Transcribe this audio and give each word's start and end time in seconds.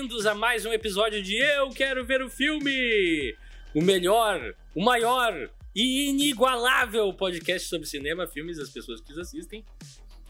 Bem-vindos 0.00 0.24
a 0.24 0.34
mais 0.34 0.64
um 0.64 0.72
episódio 0.72 1.22
de 1.22 1.36
Eu 1.36 1.68
Quero 1.68 2.06
Ver 2.06 2.22
o 2.22 2.30
Filme! 2.30 3.36
O 3.74 3.82
melhor, 3.82 4.56
o 4.74 4.82
maior 4.82 5.52
e 5.76 6.08
inigualável 6.08 7.12
podcast 7.12 7.68
sobre 7.68 7.86
cinema, 7.86 8.26
filmes 8.26 8.56
e 8.56 8.62
as 8.62 8.70
pessoas 8.70 9.02
que 9.02 9.12
os 9.12 9.18
assistem. 9.18 9.62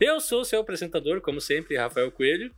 Eu 0.01 0.21
sou 0.21 0.41
o 0.41 0.45
seu 0.45 0.59
apresentador, 0.59 1.21
como 1.21 1.41
sempre, 1.41 1.77
Rafael 1.77 2.11
Coelho. 2.11 2.53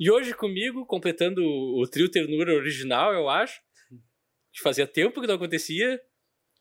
E 0.00 0.10
hoje 0.10 0.34
comigo, 0.34 0.84
completando 0.84 1.40
o 1.44 1.86
trio 1.86 2.10
ternura 2.10 2.52
original, 2.52 3.14
eu 3.14 3.28
acho, 3.28 3.60
que 4.52 4.60
fazia 4.60 4.84
tempo 4.84 5.20
que 5.20 5.28
não 5.28 5.36
acontecia, 5.36 6.02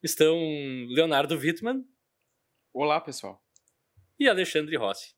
estão 0.04 0.38
Leonardo 0.90 1.36
Wittmann. 1.36 1.84
Olá, 2.72 3.02
pessoal. 3.02 3.44
E 4.20 4.30
Alexandre 4.30 4.78
Rossi. 4.78 5.17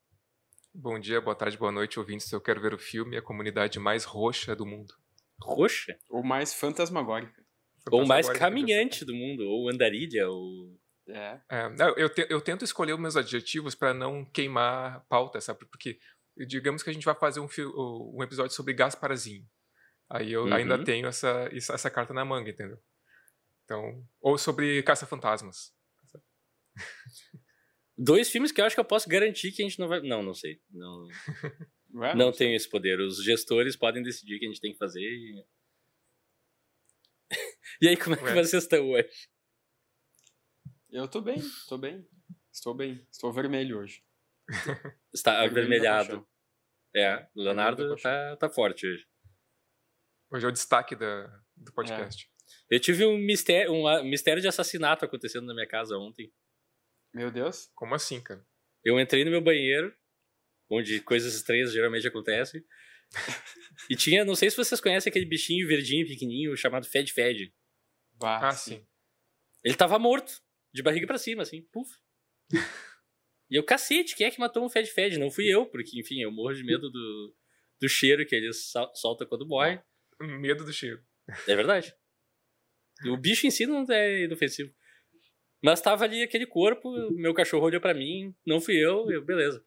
Bom 0.73 0.99
dia, 0.99 1.19
boa 1.19 1.35
tarde, 1.35 1.57
boa 1.57 1.71
noite, 1.71 1.99
ouvintes. 1.99 2.31
Eu 2.31 2.39
quero 2.39 2.61
ver 2.61 2.73
o 2.73 2.77
filme 2.77 3.17
A 3.17 3.21
Comunidade 3.21 3.79
Mais 3.79 4.03
Roxa 4.03 4.55
do 4.55 4.65
Mundo. 4.65 4.93
Roxa? 5.41 5.97
Ou 6.09 6.23
mais 6.23 6.53
fantasmagórica. 6.53 7.43
Ou 7.91 8.05
mais 8.05 8.29
caminhante 8.29 9.03
do 9.03 9.13
mundo, 9.13 9.41
ou 9.41 9.69
andarilha, 9.69 10.29
ou... 10.29 10.79
É. 11.07 11.39
é 11.49 11.69
não, 11.69 11.89
eu, 11.97 12.07
te, 12.07 12.27
eu 12.29 12.39
tento 12.39 12.63
escolher 12.63 12.93
os 12.93 12.99
meus 12.99 13.17
adjetivos 13.17 13.73
para 13.73 13.93
não 13.93 14.23
queimar 14.23 15.03
pauta, 15.09 15.41
sabe? 15.41 15.65
Porque 15.65 15.99
digamos 16.37 16.83
que 16.83 16.89
a 16.89 16.93
gente 16.93 17.05
vai 17.05 17.15
fazer 17.15 17.39
um, 17.39 17.47
um 18.15 18.21
episódio 18.21 18.55
sobre 18.55 18.73
Gasparazinho. 18.73 19.45
Aí 20.07 20.31
eu 20.31 20.45
uhum. 20.45 20.53
ainda 20.53 20.83
tenho 20.83 21.07
essa, 21.07 21.49
essa 21.51 21.89
carta 21.89 22.13
na 22.13 22.23
manga, 22.23 22.51
entendeu? 22.51 22.79
Então, 23.65 24.03
ou 24.21 24.37
sobre 24.37 24.83
Caça-Fantasmas. 24.83 25.73
Dois 28.01 28.29
filmes 28.29 28.53
que 28.53 28.61
eu 28.61 28.65
acho 28.65 28.77
que 28.77 28.79
eu 28.79 28.85
posso 28.85 29.09
garantir 29.09 29.51
que 29.51 29.61
a 29.61 29.67
gente 29.67 29.77
não 29.77 29.89
vai. 29.89 29.99
Não, 29.99 30.23
não 30.23 30.33
sei. 30.33 30.61
Não, 30.71 31.05
não, 31.89 32.15
não 32.15 32.31
tenho 32.31 32.55
esse 32.55 32.69
poder. 32.69 32.97
Os 33.01 33.21
gestores 33.21 33.75
podem 33.75 34.01
decidir 34.01 34.37
o 34.37 34.39
que 34.39 34.45
a 34.45 34.47
gente 34.47 34.61
tem 34.61 34.71
que 34.71 34.77
fazer. 34.77 35.01
E, 35.01 35.45
e 37.81 37.89
aí, 37.89 37.97
como 37.97 38.15
é 38.15 38.17
que 38.17 38.23
Ué. 38.23 38.35
vocês 38.35 38.63
estão 38.63 38.89
hoje? 38.89 39.09
Eu 40.89 41.09
tô 41.09 41.19
bem, 41.19 41.39
tô 41.67 41.77
bem. 41.77 42.07
Estou 42.53 42.73
bem. 42.73 43.05
Estou 43.11 43.33
vermelho 43.33 43.79
hoje. 43.79 44.01
Está 45.13 45.43
avermelhado. 45.43 46.25
É, 46.95 47.27
o 47.35 47.41
Leonardo 47.41 47.97
tá, 47.97 48.37
tá 48.37 48.49
forte 48.49 48.87
hoje. 48.87 49.05
Hoje 50.31 50.45
é 50.45 50.49
o 50.49 50.53
destaque 50.53 50.95
da, 50.95 51.27
do 51.53 51.73
podcast. 51.73 52.31
É. 52.71 52.75
Eu 52.75 52.79
tive 52.79 53.05
um 53.05 53.17
mistério, 53.17 53.73
um 53.73 54.03
mistério 54.05 54.41
de 54.41 54.47
assassinato 54.47 55.03
acontecendo 55.03 55.45
na 55.45 55.53
minha 55.53 55.67
casa 55.67 55.97
ontem. 55.97 56.31
Meu 57.19 57.29
Deus. 57.29 57.69
Como 57.75 57.93
assim, 57.93 58.21
cara? 58.21 58.47
Eu 58.81 58.97
entrei 58.97 59.25
no 59.25 59.31
meu 59.31 59.41
banheiro, 59.41 59.93
onde 60.69 61.01
coisas 61.01 61.35
estranhas 61.35 61.73
geralmente 61.73 62.07
acontecem. 62.07 62.63
e 63.91 63.95
tinha, 63.97 64.23
não 64.23 64.35
sei 64.35 64.49
se 64.49 64.55
vocês 64.55 64.79
conhecem 64.79 65.09
aquele 65.09 65.25
bichinho 65.25 65.67
verdinho, 65.67 66.07
pequenininho, 66.07 66.55
chamado 66.55 66.87
Fed 66.87 67.11
Fed. 67.11 67.53
ah, 68.23 68.51
sim. 68.53 68.87
Ele 69.65 69.75
tava 69.75 69.99
morto, 69.99 70.31
de 70.73 70.81
barriga 70.81 71.05
para 71.05 71.17
cima, 71.17 71.43
assim, 71.43 71.61
puf. 71.73 71.91
e 73.51 73.57
eu, 73.57 73.65
cacete, 73.65 74.15
quem 74.15 74.25
é 74.25 74.31
que 74.31 74.39
matou 74.39 74.63
um 74.63 74.69
Fed 74.69 74.89
Fed? 74.89 75.19
Não 75.19 75.29
fui 75.29 75.53
eu, 75.53 75.65
porque, 75.65 75.99
enfim, 75.99 76.21
eu 76.21 76.31
morro 76.31 76.53
de 76.53 76.63
medo 76.63 76.89
do, 76.89 77.35
do 77.81 77.89
cheiro 77.89 78.25
que 78.25 78.33
ele 78.33 78.49
solta 78.53 79.25
quando 79.25 79.45
morre. 79.45 79.81
Medo 80.21 80.63
do 80.63 80.71
cheiro. 80.71 81.03
É 81.45 81.53
verdade. 81.53 81.93
O 83.07 83.17
bicho 83.17 83.45
em 83.45 83.51
si 83.51 83.65
não 83.65 83.85
é 83.89 84.23
inofensivo. 84.23 84.73
Mas 85.63 85.81
tava 85.81 86.05
ali 86.05 86.23
aquele 86.23 86.45
corpo, 86.45 86.89
meu 87.11 87.33
cachorro 87.33 87.65
olhou 87.65 87.81
para 87.81 87.93
mim, 87.93 88.33
não 88.45 88.61
fui 88.61 88.75
eu, 88.75 89.11
eu, 89.11 89.23
beleza. 89.23 89.65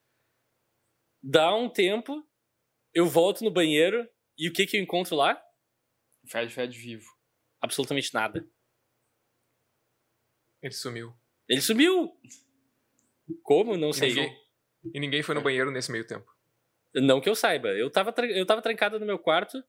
Dá 1.21 1.55
um 1.55 1.69
tempo, 1.69 2.27
eu 2.93 3.05
volto 3.05 3.43
no 3.43 3.51
banheiro 3.51 4.09
e 4.37 4.49
o 4.49 4.53
que 4.53 4.65
que 4.65 4.77
eu 4.77 4.81
encontro 4.81 5.15
lá? 5.15 5.41
Fred 6.27 6.51
Fred 6.51 6.77
vivo. 6.77 7.05
Absolutamente 7.61 8.13
nada. 8.13 8.47
Ele 10.61 10.73
sumiu. 10.73 11.13
Ele 11.47 11.61
sumiu! 11.61 12.17
Como? 13.43 13.77
Não 13.77 13.93
sei. 13.93 14.11
E 14.11 14.13
ninguém, 14.13 14.43
e 14.95 14.99
ninguém 14.99 15.23
foi 15.23 15.35
no 15.35 15.41
banheiro 15.41 15.71
nesse 15.71 15.91
meio 15.91 16.07
tempo. 16.07 16.29
Não 16.95 17.21
que 17.21 17.29
eu 17.29 17.35
saiba. 17.35 17.69
Eu 17.69 17.89
tava, 17.89 18.13
eu 18.29 18.45
tava 18.45 18.61
trancado 18.61 18.99
no 18.99 19.05
meu 19.05 19.19
quarto 19.19 19.63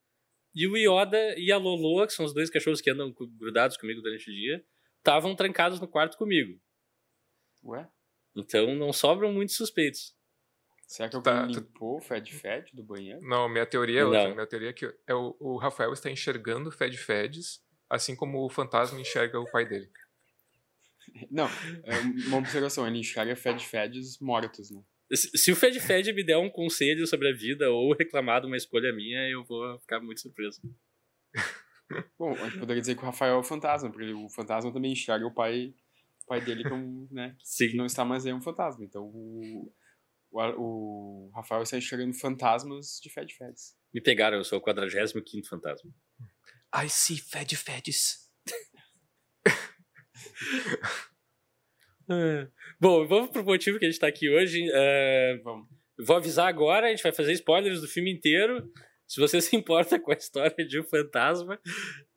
e 0.54 0.66
o 0.66 0.76
Yoda 0.76 1.38
e 1.38 1.50
a 1.50 1.56
Lolo, 1.56 2.06
que 2.06 2.12
são 2.12 2.24
os 2.24 2.32
dois 2.32 2.48
cachorros 2.48 2.80
que 2.80 2.90
andam 2.90 3.12
grudados 3.12 3.76
comigo 3.76 4.00
durante 4.00 4.30
o 4.30 4.34
dia, 4.34 4.64
estavam 5.04 5.36
trancados 5.36 5.78
no 5.78 5.86
quarto 5.86 6.16
comigo. 6.16 6.58
Ué? 7.62 7.86
Então 8.34 8.74
não 8.74 8.92
sobram 8.92 9.30
muitos 9.32 9.54
suspeitos. 9.54 10.16
Será 10.86 11.08
que 11.08 11.16
alguém 11.16 11.32
tá, 11.32 11.46
limpou 11.46 11.96
o 11.98 12.00
Fed 12.00 12.32
Fed 12.32 12.70
do 12.74 12.82
banheiro? 12.82 13.20
Não, 13.22 13.48
minha 13.48 13.66
teoria 13.66 14.00
é 14.00 14.04
outra. 14.04 14.28
Não. 14.28 14.34
Minha 14.34 14.46
teoria 14.46 14.70
é 14.70 14.72
que 14.72 14.86
é 15.06 15.14
o, 15.14 15.36
o 15.38 15.56
Rafael 15.56 15.92
está 15.92 16.10
enxergando 16.10 16.68
o 16.68 16.72
Fed 16.72 16.96
Feds, 16.96 17.62
assim 17.88 18.16
como 18.16 18.44
o 18.44 18.50
fantasma 18.50 19.00
enxerga 19.00 19.38
o 19.38 19.50
pai 19.50 19.66
dele. 19.66 19.90
Não, 21.30 21.46
é 21.84 22.00
uma 22.28 22.38
observação, 22.38 22.86
ele 22.86 22.98
enxerga 22.98 23.36
Fed 23.36 23.64
Feds 23.64 24.18
mortos, 24.18 24.70
né? 24.70 24.82
Se 25.14 25.52
o 25.52 25.56
Fed 25.56 25.78
Fed 25.80 26.12
me 26.12 26.24
der 26.24 26.38
um 26.38 26.50
conselho 26.50 27.06
sobre 27.06 27.28
a 27.28 27.34
vida 27.34 27.70
ou 27.70 27.94
reclamar 27.94 28.40
de 28.40 28.46
uma 28.46 28.56
escolha 28.56 28.92
minha, 28.92 29.28
eu 29.28 29.44
vou 29.44 29.78
ficar 29.80 30.00
muito 30.00 30.20
surpreso. 30.20 30.60
Bom, 32.18 32.32
a 32.32 32.48
gente 32.48 32.58
poderia 32.58 32.80
dizer 32.80 32.94
que 32.94 33.02
o 33.02 33.06
Rafael 33.06 33.34
é 33.34 33.38
o 33.38 33.42
fantasma, 33.42 33.90
porque 33.90 34.12
o 34.12 34.28
fantasma 34.28 34.72
também 34.72 34.92
enxerga 34.92 35.26
o 35.26 35.34
pai, 35.34 35.74
o 36.22 36.26
pai 36.26 36.40
dele 36.40 36.62
como, 36.68 37.08
né? 37.10 37.36
Sim. 37.42 37.68
Que 37.68 37.76
não 37.76 37.86
está 37.86 38.04
mais 38.04 38.24
aí 38.26 38.32
um 38.32 38.40
fantasma. 38.40 38.84
Então 38.84 39.04
o, 39.04 39.72
o, 40.30 40.40
o 40.58 41.30
Rafael 41.34 41.62
está 41.62 41.76
enxergando 41.76 42.14
fantasmas 42.14 43.00
de 43.02 43.10
Fed 43.10 43.34
Feds. 43.34 43.76
Me 43.92 44.00
pegaram, 44.00 44.38
eu 44.38 44.44
sou 44.44 44.58
o 44.58 44.62
45 44.62 45.48
fantasma. 45.48 45.90
I 46.74 46.88
see 46.88 47.18
Fed 47.18 47.54
Feds. 47.56 48.30
Bom, 52.80 53.06
vamos 53.06 53.30
pro 53.30 53.44
motivo 53.44 53.78
que 53.78 53.86
a 53.86 53.90
gente 53.90 54.00
tá 54.00 54.08
aqui 54.08 54.28
hoje. 54.28 54.68
Uh, 54.68 55.40
vamos. 55.42 55.68
Vou 55.96 56.16
avisar 56.16 56.48
agora, 56.48 56.88
a 56.88 56.90
gente 56.90 57.04
vai 57.04 57.12
fazer 57.12 57.32
spoilers 57.32 57.80
do 57.80 57.86
filme 57.86 58.12
inteiro. 58.12 58.68
Se 59.06 59.20
você 59.20 59.40
se 59.42 59.56
importa 59.56 59.98
com 59.98 60.12
a 60.12 60.16
história 60.16 60.66
de 60.66 60.80
um 60.80 60.84
fantasma, 60.84 61.58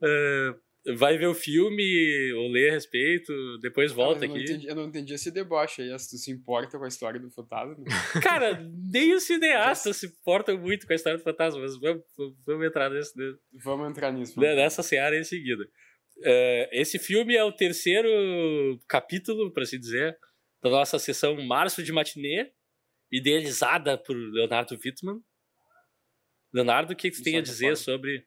uh, 0.02 0.96
vai 0.96 1.18
ver 1.18 1.28
o 1.28 1.34
filme 1.34 2.34
ou 2.34 2.48
ler 2.50 2.70
a 2.70 2.74
respeito, 2.74 3.34
depois 3.60 3.92
volta 3.92 4.26
eu 4.26 4.32
aqui. 4.32 4.44
Entendi, 4.44 4.68
eu 4.68 4.76
não 4.76 4.86
entendi 4.86 5.14
esse 5.14 5.32
deboche 5.32 5.82
aí, 5.82 6.00
se 6.00 6.10
tu 6.10 6.18
se 6.18 6.32
importa 6.32 6.78
com 6.78 6.86
a 6.86 6.88
história 6.88 7.20
do 7.20 7.30
fantasma. 7.30 7.76
Cara, 8.24 8.64
nem 8.92 9.14
os 9.14 9.24
cineastas 9.24 9.98
se 9.98 10.08
importam 10.08 10.58
muito 10.58 10.88
com 10.88 10.94
a 10.94 10.96
história 10.96 11.18
do 11.18 11.24
fantasma, 11.24 11.60
mas 11.60 11.78
vamos, 11.80 12.04
vamos 12.46 12.66
entrar 12.66 12.90
nesse... 12.90 13.14
Vamos 13.64 13.90
entrar 13.90 14.12
nisso. 14.12 14.36
Vamos. 14.36 14.56
Nessa 14.56 14.82
seara 14.82 15.18
em 15.18 15.24
seguida. 15.24 15.64
Uh, 16.20 16.68
esse 16.72 16.98
filme 16.98 17.36
é 17.36 17.44
o 17.44 17.52
terceiro 17.52 18.10
capítulo, 18.88 19.52
para 19.52 19.64
assim 19.64 19.80
dizer, 19.80 20.18
da 20.64 20.70
nossa 20.70 20.98
sessão 20.98 21.36
Março 21.46 21.84
de 21.84 21.92
Matinê, 21.92 22.52
idealizada 23.12 23.98
por 23.98 24.16
Leonardo 24.16 24.78
Wittmann. 24.84 25.22
Leonardo, 26.54 26.94
o 26.94 26.96
que, 26.96 27.12
você 27.12 27.24
tem 27.24 27.38
a 27.38 27.42
dizer 27.42 27.76
sobre 27.78 28.26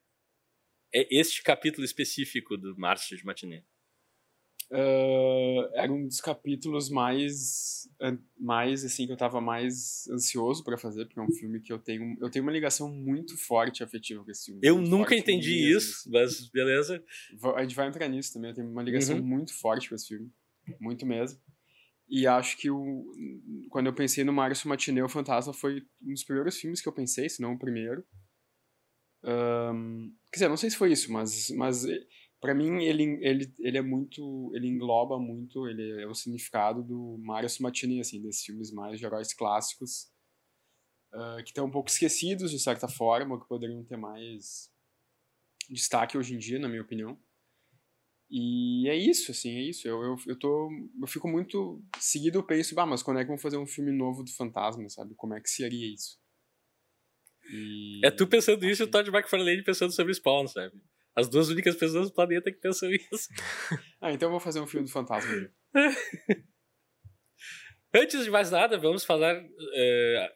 este 0.93 1.43
capítulo 1.43 1.85
específico 1.85 2.57
do 2.57 2.77
Março 2.77 3.17
de 3.17 3.25
Matinê? 3.25 3.63
Uh, 4.73 5.67
era 5.75 5.93
um 5.93 6.07
dos 6.07 6.21
capítulos 6.21 6.89
mais 6.89 7.89
mais 8.39 8.85
assim 8.85 9.05
que 9.05 9.13
eu 9.13 9.17
tava 9.17 9.41
mais 9.41 10.07
ansioso 10.13 10.63
para 10.63 10.79
fazer 10.79 11.07
porque 11.07 11.19
é 11.19 11.23
um 11.25 11.33
filme 11.33 11.61
que 11.61 11.73
eu 11.73 11.79
tenho 11.81 12.17
eu 12.21 12.31
tenho 12.31 12.45
uma 12.45 12.53
ligação 12.53 12.89
muito 12.89 13.37
forte 13.37 13.83
afetiva 13.83 14.23
com 14.23 14.31
esse 14.31 14.45
filme 14.45 14.61
eu 14.63 14.81
nunca 14.81 15.17
entendi 15.17 15.63
mesmo, 15.63 15.77
isso 15.77 15.99
assim. 15.99 16.11
mas 16.13 16.51
beleza 16.51 17.05
a 17.57 17.63
gente 17.63 17.75
vai 17.75 17.89
entrar 17.89 18.07
nisso 18.07 18.33
também 18.33 18.53
eu 18.53 18.55
tenho 18.55 18.71
uma 18.71 18.85
ligação 18.85 19.17
uhum. 19.17 19.25
muito 19.25 19.53
forte 19.53 19.89
com 19.89 19.97
esse 19.97 20.07
filme 20.07 20.31
muito 20.79 21.05
mesmo 21.05 21.41
e 22.11 22.27
acho 22.27 22.57
que 22.57 22.69
o, 22.69 23.05
quando 23.71 23.87
eu 23.87 23.95
pensei 23.95 24.25
no 24.25 24.33
Márcio 24.33 24.69
Matinê 24.69 25.01
o 25.01 25.09
Fantasma 25.09 25.53
foi 25.53 25.87
um 26.03 26.13
dos 26.13 26.25
primeiros 26.25 26.57
filmes 26.57 26.81
que 26.81 26.89
eu 26.89 26.93
pensei 26.93 27.29
se 27.29 27.41
não 27.41 27.53
o 27.53 27.59
primeiro. 27.59 28.05
Um, 29.23 30.13
quer 30.33 30.39
dizer 30.39 30.49
não 30.49 30.57
sei 30.57 30.71
se 30.71 30.77
foi 30.77 30.91
isso 30.93 31.13
mas 31.13 31.51
mas 31.51 31.85
para 32.41 32.55
mim 32.55 32.83
ele, 32.83 33.19
ele, 33.21 33.55
ele 33.59 33.77
é 33.77 33.83
muito 33.83 34.51
ele 34.55 34.67
engloba 34.67 35.19
muito 35.19 35.69
ele 35.69 36.03
é 36.03 36.07
o 36.07 36.15
significado 36.15 36.83
do 36.83 37.19
Mario 37.23 37.51
Sumatini 37.51 38.01
assim 38.01 38.23
desses 38.23 38.43
filmes 38.43 38.73
mais 38.73 38.99
de 38.99 39.05
heróis 39.05 39.35
clássicos 39.35 40.11
uh, 41.13 41.37
que 41.45 41.51
estão 41.51 41.67
um 41.67 41.71
pouco 41.71 41.91
esquecidos 41.91 42.51
de 42.51 42.59
certa 42.59 42.89
forma 42.89 43.39
que 43.39 43.47
poderiam 43.47 43.85
ter 43.85 43.99
mais 43.99 44.71
destaque 45.69 46.17
hoje 46.17 46.35
em 46.35 46.39
dia 46.39 46.59
na 46.59 46.69
minha 46.69 46.83
opinião 46.83 47.21
e 48.31 48.89
é 48.89 48.97
isso 48.97 49.31
assim 49.31 49.57
é 49.57 49.63
isso 49.63 49.89
eu, 49.89 50.03
eu, 50.03 50.17
eu 50.27 50.39
tô 50.39 50.71
eu 51.01 51.07
fico 51.07 51.29
muito 51.29 51.83
seguido 51.99 52.39
eu 52.39 52.43
penso 52.43 52.75
bah, 52.75 52.87
mas 52.87 53.03
quando 53.03 53.19
é 53.19 53.23
que 53.23 53.29
vão 53.29 53.39
fazer 53.39 53.57
um 53.57 53.67
filme 53.67 53.93
novo 53.93 54.23
do 54.23 54.31
fantasma 54.33 54.89
sabe 54.89 55.15
como 55.15 55.35
é 55.35 55.41
que 55.41 55.51
seria 55.51 55.93
isso 55.93 56.19
e... 57.51 58.01
é 58.05 58.11
tu 58.11 58.27
pensando 58.27 58.65
isso 58.65 58.83
e 58.83 58.85
o 58.85 58.91
Todd 58.91 59.11
McFarlane 59.11 59.65
pensando 59.65 59.93
sobre 59.93 60.15
Spawn 60.15 60.47
sabe 60.47 60.81
as 61.15 61.29
duas 61.29 61.49
únicas 61.49 61.77
pessoas 61.77 62.09
do 62.09 62.15
planeta 62.15 62.51
que 62.51 62.59
pensam 62.59 62.91
isso. 62.91 63.29
ah, 64.01 64.13
então 64.13 64.29
eu 64.29 64.31
vou 64.31 64.41
fazer 64.41 64.61
um 64.61 64.67
filme 64.67 64.87
do 64.87 64.93
fantasma. 64.93 65.51
Antes 67.93 68.25
de 68.25 68.31
mais 68.31 68.51
nada, 68.51 68.79
vamos 68.79 69.05
falar. 69.05 69.37
Uh, 69.43 70.29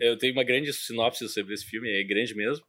eu 0.00 0.18
tenho 0.18 0.32
uma 0.32 0.44
grande 0.44 0.72
sinopse 0.72 1.28
sobre 1.28 1.54
esse 1.54 1.64
filme, 1.64 1.88
é 1.88 2.04
grande 2.04 2.34
mesmo. 2.34 2.64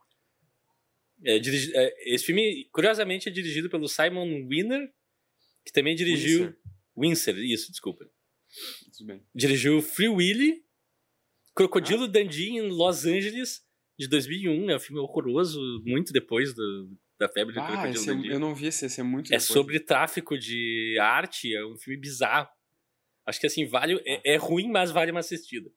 É, 1.24 1.40
dirigi, 1.40 1.72
é, 1.76 2.14
esse 2.14 2.26
filme, 2.26 2.68
curiosamente, 2.72 3.30
é 3.30 3.32
dirigido 3.32 3.70
pelo 3.70 3.88
Simon 3.88 4.48
Winner, 4.48 4.88
que 5.66 5.72
também 5.72 5.96
dirigiu. 5.96 6.54
Windsor, 6.98 7.38
isso, 7.40 7.72
desculpa. 7.72 8.06
Dirigiu 9.34 9.82
Free 9.82 10.08
Willy, 10.08 10.64
Crocodilo 11.54 12.06
ah. 12.06 12.08
Dundee 12.08 12.52
em 12.52 12.70
Los 12.70 13.06
Angeles, 13.06 13.62
de 13.98 14.08
2001. 14.08 14.70
É 14.70 14.76
um 14.76 14.80
filme 14.80 15.02
horroroso, 15.02 15.60
muito 15.86 16.14
depois 16.14 16.54
do, 16.54 16.90
da 17.20 17.28
febre 17.28 17.54
do 17.54 17.60
ah, 17.60 17.68
Crocodilo 17.68 18.04
é, 18.04 18.14
Dundee. 18.14 18.30
Eu 18.30 18.40
não 18.40 18.56
vi 18.56 18.68
esse, 18.68 18.86
esse 18.86 19.00
é 19.00 19.04
muito 19.04 19.28
É 19.28 19.38
depois. 19.38 19.44
sobre 19.44 19.80
tráfico 19.80 20.38
de 20.38 20.98
arte, 21.02 21.54
é 21.54 21.66
um 21.66 21.78
filme 21.78 22.00
bizarro. 22.00 22.48
Acho 23.26 23.40
que 23.40 23.48
assim, 23.48 23.66
vale. 23.66 24.02
É, 24.06 24.34
é 24.34 24.36
ruim, 24.38 24.70
mas 24.70 24.92
vale 24.92 25.12
uma 25.12 25.20
assistida. 25.20 25.70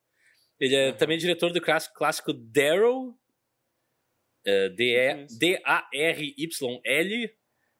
Ele 0.61 0.75
é 0.75 0.91
uhum. 0.91 0.97
também 0.97 1.19
diretor 1.19 1.53
do 1.53 1.61
clássico, 1.61 1.95
clássico 1.95 2.33
Daryl. 2.33 3.18
Uh, 4.47 4.71
D-A-R-Y-L, 4.75 5.61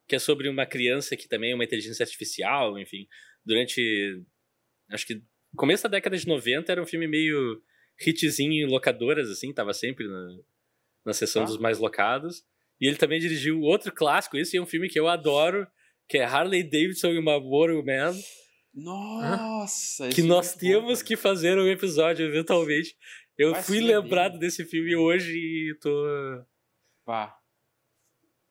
que 0.07 0.17
é 0.17 0.19
sobre 0.19 0.49
uma 0.49 0.67
criança 0.67 1.17
que 1.17 1.29
também 1.29 1.53
é 1.53 1.55
uma 1.55 1.65
inteligência 1.65 2.03
artificial, 2.03 2.79
enfim. 2.79 3.07
Durante. 3.45 4.23
Acho 4.91 5.07
que. 5.07 5.23
Começo 5.57 5.85
da 5.85 5.89
década 5.89 6.17
de 6.17 6.27
90 6.27 6.71
era 6.71 6.83
um 6.83 6.87
filme 6.87 7.07
meio 7.07 7.63
hitzinho 7.99 8.53
em 8.53 8.71
locadoras, 8.71 9.31
assim, 9.31 9.53
tava 9.53 9.73
sempre 9.73 10.07
na, 10.07 10.29
na 11.07 11.13
sessão 11.13 11.43
ah. 11.43 11.47
dos 11.47 11.59
mais 11.59 11.79
locados. 11.79 12.45
E 12.81 12.87
ele 12.87 12.97
também 12.97 13.19
dirigiu 13.19 13.61
outro 13.61 13.93
clássico, 13.93 14.37
esse 14.37 14.57
é 14.57 14.63
um 14.63 14.67
filme 14.67 14.89
que 14.89 15.01
eu 15.01 15.09
adoro, 15.09 15.67
que 16.09 16.19
é 16.19 16.25
Harley 16.25 16.63
Davidson 16.63 17.09
e 17.09 17.19
uma 17.19 17.41
Motor 17.41 17.85
Man. 17.85 18.15
Nossa! 18.73 20.09
Que 20.11 20.23
nós 20.23 20.55
é 20.55 20.59
temos 20.59 21.01
bom, 21.01 21.05
que 21.05 21.17
fazer 21.17 21.59
um 21.59 21.67
episódio 21.67 22.25
eventualmente. 22.25 22.97
Eu 23.39 23.53
Vai 23.53 23.63
fui 23.63 23.81
lembrado 23.81 24.37
desse 24.37 24.65
filme 24.65 24.97
hoje 24.97 25.33
e 25.33 25.75
tô. 25.81 26.45
Pá. 27.05 27.39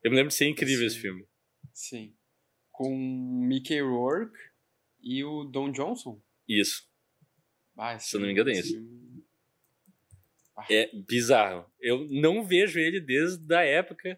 Eu 0.02 0.12
me 0.12 0.16
lembro 0.16 0.30
de 0.30 0.36
ser 0.36 0.48
incrível 0.48 0.80
Sim. 0.80 0.86
esse 0.86 1.00
filme. 1.00 1.28
Sim. 1.74 2.16
Com 2.72 2.96
Mickey 2.96 3.82
Rourke 3.82 4.38
e 5.02 5.24
o 5.26 5.44
Don 5.44 5.72
Johnson. 5.72 6.24
Isso. 6.48 6.88
Ah, 7.78 8.00
Se 8.00 8.16
eu 8.16 8.22
não 8.22 8.28
me 8.28 8.32
engano, 8.34 8.50
é 8.50 8.54
isso. 8.54 8.76
É 10.70 10.90
bizarro. 11.08 11.70
Eu 11.80 12.08
não 12.10 12.44
vejo 12.44 12.80
ele 12.80 13.02
desde 13.02 13.54
a 13.54 13.64
época, 13.64 14.18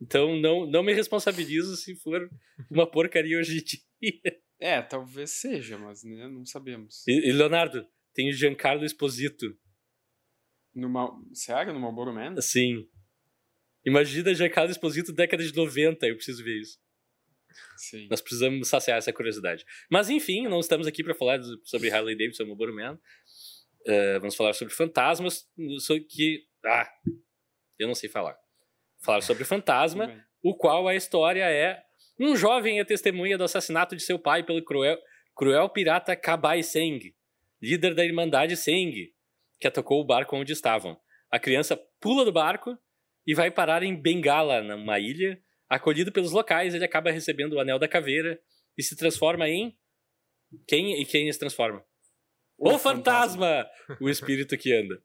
então 0.00 0.34
não, 0.40 0.66
não 0.66 0.82
me 0.82 0.92
responsabilizo 0.92 1.76
se 1.76 1.94
for 1.94 2.28
uma 2.70 2.90
porcaria 2.90 3.38
hoje 3.38 3.58
em 3.58 4.10
dia. 4.10 4.40
É, 4.58 4.80
talvez 4.80 5.30
seja, 5.32 5.76
mas 5.76 6.02
né, 6.02 6.26
não 6.26 6.46
sabemos. 6.46 7.06
E, 7.06 7.28
e 7.28 7.32
Leonardo, 7.32 7.86
tem 8.14 8.30
o 8.30 8.32
Giancarlo 8.32 8.84
Esposito. 8.84 9.56
Numa, 10.76 11.10
sério? 11.32 11.72
No 11.72 11.80
Marlboro 11.80 12.12
Man? 12.12 12.38
Sim. 12.40 12.86
Imagina 13.84 14.34
Giancarlo 14.34 14.70
Esposito 14.70 15.10
década 15.10 15.42
de 15.42 15.54
90, 15.56 16.06
eu 16.06 16.16
preciso 16.16 16.44
ver 16.44 16.60
isso. 16.60 16.78
Sim. 17.78 18.06
Nós 18.10 18.20
precisamos 18.20 18.68
saciar 18.68 18.98
essa 18.98 19.12
curiosidade. 19.12 19.64
Mas 19.90 20.10
enfim, 20.10 20.46
não 20.46 20.60
estamos 20.60 20.86
aqui 20.86 21.02
para 21.02 21.14
falar 21.14 21.40
sobre 21.64 21.90
Harley 21.90 22.14
Davidson 22.14 22.42
e 22.42 22.46
Marlboro 22.46 22.74
Man. 22.74 22.98
Uh, 23.86 24.20
vamos 24.20 24.34
falar 24.34 24.52
sobre 24.52 24.74
fantasmas, 24.74 25.48
sobre 25.78 26.04
que... 26.04 26.44
Ah, 26.64 26.86
eu 27.78 27.86
não 27.88 27.94
sei 27.94 28.10
falar. 28.10 28.36
Falar 29.02 29.22
sobre 29.22 29.44
fantasma, 29.46 30.12
o 30.42 30.54
qual 30.54 30.86
a 30.88 30.94
história 30.94 31.48
é 31.50 31.82
um 32.20 32.36
jovem 32.36 32.80
é 32.80 32.84
testemunha 32.84 33.38
do 33.38 33.44
assassinato 33.44 33.96
de 33.96 34.02
seu 34.02 34.18
pai 34.18 34.42
pelo 34.42 34.62
cruel, 34.62 34.98
cruel 35.34 35.70
pirata 35.70 36.14
Kabai 36.14 36.62
Seng, 36.62 37.14
líder 37.62 37.94
da 37.94 38.04
Irmandade 38.04 38.56
Seng, 38.56 39.14
que 39.60 39.66
atacou 39.66 40.00
o 40.00 40.04
barco 40.04 40.36
onde 40.36 40.52
estavam. 40.52 40.98
A 41.30 41.38
criança 41.38 41.76
pula 42.00 42.24
do 42.24 42.32
barco 42.32 42.78
e 43.26 43.34
vai 43.34 43.50
parar 43.50 43.82
em 43.82 43.94
Bengala, 43.94 44.62
numa 44.62 44.98
ilha. 44.98 45.40
Acolhido 45.68 46.12
pelos 46.12 46.32
locais, 46.32 46.74
ele 46.74 46.84
acaba 46.84 47.10
recebendo 47.10 47.54
o 47.54 47.60
Anel 47.60 47.78
da 47.78 47.88
Caveira 47.88 48.40
e 48.78 48.82
se 48.82 48.96
transforma 48.96 49.48
em. 49.48 49.76
Quem 50.68 51.00
e 51.00 51.04
quem 51.04 51.30
se 51.32 51.38
transforma? 51.38 51.84
O, 52.56 52.70
o 52.70 52.78
fantasma! 52.78 53.68
fantasma! 53.86 53.98
o 54.00 54.08
espírito 54.08 54.56
que 54.56 54.72
anda. 54.72 55.02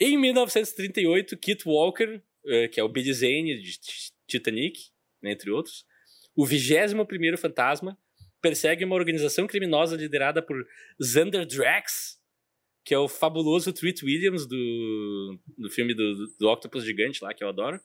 Em 0.00 0.18
1938, 0.18 1.36
Kit 1.38 1.62
Walker, 1.68 2.20
eh, 2.46 2.68
que 2.68 2.80
é 2.80 2.82
o 2.82 2.88
Billy 2.88 3.12
Zane 3.12 3.62
de 3.62 3.78
Titanic, 4.26 4.90
entre 5.22 5.50
outros, 5.50 5.86
o 6.34 6.44
21 6.44 7.36
fantasma 7.36 7.96
persegue 8.42 8.84
uma 8.84 8.96
organização 8.96 9.46
criminosa 9.46 9.96
liderada 9.96 10.42
por 10.42 10.66
Xander 11.00 11.46
Drax, 11.46 12.20
que 12.84 12.92
é 12.92 12.98
o 12.98 13.08
fabuloso 13.08 13.72
Treat 13.72 14.04
Williams 14.04 14.46
do, 14.46 15.40
do 15.56 15.70
filme 15.70 15.94
do, 15.94 16.26
do 16.38 16.48
Octopus 16.48 16.84
Gigante 16.84 17.24
lá, 17.24 17.32
que 17.32 17.42
eu 17.42 17.48
adoro, 17.48 17.80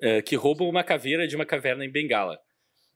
é, 0.00 0.22
que 0.22 0.36
roubam 0.36 0.68
uma 0.68 0.84
caveira 0.84 1.26
de 1.26 1.34
uma 1.34 1.44
caverna 1.44 1.84
em 1.84 1.90
Bengala, 1.90 2.38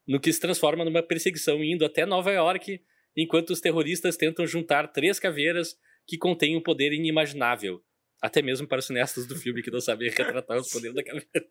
no 0.06 0.20
que 0.20 0.32
se 0.32 0.40
transforma 0.40 0.84
numa 0.84 1.02
perseguição 1.02 1.62
indo 1.62 1.84
até 1.84 2.06
Nova 2.06 2.30
York, 2.30 2.80
enquanto 3.16 3.50
os 3.50 3.60
terroristas 3.60 4.16
tentam 4.16 4.46
juntar 4.46 4.88
três 4.88 5.18
caveiras 5.18 5.76
que 6.06 6.16
contêm 6.16 6.56
um 6.56 6.62
poder 6.62 6.92
inimaginável, 6.92 7.82
até 8.22 8.40
mesmo 8.40 8.66
para 8.68 8.78
os 8.78 8.86
cineastas 8.86 9.26
do 9.26 9.34
filme 9.34 9.62
que 9.62 9.70
não 9.70 9.80
sabem 9.80 10.08
retratar 10.08 10.58
os 10.58 10.70
poderes 10.70 10.94
da 10.94 11.02
caveira. 11.02 11.48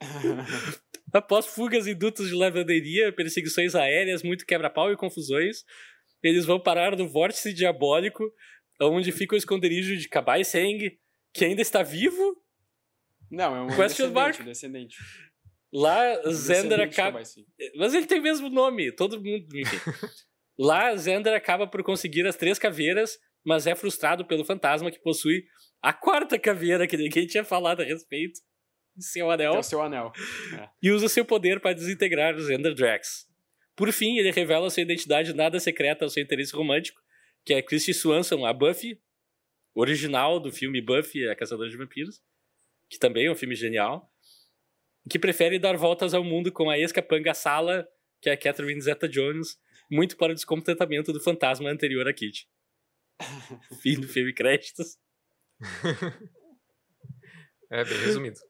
Após 1.12 1.46
fugas 1.46 1.86
em 1.86 1.94
dutos 1.94 2.28
de 2.28 2.34
lavanderia, 2.34 3.12
perseguições 3.12 3.74
aéreas, 3.74 4.22
muito 4.24 4.44
quebra-pau 4.44 4.92
e 4.92 4.96
confusões, 4.96 5.64
eles 6.22 6.44
vão 6.44 6.60
parar 6.60 6.96
no 6.96 7.08
vórtice 7.08 7.52
diabólico, 7.52 8.24
onde 8.80 9.12
fica 9.12 9.34
o 9.34 9.38
esconderijo 9.38 9.96
de 9.96 10.08
Kabai 10.08 10.44
Seng, 10.44 10.98
que 11.32 11.44
ainda 11.44 11.62
está 11.62 11.82
vivo. 11.82 12.36
Não, 13.30 13.56
é 13.56 13.62
um 13.62 13.66
Question 13.68 14.08
descendente, 14.08 14.42
descendente. 14.42 14.96
Lá, 15.72 16.20
um 16.24 16.30
Zender 16.30 16.80
acaba... 16.80 17.20
Mas 17.76 17.94
ele 17.94 18.06
tem 18.06 18.20
o 18.20 18.22
mesmo 18.22 18.48
nome, 18.48 18.92
todo 18.92 19.22
mundo... 19.22 19.46
Lá, 20.58 20.96
Zender 20.96 21.34
acaba 21.34 21.66
por 21.66 21.82
conseguir 21.82 22.26
as 22.26 22.36
três 22.36 22.58
caveiras, 22.58 23.18
mas 23.44 23.66
é 23.66 23.74
frustrado 23.74 24.24
pelo 24.24 24.44
fantasma 24.44 24.90
que 24.90 24.98
possui 24.98 25.44
a 25.82 25.92
quarta 25.92 26.38
caveira 26.38 26.86
que 26.86 26.96
ninguém 26.96 27.26
tinha 27.26 27.44
falado 27.44 27.82
a 27.82 27.84
respeito 27.84 28.40
seu 28.98 29.30
anel. 29.30 29.54
É 29.54 29.58
o 29.58 29.62
seu 29.62 29.82
anel. 29.82 30.12
É. 30.58 30.68
E 30.82 30.90
usa 30.90 31.08
seu 31.08 31.24
poder 31.24 31.60
para 31.60 31.74
desintegrar 31.74 32.34
os 32.34 32.48
Ender 32.48 32.74
Drax. 32.74 33.26
Por 33.76 33.92
fim, 33.92 34.16
ele 34.16 34.30
revela 34.30 34.70
sua 34.70 34.82
identidade 34.82 35.34
nada 35.34 35.60
secreta 35.60 36.04
ao 36.04 36.08
seu 36.08 36.22
interesse 36.22 36.56
romântico, 36.56 37.00
que 37.44 37.52
é 37.52 37.60
Christy 37.60 37.92
Swanson, 37.92 38.46
a 38.46 38.52
Buffy, 38.52 38.98
original 39.74 40.40
do 40.40 40.50
filme 40.50 40.80
Buffy, 40.80 41.28
a 41.28 41.36
Caçadora 41.36 41.68
de 41.68 41.76
Vampiros, 41.76 42.22
que 42.88 42.98
também 42.98 43.26
é 43.26 43.30
um 43.30 43.34
filme 43.36 43.54
genial, 43.54 44.10
que 45.08 45.18
prefere 45.18 45.58
dar 45.58 45.76
voltas 45.76 46.14
ao 46.14 46.24
mundo 46.24 46.50
com 46.50 46.70
a 46.70 46.78
ex-capanga 46.78 47.34
Sala, 47.34 47.86
que 48.20 48.30
é 48.30 48.32
a 48.32 48.36
Catherine 48.36 48.80
Zeta-Jones, 48.80 49.58
muito 49.90 50.16
para 50.16 50.32
o 50.32 50.34
descontentamento 50.34 51.12
do 51.12 51.20
fantasma 51.20 51.70
anterior 51.70 52.08
a 52.08 52.12
Kit. 52.12 52.48
Fim 53.82 54.00
do 54.00 54.08
filme 54.08 54.32
créditos. 54.32 54.98
é, 57.70 57.84
bem 57.84 57.98
resumido. 57.98 58.40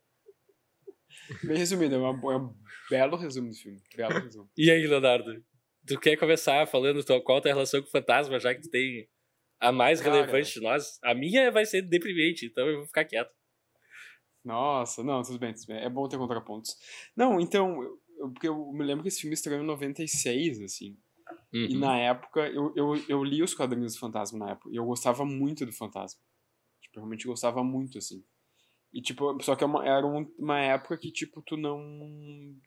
Bem 1.44 1.58
resumido, 1.58 1.94
é, 1.94 1.98
uma, 1.98 2.32
é 2.32 2.36
um 2.36 2.54
belo 2.90 3.16
resumo 3.16 3.50
do 3.50 3.56
filme. 3.56 3.80
Belo 3.96 4.20
resumo. 4.20 4.50
E 4.56 4.70
aí, 4.70 4.86
Leonardo? 4.86 5.42
Tu 5.86 5.98
quer 6.00 6.16
começar 6.16 6.66
falando 6.66 7.04
qual 7.22 7.38
a 7.38 7.40
tua 7.40 7.52
relação 7.52 7.80
com 7.80 7.88
o 7.88 7.90
fantasma, 7.90 8.40
já 8.40 8.54
que 8.54 8.62
tu 8.62 8.70
tem 8.70 9.08
a 9.60 9.70
mais 9.70 10.00
Cara, 10.00 10.14
relevante 10.14 10.54
de 10.54 10.60
nós? 10.60 10.98
A 11.02 11.14
minha 11.14 11.50
vai 11.50 11.64
ser 11.64 11.82
deprimente, 11.82 12.46
então 12.46 12.66
eu 12.66 12.78
vou 12.78 12.86
ficar 12.86 13.04
quieto. 13.04 13.32
Nossa, 14.44 15.02
não, 15.02 15.22
tudo 15.22 15.38
bem, 15.38 15.52
tudo 15.52 15.66
bem. 15.66 15.78
É 15.78 15.88
bom 15.88 16.08
ter 16.08 16.18
contrapontos. 16.18 16.76
Não, 17.16 17.40
então, 17.40 17.82
eu, 17.82 18.30
porque 18.30 18.48
eu 18.48 18.72
me 18.72 18.84
lembro 18.84 19.02
que 19.02 19.08
esse 19.08 19.20
filme 19.20 19.34
estreou 19.34 19.60
em 19.60 19.66
96, 19.66 20.60
assim. 20.62 20.96
Uhum. 21.52 21.66
E 21.70 21.76
na 21.76 21.98
época, 21.98 22.48
eu, 22.48 22.72
eu, 22.76 22.94
eu 23.08 23.24
li 23.24 23.42
os 23.42 23.54
quadrinhos 23.54 23.94
do 23.94 24.00
Fantasma 24.00 24.38
na 24.38 24.52
época, 24.52 24.70
e 24.72 24.76
eu 24.76 24.84
gostava 24.84 25.24
muito 25.24 25.66
do 25.66 25.72
Fantasma. 25.72 26.20
Tipo, 26.80 26.98
eu 26.98 27.02
realmente 27.02 27.26
gostava 27.26 27.64
muito, 27.64 27.98
assim. 27.98 28.24
E, 28.96 29.02
tipo, 29.02 29.38
só 29.42 29.54
que 29.54 29.62
é 29.62 29.68
era 29.84 30.06
uma 30.06 30.58
época 30.58 30.96
que, 30.96 31.12
tipo, 31.12 31.42
tu 31.42 31.54
não. 31.54 31.78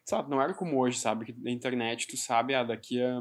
Sabe, 0.05 0.29
não 0.29 0.39
era 0.39 0.53
como 0.53 0.79
hoje, 0.79 0.99
sabe? 0.99 1.25
Que 1.25 1.33
na 1.33 1.49
internet 1.49 2.05
tu 2.05 2.15
sabe, 2.15 2.53
ah, 2.53 2.63
daqui 2.63 3.01
a 3.01 3.19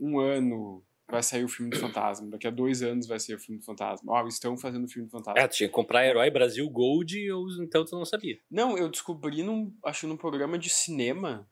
um 0.00 0.18
ano 0.18 0.82
vai 1.10 1.22
sair 1.22 1.44
o 1.44 1.48
filme 1.48 1.70
do 1.70 1.78
Fantasma, 1.78 2.30
daqui 2.30 2.46
a 2.46 2.50
dois 2.50 2.82
anos 2.82 3.06
vai 3.06 3.20
sair 3.20 3.36
o 3.36 3.38
filme 3.38 3.60
do 3.60 3.66
Fantasma. 3.66 4.10
Ó, 4.10 4.24
oh, 4.24 4.28
estão 4.28 4.56
fazendo 4.56 4.86
o 4.86 4.88
filme 4.88 5.08
do 5.08 5.10
Fantasma. 5.10 5.38
É, 5.38 5.46
tu 5.46 5.56
tinha 5.56 5.68
que 5.68 5.74
comprar 5.74 6.06
Herói 6.06 6.30
Brasil 6.30 6.66
Gold, 6.70 7.30
ou 7.30 7.48
então 7.62 7.84
tu 7.84 7.94
não 7.94 8.06
sabia. 8.06 8.38
Não, 8.50 8.78
eu 8.78 8.88
descobri, 8.88 9.42
num, 9.42 9.70
acho, 9.84 10.08
num 10.08 10.16
programa 10.16 10.58
de 10.58 10.70
cinema 10.70 11.46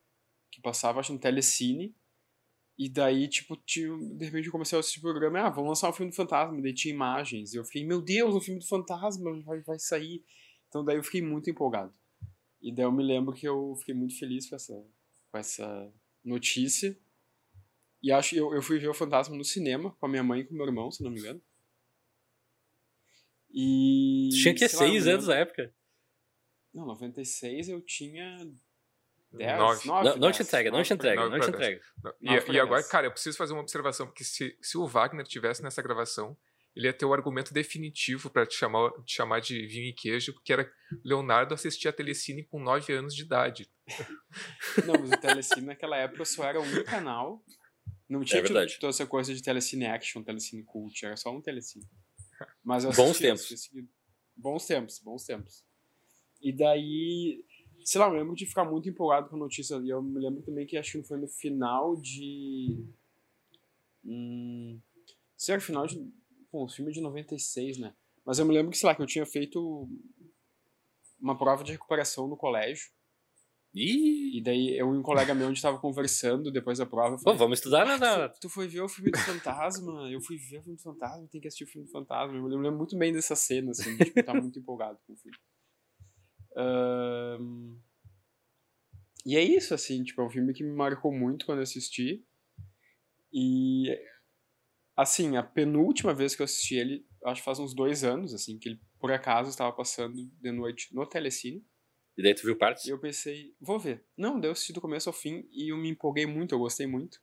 que 0.51 0.63
passava, 0.63 1.01
acho, 1.01 1.13
no 1.13 1.19
Telecine. 1.19 1.95
E 2.79 2.89
daí, 2.89 3.29
tipo, 3.29 3.55
tinha, 3.67 3.95
de 4.17 4.25
repente 4.25 4.47
eu 4.47 4.53
comecei 4.53 4.79
a 4.79 4.81
assistir 4.81 5.01
o 5.01 5.03
programa, 5.03 5.41
ah, 5.41 5.51
vamos 5.51 5.69
lançar 5.69 5.91
o 5.91 5.93
filme 5.93 6.11
do 6.11 6.17
Fantasma, 6.17 6.59
daí 6.63 6.73
tinha 6.73 6.95
imagens. 6.95 7.53
E 7.53 7.59
eu 7.59 7.65
fiquei, 7.67 7.85
meu 7.85 8.01
Deus, 8.01 8.35
o 8.35 8.41
filme 8.41 8.61
do 8.61 8.67
Fantasma 8.67 9.31
vai, 9.43 9.61
vai 9.61 9.79
sair. 9.79 10.25
Então 10.69 10.85
daí 10.85 10.97
eu 10.97 11.03
fiquei 11.03 11.23
muito 11.23 11.49
empolgado. 11.51 11.93
E 12.61 12.73
daí 12.73 12.85
eu 12.85 12.93
me 12.93 13.03
lembro 13.03 13.35
que 13.35 13.47
eu 13.47 13.75
fiquei 13.77 13.95
muito 13.95 14.19
feliz 14.19 14.49
com 14.49 14.57
essa, 14.57 14.85
com 15.31 15.39
essa 15.39 15.93
notícia. 16.25 16.99
E 18.03 18.13
acho 18.13 18.35
eu, 18.37 18.55
eu 18.55 18.63
fui 18.63 18.79
ver 18.79 18.89
o 18.89 18.95
Fantasma 18.95 19.37
no 19.37 19.45
cinema 19.45 19.91
com 19.99 20.07
a 20.07 20.09
minha 20.09 20.23
mãe 20.23 20.41
e 20.41 20.45
com 20.45 20.55
o 20.55 20.57
meu 20.57 20.67
irmão, 20.67 20.91
se 20.91 21.03
não 21.03 21.11
me 21.11 21.19
engano. 21.19 21.43
E. 23.51 24.29
Tinha 24.33 24.53
que 24.53 24.61
ser 24.61 24.69
seis 24.69 25.07
anos 25.07 25.27
na 25.29 25.37
época. 25.37 25.73
Não, 26.75 26.85
96 26.87 27.71
eu 27.71 27.81
tinha 27.81 28.37
10, 29.33 29.59
Nove. 29.59 29.87
9, 29.89 30.09
Não, 30.09 30.17
não 30.17 30.33
te 30.33 30.43
entrega, 30.43 30.71
não 30.71 30.83
te 30.83 30.93
entrega, 30.93 31.29
não 31.29 31.41
te 31.41 31.49
entrega. 31.49 31.81
E, 32.21 32.53
e 32.53 32.61
agora, 32.61 32.83
cara, 32.85 33.07
eu 33.07 33.11
preciso 33.11 33.37
fazer 33.37 33.53
uma 33.55 33.63
observação, 33.63 34.07
porque 34.07 34.25
se, 34.25 34.57
se 34.61 34.77
o 34.77 34.87
Wagner 34.87 35.27
tivesse 35.27 35.63
nessa 35.63 35.83
gravação, 35.83 36.37
ele 36.77 36.87
ia 36.87 36.93
ter 36.93 37.07
o 37.07 37.15
argumento 37.15 37.55
definitivo 37.55 38.29
pra 38.29 38.45
te 38.47 38.55
chamar, 38.55 38.91
te 39.05 39.15
chamar 39.15 39.41
de 39.41 39.67
vinho 39.67 39.89
e 39.89 39.93
queijo, 39.95 40.35
porque 40.35 40.53
era 40.53 40.71
Leonardo 41.03 41.55
assistia 41.55 41.91
a 41.91 41.93
Telecine 41.93 42.45
com 42.45 42.61
9 42.63 42.93
anos 42.93 43.15
de 43.15 43.23
idade. 43.23 43.69
Não, 44.87 44.95
mas 45.01 45.11
o 45.11 45.17
Telecine 45.21 45.67
naquela 45.67 45.97
época 45.97 46.25
só 46.27 46.45
era 46.45 46.61
um 46.61 46.85
canal. 46.85 47.43
Não 48.09 48.23
tinha 48.23 48.41
É 48.41 48.43
verdade. 48.43 48.79
toda 48.79 48.91
essa 48.91 49.07
coisa 49.07 49.35
de 49.35 49.43
Telecine 49.43 49.87
Action, 49.87 50.23
Telecine 50.23 50.63
Cult, 50.65 51.05
era 51.05 51.17
só 51.17 51.35
um 51.35 51.41
Telecine. 51.41 51.85
Mas 52.63 52.85
eu 52.85 52.93
Bons 52.93 53.19
tempos. 53.19 53.71
Bons 54.37 54.67
tempos, 54.67 54.99
bons 55.01 55.25
tempos. 55.25 55.65
E 56.43 56.53
daí, 56.53 57.43
sei 57.85 57.99
lá, 57.99 58.09
eu 58.09 58.13
lembro 58.13 58.35
de 58.37 58.45
ficar 58.45 58.65
muito 58.67 58.89
empolgado 58.89 59.31
com 59.31 59.37
a 59.37 59.39
notícia. 59.39 59.77
E 59.77 59.89
eu 59.89 60.03
me 60.03 60.21
lembro 60.21 60.43
também 60.43 60.67
que 60.67 60.77
acho 60.77 61.01
que 61.01 61.09
foi 61.09 61.19
no 61.19 61.27
final 61.27 61.97
de. 61.97 62.85
Hum, 64.05 64.79
sei 65.37 65.55
lá, 65.55 65.61
final 65.61 65.87
de. 65.87 66.13
Bom, 66.57 66.65
o 66.65 66.69
filme 66.71 66.91
é 66.91 66.95
de 66.95 67.03
96, 67.03 67.77
né? 67.77 67.95
Mas 68.25 68.39
eu 68.39 68.47
me 68.47 68.55
lembro 68.55 68.71
que, 68.73 68.79
sei 68.79 68.87
lá, 68.87 68.95
que 68.95 69.03
eu 69.03 69.07
tinha 69.07 69.27
feito 69.27 69.87
uma 71.21 71.37
prova 71.37 71.63
de 71.63 71.73
recuperação 71.73 72.27
no 72.27 72.35
colégio. 72.35 72.91
Ih, 73.75 74.39
E 74.39 74.43
daí 74.43 74.79
eu 74.79 74.95
e 74.95 74.97
um 74.97 75.03
colega 75.03 75.35
meu, 75.35 75.45
a 75.45 75.51
gente 75.51 75.61
tava 75.61 75.79
conversando 75.79 76.51
depois 76.51 76.79
da 76.79 76.87
prova. 76.87 77.17
Eu 77.17 77.19
pô, 77.19 77.25
falei, 77.25 77.39
vamos 77.39 77.59
estudar 77.59 77.85
na. 77.85 77.99
na- 77.99 78.29
tu, 78.31 78.41
tu 78.41 78.49
foi 78.49 78.67
ver 78.69 78.81
o 78.81 78.89
filme 78.89 79.11
do 79.11 79.19
Fantasma? 79.19 80.11
Eu 80.11 80.19
fui 80.23 80.39
ver 80.39 80.57
o 80.61 80.63
filme 80.63 80.79
do 80.79 80.83
Fantasma, 80.83 81.29
tem 81.31 81.43
que 81.43 81.47
assistir 81.47 81.65
o 81.65 81.69
filme 81.69 81.87
do 81.87 81.93
Fantasma. 81.93 82.35
Eu 82.35 82.43
me 82.43 82.49
lembro 82.49 82.79
muito 82.79 82.97
bem 82.97 83.13
dessa 83.13 83.37
cena, 83.37 83.73
assim, 83.73 83.95
tipo, 83.99 84.19
eu 84.19 84.25
tava 84.25 84.41
muito 84.41 84.59
empolgado 84.59 84.99
com 85.07 85.13
o 85.13 85.17
filme. 85.17 85.37
Ahn, 86.57 87.77
E 89.27 89.37
é 89.37 89.43
isso, 89.43 89.75
assim, 89.75 90.03
tipo, 90.03 90.23
é 90.23 90.25
um 90.25 90.31
filme 90.31 90.55
que 90.55 90.65
me 90.65 90.73
marcou 90.73 91.13
muito 91.13 91.45
quando 91.45 91.59
eu 91.59 91.65
assisti. 91.65 92.25
E, 93.31 93.95
assim, 94.97 95.37
a 95.37 95.43
penúltima 95.43 96.15
vez 96.15 96.35
que 96.35 96.43
eu 96.43 96.45
assisti 96.45 96.77
ele, 96.77 97.07
acho 97.25 97.43
que 97.43 97.45
faz 97.45 97.59
uns 97.59 97.75
dois 97.75 98.03
anos, 98.03 98.33
assim, 98.33 98.59
que 98.59 98.71
ele, 98.71 98.81
por 98.99 99.13
acaso, 99.13 99.51
estava 99.51 99.73
passando 99.73 100.15
de 100.15 100.53
noite 100.53 100.95
no 100.95 101.07
Telecine. 101.07 101.65
E 102.17 102.23
daí 102.23 102.35
tu 102.35 102.43
viu 102.45 102.57
partes? 102.57 102.87
E 102.87 102.91
eu 102.91 102.99
pensei, 102.99 103.55
vou 103.61 103.79
ver. 103.79 104.05
Não, 104.17 104.41
daí 104.41 104.49
eu 104.49 104.53
assisti 104.53 104.73
do 104.73 104.81
começo 104.81 105.09
ao 105.09 105.13
fim 105.13 105.47
e 105.53 105.71
eu 105.71 105.77
me 105.77 105.91
empolguei 105.91 106.25
muito, 106.25 106.55
eu 106.55 106.59
gostei 106.59 106.87
muito. 106.87 107.21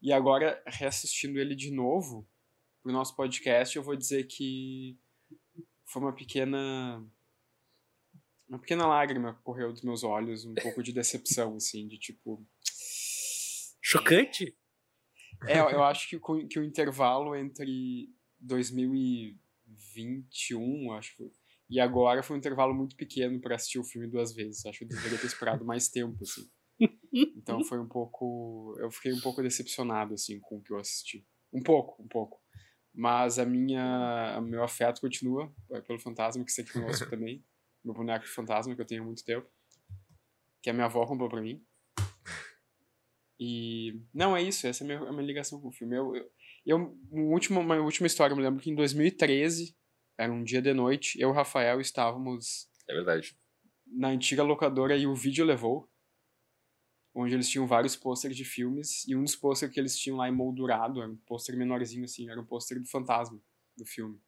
E 0.00 0.12
agora, 0.12 0.62
reassistindo 0.66 1.40
ele 1.40 1.56
de 1.56 1.72
novo, 1.72 2.28
pro 2.82 2.92
nosso 2.92 3.16
podcast, 3.16 3.76
eu 3.76 3.82
vou 3.82 3.96
dizer 3.96 4.24
que 4.24 4.96
foi 5.86 6.02
uma 6.02 6.14
pequena. 6.14 7.04
Uma 8.48 8.58
pequena 8.58 8.86
lágrima 8.86 9.34
que 9.34 9.42
correu 9.42 9.72
dos 9.72 9.82
meus 9.82 10.04
olhos, 10.04 10.44
um 10.44 10.54
pouco 10.54 10.82
de 10.82 10.92
decepção, 10.92 11.56
assim, 11.56 11.88
de 11.88 11.98
tipo. 11.98 12.46
Chocante? 13.80 14.56
É, 15.46 15.58
eu 15.74 15.82
acho 15.82 16.08
que, 16.08 16.16
o- 16.16 16.48
que 16.48 16.58
o 16.58 16.64
intervalo 16.64 17.34
entre 17.36 18.08
2021, 18.40 20.92
acho 20.92 21.16
que. 21.16 21.30
E 21.70 21.80
agora 21.80 22.22
foi 22.22 22.36
um 22.36 22.38
intervalo 22.38 22.74
muito 22.74 22.94
pequeno 22.96 23.40
para 23.40 23.54
assistir 23.54 23.78
o 23.78 23.84
filme 23.84 24.06
duas 24.06 24.34
vezes. 24.34 24.66
Acho 24.66 24.80
que 24.80 24.84
eu 24.84 24.88
deveria 24.88 25.18
ter 25.18 25.26
esperado 25.26 25.64
mais 25.64 25.88
tempo, 25.88 26.18
assim. 26.22 26.50
Então 27.36 27.64
foi 27.64 27.78
um 27.80 27.88
pouco. 27.88 28.76
Eu 28.78 28.90
fiquei 28.90 29.12
um 29.12 29.20
pouco 29.20 29.42
decepcionado, 29.42 30.12
assim, 30.14 30.38
com 30.40 30.58
o 30.58 30.62
que 30.62 30.72
eu 30.72 30.78
assisti. 30.78 31.26
Um 31.52 31.62
pouco, 31.62 32.02
um 32.02 32.08
pouco. 32.08 32.40
Mas 32.94 33.38
a 33.38 33.46
minha. 33.46 34.36
O 34.38 34.42
meu 34.42 34.62
afeto 34.62 35.00
continua 35.00 35.50
é 35.70 35.80
pelo 35.80 35.98
fantasma, 35.98 36.44
que 36.44 36.50
está 36.50 36.62
aqui 36.62 36.72
conosco 36.72 37.08
também. 37.08 37.42
Meu 37.82 37.94
boneco 37.94 38.24
de 38.24 38.30
fantasma, 38.30 38.74
que 38.74 38.80
eu 38.82 38.86
tenho 38.86 39.02
há 39.02 39.06
muito 39.06 39.24
tempo. 39.24 39.48
Que 40.62 40.68
a 40.70 40.72
minha 40.74 40.84
avó 40.86 41.06
comprou 41.06 41.28
pra 41.30 41.40
mim. 41.40 41.64
E. 43.44 44.00
Não, 44.14 44.36
é 44.36 44.42
isso, 44.42 44.68
essa 44.68 44.84
é 44.84 44.84
a 44.84 44.86
minha, 44.86 45.10
a 45.10 45.12
minha 45.12 45.26
ligação 45.26 45.60
com 45.60 45.66
o 45.66 45.72
filme. 45.72 45.96
Eu, 45.96 46.14
eu, 46.14 46.30
eu, 46.64 46.76
uma, 47.10 47.32
última, 47.32 47.58
uma 47.58 47.76
última 47.80 48.06
história, 48.06 48.32
eu 48.32 48.36
me 48.36 48.42
lembro 48.42 48.62
que 48.62 48.70
em 48.70 48.74
2013, 48.74 49.76
era 50.16 50.32
um 50.32 50.44
dia 50.44 50.62
de 50.62 50.72
noite, 50.72 51.20
eu 51.20 51.30
e 51.30 51.32
o 51.32 51.34
Rafael 51.34 51.80
estávamos 51.80 52.68
É 52.88 52.94
verdade. 52.94 53.36
na 53.84 54.10
antiga 54.10 54.44
locadora 54.44 54.96
e 54.96 55.08
o 55.08 55.14
vídeo 55.16 55.44
levou, 55.44 55.90
onde 57.12 57.34
eles 57.34 57.48
tinham 57.48 57.66
vários 57.66 57.96
pôsteres 57.96 58.36
de 58.36 58.44
filmes, 58.44 59.04
e 59.08 59.16
um 59.16 59.24
dos 59.24 59.34
pôsteres 59.34 59.74
que 59.74 59.80
eles 59.80 59.98
tinham 59.98 60.18
lá 60.18 60.28
emoldurado, 60.28 61.02
era 61.02 61.10
um 61.10 61.16
pôster 61.16 61.56
menorzinho 61.56 62.04
assim, 62.04 62.30
era 62.30 62.40
um 62.40 62.46
pôster 62.46 62.78
do 62.78 62.86
fantasma 62.86 63.42
do 63.76 63.84
filme. 63.84 64.22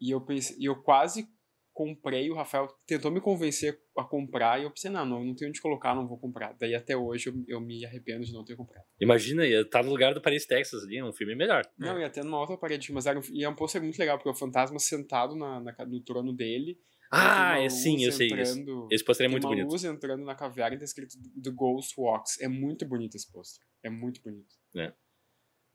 E 0.00 0.10
eu 0.10 0.20
pensei, 0.20 0.56
e 0.58 0.64
eu 0.64 0.82
quase 0.82 1.32
comprei, 1.74 2.30
o 2.30 2.34
Rafael 2.34 2.68
tentou 2.86 3.10
me 3.10 3.20
convencer 3.20 3.78
a 3.98 4.04
comprar, 4.04 4.60
e 4.60 4.62
eu 4.62 4.70
pensei, 4.70 4.90
não, 4.90 5.04
não, 5.04 5.24
não 5.24 5.34
tenho 5.34 5.50
onde 5.50 5.60
colocar, 5.60 5.94
não 5.94 6.06
vou 6.06 6.16
comprar. 6.16 6.54
Daí 6.54 6.74
até 6.74 6.96
hoje 6.96 7.28
eu, 7.28 7.34
eu 7.48 7.60
me 7.60 7.84
arrependo 7.84 8.24
de 8.24 8.32
não 8.32 8.44
ter 8.44 8.54
comprado. 8.56 8.84
Imagina, 9.00 9.44
ia 9.44 9.62
estar 9.62 9.82
no 9.82 9.90
lugar 9.90 10.14
do 10.14 10.22
Paris, 10.22 10.46
Texas 10.46 10.84
ali, 10.84 11.02
um 11.02 11.12
filme 11.12 11.34
melhor. 11.34 11.62
Não, 11.76 11.98
e 11.98 12.04
até 12.04 12.22
numa 12.22 12.38
outra 12.38 12.56
parede, 12.56 12.92
mas 12.92 13.06
era 13.06 13.18
um, 13.18 13.22
é 13.42 13.48
um 13.48 13.54
pôster 13.54 13.82
muito 13.82 13.98
legal, 13.98 14.16
porque 14.16 14.28
é 14.28 14.32
o 14.32 14.36
fantasma 14.36 14.78
sentado 14.78 15.34
na, 15.36 15.60
na 15.60 15.74
no 15.84 16.00
trono 16.00 16.32
dele. 16.32 16.78
Ah, 17.10 17.54
uma 17.56 17.64
é 17.64 17.68
sim, 17.68 18.02
eu 18.04 18.10
sei 18.12 18.28
isso. 18.28 18.34
entrando- 18.58 18.88
Esse 18.90 19.04
pôster 19.04 19.24
é 19.24 19.28
tem 19.28 19.32
muito 19.32 19.44
uma 19.44 19.50
bonito. 19.54 19.70
luz 19.70 19.84
entrando 19.84 20.24
na 20.24 20.34
caverna 20.34 20.76
e 20.76 20.78
tá 20.78 20.84
escrito 20.84 21.16
The 21.42 21.50
Ghost 21.50 21.94
Walks. 21.98 22.40
É 22.40 22.48
muito 22.48 22.86
bonito 22.86 23.16
esse 23.16 23.30
pôster. 23.30 23.64
É 23.82 23.90
muito 23.90 24.20
bonito. 24.22 24.54
É. 24.76 24.92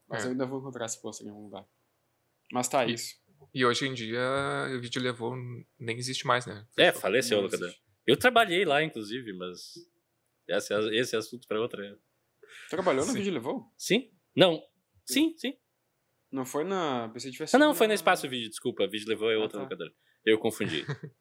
Mas 0.08 0.24
É. 0.24 0.28
eu 0.28 0.32
ainda 0.32 0.46
vou 0.46 0.60
encontrar 0.60 0.86
esse 0.86 1.00
pôster 1.02 1.28
em 1.28 1.30
algum 1.30 1.44
lugar. 1.44 1.66
Mas 2.52 2.68
tá, 2.68 2.86
isso. 2.86 3.16
E 3.54 3.66
hoje 3.66 3.88
em 3.88 3.94
dia 3.94 4.22
o 4.76 4.80
vídeo 4.80 5.02
levou 5.02 5.36
nem 5.80 5.98
existe 5.98 6.26
mais, 6.28 6.46
né? 6.46 6.66
É, 6.78 6.92
faleceu 6.92 7.38
o 7.38 7.42
Não 7.42 7.46
locador. 7.48 7.68
existe. 7.68 7.84
Eu 8.06 8.18
trabalhei 8.18 8.64
lá, 8.66 8.84
inclusive, 8.84 9.34
mas. 9.34 9.74
Esse 10.48 10.74
é, 10.74 10.80
esse 11.00 11.16
é 11.16 11.20
assunto 11.20 11.48
pra 11.48 11.60
outra. 11.60 12.00
Trabalhou 12.70 13.06
no 13.06 13.12
Sim. 13.12 13.18
vídeo 13.18 13.34
levou? 13.34 13.72
Sim? 13.78 14.12
Não. 14.36 14.62
Sim, 15.06 15.36
sim. 15.38 15.58
Não 16.32 16.46
foi 16.46 16.64
na. 16.64 17.10
Pensei 17.10 17.32
tivesse. 17.32 17.56
Ah, 17.56 17.60
não, 17.60 17.74
foi 17.74 17.88
na 17.88 17.92
na 17.92 17.96
Espaço 17.96 18.28
Vídeo, 18.30 18.50
desculpa. 18.50 18.88
Vídeo 18.88 19.08
levou 19.08 19.32
é 19.32 19.36
Ah, 19.36 19.40
outra 19.40 19.58
tá. 19.58 19.64
locadora. 19.64 19.92
Eu 20.26 20.38
confundi. 20.40 20.84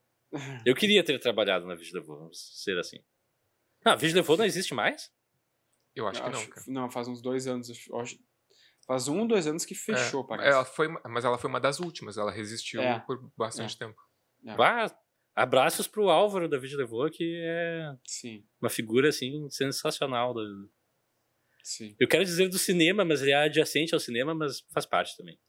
Eu 0.65 0.75
queria 0.75 1.03
ter 1.03 1.17
trabalhado 1.19 1.65
na 1.65 1.73
Vídeo 1.73 1.95
levou, 1.95 2.17
vamos 2.19 2.37
ser 2.63 2.77
assim. 2.77 2.99
Ah, 3.83 3.93
a 3.93 3.95
Vídeo 3.95 4.15
levou 4.15 4.37
não 4.37 4.45
existe 4.45 4.75
mais? 4.75 5.11
Eu 5.95 6.07
acho 6.07 6.21
que 6.23 6.29
não, 6.29 6.45
cara. 6.47 6.65
Não, 6.67 6.89
faz 6.91 7.07
uns 7.07 7.19
dois 7.21 7.47
anos. 7.47 7.67
acho- 7.69 8.19
Faz 8.89 9.07
um 9.07 9.19
ou 9.19 9.27
dois 9.27 9.45
anos 9.45 9.65
que 9.65 9.75
fechou, 9.75 10.23
É, 10.23 10.27
parece. 10.27 10.49
Ela 10.49 10.65
foi, 10.65 10.87
mas 11.07 11.23
ela 11.23 11.37
foi 11.37 11.47
uma 11.47 11.59
das 11.59 11.79
últimas, 11.79 12.17
ela 12.17 12.31
resistiu 12.31 12.81
É. 12.81 12.97
por 13.01 13.31
bastante 13.37 13.77
tempo. 13.77 14.01
É. 14.43 14.55
Vá, 14.55 14.91
abraços 15.35 15.87
pro 15.87 16.09
Álvaro 16.09 16.49
da 16.49 16.57
Vídeo 16.57 16.75
levou, 16.75 17.07
que 17.11 17.39
é 17.39 17.95
Sim, 18.03 18.43
uma 18.59 18.67
figura, 18.67 19.09
assim, 19.09 19.47
sensacional. 19.51 20.33
do- 20.33 20.71
sim. 21.63 21.95
Eu 21.99 22.07
quero 22.07 22.25
dizer 22.25 22.49
do 22.49 22.57
cinema, 22.57 23.05
mas 23.05 23.21
ele 23.21 23.29
é 23.29 23.35
adjacente 23.35 23.93
ao 23.93 23.99
cinema, 23.99 24.33
mas 24.33 24.61
faz 24.73 24.87
parte 24.87 25.15
também. 25.15 25.39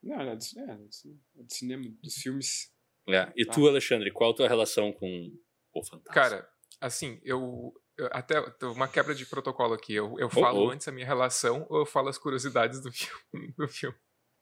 Não, 0.00 0.20
é 0.20 0.36
do, 0.36 0.44
é, 0.60 0.76
do 0.76 0.92
cinema, 0.94 1.20
é 1.36 1.42
do 1.42 1.52
cinema, 1.52 1.84
dos 2.00 2.14
filmes. 2.14 2.72
É. 3.08 3.32
E 3.34 3.44
Tá. 3.44 3.54
tu, 3.54 3.66
Alexandre, 3.66 4.12
qual 4.12 4.30
a 4.30 4.34
tua 4.36 4.46
relação 4.46 4.92
com 4.92 5.32
o 5.74 5.84
fantasma? 5.84 6.12
Cara, 6.14 6.48
assim, 6.80 7.20
eu- 7.24 7.74
até 8.10 8.40
uma 8.62 8.88
quebra 8.88 9.14
de 9.14 9.26
protocolo 9.26 9.74
aqui. 9.74 9.94
Eu, 9.94 10.14
eu 10.18 10.28
falo 10.28 10.66
oh. 10.66 10.70
antes 10.70 10.86
a 10.86 10.92
minha 10.92 11.06
relação 11.06 11.66
ou 11.68 11.80
eu 11.80 11.86
falo 11.86 12.08
as 12.08 12.18
curiosidades 12.18 12.80
do 12.80 12.90
filme? 12.92 13.54
Do 13.56 13.68
filme. 13.68 13.96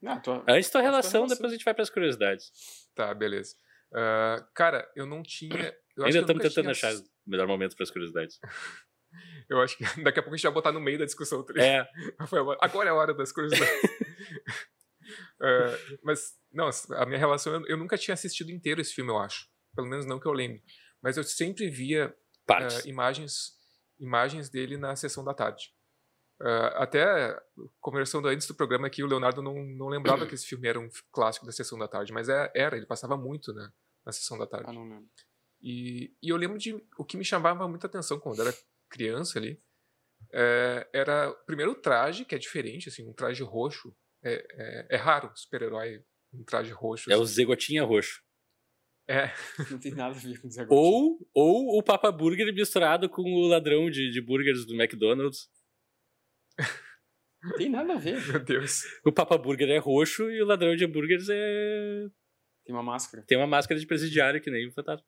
Ah, 0.05 0.19
tua, 0.19 0.43
Antes 0.47 0.69
tua 0.69 0.81
relação, 0.81 1.21
relação- 1.21 1.27
depois 1.27 1.51
a 1.51 1.55
gente 1.55 1.65
vai 1.65 1.73
pras 1.73 1.89
curiosidades. 1.89 2.51
Tá, 2.93 3.13
beleza. 3.13 3.55
Ah, 3.93 4.45
cara, 4.53 4.89
eu 4.95 5.05
não 5.05 5.23
tinha. 5.23 5.75
Eu 5.95 6.05
Ainda 6.05 6.19
estamos 6.19 6.43
tentando 6.43 6.73
tinha 6.73 6.89
achar 6.89 6.93
o 6.93 7.03
melhor 7.25 7.47
momento 7.47 7.75
pras 7.75 7.91
curiosidades. 7.91 8.39
Eu 9.47 9.61
acho 9.61 9.77
que 9.77 9.83
daqui 10.03 10.19
a 10.19 10.23
pouco 10.23 10.33
a 10.33 10.37
gente 10.37 10.43
vai 10.43 10.51
botar 10.51 10.73
no 10.73 10.81
meio 10.81 10.99
da 10.99 11.05
discussão. 11.05 11.41
tá 11.41 11.53
ligado? 11.53 11.67
É, 11.67 11.89
agora- 12.65 12.89
é 12.89 12.91
a 12.91 12.93
hora 12.93 13.13
das 13.13 13.31
curiosidades. 13.31 13.73
Ah, 15.39 15.77
mas, 16.03 16.33
não, 16.51 16.69
a 16.95 17.05
minha 17.05 17.19
relação, 17.19 17.53
eu, 17.53 17.65
eu 17.67 17.77
nunca 17.77 17.97
tinha 17.97 18.13
assistido 18.13 18.51
inteiro 18.51 18.81
esse 18.81 18.93
filme, 18.93 19.11
eu 19.11 19.17
acho. 19.17 19.47
Pelo 19.75 19.87
menos 19.87 20.05
não 20.05 20.19
que 20.19 20.25
eu 20.27 20.31
lembre. 20.31 20.63
Mas 21.01 21.17
eu 21.17 21.23
sempre 21.23 21.69
via 21.69 22.13
partes. 22.45 22.85
ah, 22.85 22.89
imagens, 22.89 23.53
imagens 23.99 24.49
dele 24.49 24.77
na 24.77 24.95
sessão 24.95 25.23
da 25.23 25.33
tarde. 25.33 25.73
Ah, 26.41 26.83
até 26.83 27.37
conversando 27.79 28.27
antes 28.27 28.45
do 28.47 28.55
programa 28.55 28.87
aqui, 28.87 29.03
o 29.03 29.07
Leonardo 29.07 29.41
não, 29.41 29.53
não 29.63 29.87
lembrava 29.87 30.25
que 30.27 30.35
esse 30.35 30.45
filme 30.45 30.67
era 30.67 30.79
um 30.79 30.89
clássico 31.11 31.45
da 31.45 31.51
sessão 31.51 31.77
da 31.77 31.87
tarde, 31.87 32.11
mas 32.11 32.27
é- 32.29 32.51
era, 32.55 32.75
ele 32.75 32.85
passava 32.85 33.15
muito 33.15 33.53
né, 33.53 33.71
na 34.05 34.11
sessão 34.11 34.37
da 34.37 34.45
tarde. 34.45 34.65
Ah, 34.69 34.73
não 34.73 34.83
lembro. 34.83 35.09
E, 35.61 36.13
e 36.21 36.29
eu 36.29 36.37
lembro 36.37 36.57
de 36.57 36.75
o 36.97 37.05
que 37.05 37.17
me 37.17 37.23
chamava 37.25 37.67
muita 37.67 37.87
atenção 37.87 38.19
quando 38.19 38.41
era 38.41 38.53
criança 38.89 39.39
ali. 39.39 39.59
é, 40.33 40.87
era 40.93 41.31
primeiro 41.45 41.71
o 41.71 41.75
traje, 41.75 42.25
que 42.25 42.35
é 42.35 42.37
diferente, 42.37 42.89
assim, 42.89 43.07
um 43.07 43.13
traje 43.13 43.41
roxo. 43.43 43.95
É, 44.23 44.45
é, 44.51 44.87
é 44.91 44.97
raro 44.97 45.31
super-herói 45.35 46.03
um 46.33 46.43
traje 46.43 46.71
roxo. 46.71 47.09
É 47.11 47.17
o 47.17 47.21
assim. 47.21 47.33
Zé 47.33 47.45
Gotinha 47.45 47.83
Roxo. 47.83 48.21
É, 49.07 49.31
Não 49.71 49.79
tem 49.79 49.93
nada 49.93 50.15
a 50.15 50.17
ver 50.17 50.41
com 50.41 50.49
Zé 50.49 50.65
Gotinha. 50.65 50.81
Ou, 50.81 51.29
ou 51.33 51.77
o 51.77 51.83
Papa 51.83 52.11
Burger 52.11 52.53
misturado 52.53 53.09
com 53.09 53.21
o 53.21 53.47
ladrão 53.47 53.89
de, 53.89 54.11
de 54.11 54.21
burgers 54.21 54.65
do 54.65 54.73
McDonald's. 54.73 55.49
Tem 57.57 57.69
nada 57.69 57.93
a 57.93 57.97
ver. 57.97 58.25
meu 58.27 58.43
Deus. 58.43 58.83
O 59.05 59.11
Papa 59.11 59.37
Burger 59.37 59.69
é 59.69 59.77
roxo 59.77 60.29
e 60.31 60.41
o 60.41 60.45
ladrão 60.45 60.75
de 60.75 60.85
hambúrgueres 60.85 61.27
é... 61.29 62.07
Tem 62.65 62.73
uma 62.73 62.81
máscara. 62.81 63.23
tem 63.27 63.37
uma 63.37 63.45
máscara 63.45 63.79
de 63.79 63.85
presidiário 63.85 64.41
que 64.41 64.49
nem 64.49 64.67
o 64.67 64.73
fantasma. 64.73 65.05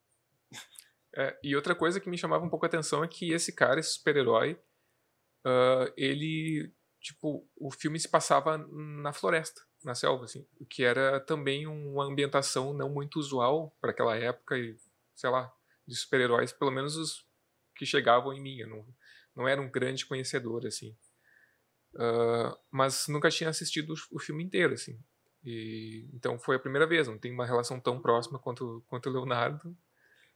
É, 1.15 1.35
e 1.43 1.55
outra 1.55 1.73
coisa 1.73 1.99
que 1.99 2.09
me 2.09 2.17
chamava 2.17 2.45
um 2.45 2.49
pouco 2.49 2.65
a 2.65 2.67
atenção 2.67 3.03
é 3.03 3.07
que 3.07 3.33
esse 3.33 3.55
cara, 3.55 3.79
esse 3.79 3.93
super-herói, 3.93 4.53
uh, 5.43 5.91
ele, 5.97 6.71
tipo, 7.01 7.49
o 7.55 7.71
filme 7.71 7.99
se 7.99 8.07
passava 8.07 8.59
na 9.01 9.11
floresta, 9.11 9.59
na 9.87 9.95
selva, 9.95 10.25
assim, 10.25 10.45
o 10.59 10.65
que 10.65 10.83
era 10.83 11.19
também 11.19 11.65
uma 11.65 12.03
ambientação 12.03 12.73
não 12.73 12.89
muito 12.89 13.17
usual 13.17 13.75
para 13.79 13.91
aquela 13.91 14.15
época 14.17 14.57
e, 14.57 14.77
sei 15.15 15.29
lá, 15.29 15.51
de 15.87 15.95
super-heróis, 15.95 16.51
pelo 16.51 16.71
menos 16.71 16.97
os 16.97 17.25
que 17.73 17.85
chegavam 17.85 18.33
em 18.33 18.41
mim. 18.41 18.57
Eu 18.59 18.67
não, 18.67 18.85
não 19.33 19.47
era 19.47 19.61
um 19.61 19.71
grande 19.71 20.05
conhecedor, 20.05 20.67
assim. 20.67 20.95
Uh, 21.93 22.55
mas 22.69 23.07
nunca 23.07 23.29
tinha 23.29 23.49
assistido 23.49 23.93
o, 24.11 24.19
filme 24.19 24.43
inteiro, 24.43 24.73
assim. 24.73 24.99
E, 25.43 26.09
então 26.13 26.37
foi 26.37 26.57
a 26.57 26.59
primeira 26.59 26.85
vez, 26.85 27.07
não 27.07 27.17
tem 27.17 27.31
uma 27.31 27.45
relação 27.45 27.79
tão 27.79 28.01
próxima 28.01 28.37
quanto, 28.37 28.83
quanto 28.87 29.09
o 29.09 29.13
Leonardo, 29.13 29.75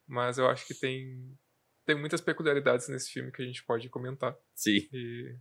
mas 0.07 0.37
eu 0.37 0.47
acho 0.47 0.65
que 0.65 0.73
tem, 0.73 1.37
tem 1.85 1.95
muitas 1.95 2.21
peculiaridades 2.21 2.87
nesse 2.87 3.11
filme 3.11 3.33
que 3.33 3.41
a 3.41 3.45
gente 3.45 3.63
pode 3.65 3.89
comentar. 3.89 4.33
Sim. 4.55 4.87
E 4.93 5.35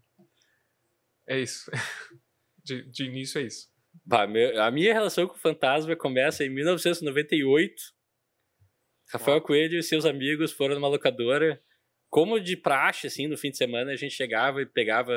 é 1.28 1.38
isso. 1.38 1.70
De, 2.62 2.82
de 2.82 3.04
início 3.04 3.40
é 3.40 3.44
isso. 3.44 3.69
A 4.10 4.70
minha 4.70 4.92
relação 4.92 5.26
com 5.26 5.34
o 5.34 5.38
fantasma 5.38 5.94
começa 5.96 6.44
em 6.44 6.50
1998. 6.50 7.74
Rafael 9.12 9.38
ah. 9.38 9.40
Coelho 9.40 9.78
e 9.78 9.82
seus 9.82 10.04
amigos 10.04 10.52
foram 10.52 10.74
numa 10.74 10.88
locadora. 10.88 11.60
Como 12.08 12.40
de 12.40 12.56
praxe, 12.56 13.06
assim, 13.06 13.26
no 13.26 13.36
fim 13.36 13.50
de 13.50 13.56
semana, 13.56 13.92
a 13.92 13.96
gente 13.96 14.14
chegava 14.14 14.62
e 14.62 14.66
pegava, 14.66 15.12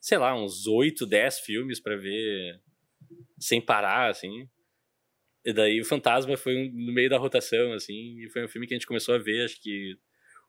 sei 0.00 0.18
lá, 0.18 0.34
uns 0.34 0.66
8, 0.66 1.06
10 1.06 1.40
filmes 1.40 1.80
para 1.80 1.96
ver 1.96 2.60
sem 3.38 3.60
parar, 3.60 4.10
assim. 4.10 4.48
E 5.44 5.52
daí 5.52 5.80
o 5.80 5.84
Fantasma 5.84 6.36
foi 6.36 6.68
no 6.70 6.92
meio 6.92 7.08
da 7.08 7.18
rotação, 7.18 7.72
assim, 7.72 8.20
e 8.20 8.28
foi 8.30 8.44
um 8.44 8.48
filme 8.48 8.66
que 8.66 8.74
a 8.74 8.76
gente 8.76 8.86
começou 8.86 9.14
a 9.14 9.18
ver, 9.18 9.44
acho 9.44 9.62
que 9.62 9.96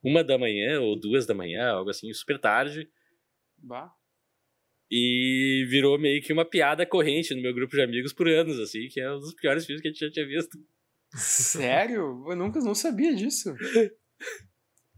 uma 0.03 0.23
da 0.23 0.37
manhã 0.37 0.79
ou 0.81 0.99
duas 0.99 1.25
da 1.25 1.35
manhã, 1.35 1.69
algo 1.69 1.89
assim, 1.89 2.11
super 2.13 2.39
tarde. 2.39 2.89
Bah. 3.57 3.93
E 4.89 5.65
virou 5.69 5.99
meio 5.99 6.21
que 6.21 6.31
uma 6.31 6.45
piada 6.45 6.85
corrente 6.85 7.35
no 7.35 7.41
meu 7.41 7.53
grupo 7.53 7.75
de 7.75 7.81
amigos 7.81 8.13
por 8.13 8.27
anos, 8.27 8.59
assim, 8.59 8.87
que 8.87 9.01
é 9.01 9.11
um 9.11 9.19
dos 9.19 9.33
piores 9.35 9.65
filmes 9.65 9.81
que 9.81 9.89
a 9.89 9.91
gente 9.91 9.99
já 9.99 10.11
tinha 10.11 10.25
visto. 10.25 10.57
Sério? 11.13 12.23
Eu 12.27 12.35
nunca 12.35 12.59
não 12.59 12.73
sabia 12.73 13.13
disso. 13.13 13.53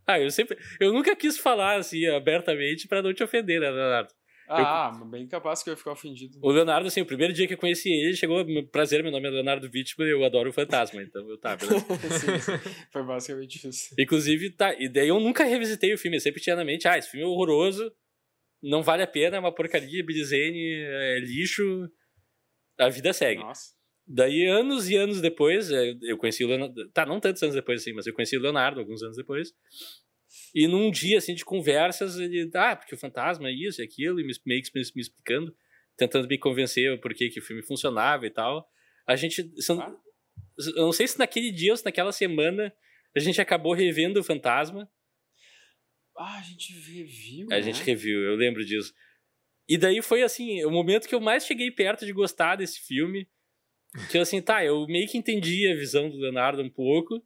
ah, 0.07 0.19
eu 0.19 0.29
sempre. 0.29 0.57
Eu 0.79 0.93
nunca 0.93 1.15
quis 1.15 1.37
falar 1.37 1.77
assim 1.77 2.05
abertamente 2.07 2.87
para 2.87 3.01
não 3.01 3.13
te 3.13 3.23
ofender, 3.23 3.59
né, 3.59 3.69
Leonardo? 3.69 4.13
Ah, 4.51 4.91
eu, 4.99 5.05
bem 5.05 5.27
capaz 5.27 5.61
que 5.61 5.69
eu 5.69 5.73
ia 5.73 5.77
ficar 5.77 5.91
ofendido. 5.91 6.39
O 6.41 6.49
Leonardo, 6.49 6.87
assim, 6.87 7.01
o 7.01 7.05
primeiro 7.05 7.31
dia 7.31 7.47
que 7.47 7.53
eu 7.53 7.57
conheci 7.57 7.87
ele, 7.91 8.15
chegou, 8.15 8.43
prazer, 8.71 9.03
meu 9.03 9.11
nome 9.11 9.27
é 9.27 9.29
Leonardo 9.29 9.69
Wittmann 9.71 10.07
e 10.07 10.11
eu 10.11 10.25
adoro 10.25 10.49
o 10.49 10.53
fantasma, 10.53 11.03
então 11.03 11.29
eu 11.29 11.37
tá, 11.37 11.55
beleza. 11.55 11.85
sim, 12.17 12.39
sim. 12.39 12.71
Foi 12.91 13.03
basicamente 13.03 13.67
isso. 13.69 13.93
Inclusive, 13.97 14.49
tá, 14.49 14.73
e 14.73 14.89
daí 14.89 15.07
eu 15.07 15.19
nunca 15.19 15.43
revisitei 15.43 15.93
o 15.93 15.99
filme, 15.99 16.17
eu 16.17 16.21
sempre 16.21 16.41
tinha 16.41 16.55
na 16.55 16.65
mente, 16.65 16.87
ah, 16.87 16.97
esse 16.97 17.11
filme 17.11 17.23
é 17.23 17.29
horroroso, 17.29 17.93
não 18.61 18.81
vale 18.81 19.03
a 19.03 19.07
pena, 19.07 19.37
é 19.37 19.39
uma 19.39 19.53
porcaria, 19.53 20.03
Billy 20.03 20.23
Zane, 20.23 20.73
é 20.73 21.19
lixo, 21.19 21.89
a 22.77 22.89
vida 22.89 23.13
segue. 23.13 23.41
Nossa. 23.41 23.77
Daí, 24.07 24.47
anos 24.47 24.89
e 24.89 24.95
anos 24.95 25.21
depois, 25.21 25.71
é, 25.71 25.95
eu 26.01 26.17
conheci 26.17 26.43
o 26.43 26.47
Leonardo, 26.47 26.89
tá, 26.91 27.05
não 27.05 27.19
tantos 27.19 27.43
anos 27.43 27.55
depois 27.55 27.81
assim, 27.81 27.93
mas 27.93 28.07
eu 28.07 28.13
conheci 28.13 28.35
o 28.35 28.41
Leonardo 28.41 28.79
alguns 28.79 29.03
anos 29.03 29.15
depois, 29.15 29.53
e 30.53 30.67
num 30.67 30.91
dia, 30.91 31.17
assim, 31.17 31.33
de 31.33 31.43
conversas, 31.43 32.17
ele, 32.17 32.49
ah, 32.55 32.75
porque 32.75 32.95
o 32.95 32.97
fantasma 32.97 33.49
é 33.49 33.51
isso 33.51 33.81
e 33.81 33.83
aquilo, 33.83 34.19
e 34.19 34.23
me, 34.23 34.33
meio 34.45 34.61
que 34.61 34.71
me, 34.73 34.81
me 34.95 35.01
explicando, 35.01 35.55
tentando 35.97 36.27
me 36.27 36.37
convencer 36.37 36.99
por 36.99 37.13
que, 37.13 37.29
que 37.29 37.39
o 37.39 37.43
filme 37.43 37.63
funcionava 37.63 38.25
e 38.25 38.29
tal. 38.29 38.67
A 39.07 39.15
gente. 39.15 39.51
Ah. 39.71 39.95
Eu 40.75 40.85
não 40.85 40.91
sei 40.91 41.07
se 41.07 41.17
naquele 41.17 41.51
dia 41.51 41.71
ou 41.71 41.77
se 41.77 41.85
naquela 41.85 42.11
semana 42.11 42.73
a 43.15 43.19
gente 43.19 43.41
acabou 43.41 43.73
revendo 43.73 44.19
o 44.19 44.23
fantasma. 44.23 44.89
Ah, 46.19 46.37
a 46.37 46.41
gente 46.41 46.73
reviu. 46.73 47.47
A 47.47 47.55
né? 47.55 47.61
gente 47.61 47.81
reviu, 47.81 48.19
eu 48.19 48.35
lembro 48.35 48.65
disso. 48.65 48.93
E 49.69 49.77
daí 49.77 50.01
foi 50.01 50.21
assim, 50.21 50.65
o 50.65 50.69
momento 50.69 51.07
que 51.07 51.15
eu 51.15 51.21
mais 51.21 51.45
cheguei 51.45 51.71
perto 51.71 52.05
de 52.05 52.11
gostar 52.11 52.57
desse 52.57 52.81
filme. 52.81 53.25
Que 54.11 54.17
eu 54.17 54.21
assim, 54.21 54.41
tá, 54.41 54.63
eu 54.63 54.85
meio 54.87 55.07
que 55.07 55.17
entendi 55.17 55.71
a 55.71 55.75
visão 55.75 56.09
do 56.09 56.17
Leonardo 56.17 56.61
um 56.61 56.69
pouco. 56.69 57.23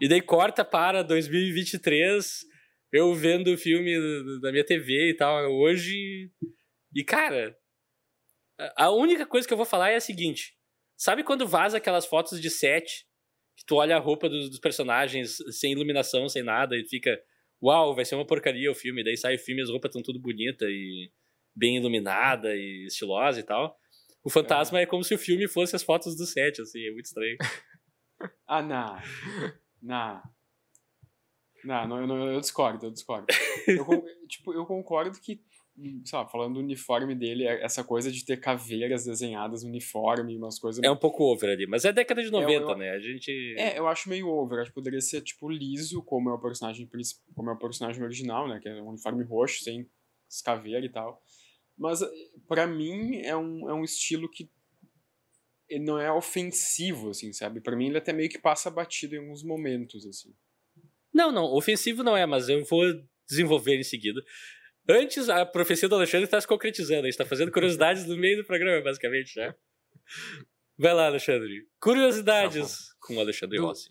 E 0.00 0.08
daí 0.08 0.20
corta 0.20 0.64
para 0.64 1.02
2023, 1.02 2.44
eu 2.92 3.12
vendo 3.12 3.52
o 3.52 3.58
filme 3.58 3.92
da 4.40 4.52
minha 4.52 4.64
TV 4.64 5.10
e 5.10 5.14
tal, 5.14 5.50
hoje. 5.50 6.30
E, 6.94 7.02
cara, 7.02 7.58
a 8.76 8.90
única 8.90 9.26
coisa 9.26 9.48
que 9.48 9.52
eu 9.52 9.56
vou 9.56 9.66
falar 9.66 9.90
é 9.90 9.96
a 9.96 10.00
seguinte: 10.00 10.56
sabe 10.96 11.24
quando 11.24 11.46
vaza 11.48 11.78
aquelas 11.78 12.06
fotos 12.06 12.40
de 12.40 12.50
set, 12.50 13.04
que 13.56 13.64
tu 13.64 13.76
olha 13.76 13.96
a 13.96 14.00
roupa 14.00 14.28
dos, 14.28 14.48
dos 14.48 14.60
personagens 14.60 15.38
sem 15.58 15.72
iluminação, 15.72 16.28
sem 16.28 16.42
nada, 16.42 16.76
e 16.76 16.86
fica, 16.86 17.20
uau, 17.62 17.94
vai 17.94 18.04
ser 18.04 18.14
uma 18.14 18.26
porcaria 18.26 18.70
o 18.70 18.74
filme, 18.74 19.04
daí 19.04 19.16
sai 19.16 19.36
o 19.36 19.38
filme, 19.38 19.62
as 19.62 19.70
roupas 19.70 19.90
estão 19.90 20.02
tudo 20.02 20.18
bonita 20.18 20.64
e 20.66 21.10
bem 21.54 21.76
iluminada 21.76 22.54
e 22.54 22.86
estilosa 22.86 23.40
e 23.40 23.42
tal. 23.42 23.78
O 24.24 24.30
fantasma 24.30 24.80
é. 24.80 24.86
como 24.86 25.04
se 25.04 25.14
o 25.14 25.18
filme 25.18 25.48
fosse 25.48 25.76
as 25.76 25.82
fotos 25.82 26.16
do 26.16 26.26
set, 26.26 26.60
assim, 26.60 26.84
é 26.86 26.90
muito 26.90 27.06
estranho. 27.06 27.36
ah, 28.46 28.62
não. 28.62 28.98
Não. 29.82 30.22
Não, 31.64 31.86
não, 31.86 32.06
não 32.06 32.32
eu 32.32 32.40
discordo, 32.40 32.86
eu 32.86 32.90
discordo. 32.90 33.26
Eu, 33.66 33.86
tipo, 34.28 34.52
eu 34.52 34.66
concordo 34.66 35.18
que, 35.20 35.36
sei 36.04 36.18
lá, 36.18 36.26
falando 36.26 36.54
do 36.54 36.60
uniforme 36.60 37.14
dele, 37.14 37.44
é 37.44 37.64
essa 37.64 37.82
coisa 37.82 38.10
de 38.10 38.24
ter 38.24 38.38
caveiras 38.38 39.04
desenhadas 39.04 39.62
no 39.62 39.70
uniforme, 39.70 40.36
umas 40.36 40.58
coisas... 40.58 40.82
É 40.82 40.90
um 40.90 40.96
pouco 40.96 41.24
over 41.24 41.50
ali, 41.50 41.66
mas 41.66 41.84
é 41.84 41.92
década 41.92 42.22
de 42.22 42.30
90, 42.30 42.52
eu, 42.52 42.68
eu, 42.68 42.76
né? 42.76 42.90
A 42.90 42.98
gente... 42.98 43.54
É, 43.58 43.78
eu 43.78 43.88
acho 43.88 44.08
meio 44.08 44.28
over, 44.28 44.60
acho 44.60 44.70
que 44.70 44.74
poderia 44.74 45.00
ser, 45.00 45.22
tipo, 45.22 45.48
liso, 45.48 46.02
como 46.02 46.30
é 46.30 46.34
o 46.34 46.38
personagem 46.38 46.88
como 47.34 47.50
é 47.50 47.52
o 47.54 47.58
personagem 47.58 48.02
original, 48.02 48.46
né? 48.48 48.60
Que 48.60 48.68
é 48.68 48.82
um 48.82 48.88
uniforme 48.88 49.24
roxo, 49.24 49.64
sem 49.64 49.88
caveira 50.44 50.84
e 50.84 50.90
tal. 50.90 51.22
Mas, 51.76 52.00
para 52.46 52.66
mim, 52.66 53.16
é 53.22 53.36
um, 53.36 53.68
é 53.68 53.74
um 53.74 53.82
estilo 53.82 54.30
que 54.30 54.50
não 55.80 55.98
é 55.98 56.12
ofensivo, 56.12 57.10
assim, 57.10 57.32
sabe? 57.32 57.60
Para 57.60 57.76
mim 57.76 57.88
ele 57.88 57.98
até 57.98 58.12
meio 58.12 58.28
que 58.28 58.38
passa 58.38 58.70
batido 58.70 59.14
em 59.14 59.18
alguns 59.18 59.42
momentos, 59.42 60.06
assim. 60.06 60.34
Não, 61.12 61.30
não, 61.32 61.44
ofensivo 61.44 62.02
não 62.02 62.16
é, 62.16 62.26
mas 62.26 62.48
eu 62.48 62.64
vou 62.64 62.84
desenvolver 63.28 63.78
em 63.78 63.82
seguida. 63.82 64.22
Antes, 64.88 65.28
a 65.28 65.46
profecia 65.46 65.88
do 65.88 65.94
Alexandre 65.94 66.24
está 66.24 66.40
se 66.40 66.46
concretizando, 66.46 67.00
a 67.00 67.04
gente 67.04 67.10
está 67.10 67.24
fazendo 67.24 67.52
curiosidades 67.52 68.04
no 68.06 68.16
meio 68.16 68.38
do 68.38 68.44
programa, 68.44 68.82
basicamente, 68.82 69.34
já. 69.34 69.54
Vai 70.76 70.94
lá, 70.94 71.06
Alexandre. 71.06 71.68
Curiosidades 71.80 72.88
tá 72.88 72.94
com 73.00 73.16
o 73.16 73.20
Alexandre 73.20 73.58
do 73.58 73.66
Rossi. 73.66 73.90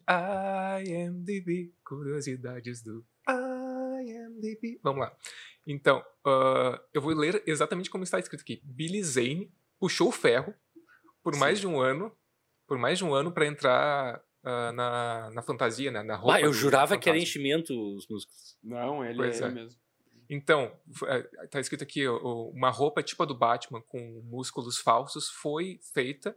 IMDB, 0.86 1.74
curiosidades 1.86 2.84
do 2.84 3.06
IMDB. 3.28 4.80
Vamos 4.84 5.02
lá. 5.02 5.16
Então, 5.66 6.04
uh, 6.26 6.78
eu 6.94 7.02
vou 7.02 7.14
ler 7.14 7.42
exatamente 7.46 7.90
como 7.90 8.04
está 8.04 8.20
escrito 8.20 8.42
aqui. 8.42 8.62
Billy 8.64 9.02
Zane 9.04 9.52
puxou 9.80 10.10
o 10.10 10.12
ferro 10.12 10.54
por 11.24 11.36
mais 11.38 11.60
Sim. 11.60 11.62
de 11.62 11.68
um 11.68 11.80
ano, 11.80 12.12
por 12.68 12.78
mais 12.78 12.98
de 12.98 13.06
um 13.06 13.14
ano 13.14 13.32
para 13.32 13.46
entrar 13.46 14.18
uh, 14.44 14.72
na, 14.74 15.30
na 15.32 15.42
fantasia, 15.42 15.92
né, 15.92 16.04
na 16.04 16.16
roupa. 16.16 16.36
Ah, 16.36 16.42
eu 16.42 16.52
jurava 16.52 16.98
que 16.98 17.08
era 17.08 17.18
enchimento 17.18 17.74
os 17.96 18.08
músculos. 18.10 18.58
Não, 18.64 19.06
ele 19.06 19.16
pois 19.16 19.40
é, 19.40 19.46
é 19.46 19.50
mesmo. 19.50 19.81
Então, 20.34 20.72
é, 21.08 21.48
tá 21.48 21.60
escrito 21.60 21.84
aqui, 21.84 22.08
uma 22.08 22.70
roupa 22.70 23.04
tipo 23.04 23.22
a 23.22 23.26
do 23.26 23.36
Batman 23.36 23.82
com 23.82 24.22
músculos 24.24 24.80
falsos 24.80 25.30
foi 25.30 25.78
feita, 25.94 26.34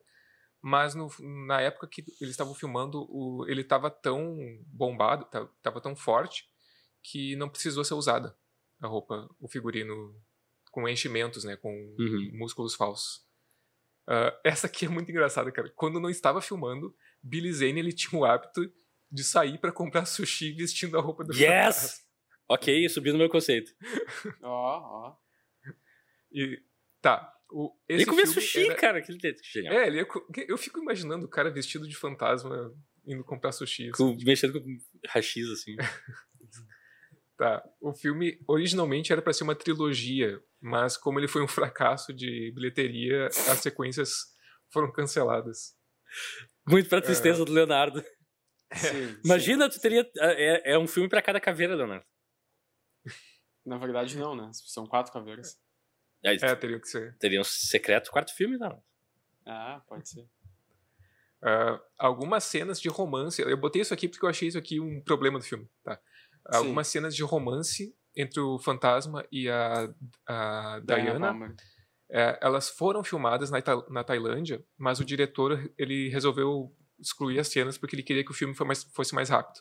mas 0.60 0.96
no, 0.96 1.08
na 1.46 1.60
época 1.60 1.86
que 1.86 2.00
eles 2.20 2.32
estavam 2.32 2.56
filmando, 2.56 3.06
o, 3.08 3.46
ele 3.48 3.60
estava 3.60 3.88
tão 3.88 4.36
bombado, 4.66 5.24
estava 5.58 5.80
tão 5.80 5.94
forte, 5.94 6.50
que 7.04 7.36
não 7.36 7.48
precisou 7.48 7.84
ser 7.84 7.94
usada 7.94 8.36
a 8.80 8.88
roupa, 8.88 9.30
o 9.38 9.46
figurino 9.48 10.12
com 10.72 10.88
enchimentos, 10.88 11.44
né, 11.44 11.54
com 11.54 11.70
uhum. 11.96 12.30
músculos 12.32 12.74
falsos. 12.74 13.18
Uh, 14.08 14.34
essa 14.42 14.66
aqui 14.66 14.86
é 14.86 14.88
muito 14.88 15.08
engraçada, 15.08 15.52
cara. 15.52 15.70
Quando 15.76 16.00
não 16.00 16.10
estava 16.10 16.42
filmando, 16.42 16.92
Billy 17.22 17.52
Zane 17.52 17.78
ele 17.78 17.92
tinha 17.92 18.20
o 18.20 18.24
hábito 18.24 18.68
de 19.08 19.22
sair 19.22 19.56
para 19.58 19.70
comprar 19.70 20.04
sushi 20.04 20.50
vestindo 20.50 20.98
a 20.98 21.00
roupa 21.00 21.22
do 21.22 21.32
Yes! 21.32 22.03
Ok, 22.48 22.88
subiu 22.88 23.12
no 23.12 23.18
meu 23.18 23.28
conceito. 23.28 23.72
Ó, 24.42 24.48
ó. 24.48 25.08
oh, 25.08 25.10
oh. 25.10 25.24
E 26.32 26.60
tá. 27.00 27.32
O, 27.50 27.72
ele 27.88 28.06
comia 28.06 28.26
sushi, 28.26 28.66
era... 28.66 28.74
cara. 28.74 29.02
Que 29.02 29.12
genial. 29.52 29.74
É, 29.74 29.86
ele 29.86 29.98
ia... 29.98 30.06
eu 30.48 30.58
fico 30.58 30.80
imaginando 30.80 31.26
o 31.26 31.30
cara 31.30 31.50
vestido 31.50 31.86
de 31.86 31.96
fantasma 31.96 32.72
indo 33.06 33.22
comprar 33.22 33.52
sushi. 33.52 33.90
Assim. 33.90 33.92
Com, 33.92 34.16
mexendo 34.24 34.60
com 34.60 34.76
rachis, 35.08 35.48
assim. 35.50 35.76
tá. 37.36 37.62
O 37.80 37.94
filme 37.94 38.40
originalmente 38.48 39.12
era 39.12 39.22
para 39.22 39.32
ser 39.32 39.44
uma 39.44 39.54
trilogia 39.54 40.42
mas 40.64 40.96
como 40.96 41.20
ele 41.20 41.28
foi 41.28 41.42
um 41.42 41.48
fracasso 41.48 42.10
de 42.10 42.50
bilheteria, 42.54 43.26
as 43.26 43.58
sequências 43.58 44.10
foram 44.72 44.90
canceladas. 44.90 45.74
Muito 46.66 46.88
pra 46.88 47.02
tristeza 47.02 47.42
é. 47.42 47.44
do 47.44 47.52
Leonardo. 47.52 48.02
Sim, 48.72 49.14
Imagina, 49.22 49.70
sim. 49.70 49.76
tu 49.76 49.82
teria. 49.82 50.10
É, 50.18 50.72
é 50.72 50.78
um 50.78 50.86
filme 50.86 51.06
para 51.06 51.20
cada 51.20 51.38
caveira, 51.38 51.74
Leonardo. 51.74 52.06
Na 53.64 53.78
verdade, 53.78 54.18
não, 54.18 54.36
né? 54.36 54.50
São 54.52 54.86
quatro 54.86 55.12
caveiras. 55.12 55.58
É, 56.22 56.34
é 56.34 56.54
teria 56.54 56.80
que 56.80 56.88
ser. 56.88 57.16
Teria 57.18 57.40
um 57.40 57.44
secreto 57.44 58.10
quarto 58.10 58.34
filme, 58.34 58.56
não. 58.56 58.82
Ah, 59.46 59.82
pode 59.86 60.08
ser. 60.08 60.22
Uh, 61.42 61.78
algumas 61.98 62.44
cenas 62.44 62.80
de 62.80 62.88
romance. 62.88 63.42
Eu 63.42 63.56
botei 63.56 63.82
isso 63.82 63.92
aqui 63.92 64.08
porque 64.08 64.24
eu 64.24 64.30
achei 64.30 64.48
isso 64.48 64.58
aqui 64.58 64.80
um 64.80 65.02
problema 65.02 65.38
do 65.38 65.44
filme. 65.44 65.68
Tá? 65.82 66.00
Algumas 66.46 66.88
cenas 66.88 67.14
de 67.14 67.22
romance 67.22 67.94
entre 68.16 68.40
o 68.40 68.58
fantasma 68.58 69.26
e 69.30 69.48
a, 69.48 69.92
a 70.26 70.80
Diana. 70.80 71.18
Diana 71.18 71.56
é, 72.10 72.38
elas 72.40 72.68
foram 72.68 73.02
filmadas 73.02 73.50
na, 73.50 73.58
na 73.90 74.04
Tailândia, 74.04 74.64
mas 74.78 75.00
o 75.00 75.04
diretor 75.04 75.72
ele 75.76 76.08
resolveu 76.08 76.74
excluir 76.98 77.38
as 77.40 77.48
cenas 77.48 77.76
porque 77.76 77.96
ele 77.96 78.02
queria 78.02 78.24
que 78.24 78.30
o 78.30 78.34
filme 78.34 78.54
fosse 78.54 78.66
mais, 78.66 78.84
fosse 78.84 79.14
mais 79.14 79.28
rápido. 79.28 79.60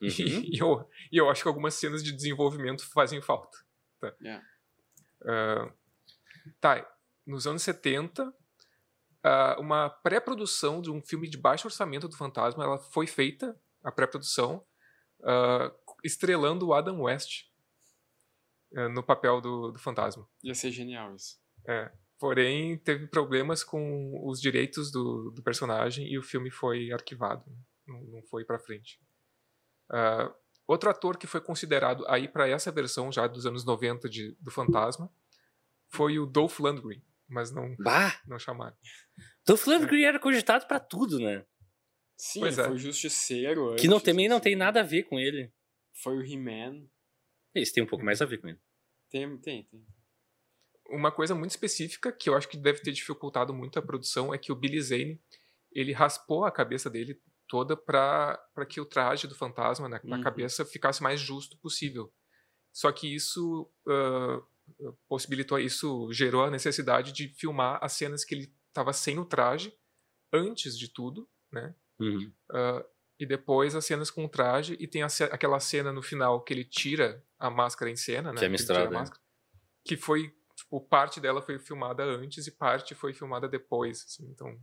Uhum. 0.00 0.08
E, 0.08 0.54
e, 0.56 0.58
eu, 0.58 0.88
e 1.12 1.16
eu 1.16 1.28
acho 1.28 1.42
que 1.42 1.48
algumas 1.48 1.74
cenas 1.74 2.02
de 2.02 2.12
desenvolvimento 2.12 2.88
fazem 2.92 3.20
falta. 3.20 3.58
Tá, 4.00 4.14
yeah. 4.20 4.44
uh, 5.22 5.72
tá 6.60 6.88
nos 7.26 7.46
anos 7.46 7.62
70, 7.62 8.28
uh, 8.28 9.60
uma 9.60 9.90
pré-produção 9.90 10.80
de 10.80 10.90
um 10.90 11.02
filme 11.02 11.28
de 11.28 11.36
baixo 11.36 11.66
orçamento 11.66 12.08
do 12.08 12.16
Fantasma 12.16 12.64
ela 12.64 12.78
foi 12.78 13.06
feita, 13.06 13.58
a 13.82 13.90
pré-produção, 13.90 14.64
uh, 15.20 15.94
estrelando 16.04 16.68
o 16.68 16.74
Adam 16.74 17.02
West 17.02 17.48
no 18.92 19.02
papel 19.02 19.40
do, 19.40 19.72
do 19.72 19.78
Fantasma. 19.78 20.28
Ia 20.42 20.54
ser 20.54 20.70
genial 20.70 21.14
isso. 21.14 21.40
É. 21.66 21.90
Porém, 22.18 22.76
teve 22.76 23.06
problemas 23.06 23.64
com 23.64 24.28
os 24.28 24.38
direitos 24.38 24.90
do, 24.90 25.30
do 25.30 25.42
personagem 25.42 26.06
e 26.06 26.18
o 26.18 26.22
filme 26.22 26.50
foi 26.50 26.92
arquivado. 26.92 27.44
Não, 27.86 27.98
não 28.02 28.22
foi 28.24 28.44
para 28.44 28.58
frente. 28.58 29.00
Uh, 29.90 30.34
outro 30.66 30.90
ator 30.90 31.16
que 31.16 31.26
foi 31.26 31.40
considerado 31.40 32.04
aí 32.08 32.28
para 32.28 32.48
essa 32.48 32.70
versão 32.70 33.10
já 33.10 33.26
dos 33.26 33.46
anos 33.46 33.64
90 33.64 34.08
de, 34.08 34.36
do 34.40 34.50
Fantasma 34.50 35.10
foi 35.88 36.18
o 36.18 36.26
Dolph 36.26 36.58
Lundgren, 36.60 37.02
mas 37.26 37.50
não, 37.50 37.74
bah! 37.76 38.20
não 38.26 38.38
chamaram. 38.38 38.76
Dolph 39.46 39.66
Lundgren 39.66 40.04
era 40.04 40.18
cogitado 40.18 40.66
para 40.66 40.78
tudo, 40.78 41.18
né? 41.18 41.44
Sim, 42.16 42.40
pois 42.40 42.58
ele 42.58 42.66
é. 42.66 42.70
foi 42.70 42.78
justiceiro. 42.78 43.76
Que 43.76 43.88
não, 43.88 44.00
também 44.00 44.28
não 44.28 44.40
tem 44.40 44.56
nada 44.56 44.80
a 44.80 44.84
ver 44.84 45.04
com 45.04 45.18
ele. 45.18 45.52
Foi 45.94 46.16
o 46.16 46.22
He-Man. 46.22 46.86
Esse 47.54 47.72
tem 47.72 47.82
um 47.82 47.86
pouco 47.86 48.04
mais 48.04 48.20
a 48.20 48.26
ver 48.26 48.38
com 48.38 48.48
ele. 48.48 48.58
Tem, 49.08 49.38
tem, 49.38 49.64
tem 49.64 49.86
uma 50.88 51.12
coisa 51.12 51.34
muito 51.34 51.50
específica 51.50 52.10
que 52.10 52.28
eu 52.28 52.34
acho 52.34 52.48
que 52.48 52.56
deve 52.56 52.80
ter 52.80 52.92
dificultado 52.92 53.52
muito 53.52 53.78
a 53.78 53.82
produção 53.82 54.32
é 54.32 54.38
que 54.38 54.50
o 54.50 54.56
Billy 54.56 54.80
Zane 54.80 55.20
ele 55.70 55.92
raspou 55.92 56.44
a 56.44 56.50
cabeça 56.50 56.88
dele 56.88 57.20
toda 57.48 57.76
para 57.76 58.38
que 58.68 58.80
o 58.80 58.84
traje 58.84 59.26
do 59.26 59.34
fantasma 59.34 59.88
na, 59.88 59.96
uhum. 59.96 60.10
na, 60.10 60.22
cabeça 60.22 60.64
ficasse 60.64 61.02
mais 61.02 61.20
justo 61.20 61.56
possível. 61.58 62.12
Só 62.72 62.92
que 62.92 63.12
isso 63.12 63.68
uh, 63.86 64.92
possibilitou, 65.08 65.58
isso 65.58 66.12
gerou 66.12 66.44
a 66.44 66.50
necessidade 66.50 67.12
de 67.12 67.28
filmar 67.28 67.78
as 67.82 67.94
cenas 67.94 68.24
que 68.24 68.34
ele 68.34 68.54
estava 68.68 68.92
sem 68.92 69.18
o 69.18 69.24
traje 69.24 69.74
antes 70.32 70.78
de 70.78 70.88
tudo, 70.88 71.28
né? 71.50 71.74
Uhum. 71.98 72.32
Uh, 72.50 72.84
e 73.18 73.26
depois 73.26 73.74
as 73.74 73.84
cenas 73.84 74.10
com 74.10 74.24
o 74.24 74.28
traje 74.28 74.76
e 74.78 74.86
tem 74.86 75.02
a, 75.02 75.08
aquela 75.32 75.58
cena 75.58 75.92
no 75.92 76.02
final 76.02 76.40
que 76.42 76.52
ele 76.52 76.64
tira 76.64 77.24
a 77.38 77.50
máscara 77.50 77.90
em 77.90 77.96
cena, 77.96 78.32
né? 78.32 78.38
Que 78.38 78.44
é 78.44 78.48
misturada. 78.48 79.04
Que 79.84 79.96
foi 79.96 80.32
tipo, 80.54 80.80
parte 80.80 81.20
dela 81.20 81.40
foi 81.40 81.58
filmada 81.58 82.04
antes 82.04 82.46
e 82.46 82.50
parte 82.50 82.94
foi 82.94 83.14
filmada 83.14 83.48
depois, 83.48 84.04
assim, 84.04 84.28
então... 84.30 84.58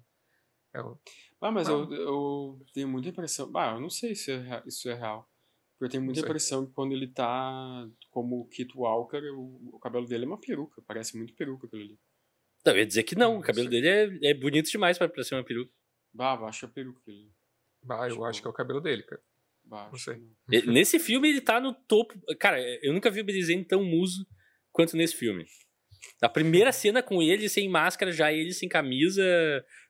É 0.75 0.81
o... 0.81 0.97
Ah, 1.41 1.51
mas 1.51 1.67
eu, 1.67 1.91
eu 1.93 2.65
tenho 2.73 2.87
muita 2.87 3.09
impressão... 3.09 3.51
Ah, 3.55 3.73
eu 3.75 3.81
não 3.81 3.89
sei 3.89 4.15
se 4.15 4.31
é, 4.31 4.63
isso 4.65 4.89
é 4.89 4.93
real. 4.93 5.29
Porque 5.73 5.85
eu 5.85 5.89
tenho 5.89 6.03
muita 6.03 6.21
impressão 6.21 6.65
que 6.65 6.73
quando 6.73 6.93
ele 6.93 7.07
tá 7.07 7.87
como 8.09 8.47
Kit 8.47 8.71
Walker, 8.75 9.21
o, 9.31 9.73
o, 9.73 9.79
cabelo 9.79 10.07
dele 10.07 10.23
é 10.23 10.27
uma 10.27 10.39
peruca. 10.39 10.81
Parece 10.87 11.17
muito 11.17 11.33
peruca 11.33 11.67
aquilo 11.67 11.81
ali. 11.81 11.99
Não, 12.65 12.73
eu 12.73 12.79
ia 12.79 12.85
dizer 12.85 13.03
que 13.03 13.15
não. 13.15 13.37
O 13.37 13.41
cabelo 13.41 13.69
dele 13.69 13.87
é, 13.87 14.31
é 14.31 14.33
bonito 14.33 14.71
demais 14.71 14.97
pra, 14.97 15.09
pra 15.09 15.23
ser 15.23 15.35
uma 15.35 15.43
peruca. 15.43 15.71
Bah, 16.13 16.37
baixa 16.37 16.65
a 16.65 16.69
peruca 16.69 17.01
ali. 17.07 17.29
Bah, 17.83 18.05
eu 18.05 18.11
tipo... 18.11 18.25
acho 18.25 18.41
que 18.41 18.47
é 18.47 18.49
o 18.49 18.53
cabelo 18.53 18.79
dele, 18.79 19.03
cara. 19.03 19.21
Bah, 19.65 19.89
não 19.91 19.97
sei. 19.97 20.23
Nesse 20.47 20.97
filme 20.97 21.29
ele 21.29 21.41
tá 21.41 21.59
no 21.59 21.73
topo. 21.73 22.13
Cara, 22.39 22.57
eu 22.81 22.93
nunca 22.93 23.11
vi 23.11 23.19
o 23.19 23.25
Billy 23.25 23.65
tão 23.65 23.83
muso 23.83 24.25
quanto 24.71 24.95
nesse 24.95 25.15
filme. 25.15 25.45
A 26.21 26.29
primeira 26.29 26.71
cena 26.71 27.03
com 27.03 27.21
ele 27.21 27.49
sem 27.49 27.67
máscara, 27.67 28.11
já 28.11 28.31
ele 28.31 28.53
sem 28.53 28.69
camisa, 28.69 29.23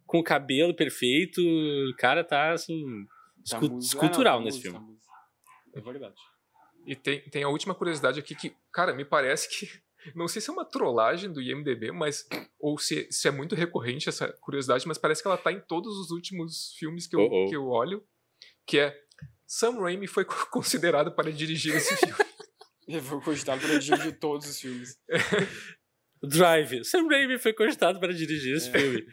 com 0.06 0.20
o 0.20 0.24
cabelo 0.24 0.74
perfeito. 0.74 1.41
O 1.41 1.96
cara 1.98 2.24
tá 2.24 2.52
assim. 2.52 3.06
Tá 3.50 3.60
escu 3.60 3.78
escultural 3.78 4.41
nesse 4.41 4.62
filme. 4.62 4.80
é 5.74 5.82
verdade. 5.82 6.15
E 6.86 6.96
tem, 6.96 7.22
tem 7.30 7.44
a 7.44 7.50
última 7.50 7.74
curiosidade 7.74 8.20
aqui 8.20 8.36
que, 8.36 8.56
cara, 8.72 8.94
me 8.94 9.06
parece 9.06 9.50
que. 9.50 9.70
Não 10.13 10.28
sei 10.28 10.39
se 10.39 10.52
é 10.52 10.54
uma 10.54 10.65
trollagem 10.65 11.32
do 11.32 11.41
IMDB, 11.41 11.91
mas. 11.91 12.28
Ou 12.60 12.78
se, 12.78 13.08
se 13.12 13.28
é 13.28 13.32
muito 13.32 13.56
recorrente 13.56 14.08
essa 14.08 14.32
curiosidade, 14.39 14.88
mas 14.88 14.98
parece 14.98 15.22
que 15.22 15.28
ela 15.28 15.38
tá 15.38 15.52
em 15.52 15.60
todos 15.60 15.98
os 15.98 16.12
últimos 16.12 16.76
filmes 16.78 17.08
que 17.08 17.15
eu, 17.15 17.22
oh, 17.22 17.46
oh. 17.46 17.50
Que 17.50 17.56
eu 17.56 17.68
olho. 17.68 18.04
Que 18.65 18.80
é. 18.80 19.06
Sam 19.48 19.80
Raimi 19.80 20.08
foi 20.08 20.26
considerado 20.52 21.12
para 21.12 21.32
dirigir 21.32 21.76
esse 21.76 21.96
filme. 21.98 22.15
Ele 22.88 23.02
foi 23.02 23.20
cogitado 23.20 23.60
para 23.62 23.80
dirigir 23.80 24.20
todos 24.20 24.48
os 24.48 24.60
filmes. 24.60 24.96
Drive. 26.26 26.84
Sam 26.84 27.08
Raimi 27.08 27.38
foi 27.38 27.54
cogitado 27.54 28.00
para 28.00 28.14
dirigir 28.14 28.56
esse 28.56 28.70
é. 28.70 28.80
filme. 28.80 29.06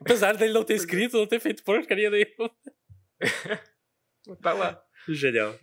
Apesar 0.00 0.36
dele 0.36 0.52
não 0.52 0.64
ter 0.64 0.74
escrito, 0.76 1.16
não 1.16 1.26
ter 1.26 1.40
feito 1.40 1.62
porcaria 1.62 2.10
nenhuma. 2.10 2.50
tá 4.42 4.52
lá. 4.52 4.84
Genial. 5.08 5.58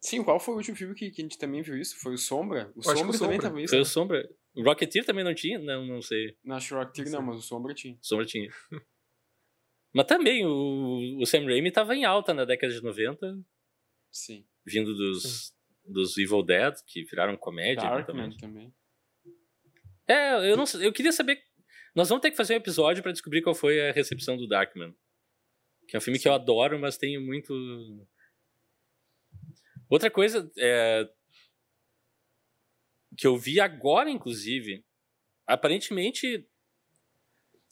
Sim, 0.00 0.22
qual 0.24 0.40
foi 0.40 0.54
o 0.54 0.56
último 0.56 0.76
filme 0.76 0.94
que, 0.94 1.10
que 1.10 1.22
a 1.22 1.24
gente 1.24 1.38
também 1.38 1.62
viu 1.62 1.76
isso? 1.76 1.96
Foi 2.00 2.14
o 2.14 2.18
Sombra? 2.18 2.72
O 2.74 2.82
Sombra, 2.82 3.18
também 3.18 3.38
tava 3.38 3.60
isso. 3.60 3.70
Foi 3.70 3.78
né? 3.78 3.82
o 3.82 3.86
Sombra. 3.86 4.28
O 4.54 4.62
Rocketeer 4.62 5.04
também 5.04 5.24
não 5.24 5.34
tinha? 5.34 5.58
Não, 5.58 5.86
não 5.86 6.02
sei. 6.02 6.36
Não, 6.44 6.56
acho 6.56 6.68
que 6.68 6.74
o 6.74 6.78
Rocketeer 6.78 7.10
não, 7.10 7.22
mas 7.22 7.36
o 7.38 7.42
Sombra 7.42 7.72
tinha. 7.72 7.96
Sombra 8.02 8.26
tinha. 8.26 8.50
mas 9.94 10.06
também, 10.06 10.44
o, 10.44 11.20
o 11.20 11.24
Sam 11.24 11.44
Raimi 11.44 11.70
tava 11.70 11.94
em 11.94 12.04
alta 12.04 12.34
na 12.34 12.44
década 12.44 12.72
de 12.72 12.82
90. 12.82 13.38
Sim. 14.10 14.44
Vindo 14.66 14.94
dos, 14.94 15.22
Sim. 15.22 15.92
dos 15.92 16.18
Evil 16.18 16.42
Dead, 16.42 16.74
que 16.86 17.04
viraram 17.04 17.36
comédia. 17.36 17.88
Darkman 17.88 18.36
também. 18.36 18.74
É, 20.06 20.50
eu 20.50 20.56
não 20.56 20.64
eu 20.80 20.92
queria 20.92 21.12
saber. 21.12 21.42
Nós 21.94 22.08
vamos 22.08 22.22
ter 22.22 22.30
que 22.30 22.36
fazer 22.36 22.54
um 22.54 22.58
episódio 22.58 23.02
para 23.02 23.12
descobrir 23.12 23.42
qual 23.42 23.54
foi 23.54 23.88
a 23.88 23.92
recepção 23.92 24.36
do 24.36 24.48
Darkman. 24.48 24.94
Que 25.86 25.96
é 25.96 25.98
um 25.98 26.02
filme 26.02 26.18
que 26.18 26.26
eu 26.26 26.32
adoro, 26.32 26.78
mas 26.78 26.96
tenho 26.96 27.20
muito. 27.20 27.52
Outra 29.88 30.10
coisa 30.10 30.50
é, 30.56 31.08
que 33.16 33.26
eu 33.26 33.36
vi 33.36 33.60
agora, 33.60 34.10
inclusive, 34.10 34.84
aparentemente. 35.46 36.48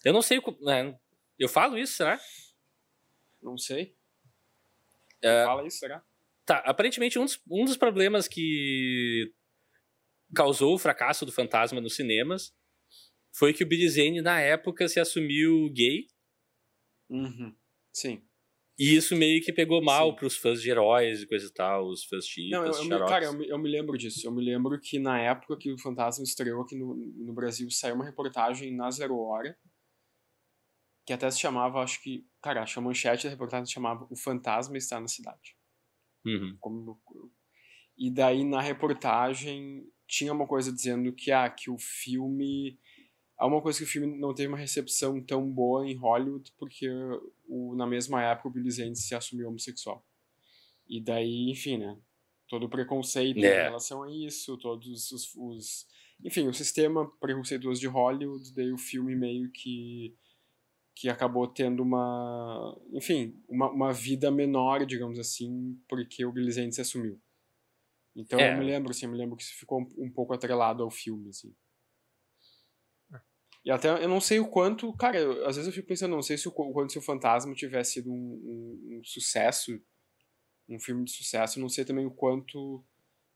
Eu 0.05 0.13
não 0.13 0.23
sei. 0.23 0.39
É, 0.39 0.95
eu 1.39 1.49
falo 1.49 1.79
isso, 1.79 1.95
será? 1.95 2.21
Não 3.43 3.57
sei. 3.57 3.97
É, 5.23 5.45
Fala 5.45 5.67
isso, 5.67 5.79
será? 5.79 6.03
Tá, 6.45 6.59
aparentemente 6.59 7.19
um 7.19 7.25
dos, 7.25 7.41
um 7.51 7.65
dos 7.65 7.77
problemas 7.77 8.27
que 8.27 9.33
causou 10.35 10.75
o 10.75 10.79
fracasso 10.79 11.27
do 11.27 11.33
Fantasma 11.33 11.81
nos 11.81 11.97
cinemas 11.97 12.53
foi 13.33 13.53
que 13.53 13.63
o 13.63 13.67
Billy 13.67 13.89
Zane, 13.89 14.21
na 14.21 14.41
época, 14.41 14.89
se 14.89 14.99
assumiu 14.99 15.71
gay. 15.71 16.07
Uhum. 17.09 17.55
Sim. 17.93 18.23
E 18.79 18.97
isso 18.97 19.15
meio 19.15 19.43
que 19.43 19.53
pegou 19.53 19.83
mal 19.83 20.11
Sim. 20.11 20.17
pros 20.17 20.37
fãs 20.37 20.63
de 20.63 20.71
heróis 20.71 21.23
e 21.23 21.27
coisa 21.27 21.47
e 21.47 21.53
tal, 21.53 21.87
os 21.89 22.05
fãs 22.05 22.27
chiitas, 22.27 22.59
Não, 22.59 22.67
eu, 22.67 22.99
eu 22.99 23.07
Cara, 23.07 23.27
eu 23.27 23.33
me, 23.35 23.49
eu 23.49 23.59
me, 23.59 23.69
lembro 23.69 23.99
disso. 23.99 24.27
Eu 24.27 24.33
me 24.33 24.43
lembro 24.43 24.81
que 24.81 24.99
na 24.99 25.21
época 25.21 25.57
que 25.59 25.71
o 25.71 25.79
Fantasma 25.79 26.25
estreou 26.25 26.63
aqui 26.63 26.77
no, 26.77 26.95
no 26.95 27.35
Brasil, 27.35 27.71
saiu 27.71 27.95
uma 27.95 28.05
reportagem 28.05 28.75
na 28.75 28.91
Zero 28.91 29.19
Hora, 29.19 29.57
que 31.07 31.13
até 31.13 31.31
se 31.31 31.41
chamava, 31.41 31.83
acho 31.83 32.03
que... 32.03 32.27
Cara, 32.43 32.63
acho 32.63 32.75
que 32.75 32.79
a 32.79 32.83
manchete 32.83 33.25
da 33.25 33.31
reportagem 33.31 33.67
se 33.67 33.73
chamava 33.73 34.07
O 34.11 34.17
Fantasma 34.17 34.79
Está 34.79 34.99
na 34.99 35.09
Cidade. 35.09 35.57
Uhum. 36.25 36.57
Como, 36.59 37.01
e 37.99 38.11
daí, 38.11 38.45
na 38.45 38.63
reportagem, 38.63 39.85
tinha 40.11 40.33
uma 40.33 40.47
coisa 40.47 40.73
dizendo 40.73 41.13
que, 41.13 41.31
ah, 41.31 41.49
que 41.49 41.71
o 41.71 41.79
filme. 41.79 42.77
Há 43.39 43.47
uma 43.47 43.63
coisa 43.63 43.79
que 43.79 43.85
o 43.85 43.89
filme 43.89 44.19
não 44.19 44.35
teve 44.35 44.49
uma 44.49 44.59
recepção 44.59 45.23
tão 45.23 45.49
boa 45.49 45.89
em 45.89 45.95
Hollywood, 45.95 46.53
porque 46.59 46.91
o, 47.49 47.75
na 47.75 47.87
mesma 47.87 48.23
época 48.23 48.49
o 48.49 48.51
Billy 48.51 48.71
Zane 48.71 48.97
se 48.97 49.15
assumiu 49.15 49.49
homossexual. 49.49 50.05
E 50.87 51.01
daí, 51.01 51.49
enfim, 51.51 51.79
né? 51.79 51.97
Todo 52.49 52.67
o 52.67 52.69
preconceito 52.69 53.39
é. 53.39 53.61
em 53.61 53.65
relação 53.65 54.03
a 54.03 54.13
isso, 54.13 54.59
todos 54.59 55.11
os, 55.13 55.35
os. 55.37 55.87
Enfim, 56.23 56.49
o 56.49 56.53
sistema 56.53 57.09
preconceituoso 57.19 57.81
de 57.81 57.87
Hollywood, 57.87 58.53
daí 58.53 58.73
o 58.73 58.79
filme 58.79 59.15
meio 59.15 59.51
que 59.51 60.15
que 60.95 61.09
acabou 61.09 61.47
tendo 61.47 61.83
uma, 61.83 62.79
enfim, 62.93 63.35
uma, 63.49 63.71
uma 63.71 63.91
vida 63.91 64.31
menor, 64.31 64.85
digamos 64.85 65.19
assim, 65.19 65.81
porque 65.89 66.27
o 66.27 66.33
Billy 66.33 66.53
Zane 66.53 66.75
se 66.75 66.83
assumiu. 66.83 67.19
Então 68.15 68.39
é. 68.39 68.53
eu 68.53 68.59
me 68.59 68.65
lembro, 68.65 68.91
assim, 68.91 69.07
eu 69.07 69.13
me 69.13 69.19
lembro 69.19 69.37
que 69.37 69.43
isso 69.43 69.55
ficou 69.55 69.81
um, 69.81 70.07
um 70.07 70.11
pouco 70.11 70.35
atrelado 70.35 70.83
ao 70.83 70.91
filme, 70.91 71.29
assim. 71.29 71.55
É. 73.13 73.21
E 73.65 73.71
até 73.71 73.89
eu 73.89 74.09
não 74.09 74.21
sei 74.21 74.41
o 74.41 74.49
quanto, 74.49 74.93
cara, 74.95 75.19
eu, 75.19 75.47
às 75.47 75.57
vezes 75.57 75.67
eu 75.69 75.73
fico 75.73 75.89
pensando, 75.89 76.15
não 76.15 76.23
sei 76.23 76.37
se 76.37 76.49
o, 76.49 76.51
o 76.51 76.73
quanto 76.73 76.93
se 76.93 76.99
o 76.99 77.03
Fantasma 77.03 77.55
tivesse 77.55 77.95
sido 77.95 78.11
um, 78.11 78.15
um, 78.15 78.99
um, 78.99 79.05
sucesso, 79.05 79.81
um 80.69 80.79
filme 80.79 81.05
de 81.05 81.13
sucesso, 81.13 81.61
não 81.61 81.69
sei 81.69 81.85
também 81.85 82.07
o 82.07 82.11
quanto 82.11 82.85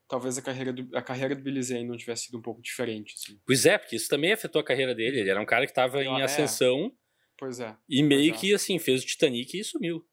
talvez 0.07 0.37
a 0.37 0.41
carreira 0.41 0.71
do, 0.71 0.95
a 0.95 1.01
carreira 1.01 1.35
do 1.35 1.41
Billy 1.41 1.63
Zane 1.63 1.83
não 1.83 1.97
tivesse 1.97 2.25
sido 2.25 2.37
um 2.37 2.41
pouco 2.41 2.61
diferente, 2.61 3.15
assim. 3.15 3.39
Pois 3.45 3.65
é, 3.65 3.77
porque 3.77 3.95
isso 3.95 4.09
também 4.09 4.31
afetou 4.33 4.61
a 4.61 4.65
carreira 4.65 4.93
dele, 4.93 5.19
ele 5.19 5.29
era 5.29 5.41
um 5.41 5.45
cara 5.45 5.65
que 5.65 5.71
estava 5.71 6.03
em 6.03 6.21
é. 6.21 6.23
ascensão 6.23 6.95
Pois 7.37 7.59
é. 7.59 7.75
E 7.87 8.01
meio 8.01 8.29
Exato. 8.29 8.39
que, 8.39 8.53
assim, 8.53 8.79
fez 8.79 9.03
o 9.03 9.05
Titanic 9.05 9.59
e 9.59 9.63
sumiu. 9.63 10.07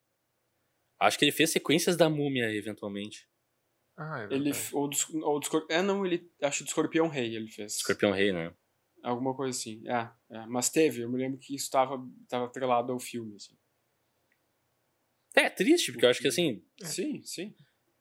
Acho 0.99 1.19
que 1.19 1.25
ele 1.25 1.33
fez 1.33 1.51
sequências 1.51 1.97
da 1.97 2.09
múmia, 2.09 2.53
eventualmente. 2.53 3.29
Ah, 3.97 4.21
é 4.21 4.25
Ele, 4.35 4.45
verdade. 4.53 4.69
ou 4.73 4.89
do, 4.89 4.97
ou 5.27 5.39
do 5.39 5.43
Escorpião. 5.43 5.79
É, 5.79 5.83
não, 5.83 6.05
ele. 6.07 6.31
Acho 6.43 6.65
do 6.65 6.69
Escorpião 6.69 7.09
Rei 7.09 7.37
ele 7.37 7.49
fez. 7.49 7.77
Escorpião 7.77 8.11
Rei, 8.11 8.33
né? 8.33 8.53
Alguma 9.03 9.35
coisa 9.35 9.57
assim. 9.57 9.83
É, 9.87 10.11
é. 10.31 10.47
Mas 10.47 10.71
teve, 10.71 11.03
eu 11.03 11.11
me 11.11 11.19
lembro 11.19 11.39
que 11.39 11.55
isso 11.55 11.65
estava 11.65 11.99
tava 12.29 12.47
atrelado 12.47 12.93
ao 12.93 12.99
filme, 13.01 13.35
assim. 13.37 13.57
É, 15.35 15.49
triste, 15.49 15.93
porque 15.93 16.05
eu 16.05 16.11
acho 16.11 16.21
que, 16.21 16.29
assim, 16.29 16.63
Sim, 16.83 17.23
sim. 17.23 17.55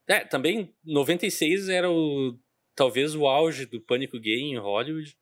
É, 0.08 0.26
também 0.26 0.76
96 0.84 1.70
era 1.70 1.90
o 1.90 2.38
talvez 2.76 3.16
o 3.16 3.26
auge 3.28 3.66
do 3.66 3.80
pânico 3.82 4.20
gay 4.20 4.40
em 4.42 4.58
Hollywood. 4.58 5.18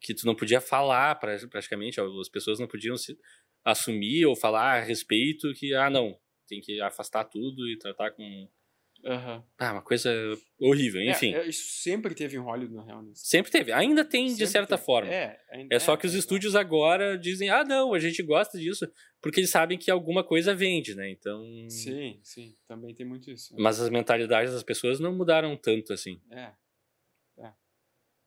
Que 0.00 0.14
tu 0.14 0.26
não 0.26 0.34
podia 0.34 0.60
falar 0.60 1.14
pra- 1.16 1.36
praticamente, 1.48 2.00
as 2.00 2.28
pessoas 2.28 2.58
não 2.58 2.66
podiam 2.66 2.96
se 2.96 3.16
assumir 3.64 4.26
ou 4.26 4.34
falar 4.34 4.78
a 4.78 4.80
respeito 4.80 5.52
que 5.54 5.74
ah 5.74 5.88
não, 5.88 6.18
tem 6.48 6.60
que 6.60 6.80
afastar 6.80 7.24
tudo 7.24 7.68
e 7.68 7.78
tratar 7.78 8.10
com 8.10 8.48
Aham. 9.04 9.44
ah, 9.58 9.72
uma 9.72 9.82
coisa 9.82 10.10
horrível, 10.60 11.00
É, 11.00 11.10
enfim. 11.10 11.34
é, 11.34 11.46
isso 11.48 11.82
sempre 11.82 12.14
teve 12.14 12.36
em 12.36 12.40
Hollywood, 12.40 12.74
na 12.74 12.84
real. 12.84 13.02
Né? 13.02 13.10
Sempre 13.14 13.50
teve, 13.50 13.72
ainda 13.72 14.04
tem 14.04 14.26
de 14.26 14.32
Sempre 14.34 14.46
certa 14.46 14.76
teve. 14.76 14.86
forma. 14.86 15.12
É, 15.12 15.40
É 15.70 15.78
só 15.80 15.96
que 15.96 16.06
os 16.06 16.12
exato. 16.12 16.20
estúdios 16.24 16.54
agora 16.54 17.18
dizem: 17.18 17.50
"Ah, 17.50 17.64
não, 17.64 17.94
a 17.94 17.98
gente 17.98 18.22
gosta 18.22 18.58
disso", 18.58 18.88
porque 19.20 19.40
eles 19.40 19.50
sabem 19.50 19.76
que 19.76 19.90
alguma 19.90 20.22
coisa 20.22 20.54
vende, 20.54 20.94
né? 20.94 21.10
Então, 21.10 21.42
Sim, 21.68 22.20
sim. 22.22 22.56
Também 22.68 22.94
tem 22.94 23.04
muito 23.04 23.30
isso. 23.30 23.52
né? 23.54 23.58
mas 23.60 23.80
as 23.80 23.90
mentalidades 23.90 24.52
das 24.52 24.62
pessoas 24.62 25.00
não 25.00 25.12
mudaram 25.14 25.56
tanto 25.56 25.92
assim. 25.92 26.20
É. 26.30 26.52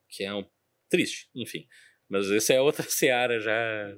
que 0.10 0.24
é 0.24 0.34
um 0.34 0.46
triste, 0.90 1.30
enfim. 1.36 1.68
Mas 2.08 2.30
essa 2.32 2.54
é 2.54 2.62
outra 2.62 2.84
seara 2.90 3.40
já. 3.40 3.98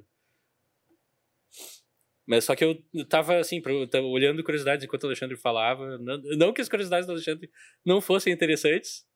Mas 2.28 2.44
só 2.44 2.54
que 2.54 2.62
eu 2.62 2.78
tava 3.08 3.38
assim, 3.38 3.62
olhando 4.04 4.44
curiosidades 4.44 4.84
enquanto 4.84 5.04
o 5.04 5.06
Alexandre 5.06 5.34
falava. 5.34 5.96
Não, 5.96 6.18
não 6.36 6.52
que 6.52 6.60
as 6.60 6.68
curiosidades 6.68 7.06
do 7.06 7.12
Alexandre 7.12 7.50
não 7.82 8.02
fossem 8.02 8.30
interessantes, 8.30 9.06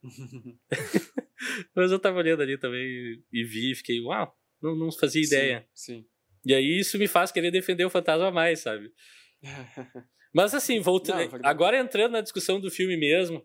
mas 1.74 1.90
eu 1.90 1.98
tava 1.98 2.18
olhando 2.18 2.42
ali 2.42 2.56
também 2.56 3.20
e 3.32 3.44
vi 3.44 3.72
e 3.72 3.74
fiquei, 3.74 4.00
uau, 4.00 4.32
não, 4.62 4.76
não 4.76 4.92
fazia 4.92 5.24
ideia. 5.24 5.68
Sim. 5.74 6.06
E 6.44 6.54
aí 6.54 6.78
isso 6.78 6.96
me 6.96 7.08
faz 7.08 7.32
querer 7.32 7.50
defender 7.50 7.84
o 7.84 7.90
fantasma 7.90 8.30
mais, 8.30 8.60
sabe? 8.60 8.92
sim. 9.42 9.50
Mas 10.34 10.52
assim, 10.52 10.80
voltando. 10.80 11.40
Agora 11.42 11.78
entrando 11.78 12.12
na 12.12 12.20
discussão 12.20 12.60
do 12.60 12.70
filme 12.70 12.94
mesmo, 12.94 13.42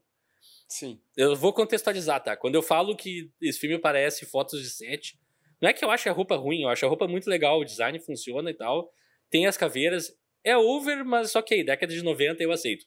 sim. 0.68 1.02
Eu 1.16 1.38
vou 1.38 1.54
contextualizar, 1.54 2.22
tá? 2.22 2.36
Quando 2.36 2.56
eu 2.56 2.62
falo 2.62 2.98
que 2.98 3.32
esse 3.42 3.60
filme 3.60 3.80
parece 3.80 4.26
fotos 4.26 4.62
de 4.62 4.70
set, 4.70 5.18
não 5.62 5.70
é 5.70 5.74
que 5.74 5.84
eu 5.86 5.92
acho 5.92 6.10
a 6.10 6.14
roupa 6.14 6.36
ruim, 6.36 6.64
eu 6.64 6.70
acho 6.70 6.86
a 6.86 6.90
roupa 6.90 7.08
muito 7.08 7.30
legal, 7.30 7.60
o 7.60 7.66
design 7.66 8.00
funciona 8.00 8.50
e 8.50 8.54
tal. 8.54 8.92
Tem 9.30 9.46
as 9.48 9.58
caveiras. 9.58 10.12
É 10.44 10.58
over, 10.58 11.06
mas 11.06 11.36
ok, 11.36 11.64
década 11.64 11.94
de 11.94 12.02
90 12.04 12.42
eu 12.44 12.52
aceito. 12.52 12.86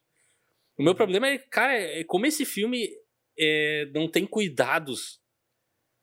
O 0.79 0.83
meu 0.83 0.95
problema 0.95 1.29
é, 1.29 1.39
cara, 1.39 1.75
é 1.79 2.03
como 2.05 2.27
esse 2.27 2.45
filme 2.45 2.89
é, 3.39 3.87
não 3.95 4.09
tem 4.09 4.27
cuidados. 4.27 5.21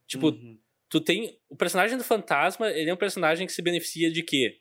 Tipo, 0.07 0.27
Uhum. 0.29 0.59
tu 0.89 1.01
tem. 1.01 1.37
O 1.49 1.55
personagem 1.57 1.97
do 1.97 2.03
fantasma, 2.03 2.69
ele 2.71 2.89
é 2.89 2.93
um 2.93 2.97
personagem 2.97 3.45
que 3.47 3.53
se 3.53 3.61
beneficia 3.61 4.11
de 4.11 4.23
quê? 4.23 4.59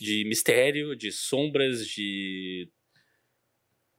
De 0.00 0.24
mistério, 0.26 0.94
de 0.96 1.10
sombras, 1.12 1.86
de. 1.88 2.70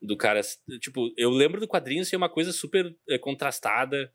Do 0.01 0.15
cara. 0.17 0.41
Tipo, 0.79 1.11
eu 1.17 1.29
lembro 1.29 1.59
do 1.59 1.67
quadrinho 1.67 2.05
ser 2.05 2.15
uma 2.15 2.29
coisa 2.29 2.51
super 2.53 2.95
eh, 3.09 3.17
contrastada, 3.17 4.13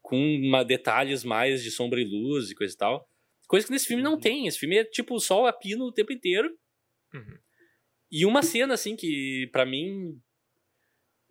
com 0.00 0.16
uma, 0.16 0.64
detalhes 0.64 1.24
mais 1.24 1.62
de 1.62 1.70
sombra 1.70 2.00
e 2.00 2.04
luz 2.04 2.50
e 2.50 2.54
coisa 2.54 2.74
e 2.74 2.76
tal. 2.76 3.08
Coisa 3.46 3.66
que 3.66 3.72
nesse 3.72 3.86
filme 3.86 4.02
não 4.02 4.14
Uhum. 4.14 4.20
tem. 4.20 4.46
Esse 4.46 4.58
filme 4.58 4.76
é 4.76 4.84
tipo 4.84 5.18
sol 5.18 5.46
a 5.46 5.52
pino 5.52 5.84
o 5.84 5.92
tempo 5.92 6.12
inteiro. 6.12 6.48
Uhum. 7.14 7.38
E 8.10 8.24
uma 8.26 8.42
cena, 8.42 8.74
assim, 8.74 8.96
que 8.96 9.48
pra 9.52 9.64
mim 9.66 10.20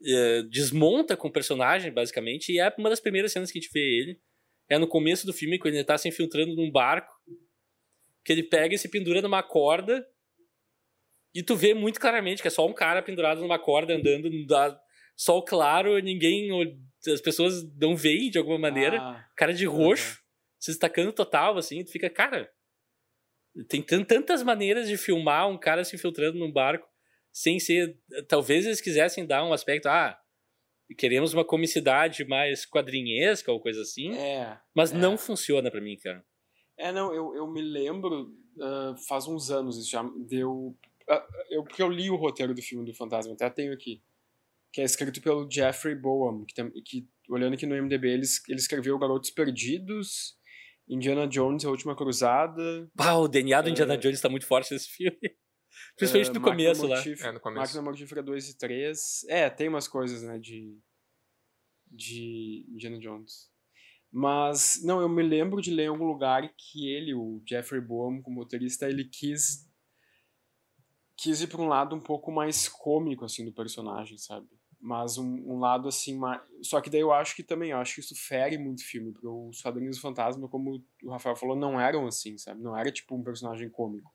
eh, 0.05 0.43
desmonta 0.43 1.17
com 1.17 1.27
o 1.27 1.31
personagem, 1.31 1.91
basicamente, 1.91 2.53
e 2.53 2.59
é 2.59 2.73
uma 2.77 2.89
das 2.89 3.01
primeiras 3.01 3.31
cenas 3.31 3.51
que 3.51 3.59
a 3.59 3.61
gente 3.61 3.71
vê 3.73 3.81
ele. 3.81 4.19
É 4.69 4.77
no 4.77 4.87
começo 4.87 5.25
do 5.25 5.33
filme, 5.33 5.59
quando 5.59 5.73
ele 5.75 5.83
tá 5.83 5.97
se 5.97 6.07
infiltrando 6.07 6.55
num 6.55 6.71
barco, 6.71 7.11
que 8.23 8.31
ele 8.31 8.43
pega 8.43 8.75
e 8.75 8.77
se 8.77 8.87
pendura 8.89 9.21
numa 9.21 9.41
corda, 9.43 10.05
e 11.33 11.43
tu 11.43 11.55
vê 11.55 11.73
muito 11.73 11.99
claramente 11.99 12.41
que 12.41 12.47
é 12.47 12.51
só 12.51 12.65
um 12.65 12.73
cara 12.73 13.01
pendurado 13.01 13.41
numa 13.41 13.59
corda 13.59 13.95
andando, 13.95 14.29
no 14.29 14.45
sol 15.15 15.43
claro, 15.43 15.99
ninguém. 15.99 16.49
As 17.07 17.21
pessoas 17.21 17.63
não 17.75 17.95
veem 17.95 18.29
de 18.29 18.37
alguma 18.37 18.57
maneira. 18.57 18.99
Ah, 18.99 19.25
Cara 19.35 19.53
de 19.53 19.65
roxo, 19.65 20.21
se 20.59 20.71
destacando 20.71 21.13
total, 21.13 21.57
assim, 21.57 21.83
tu 21.83 21.91
fica, 21.91 22.09
cara. 22.09 22.51
Tem 23.67 23.81
tan- 23.81 24.03
tantas 24.03 24.43
maneiras 24.43 24.87
de 24.87 24.97
filmar 24.97 25.49
um 25.49 25.57
cara 25.57 25.83
se 25.83 25.95
infiltrando 25.95 26.37
num 26.37 26.51
barco 26.51 26.87
sem 27.31 27.59
ser. 27.59 27.97
Talvez 28.27 28.65
eles 28.65 28.81
quisessem 28.81 29.25
dar 29.25 29.43
um 29.45 29.53
aspecto, 29.53 29.87
ah, 29.87 30.19
queremos 30.97 31.33
uma 31.33 31.45
comicidade 31.45 32.25
mais 32.25 32.65
quadrinhesca 32.65 33.51
ou 33.51 33.59
coisa 33.61 33.81
assim, 33.81 34.13
é. 34.15 34.57
mas 34.75 34.91
é. 34.91 34.97
não 34.97 35.17
funciona 35.17 35.69
pra 35.71 35.81
mim, 35.81 35.97
cara. 35.97 36.23
É, 36.77 36.91
não, 36.91 37.13
eu, 37.13 37.35
eu 37.35 37.47
me 37.47 37.61
lembro, 37.61 38.33
ah, 38.59 38.95
faz 39.07 39.27
uns 39.27 39.49
anos 39.51 39.77
isso 39.77 39.89
já 39.89 40.03
deu. 40.27 40.75
ah, 41.09 41.25
eu, 41.49 41.63
porque 41.63 41.81
eu 41.81 41.89
li 41.89 42.09
o 42.09 42.15
roteiro 42.15 42.53
do 42.53 42.61
filme 42.61 42.85
do 42.85 42.93
Fantasma, 42.93 43.33
até 43.33 43.49
tenho 43.49 43.73
aqui. 43.73 44.01
Que 44.71 44.81
é 44.81 44.83
escrito 44.83 45.21
pelo 45.21 45.49
Jeffrey 45.49 45.95
Boam, 45.95 46.45
que, 46.45 46.53
tem- 46.53 46.71
que 46.85 47.07
olhando 47.29 47.53
aqui 47.53 47.65
no 47.65 47.75
MDB, 47.75 48.07
ele, 48.09 48.25
ele 48.47 48.59
escreveu 48.59 48.99
Garotos 48.99 49.31
Perdidos, 49.31 50.37
Indiana 50.87 51.27
Jones, 51.27 51.65
A 51.65 51.69
Última 51.69 51.95
Cruzada. 51.95 52.89
Pá, 52.95 53.13
o 53.13 53.27
DNA 53.27 53.61
do 53.61 53.69
É. 53.69 53.71
Indiana 53.71 53.97
Jones 53.97 54.21
tá 54.21 54.29
muito 54.29 54.45
forte 54.45 54.73
nesse 54.73 54.89
filme. 54.89 55.17
Principalmente 55.97 56.29
ah, 56.29 56.33
no 56.33 56.41
começo 56.41 56.87
lá. 56.87 56.99
É, 56.99 57.31
no 57.31 57.39
começo. 57.39 57.61
Máquina 57.61 57.81
Mortífera 57.81 58.23
2 58.23 58.49
e 58.49 58.57
3. 58.57 59.23
É, 59.29 59.49
tem 59.49 59.67
umas 59.69 59.87
coisas, 59.87 60.23
né, 60.23 60.37
de. 60.37 60.77
de 61.87 62.65
Indiana 62.69 62.99
Jones. 62.99 63.49
Mas, 64.11 64.81
não, 64.83 64.99
eu 64.99 65.07
me 65.07 65.21
lembro 65.21 65.61
de 65.61 65.71
ler 65.71 65.83
em 65.83 65.87
algum 65.89 66.05
lugar 66.05 66.51
que 66.57 66.89
ele, 66.89 67.13
o 67.13 67.41
Jeffrey 67.47 67.79
Boam, 67.79 68.21
como 68.21 68.39
roteirista, 68.41 68.89
ele 68.89 69.05
quis. 69.05 69.69
quis 71.15 71.41
ir 71.41 71.47
pra 71.47 71.61
um 71.61 71.67
lado 71.67 71.95
um 71.95 72.01
pouco 72.01 72.31
mais 72.31 72.67
cômico, 72.67 73.23
assim, 73.25 73.45
do 73.45 73.53
personagem, 73.53 74.17
sabe? 74.17 74.47
Mas 74.81 75.17
um, 75.17 75.25
um 75.25 75.59
lado, 75.59 75.89
assim, 75.89 76.17
mais. 76.17 76.41
Só 76.61 76.79
que 76.79 76.89
daí 76.89 77.01
eu 77.01 77.11
acho 77.11 77.35
que 77.35 77.43
também, 77.43 77.71
eu 77.71 77.77
acho 77.77 77.95
que 77.95 77.99
isso 77.99 78.15
fere 78.15 78.57
muito 78.57 78.79
o 78.79 78.83
filme, 78.83 79.11
porque 79.11 79.27
os 79.27 79.61
quadrinhos 79.61 79.97
do 79.97 80.01
Fantasma, 80.01 80.47
como 80.47 80.81
o 81.03 81.11
Rafael 81.11 81.35
falou, 81.35 81.55
não 81.55 81.79
eram 81.79 82.07
assim, 82.07 82.37
sabe? 82.37 82.61
Não 82.61 82.77
era 82.77 82.89
tipo 82.91 83.13
um 83.13 83.23
personagem 83.23 83.69
cômico. 83.69 84.13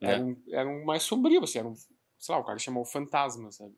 É. 0.00 0.06
Era, 0.06 0.24
um, 0.24 0.42
era 0.48 0.68
um 0.68 0.84
mais 0.84 1.04
sombrio, 1.04 1.44
assim, 1.44 1.60
era 1.60 1.68
um, 1.68 1.74
sei 2.18 2.34
lá, 2.34 2.40
o 2.40 2.44
cara 2.44 2.58
chamou 2.58 2.84
fantasma, 2.84 3.52
sabe? 3.52 3.74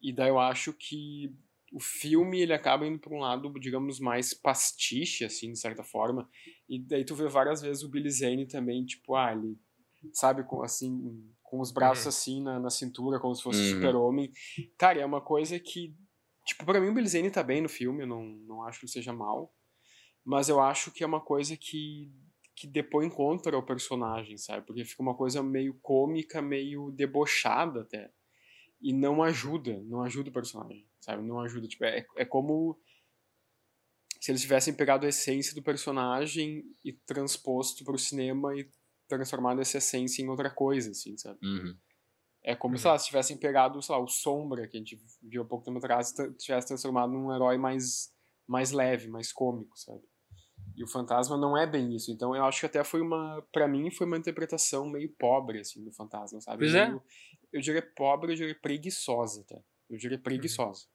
E 0.00 0.12
daí 0.12 0.28
eu 0.28 0.38
acho 0.38 0.72
que 0.72 1.34
o 1.72 1.80
filme 1.80 2.40
ele 2.40 2.52
acaba 2.52 2.86
indo 2.86 2.98
para 2.98 3.14
um 3.14 3.18
lado, 3.18 3.52
digamos, 3.58 3.98
mais 3.98 4.34
pastiche, 4.34 5.24
assim, 5.24 5.52
de 5.52 5.58
certa 5.58 5.82
forma. 5.82 6.28
E 6.68 6.78
daí 6.78 7.04
tu 7.04 7.14
vê 7.14 7.26
várias 7.28 7.62
vezes 7.62 7.82
o 7.82 7.88
Billy 7.88 8.10
Zane 8.10 8.46
também, 8.46 8.84
tipo, 8.84 9.14
ah, 9.14 9.32
ele, 9.32 9.58
sabe, 10.12 10.44
assim, 10.62 11.32
com 11.52 11.60
os 11.60 11.70
braços 11.70 12.06
Uhum. 12.06 12.08
assim 12.08 12.42
na, 12.42 12.58
na 12.58 12.70
cintura, 12.70 13.20
como 13.20 13.34
se 13.34 13.42
fosse 13.42 13.60
Uhum. 13.60 13.74
super-homem. 13.74 14.32
Cara, 14.78 14.98
é 14.98 15.04
uma 15.04 15.20
coisa 15.20 15.60
que, 15.60 15.94
tipo, 16.46 16.64
pra 16.64 16.80
mim 16.80 16.88
o 16.88 16.94
Billy 16.94 17.06
Zane 17.06 17.30
tá 17.30 17.42
bem 17.42 17.60
no 17.60 17.68
filme, 17.68 18.04
eu 18.04 18.06
não, 18.06 18.24
não 18.24 18.62
acho 18.62 18.80
que 18.80 18.86
ele 18.86 18.92
seja 18.92 19.12
mal. 19.12 19.54
Mas 20.24 20.48
eu 20.48 20.58
acho 20.60 20.90
que 20.90 21.04
é 21.04 21.06
uma 21.06 21.20
coisa 21.20 21.54
que 21.56 22.10
que 22.54 22.66
depõe 22.66 23.08
contra 23.08 23.56
o 23.56 23.62
personagem, 23.62 24.36
sabe? 24.36 24.64
Porque 24.66 24.84
fica 24.84 25.02
uma 25.02 25.16
coisa 25.16 25.42
meio 25.42 25.74
cômica, 25.80 26.40
meio 26.42 26.90
debochada 26.92 27.80
até. 27.80 28.10
E 28.80 28.92
não 28.92 29.22
ajuda, 29.22 29.82
não 29.84 30.02
ajuda 30.02 30.28
o 30.28 30.32
personagem, 30.32 30.86
sabe? 31.00 31.22
Não 31.26 31.40
ajuda. 31.40 31.66
Tipo, 31.66 31.84
é, 31.86 32.06
é 32.16 32.24
como 32.26 32.78
se 34.20 34.30
eles 34.30 34.42
tivessem 34.42 34.74
pegado 34.74 35.04
a 35.06 35.08
essência 35.08 35.54
do 35.54 35.62
personagem 35.62 36.62
e 36.84 36.92
transposto 36.92 37.84
pro 37.84 37.98
cinema 37.98 38.54
e 38.54 38.70
transformado 39.18 39.60
essa 39.60 39.78
essência 39.78 40.22
em 40.22 40.28
outra 40.28 40.50
coisa, 40.50 40.90
assim, 40.90 41.16
sabe? 41.16 41.38
Uhum. 41.42 41.76
É 42.44 42.56
como, 42.56 42.74
Uhum. 42.74 42.78
sei 42.78 42.90
lá, 42.90 42.98
se 42.98 43.06
tivessem 43.06 43.36
pegado, 43.36 43.80
sei 43.80 43.94
lá, 43.94 44.00
o 44.02 44.08
Sombra, 44.08 44.66
que 44.66 44.76
a 44.76 44.80
gente 44.80 44.98
viu 45.22 45.42
há 45.42 45.44
pouco 45.44 45.64
tempo 45.64 45.78
atrás, 45.78 46.10
e 46.18 46.32
tivesse 46.34 46.68
transformado 46.68 47.12
num 47.12 47.32
herói 47.34 47.56
mais, 47.56 48.12
mais 48.48 48.72
leve, 48.72 49.08
mais 49.08 49.32
cômico, 49.32 49.76
sabe? 49.78 50.02
E 50.76 50.82
o 50.82 50.88
Fantasma 50.88 51.36
não 51.36 51.56
é 51.56 51.66
bem 51.66 51.94
isso. 51.94 52.10
Então 52.10 52.34
eu 52.34 52.44
acho 52.44 52.60
que 52.60 52.66
até 52.66 52.82
foi 52.82 53.00
uma, 53.00 53.42
Pra 53.52 53.68
mim, 53.68 53.90
foi 53.90 54.06
uma 54.06 54.16
interpretação 54.16 54.88
meio 54.88 55.08
pobre, 55.18 55.60
assim, 55.60 55.84
do 55.84 55.92
Fantasma, 55.92 56.40
sabe? 56.40 56.58
Pois 56.58 56.74
é. 56.74 56.86
Meio- 56.86 57.02
Eu 57.52 57.60
diria 57.60 57.82
pobre, 57.94 58.32
eu 58.32 58.36
diria 58.36 58.58
preguiçosa 58.60 59.42
até. 59.42 59.62
Eu 59.90 59.98
diria 59.98 60.18
preguiçosa. 60.18 60.86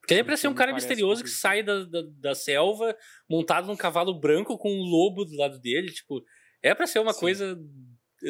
Porque 0.00 0.12
ele 0.12 0.20
é 0.20 0.24
pra 0.24 0.36
ser 0.36 0.48
um 0.48 0.54
cara 0.54 0.72
misterioso 0.74 1.22
que 1.22 1.30
horrível. 1.30 1.40
sai 1.40 1.62
da, 1.62 1.84
da, 1.84 2.02
da 2.18 2.34
selva 2.34 2.94
montado 3.30 3.66
num 3.68 3.76
cavalo 3.76 4.18
branco 4.20 4.58
com 4.58 4.68
um 4.70 4.82
lobo 4.82 5.24
do 5.24 5.34
lado 5.36 5.58
dele. 5.60 5.90
Tipo, 5.92 6.22
é 6.64 6.74
pra 6.74 6.86
ser 6.86 6.98
uma 6.98 7.12
Sim. 7.12 7.20
coisa 7.20 7.58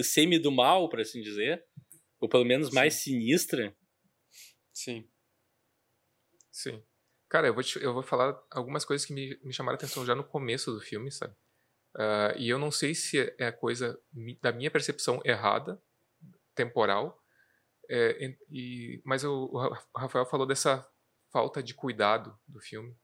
semi 0.03 0.38
do 0.38 0.51
mal, 0.51 0.88
por 0.88 1.01
assim 1.01 1.20
dizer. 1.23 1.64
Ou 2.20 2.29
pelo 2.29 2.44
menos 2.44 2.68
Sim. 2.68 2.75
mais 2.75 2.94
sinistra. 2.94 3.77
Sim. 4.73 5.09
Sim. 6.51 6.83
Cara, 7.29 7.47
eu 7.47 7.55
vou, 7.55 7.62
te- 7.62 7.83
eu 7.83 7.94
vou 7.94 8.03
falar 8.03 8.38
algumas 8.51 8.85
coisas 8.85 9.07
que 9.07 9.12
me, 9.12 9.38
me 9.42 9.53
chamaram 9.53 9.77
a 9.77 9.79
atenção 9.79 10.05
já 10.05 10.14
no 10.14 10.25
começo 10.25 10.73
do 10.73 10.81
filme, 10.81 11.11
sabe? 11.11 11.35
Uh, 11.97 12.37
e 12.37 12.49
eu 12.49 12.59
não 12.59 12.73
sei 12.73 12.94
se 12.94 13.35
é 13.38 13.53
coisa 13.53 14.01
da 14.42 14.53
minha 14.53 14.70
percepção 14.70 15.20
errada, 15.25 15.81
temporal, 16.55 17.20
é, 17.88 18.37
e, 18.51 19.03
mas 19.05 19.25
o, 19.25 19.51
o, 19.53 19.59
Rafael 19.97 20.27
falou 20.27 20.47
dessa 20.47 20.88
falta 21.33 21.62
de 21.62 21.75
cuidado 21.75 22.37
do 22.49 22.61
filme. 22.61 22.97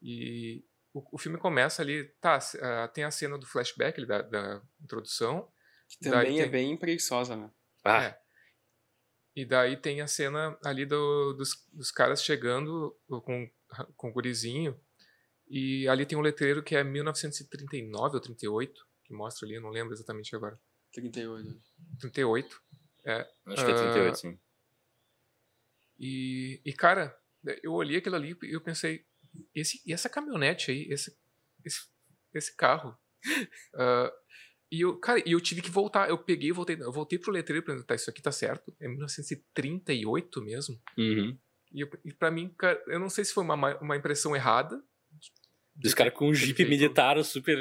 E 0.00 0.64
o, 0.92 1.16
o 1.16 1.18
filme 1.18 1.38
começa 1.38 1.82
ali, 1.82 2.04
tá, 2.20 2.38
uh, 2.38 2.92
tem 2.92 3.04
a 3.04 3.10
cena 3.10 3.38
do 3.38 3.46
flashback 3.46 4.04
da, 4.06 4.22
da 4.22 4.62
introdução. 4.82 5.50
Que 5.88 5.98
também 5.98 6.38
é 6.38 6.42
tem, 6.42 6.50
bem 6.50 6.76
preguiçosa, 6.76 7.36
né? 7.36 7.50
Ah. 7.84 8.04
É. 8.04 8.20
E 9.34 9.44
daí 9.44 9.76
tem 9.76 10.00
a 10.00 10.06
cena 10.06 10.58
ali 10.64 10.84
do, 10.84 11.32
dos, 11.34 11.66
dos 11.72 11.90
caras 11.90 12.22
chegando 12.22 12.96
com, 13.08 13.50
com 13.96 14.08
o 14.08 14.12
gurizinho 14.12 14.78
e 15.50 15.88
ali 15.88 16.06
tem 16.06 16.16
um 16.16 16.20
letreiro 16.20 16.62
que 16.62 16.76
é 16.76 16.84
1939 16.84 18.14
ou 18.14 18.20
38, 18.20 18.86
que 19.04 19.12
mostra 19.12 19.44
ali, 19.44 19.56
eu 19.56 19.60
não 19.60 19.70
lembro 19.70 19.92
exatamente 19.92 20.34
agora. 20.34 20.58
38. 20.92 21.60
38. 21.98 22.62
É. 23.04 23.28
Acho 23.46 23.64
que 23.64 23.72
é 23.72 23.74
38, 23.74 24.12
uh, 24.12 24.16
sim. 24.16 24.40
E, 25.98 26.60
e, 26.64 26.72
cara, 26.72 27.18
eu 27.62 27.72
olhei 27.72 27.98
aquilo 27.98 28.14
ali 28.14 28.38
e 28.44 28.52
eu 28.52 28.60
pensei, 28.60 29.04
esse, 29.54 29.80
e 29.86 29.92
essa 29.92 30.08
caminhonete 30.08 30.70
aí, 30.70 30.86
esse, 30.90 31.16
esse, 31.64 31.80
esse 32.34 32.56
carro. 32.56 32.96
uh, 33.74 34.10
e 34.70 34.80
eu, 34.82 34.98
cara, 34.98 35.22
eu 35.26 35.40
tive 35.40 35.62
que 35.62 35.70
voltar. 35.70 36.08
Eu 36.08 36.18
peguei, 36.18 36.52
voltei, 36.52 36.76
eu 36.80 36.92
voltei 36.92 37.18
pro 37.18 37.32
letreiro 37.32 37.64
pra 37.64 37.82
tá, 37.82 37.94
isso 37.94 38.10
aqui 38.10 38.22
tá 38.22 38.32
certo. 38.32 38.74
É 38.80 38.88
1938 38.88 40.42
mesmo. 40.42 40.80
Uhum. 40.96 41.38
E, 41.72 41.80
eu, 41.80 41.90
e 42.04 42.12
pra 42.12 42.30
mim, 42.30 42.52
cara, 42.58 42.82
eu 42.88 42.98
não 42.98 43.08
sei 43.08 43.24
se 43.24 43.32
foi 43.32 43.44
uma, 43.44 43.78
uma 43.78 43.96
impressão 43.96 44.34
errada, 44.34 44.82
dos 45.80 45.94
caras 45.94 46.12
com 46.12 46.28
um 46.28 46.34
jeep 46.34 46.64
militar 46.64 47.22
super. 47.24 47.56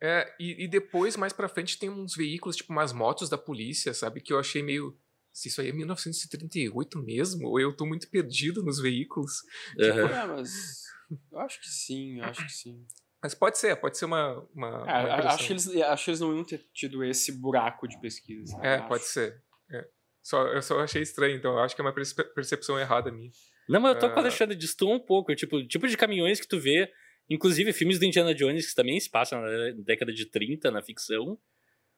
é, 0.00 0.34
e, 0.40 0.64
e, 0.64 0.68
depois, 0.68 1.16
mais 1.16 1.32
pra 1.32 1.48
frente, 1.48 1.78
tem 1.78 1.90
uns 1.90 2.14
veículos, 2.14 2.56
tipo 2.56 2.72
umas 2.72 2.92
motos 2.92 3.28
da 3.28 3.36
polícia, 3.36 3.92
sabe? 3.92 4.20
Que 4.20 4.32
eu 4.32 4.38
achei 4.38 4.62
meio. 4.62 4.98
Se 5.34 5.48
isso 5.48 5.60
aí 5.60 5.70
é 5.70 5.72
1938 5.72 7.02
mesmo? 7.02 7.48
Ou 7.48 7.58
eu 7.58 7.76
tô 7.76 7.84
muito 7.84 8.08
perdido 8.08 8.62
nos 8.62 8.80
veículos? 8.80 9.32
Uhum. 9.76 9.84
Tipo, 9.84 9.98
é, 9.98 10.26
mas. 10.26 10.84
Eu 11.30 11.40
acho 11.40 11.60
que 11.60 11.68
sim, 11.68 12.18
eu 12.20 12.24
acho 12.24 12.46
que 12.46 12.52
sim. 12.52 12.86
Mas 13.20 13.34
pode 13.34 13.58
ser, 13.58 13.74
pode 13.76 13.98
ser 13.98 14.04
uma. 14.04 14.46
uma, 14.54 14.68
é, 14.88 15.04
uma 15.04 15.32
acho, 15.32 15.46
que 15.46 15.52
eles, 15.52 15.66
acho 15.68 16.04
que 16.04 16.10
eles 16.10 16.20
não 16.20 16.36
iam 16.36 16.44
ter 16.44 16.64
tido 16.72 17.02
esse 17.02 17.32
buraco 17.32 17.88
de 17.88 18.00
pesquisa. 18.00 18.56
É, 18.62 18.78
pode 18.82 19.04
ser. 19.04 19.42
É. 19.72 19.84
Só, 20.22 20.46
eu 20.46 20.62
só 20.62 20.78
achei 20.80 21.02
estranho, 21.02 21.36
então 21.36 21.52
eu 21.52 21.58
acho 21.58 21.74
que 21.74 21.82
é 21.82 21.84
uma 21.84 21.92
percepção 21.92 22.78
errada 22.78 23.10
minha. 23.10 23.30
Não, 23.68 23.80
mas 23.80 23.94
eu 23.94 24.00
tô 24.00 24.06
uh... 24.06 24.10
com 24.10 24.16
o 24.16 24.18
ah. 24.20 24.22
Alexandre, 24.22 24.56
distou 24.56 24.94
um 24.94 25.00
pouco. 25.00 25.34
Tipo, 25.34 25.66
tipo 25.66 25.88
de 25.88 25.96
caminhões 25.96 26.40
que 26.40 26.46
tu 26.46 26.60
vê, 26.60 26.90
inclusive 27.28 27.72
filmes 27.72 27.98
do 27.98 28.04
Indiana 28.04 28.34
Jones, 28.34 28.68
que 28.68 28.74
também 28.74 29.00
se 29.00 29.10
passam 29.10 29.40
na 29.40 29.70
década 29.84 30.12
de 30.12 30.26
30, 30.26 30.70
na 30.70 30.80
ficção. 30.80 31.38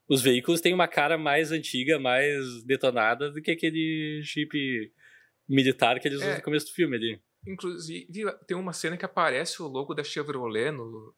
Os 0.09 0.23
veículos 0.23 0.61
têm 0.61 0.73
uma 0.73 0.87
cara 0.87 1.19
mais 1.19 1.51
antiga, 1.51 1.99
mais 1.99 2.62
detonada 2.64 3.31
do 3.31 3.42
que 3.42 3.51
aquele 3.51 4.23
chip 4.25 4.92
militar 5.49 5.99
que 5.99 6.09
eles 6.09 6.21
é. 6.21 6.25
usam 6.25 6.37
no 6.37 6.42
começo 6.42 6.66
do 6.66 6.73
filme 6.73 6.97
ali. 6.97 7.21
Inclusive, 7.47 8.07
tem 8.47 8.57
uma 8.57 8.73
cena 8.73 8.97
que 8.97 9.05
aparece 9.05 9.62
o 9.62 9.69
logo 9.69 9.95
da 9.95 10.03
Chevrolet 10.03 10.71
no, 10.71 11.14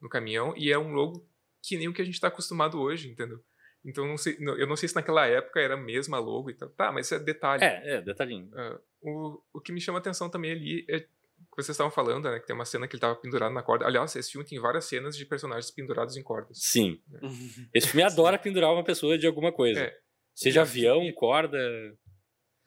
no 0.00 0.08
caminhão, 0.08 0.54
e 0.56 0.70
é 0.70 0.78
um 0.78 0.92
logo 0.92 1.28
que 1.62 1.76
nem 1.76 1.88
o 1.88 1.92
que 1.92 2.02
a 2.02 2.04
gente 2.04 2.14
está 2.14 2.28
acostumado 2.28 2.80
hoje, 2.80 3.08
entendeu? 3.08 3.42
Então 3.84 4.06
não 4.06 4.18
sei, 4.18 4.36
eu 4.38 4.66
não 4.66 4.76
sei 4.76 4.88
se 4.88 4.94
naquela 4.94 5.26
época 5.26 5.60
era 5.60 5.74
a 5.74 5.76
mesma 5.76 6.18
logo 6.18 6.50
e 6.50 6.54
tal. 6.54 6.68
Tá, 6.70 6.92
mas 6.92 7.06
isso 7.06 7.14
é 7.14 7.18
detalhe. 7.18 7.64
É, 7.64 7.96
é, 7.96 8.02
detalhinho. 8.02 8.50
Uh, 8.52 8.80
o, 9.00 9.42
o 9.54 9.60
que 9.60 9.72
me 9.72 9.80
chama 9.80 9.98
atenção 9.98 10.28
também 10.28 10.52
ali 10.52 10.84
é 10.88 11.06
que 11.50 11.62
vocês 11.62 11.74
estavam 11.74 11.90
falando, 11.90 12.30
né? 12.30 12.38
Que 12.38 12.46
tem 12.46 12.54
uma 12.54 12.64
cena 12.64 12.86
que 12.86 12.94
ele 12.94 12.98
estava 12.98 13.16
pendurado 13.16 13.52
na 13.52 13.62
corda. 13.62 13.86
Aliás, 13.86 14.14
esse 14.14 14.32
filme 14.32 14.46
tem 14.46 14.58
várias 14.58 14.84
cenas 14.84 15.16
de 15.16 15.26
personagens 15.26 15.70
pendurados 15.70 16.16
em 16.16 16.22
cordas. 16.22 16.58
Sim. 16.60 17.00
Né? 17.08 17.20
Esse 17.74 17.88
filme 17.88 18.02
adora 18.04 18.38
pendurar 18.38 18.72
uma 18.72 18.84
pessoa 18.84 19.18
de 19.18 19.26
alguma 19.26 19.52
coisa. 19.52 19.80
É. 19.80 19.96
Seja 20.34 20.62
avião, 20.62 21.10
corda. 21.12 21.58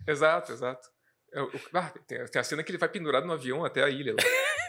Exato, 0.07 0.51
exato. 0.51 0.87
É, 1.33 1.39
ah, 1.73 1.89
tem, 2.05 2.25
tem, 2.25 2.39
a 2.39 2.43
cena 2.43 2.63
que 2.63 2.71
ele 2.71 2.77
vai 2.77 2.89
pendurado 2.89 3.25
no 3.25 3.33
avião 3.33 3.65
até 3.65 3.83
a 3.83 3.89
ilha. 3.89 4.15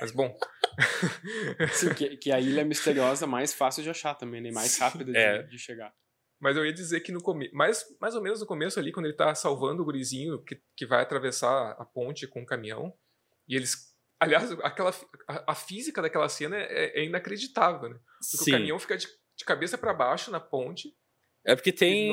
Mas 0.00 0.10
bom. 0.10 0.34
Sim, 1.72 1.94
que, 1.94 2.16
que, 2.16 2.32
a 2.32 2.40
ilha 2.40 2.62
é 2.62 2.64
misteriosa 2.64 3.26
mais 3.26 3.52
fácil 3.52 3.82
de 3.82 3.90
achar 3.90 4.14
também, 4.14 4.40
né? 4.40 4.50
Mais 4.50 4.78
rápida 4.78 5.04
de, 5.04 5.16
é. 5.16 5.42
de 5.42 5.58
chegar. 5.58 5.92
Mas 6.40 6.56
eu 6.56 6.66
ia 6.66 6.72
dizer 6.72 7.00
que 7.00 7.12
no 7.12 7.22
começo, 7.22 7.54
mais, 7.54 7.84
mais 8.00 8.14
ou 8.14 8.22
menos 8.22 8.40
no 8.40 8.46
começo 8.46 8.78
ali, 8.78 8.92
quando 8.92 9.06
ele 9.06 9.16
tá 9.16 9.34
salvando 9.34 9.82
o 9.82 9.84
gurizinho 9.84 10.42
que, 10.42 10.60
que 10.76 10.86
vai 10.86 11.02
atravessar 11.02 11.72
a 11.72 11.84
ponte 11.84 12.26
com 12.26 12.42
o 12.42 12.46
caminhão, 12.46 12.92
e 13.48 13.56
eles. 13.56 13.93
Aliás, 14.24 14.50
aquela, 14.62 14.90
a, 15.28 15.52
a 15.52 15.54
física 15.54 16.02
daquela 16.02 16.28
cena 16.28 16.56
é, 16.56 17.00
é 17.00 17.04
inacreditável, 17.04 17.90
né? 17.90 17.98
Porque 18.30 18.44
Sim. 18.44 18.50
o 18.50 18.54
caminhão 18.54 18.78
fica 18.78 18.96
de, 18.96 19.06
de 19.06 19.44
cabeça 19.44 19.78
para 19.78 19.94
baixo 19.94 20.30
na 20.30 20.40
ponte. 20.40 20.94
É 21.44 21.54
porque 21.54 21.72
tem. 21.72 22.08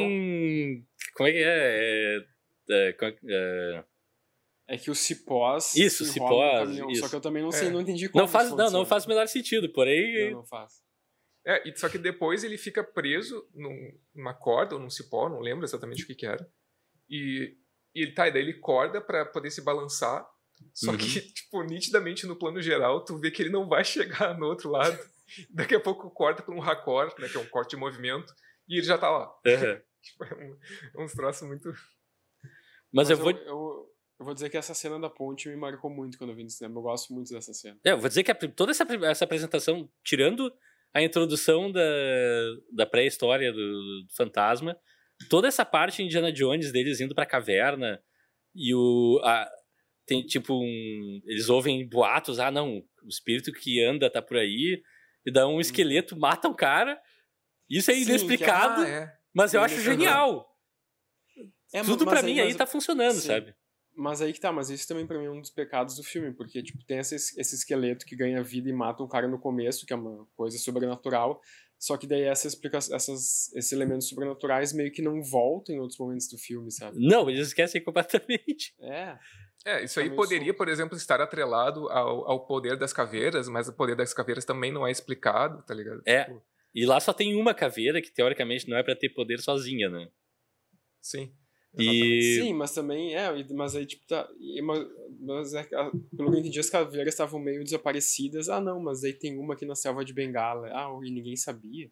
Não... 0.75 0.85
Como 1.15 1.29
é 1.29 1.31
que 1.31 1.37
é? 1.37 2.25
é, 2.69 2.95
é, 2.99 3.17
é... 3.29 3.83
É 4.67 4.77
que 4.77 4.89
o 4.89 4.95
cipós. 4.95 5.75
Isso, 5.75 6.05
cipós. 6.05 6.69
Isso. 6.69 7.01
Só 7.01 7.09
que 7.09 7.15
eu 7.15 7.21
também 7.21 7.43
não 7.43 7.51
sei, 7.51 7.67
é. 7.67 7.71
não 7.71 7.81
entendi 7.81 8.07
como. 8.07 8.23
Não 8.23 8.27
faz, 8.27 8.51
não, 8.51 8.71
não 8.71 8.85
faz 8.85 9.05
o 9.05 9.09
menor 9.09 9.27
sentido, 9.27 9.67
porém. 9.73 10.31
Não, 10.31 10.37
não 10.39 10.45
faz. 10.45 10.81
É, 11.45 11.67
e, 11.67 11.75
só 11.75 11.89
que 11.89 11.97
depois 11.97 12.43
ele 12.43 12.57
fica 12.57 12.83
preso 12.83 13.45
num, 13.53 13.99
numa 14.13 14.33
corda 14.33 14.75
ou 14.75 14.81
num 14.81 14.89
cipó, 14.89 15.27
não 15.27 15.39
lembro 15.39 15.65
exatamente 15.65 16.03
o 16.03 16.07
que, 16.07 16.15
que 16.15 16.25
era. 16.25 16.49
E, 17.09 17.57
e 17.93 18.01
ele 18.01 18.13
tá, 18.13 18.27
e 18.27 18.31
daí 18.31 18.43
ele 18.43 18.59
corda 18.59 19.01
para 19.01 19.25
poder 19.25 19.51
se 19.51 19.61
balançar. 19.61 20.25
Só 20.73 20.91
uhum. 20.91 20.97
que, 20.97 21.21
tipo, 21.33 21.63
nitidamente 21.63 22.25
no 22.25 22.35
plano 22.35 22.61
geral, 22.61 23.03
tu 23.03 23.17
vê 23.17 23.31
que 23.31 23.41
ele 23.41 23.49
não 23.49 23.67
vai 23.67 23.83
chegar 23.85 24.37
no 24.37 24.47
outro 24.47 24.69
lado. 24.69 24.97
Daqui 25.49 25.75
a 25.75 25.79
pouco 25.79 26.09
corta 26.11 26.43
pra 26.43 26.53
um 26.53 26.59
raccord, 26.59 27.13
né, 27.19 27.29
que 27.29 27.37
é 27.37 27.39
um 27.39 27.47
corte 27.47 27.71
de 27.71 27.77
movimento, 27.77 28.33
e 28.67 28.77
ele 28.77 28.85
já 28.85 28.97
tá 28.97 29.09
lá. 29.09 29.27
Uhum. 29.27 29.81
tipo, 30.01 30.23
é 30.25 30.35
um, 30.35 30.57
é 30.99 31.03
uns 31.03 31.13
troços 31.13 31.47
muito. 31.47 31.69
Mas, 32.91 33.09
Mas 33.09 33.09
eu, 33.09 33.17
eu 33.17 33.23
vou. 33.23 33.31
Eu, 33.31 33.91
eu 34.21 34.25
vou 34.25 34.35
dizer 34.35 34.51
que 34.51 34.57
essa 34.57 34.75
cena 34.75 34.99
da 34.99 35.09
ponte 35.09 35.49
me 35.49 35.55
marcou 35.55 35.89
muito 35.89 36.15
quando 36.15 36.29
eu 36.29 36.35
vi 36.35 36.43
no 36.43 36.49
cinema. 36.49 36.77
Eu 36.77 36.83
gosto 36.83 37.11
muito 37.11 37.33
dessa 37.33 37.53
cena. 37.55 37.79
É, 37.83 37.91
eu 37.91 37.97
vou 37.97 38.07
dizer 38.07 38.23
que 38.23 38.29
a, 38.29 38.35
toda 38.35 38.69
essa, 38.69 38.85
essa 39.05 39.25
apresentação, 39.25 39.89
tirando 40.03 40.53
a 40.93 41.01
introdução 41.01 41.71
da, 41.71 41.81
da 42.71 42.85
pré-história 42.85 43.51
do, 43.51 43.57
do, 43.57 44.05
fantasma, 44.15 44.77
toda 45.27 45.47
essa 45.47 45.65
parte 45.65 46.03
Indiana 46.03 46.31
Jones 46.31 46.71
deles 46.71 47.01
indo 47.01 47.15
pra 47.15 47.25
caverna 47.25 47.99
e 48.53 48.75
o. 48.75 49.19
A, 49.23 49.49
tem 50.05 50.25
tipo 50.25 50.53
um. 50.53 51.21
Eles 51.25 51.49
ouvem 51.49 51.87
boatos, 51.87 52.39
ah, 52.39 52.51
não, 52.51 52.83
o 53.03 53.07
espírito 53.07 53.51
que 53.51 53.83
anda 53.83 54.09
tá 54.09 54.21
por 54.21 54.37
aí, 54.37 54.81
e 55.25 55.31
dá 55.31 55.47
um 55.47 55.55
hum. 55.55 55.61
esqueleto, 55.61 56.17
mata 56.17 56.47
um 56.47 56.53
cara. 56.53 56.99
Isso 57.69 57.89
é 57.89 57.97
inexplicado, 57.97 58.83
é, 58.83 58.85
ah, 58.85 59.03
é. 59.03 59.17
mas 59.33 59.53
eu 59.53 59.61
acho 59.61 59.79
genial. 59.81 60.47
É, 61.73 61.81
Tudo 61.83 62.05
para 62.05 62.21
mim 62.21 62.39
aí, 62.39 62.53
tá 62.53 62.65
funcionando, 62.65 63.15
sim. 63.15 63.27
sabe? 63.27 63.55
Mas 63.95 64.21
aí 64.21 64.33
que 64.33 64.39
tá, 64.39 64.51
mas 64.51 64.69
isso 64.69 64.87
também 64.87 65.05
pra 65.05 65.17
mim 65.17 65.25
é 65.25 65.31
um 65.31 65.41
dos 65.41 65.49
pecados 65.49 65.95
do 65.95 66.03
filme, 66.03 66.33
porque, 66.33 66.61
tipo, 66.63 66.83
tem 66.85 66.97
esse, 66.99 67.15
esse 67.15 67.55
esqueleto 67.55 68.05
que 68.05 68.15
ganha 68.15 68.41
vida 68.43 68.69
e 68.69 68.73
mata 68.73 69.03
um 69.03 69.07
cara 69.07 69.27
no 69.27 69.39
começo, 69.39 69.85
que 69.85 69.93
é 69.93 69.95
uma 69.95 70.25
coisa 70.35 70.57
sobrenatural, 70.57 71.41
só 71.77 71.97
que 71.97 72.07
daí 72.07 72.23
essa 72.23 72.47
essas, 72.47 73.51
esses 73.53 73.71
elementos 73.71 74.07
sobrenaturais 74.07 74.71
meio 74.71 74.91
que 74.91 75.01
não 75.01 75.21
voltam 75.23 75.75
em 75.75 75.79
outros 75.79 75.97
momentos 75.97 76.27
do 76.27 76.37
filme, 76.37 76.71
sabe? 76.71 76.97
Não, 76.99 77.29
eles 77.29 77.47
esquecem 77.47 77.83
completamente. 77.83 78.73
É. 78.79 79.17
É, 79.65 79.83
isso 79.83 79.99
aí 79.99 80.09
poderia, 80.09 80.53
por 80.53 80.67
exemplo, 80.67 80.97
estar 80.97 81.21
atrelado 81.21 81.89
ao, 81.89 82.27
ao 82.29 82.45
poder 82.45 82.77
das 82.77 82.91
caveiras, 82.91 83.47
mas 83.47 83.67
o 83.67 83.73
poder 83.73 83.95
das 83.95 84.13
caveiras 84.13 84.43
também 84.43 84.71
não 84.71 84.87
é 84.87 84.91
explicado, 84.91 85.61
tá 85.63 85.73
ligado? 85.73 86.01
É. 86.05 86.23
Tipo... 86.23 86.43
E 86.73 86.85
lá 86.85 86.99
só 86.99 87.13
tem 87.13 87.35
uma 87.35 87.53
caveira 87.53 88.01
que 88.01 88.11
teoricamente 88.11 88.67
não 88.67 88.77
é 88.77 88.83
para 88.83 88.95
ter 88.95 89.09
poder 89.09 89.39
sozinha, 89.39 89.89
né? 89.89 90.09
Sim. 91.01 91.33
E... 91.77 92.39
Sim, 92.41 92.53
mas 92.53 92.73
também, 92.73 93.15
é, 93.15 93.29
mas 93.53 93.75
aí, 93.75 93.85
tipo, 93.85 94.05
tá, 94.05 94.27
mas, 95.21 95.53
é, 95.53 95.63
pelo 95.63 96.31
que 96.31 96.37
eu 96.37 96.39
entendi, 96.39 96.59
as 96.59 96.69
caveiras 96.69 97.13
estavam 97.13 97.39
meio 97.39 97.63
desaparecidas. 97.63 98.49
Ah, 98.49 98.59
não, 98.59 98.79
mas 98.81 99.03
aí 99.03 99.13
tem 99.13 99.37
uma 99.37 99.53
aqui 99.53 99.65
na 99.65 99.75
selva 99.75 100.03
de 100.03 100.13
Bengala. 100.13 100.67
Ah, 100.71 100.89
e 101.03 101.11
ninguém 101.11 101.35
sabia. 101.35 101.89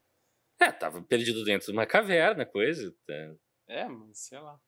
É, 0.60 0.72
tava 0.72 1.02
perdido 1.02 1.44
dentro 1.46 1.68
de 1.68 1.72
uma 1.72 1.86
caverna, 1.86 2.46
coisa. 2.46 2.94
Tá. 3.06 3.36
É, 3.68 3.88
mas 3.88 4.20
sei 4.20 4.40
lá. 4.40 4.60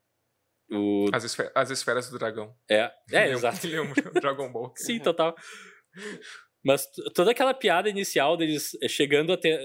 O... 0.71 1.09
As, 1.11 1.23
esfer 1.23 1.51
as 1.53 1.69
esferas 1.69 2.09
do 2.09 2.17
dragão. 2.17 2.55
É, 2.69 2.91
é, 3.11 3.29
exato. 3.31 3.67
Dragon 4.21 4.51
Ball. 4.51 4.73
Sim, 4.77 4.99
total. 4.99 5.35
Mas 6.63 6.87
toda 7.13 7.31
aquela 7.31 7.53
piada 7.53 7.89
inicial 7.89 8.37
deles 8.37 8.71
chegando 8.87 9.33
até. 9.33 9.59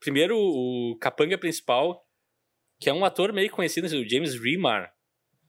Primeiro, 0.00 0.36
o 0.36 0.96
capanga 1.00 1.38
principal 1.38 2.04
que 2.80 2.88
é 2.88 2.94
um 2.94 3.04
ator 3.04 3.32
meio 3.32 3.50
conhecido, 3.50 3.86
o 3.86 4.08
James 4.08 4.34
Remar. 4.34 4.92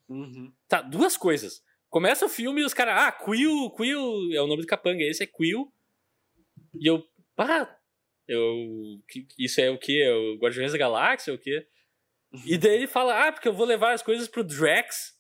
Uhum. 0.10 0.52
Tá, 0.68 0.82
duas 0.82 1.16
coisas. 1.16 1.64
Começa 1.90 2.26
o 2.26 2.30
filme 2.30 2.62
e 2.62 2.66
os 2.66 2.74
caras, 2.74 2.96
ah, 2.98 3.12
Quill, 3.12 3.72
Quill 3.72 4.34
é 4.34 4.42
o 4.42 4.48
nome 4.48 4.62
do 4.62 4.68
capanga, 4.68 5.02
esse 5.04 5.24
é 5.24 5.28
Quill. 5.28 5.72
E 6.76 6.88
eu, 6.88 7.04
ah, 7.38 7.74
eu, 8.28 9.00
isso 9.40 9.62
é 9.62 9.70
o 9.70 9.80
que? 9.80 10.02
É 10.02 10.14
o 10.14 10.38
Guardiões 10.38 10.74
da 10.74 10.78
Galáxia, 10.78 11.32
é 11.32 11.34
o 11.34 11.40
quê? 11.40 11.66
E 12.46 12.58
daí 12.58 12.76
ele 12.76 12.88
fala, 12.88 13.28
ah, 13.28 13.32
porque 13.32 13.48
eu 13.48 13.54
vou 13.54 13.66
levar 13.66 13.94
as 13.94 14.02
coisas 14.02 14.28
pro 14.28 14.44
Drax. 14.44 15.14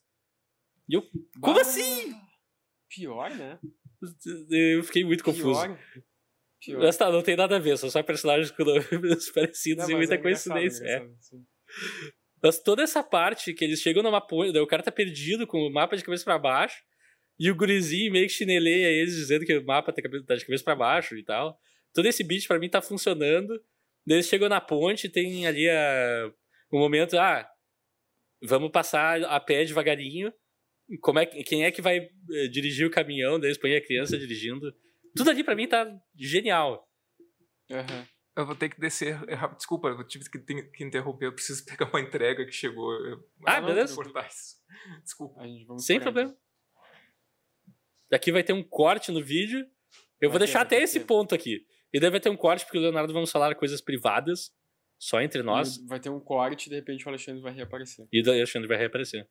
E 0.87 0.93
eu, 0.93 1.01
como 1.41 1.55
bah, 1.55 1.61
assim? 1.61 2.13
Pior, 2.89 3.29
né? 3.31 3.59
Eu 4.49 4.83
fiquei 4.83 5.03
muito 5.03 5.23
confuso. 5.23 5.61
Pior. 5.61 5.79
Pior. 6.63 6.81
Mas 6.81 6.95
tá, 6.97 7.11
não 7.11 7.21
tem 7.21 7.35
nada 7.35 7.55
a 7.55 7.59
ver, 7.59 7.77
são 7.77 7.89
só 7.89 8.03
personagens 8.03 8.51
com 8.51 8.63
nomes 8.63 9.31
parecidos 9.33 9.85
Não, 9.85 9.91
e 9.91 9.95
muita 9.95 10.15
é 10.15 10.17
coincidência. 10.17 10.85
é. 10.85 11.07
Mas 12.41 12.59
toda 12.59 12.83
essa 12.83 13.03
parte 13.03 13.53
que 13.53 13.63
eles 13.63 13.81
chegam 13.81 14.03
numa 14.03 14.21
ponte, 14.21 14.57
o 14.57 14.67
cara 14.67 14.83
tá 14.83 14.91
perdido 14.91 15.45
com 15.45 15.59
o 15.59 15.71
mapa 15.71 15.95
de 15.97 16.03
cabeça 16.03 16.23
pra 16.23 16.39
baixo, 16.39 16.81
e 17.39 17.49
o 17.49 17.55
gurizinho 17.55 18.11
meio 18.11 18.27
que 18.27 18.33
chineleia 18.33 18.87
eles 18.87 19.15
dizendo 19.15 19.45
que 19.45 19.57
o 19.57 19.65
mapa 19.65 19.91
tá 19.91 20.01
tá 20.27 20.35
de 20.35 20.45
cabeça 20.45 20.63
pra 20.63 20.75
baixo 20.75 21.15
e 21.17 21.23
tal. 21.23 21.57
Todo 21.93 22.05
esse 22.05 22.23
beat 22.23 22.47
pra 22.47 22.59
mim 22.59 22.69
tá 22.69 22.81
funcionando. 22.81 23.59
Eles 24.07 24.27
chegam 24.27 24.47
na 24.47 24.61
ponte, 24.61 25.09
tem 25.09 25.47
ali 25.47 25.67
a, 25.69 26.31
o 26.77 26.79
momento, 26.79 27.17
ah, 27.17 27.47
vamos 28.41 28.71
passar 28.71 29.23
a 29.23 29.39
pé 29.39 29.63
devagarinho. 29.65 30.33
Como 31.01 31.19
é, 31.19 31.25
que- 31.25 31.43
quem 31.43 31.63
é 31.63 31.71
que 31.71 31.81
vai 31.81 31.97
eh, 32.31 32.47
dirigir 32.47 32.85
o 32.85 32.91
caminhão? 32.91 33.39
Daí 33.39 33.57
põem 33.57 33.75
a 33.75 33.85
criança 33.85 34.17
dirigindo. 34.17 34.73
Tudo 35.15 35.29
ali 35.29 35.43
pra 35.43 35.55
mim 35.55 35.67
tá 35.67 35.85
genial. 36.15 36.87
Aham. 37.69 38.07
Eu 38.35 38.45
vou 38.45 38.55
ter 38.55 38.69
que 38.69 38.79
descer. 38.79 39.13
rápido. 39.35 39.57
Desculpa, 39.57 39.89
eu 39.89 40.07
tive 40.07 40.29
que, 40.29 40.39
que 40.63 40.83
interromper. 40.83 41.25
Eu 41.27 41.33
preciso 41.33 41.63
pegar 41.65 41.89
uma 41.89 41.99
entrega 42.01 42.45
que 42.45 42.51
chegou. 42.51 42.91
Eu- 43.05 43.19
Ah, 43.45 43.59
não, 43.61 43.67
beleza. 43.67 43.93
vou 43.95 44.03
cortar 44.03 44.27
isso. 44.27 44.55
Desculpa. 45.03 45.41
A 45.41 45.47
gente 45.47 45.65
vamos 45.65 45.85
Sem 45.85 45.99
problema. 45.99 46.35
Aqui 48.11 48.31
vai 48.31 48.43
ter 48.43 48.53
um 48.53 48.63
corte 48.63 49.11
no 49.11 49.23
vídeo. 49.23 49.59
Eu 50.19 50.29
vou 50.29 50.37
Vai 50.37 50.39
ter, 50.39 50.45
deixar 50.45 50.59
vai 50.59 50.65
até 50.67 50.77
ter. 50.77 50.83
esse 50.83 50.99
ponto 51.01 51.33
aqui. 51.33 51.65
E 51.93 51.99
daí 51.99 52.09
vai 52.09 52.19
ter 52.19 52.29
um 52.29 52.37
corte, 52.37 52.65
porque 52.65 52.77
o 52.77 52.81
Leonardo 52.81 53.13
vamos 53.13 53.31
falar 53.31 53.55
coisas 53.55 53.81
privadas, 53.81 54.51
só 55.03 55.19
entre 55.19 55.41
nós. 55.41 55.77
Vai 55.87 55.99
ter 55.99 56.09
um 56.11 56.19
corte 56.19 56.67
e 56.67 56.69
de 56.69 56.75
repente 56.75 57.03
o 57.05 57.09
Alexandre 57.09 57.41
vai 57.41 57.51
reaparecer. 57.51 58.07
E 58.13 58.21
o 58.21 58.29
Alexandre 58.29 58.67
vai 58.67 58.77
reaparecer. 58.77 59.27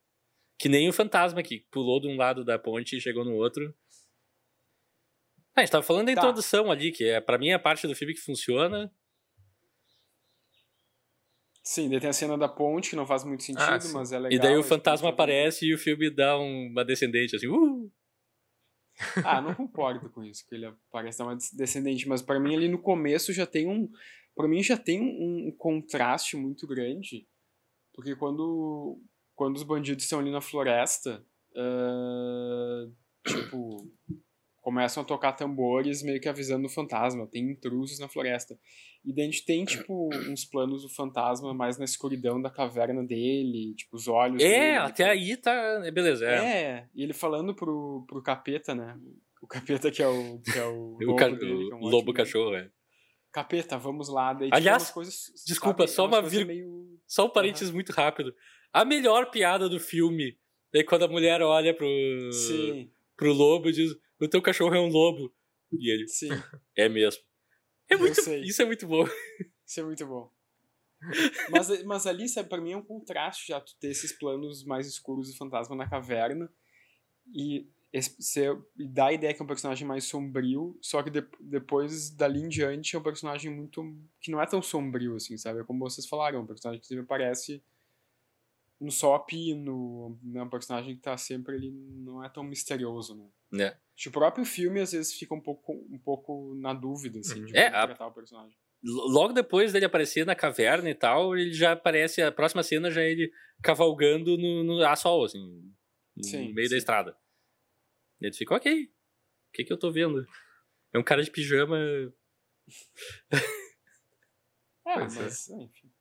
Que 0.59 0.69
nem 0.69 0.89
o 0.89 0.93
fantasma 0.93 1.43
que 1.45 1.61
pulou 1.71 2.01
de 2.01 2.09
um 2.09 2.17
lado 2.17 2.45
da 2.45 2.59
ponte 2.59 2.97
e 2.97 3.01
chegou 3.01 3.25
no 3.25 3.35
outro. 3.37 3.73
Ah, 5.55 5.61
a 5.61 5.61
gente 5.61 5.71
tava 5.71 5.85
falando 5.85 6.07
da 6.09 6.15
Tá. 6.15 6.21
introdução 6.23 6.71
ali, 6.73 6.91
que 6.91 7.05
é, 7.05 7.21
pra 7.21 7.39
mim 7.39 7.51
é 7.51 7.55
a 7.55 7.59
parte 7.59 7.87
do 7.87 7.95
filme 7.95 8.15
que 8.15 8.21
funciona. 8.21 8.93
Sim, 11.63 11.89
daí 11.89 12.01
tem 12.01 12.11
a 12.11 12.13
cena 12.13 12.37
da 12.37 12.49
ponte, 12.49 12.91
que 12.91 12.97
não 12.97 13.07
faz 13.07 13.23
muito 13.23 13.43
sentido, 13.45 13.63
Ah, 13.63 13.79
mas 13.93 14.11
é 14.13 14.19
legal. 14.19 14.33
e 14.33 14.39
daí 14.41 14.55
o 14.57 14.63
tipo, 14.63 14.69
fantasma 14.71 15.09
todo- 15.09 15.15
aparece 15.15 15.67
e 15.67 15.75
o 15.75 15.79
filme 15.79 16.11
dá 16.11 16.37
um- 16.39 16.67
uma 16.69 16.85
descendente, 16.85 17.37
assim, 17.37 17.47
uh! 17.47 17.93
Ah, 19.25 19.41
não 19.41 19.55
concordo 19.55 20.11
com 20.11 20.25
isso, 20.25 20.45
que 20.49 20.55
ele 20.55 20.73
parece 20.91 21.19
dar 21.19 21.25
uma 21.27 21.37
des- 21.37 21.53
descendente, 21.53 22.09
mas 22.09 22.21
pra 22.23 22.41
mim 22.41 22.55
ali 22.57 22.69
no 22.69 22.79
começo 22.81 23.33
já 23.33 23.47
tem 23.47 23.69
um. 23.69 23.91
Pra 24.41 24.49
mim 24.49 24.63
já 24.63 24.77
tem 24.77 25.01
um, 25.03 25.49
um 25.49 25.53
contraste 25.53 26.37
muito 26.37 26.67
grande, 26.67 27.27
porque 27.95 28.17
quando, 28.17 28.99
quando 29.35 29.57
os 29.57 29.63
bandidos 29.63 30.05
estão 30.05 30.19
ali 30.19 30.31
na 30.31 30.41
floresta, 30.41 31.23
ah, 31.55 32.87
tipo, 33.27 33.87
começam 34.63 35.03
a 35.03 35.07
tocar 35.07 35.33
tambores 35.33 36.03
meio 36.03 36.21
que 36.21 36.29
avisando 36.29 36.67
o 36.67 36.71
fantasma, 36.71 37.27
tem 37.27 37.51
intrusos 37.51 37.99
na 37.99 38.09
floresta. 38.09 38.59
E 39.05 39.13
daí 39.15 39.25
a 39.25 39.31
gente 39.31 39.45
tem, 39.45 39.65
tipo, 39.65 40.09
uns 40.31 40.45
planos 40.45 40.83
do 40.83 40.89
fantasma 40.89 41.53
mais 41.55 41.79
na 41.79 41.85
escuridão 41.85 42.41
da 42.41 42.51
caverna 42.51 43.03
dele, 43.05 43.75
tipo, 43.75 43.97
os 43.97 44.09
olhos 44.09 44.39
dele. 44.39 44.55
É, 44.55 44.77
até 44.79 45.05
aí 45.11 45.37
tá. 45.37 45.81
Beleza, 45.93 46.25
é. 46.27 46.35
É, 46.45 46.89
e 46.95 47.03
ele 47.03 47.13
falando 47.13 47.55
pro, 47.55 48.05
pro 48.09 48.23
capeta, 48.23 48.75
né? 48.75 48.99
O 49.43 49.47
capeta 49.47 49.91
que 49.91 50.03
é 50.03 50.07
o, 50.09 50.39
que 50.41 50.59
é 50.59 50.65
o, 50.67 50.97
O, 51.01 51.05
lobo 51.05 51.17
ca- 51.17 51.29
dele, 51.31 51.71
é 51.71 51.75
o 51.75 51.79
um 51.79 51.81
lobo 51.81 51.97
ótimo- 51.97 52.13
cachorro, 52.15 52.55
é. 52.55 52.71
Capeta, 53.33 53.79
vamos 53.79 54.09
lá. 54.09 54.33
Daí, 54.33 54.51
Aliás, 54.53 54.85
tipo, 54.85 54.95
coisas, 54.95 55.33
desculpa, 55.47 55.87
sabe, 55.87 55.95
só 55.95 56.07
uma 56.07 56.21
vir- 56.23 56.47
meio... 56.47 56.99
Só 57.07 57.27
um 57.27 57.31
parênteses 57.31 57.71
muito 57.71 57.93
rápido. 57.93 58.35
A 58.73 58.85
melhor 58.85 59.31
piada 59.31 59.69
do 59.69 59.79
filme 59.81 60.39
é 60.73 60.83
quando 60.83 61.05
a 61.05 61.09
mulher 61.09 61.41
olha 61.43 61.75
pro, 61.75 61.87
Sim, 62.33 62.91
pro 63.17 63.33
lobo 63.33 63.69
e 63.69 63.73
diz: 63.73 63.93
O 64.21 64.29
teu 64.29 64.41
cachorro 64.41 64.75
é 64.75 64.81
um 64.81 64.89
lobo. 64.89 65.33
E 65.73 65.93
ele, 65.93 66.09
sim, 66.09 66.29
é 66.77 66.89
mesmo. 66.89 67.23
É 67.89 67.97
muito, 67.97 68.21
isso 68.21 68.63
é 68.63 68.65
muito 68.65 68.87
bom. 68.87 69.05
isso 69.67 69.81
é 69.81 69.83
muito 69.83 70.07
bom. 70.07 70.33
Mas, 71.51 71.85
mas 71.85 72.07
ali, 72.07 72.29
sabe, 72.29 72.49
pra 72.49 72.61
mim 72.61 72.73
é 72.73 72.77
um 72.77 72.83
contraste 72.85 73.49
já 73.49 73.61
tu 73.61 73.75
ter 73.81 73.89
esses 73.89 74.13
planos 74.13 74.65
mais 74.65 74.87
escuros 74.87 75.31
do 75.31 75.37
fantasma 75.37 75.75
na 75.75 75.89
caverna 75.89 76.53
e 77.35 77.67
esse- 77.93 78.17
dar 78.77 79.07
a 79.07 79.13
ideia 79.13 79.35
que 79.35 79.41
é 79.41 79.45
um 79.45 79.49
personagem 79.49 79.87
mais 79.87 80.05
sombrio, 80.05 80.79
só 80.81 81.03
que 81.03 81.11
de- 81.11 81.27
depois, 81.41 82.11
dali 82.11 82.41
em 82.41 82.49
diante, 82.49 82.95
é 82.95 82.99
um 82.99 83.03
personagem 83.03 83.53
muito. 83.53 83.83
que 84.21 84.31
não 84.31 84.41
é 84.41 84.47
tão 84.47 84.63
sombrio, 84.63 85.17
assim, 85.17 85.37
sabe? 85.37 85.61
É 85.61 85.65
como 85.65 85.81
vocês 85.81 86.07
falaram, 86.07 86.39
é 86.39 86.43
um 86.43 86.47
personagem 86.47 86.81
que 86.81 86.87
sempre 86.87 87.05
aparece 87.05 87.63
no 88.81 88.91
só 88.91 89.19
pino, 89.19 90.19
é 90.35 90.43
um 90.43 90.49
personagem 90.49 90.95
que 90.97 91.03
tá 91.03 91.17
sempre 91.17 91.55
ali, 91.55 91.71
não 91.71 92.25
é 92.25 92.29
tão 92.29 92.43
misterioso, 92.43 93.15
né? 93.15 93.27
Né? 93.53 93.77
O 94.07 94.11
próprio 94.11 94.45
filme, 94.47 94.81
às 94.81 94.93
vezes, 94.93 95.13
fica 95.13 95.35
um 95.35 95.41
pouco, 95.41 95.73
um 95.91 95.99
pouco 95.99 96.55
na 96.55 96.73
dúvida, 96.73 97.19
assim, 97.19 97.45
de 97.45 97.55
É, 97.55 97.67
a- 97.69 97.85
o 98.07 98.13
personagem. 98.13 98.57
Logo 98.83 99.35
depois 99.35 99.73
dele 99.75 99.85
aparecer 99.85 100.25
na 100.25 100.35
caverna 100.35 100.89
e 100.89 100.95
tal, 100.95 101.37
ele 101.37 101.53
já 101.53 101.73
aparece. 101.73 102.23
A 102.23 102.33
próxima 102.33 102.63
cena 102.63 102.91
já 102.91 103.03
é 103.03 103.11
ele 103.11 103.31
cavalgando 103.63 104.39
no, 104.39 104.65
no 104.65 104.83
a 104.87 104.97
sol, 104.97 105.25
assim, 105.25 105.71
no 106.17 106.25
Sim, 106.25 106.55
meio 106.55 106.69
da 106.71 106.77
sim. 106.77 106.79
estrada. 106.79 107.15
E 108.21 108.27
ele 108.27 108.35
fica, 108.35 108.55
ok. 108.55 108.85
O 108.85 109.53
que, 109.53 109.65
que 109.65 109.73
eu 109.73 109.79
tô 109.79 109.91
vendo? 109.91 110.27
É 110.93 110.99
um 110.99 111.05
cara 111.05 111.23
de 111.23 111.31
pijama. 111.31 111.77
É, 114.87 114.95
é. 114.95 115.09
mas, 115.09 115.49
enfim. 115.51 115.93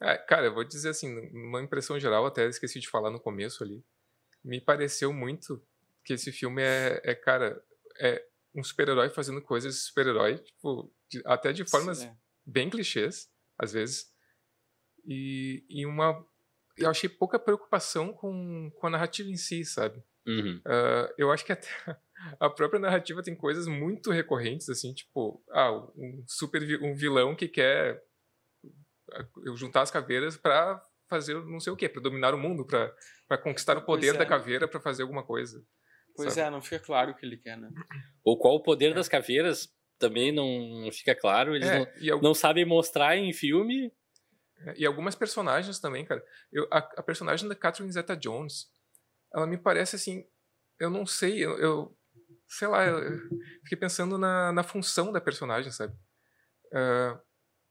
É, 0.00 0.18
cara, 0.18 0.46
eu 0.46 0.54
vou 0.54 0.64
dizer 0.64 0.88
assim, 0.88 1.14
uma 1.30 1.62
impressão 1.62 2.00
geral, 2.00 2.26
até 2.26 2.48
esqueci 2.48 2.80
de 2.80 2.88
falar 2.88 3.10
no 3.10 3.20
começo 3.20 3.62
ali. 3.62 3.84
Me 4.42 4.60
pareceu 4.60 5.12
muito 5.12 5.64
que 6.04 6.14
esse 6.14 6.32
filme 6.32 6.62
é, 6.62 7.00
é 7.04 7.14
cara, 7.14 7.62
é 8.00 8.26
um 8.52 8.64
super-herói 8.64 9.08
fazendo 9.10 9.40
coisas 9.40 9.74
de 9.74 9.80
super-herói, 9.82 10.38
tipo, 10.38 10.92
de- 11.08 11.22
até 11.24 11.52
de 11.52 11.64
formas 11.64 11.98
Sim, 11.98 12.06
é. 12.06 12.16
bem 12.44 12.68
clichês, 12.68 13.30
às 13.56 13.72
vezes. 13.72 14.12
E, 15.04 15.64
e 15.68 15.86
uma. 15.86 16.26
Eu 16.76 16.90
achei 16.90 17.08
pouca 17.08 17.38
preocupação 17.38 18.12
com, 18.12 18.70
com 18.74 18.86
a 18.86 18.90
narrativa 18.90 19.28
em 19.28 19.36
si, 19.36 19.64
sabe? 19.64 20.02
Uhum. 20.26 20.60
Ah, 20.64 21.12
eu 21.18 21.30
acho 21.32 21.44
que 21.44 21.52
até 21.52 21.66
a 22.38 22.48
própria 22.48 22.78
narrativa 22.80 23.22
tem 23.22 23.34
coisas 23.34 23.66
muito 23.66 24.10
recorrentes, 24.10 24.68
assim, 24.68 24.92
tipo, 24.94 25.42
ah, 25.50 25.72
um 25.96 26.24
super 26.26 26.64
vi- 26.64 26.78
um 26.82 26.94
vilão 26.94 27.34
que 27.34 27.48
quer 27.48 28.00
ah, 29.12 29.24
juntar 29.56 29.82
as 29.82 29.90
caveiras 29.90 30.36
pra 30.36 30.80
fazer 31.08 31.34
não 31.34 31.60
sei 31.60 31.72
o 31.72 31.76
quê, 31.76 31.88
pra 31.88 32.00
dominar 32.00 32.34
o 32.34 32.38
mundo, 32.38 32.64
pra 32.64 32.92
pra 33.28 33.38
conquistar 33.38 33.76
o 33.78 33.82
poder 33.82 34.14
é. 34.14 34.18
da 34.18 34.26
caveira 34.26 34.68
pra 34.68 34.78
fazer 34.80 35.02
alguma 35.02 35.22
coisa. 35.24 35.64
Pois 36.14 36.34
sabe? 36.34 36.46
é, 36.46 36.50
não 36.50 36.60
fica 36.60 36.78
claro 36.78 37.12
o 37.12 37.14
que 37.14 37.24
ele 37.24 37.38
quer, 37.38 37.56
né? 37.56 37.70
Ou 38.24 38.38
qual 38.38 38.54
o 38.56 38.62
poder 38.62 38.92
das 38.94 39.08
caveiras 39.08 39.74
também 39.98 40.30
não 40.32 40.90
fica 40.92 41.14
claro. 41.14 41.54
Eles 41.56 41.68
É, 41.68 41.78
não, 41.78 41.86
e, 42.00 42.10
al- 42.10 42.20
não 42.20 42.34
sabem 42.34 42.64
mostrar 42.66 43.16
em 43.16 43.32
filme. 43.32 43.90
e 44.76 44.84
algumas 44.84 45.14
personagens 45.14 45.78
também, 45.80 46.04
cara. 46.04 46.22
Eu, 46.52 46.68
a, 46.70 46.78
a 46.78 47.02
personagem 47.02 47.48
da 47.48 47.54
Catherine 47.54 47.90
Zeta-Jones, 47.92 48.66
ela 49.34 49.46
me 49.46 49.56
parece 49.58 49.96
assim, 49.96 50.26
eu 50.78 50.90
não 50.90 51.06
sei, 51.06 51.44
eu, 51.44 51.58
eu- 51.58 51.96
sei 52.48 52.68
lá, 52.68 52.84
eu, 52.84 52.98
eu 52.98 53.18
fiquei 53.62 53.78
pensando 53.78 54.18
na, 54.18 54.52
na 54.52 54.62
função 54.62 55.10
da 55.12 55.20
personagem, 55.20 55.70
sabe? 55.72 55.94
Ah, 56.72 57.20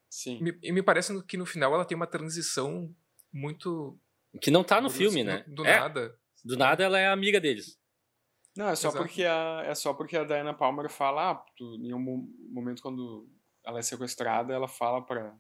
Sim. 0.10 0.42
Me- 0.42 0.60
e 0.62 0.72
me 0.74 0.84
parece 0.84 1.24
que 1.24 1.38
no 1.38 1.46
final 1.46 1.74
ela 1.74 1.86
tem 1.86 1.96
uma 1.96 2.08
transição 2.08 2.94
muito. 3.32 3.98
Que 4.42 4.52
não 4.52 4.64
tá 4.64 4.82
no 4.82 4.90
brusca, 4.90 4.98
filme, 5.04 5.24
né? 5.24 5.44
Do, 5.48 5.56
do 5.56 5.66
É, 5.66 5.80
nada. 5.80 6.20
Do 6.44 6.58
nada 6.58 6.84
ela 6.84 7.00
é 7.00 7.08
amiga 7.08 7.40
deles. 7.40 7.80
Não, 8.58 8.68
é 8.68 8.76
só 8.76 8.90
Exato. 8.90 9.04
porque 9.06 9.24
a 9.24 9.64
é 9.66 9.74
só 9.74 9.94
porque 9.94 10.18
a 10.18 10.26
Diana 10.26 10.54
Palmer 10.54 10.90
fala, 10.90 11.32
ah, 11.32 11.36
tu, 11.56 11.76
em 11.76 11.94
um 11.94 12.00
mo- 12.00 12.28
momento 12.50 12.82
quando 12.82 13.30
ela 13.66 13.80
é 13.80 13.82
sequestrada, 13.82 14.54
ela 14.54 14.68
fala 14.68 15.02
pra 15.06 15.34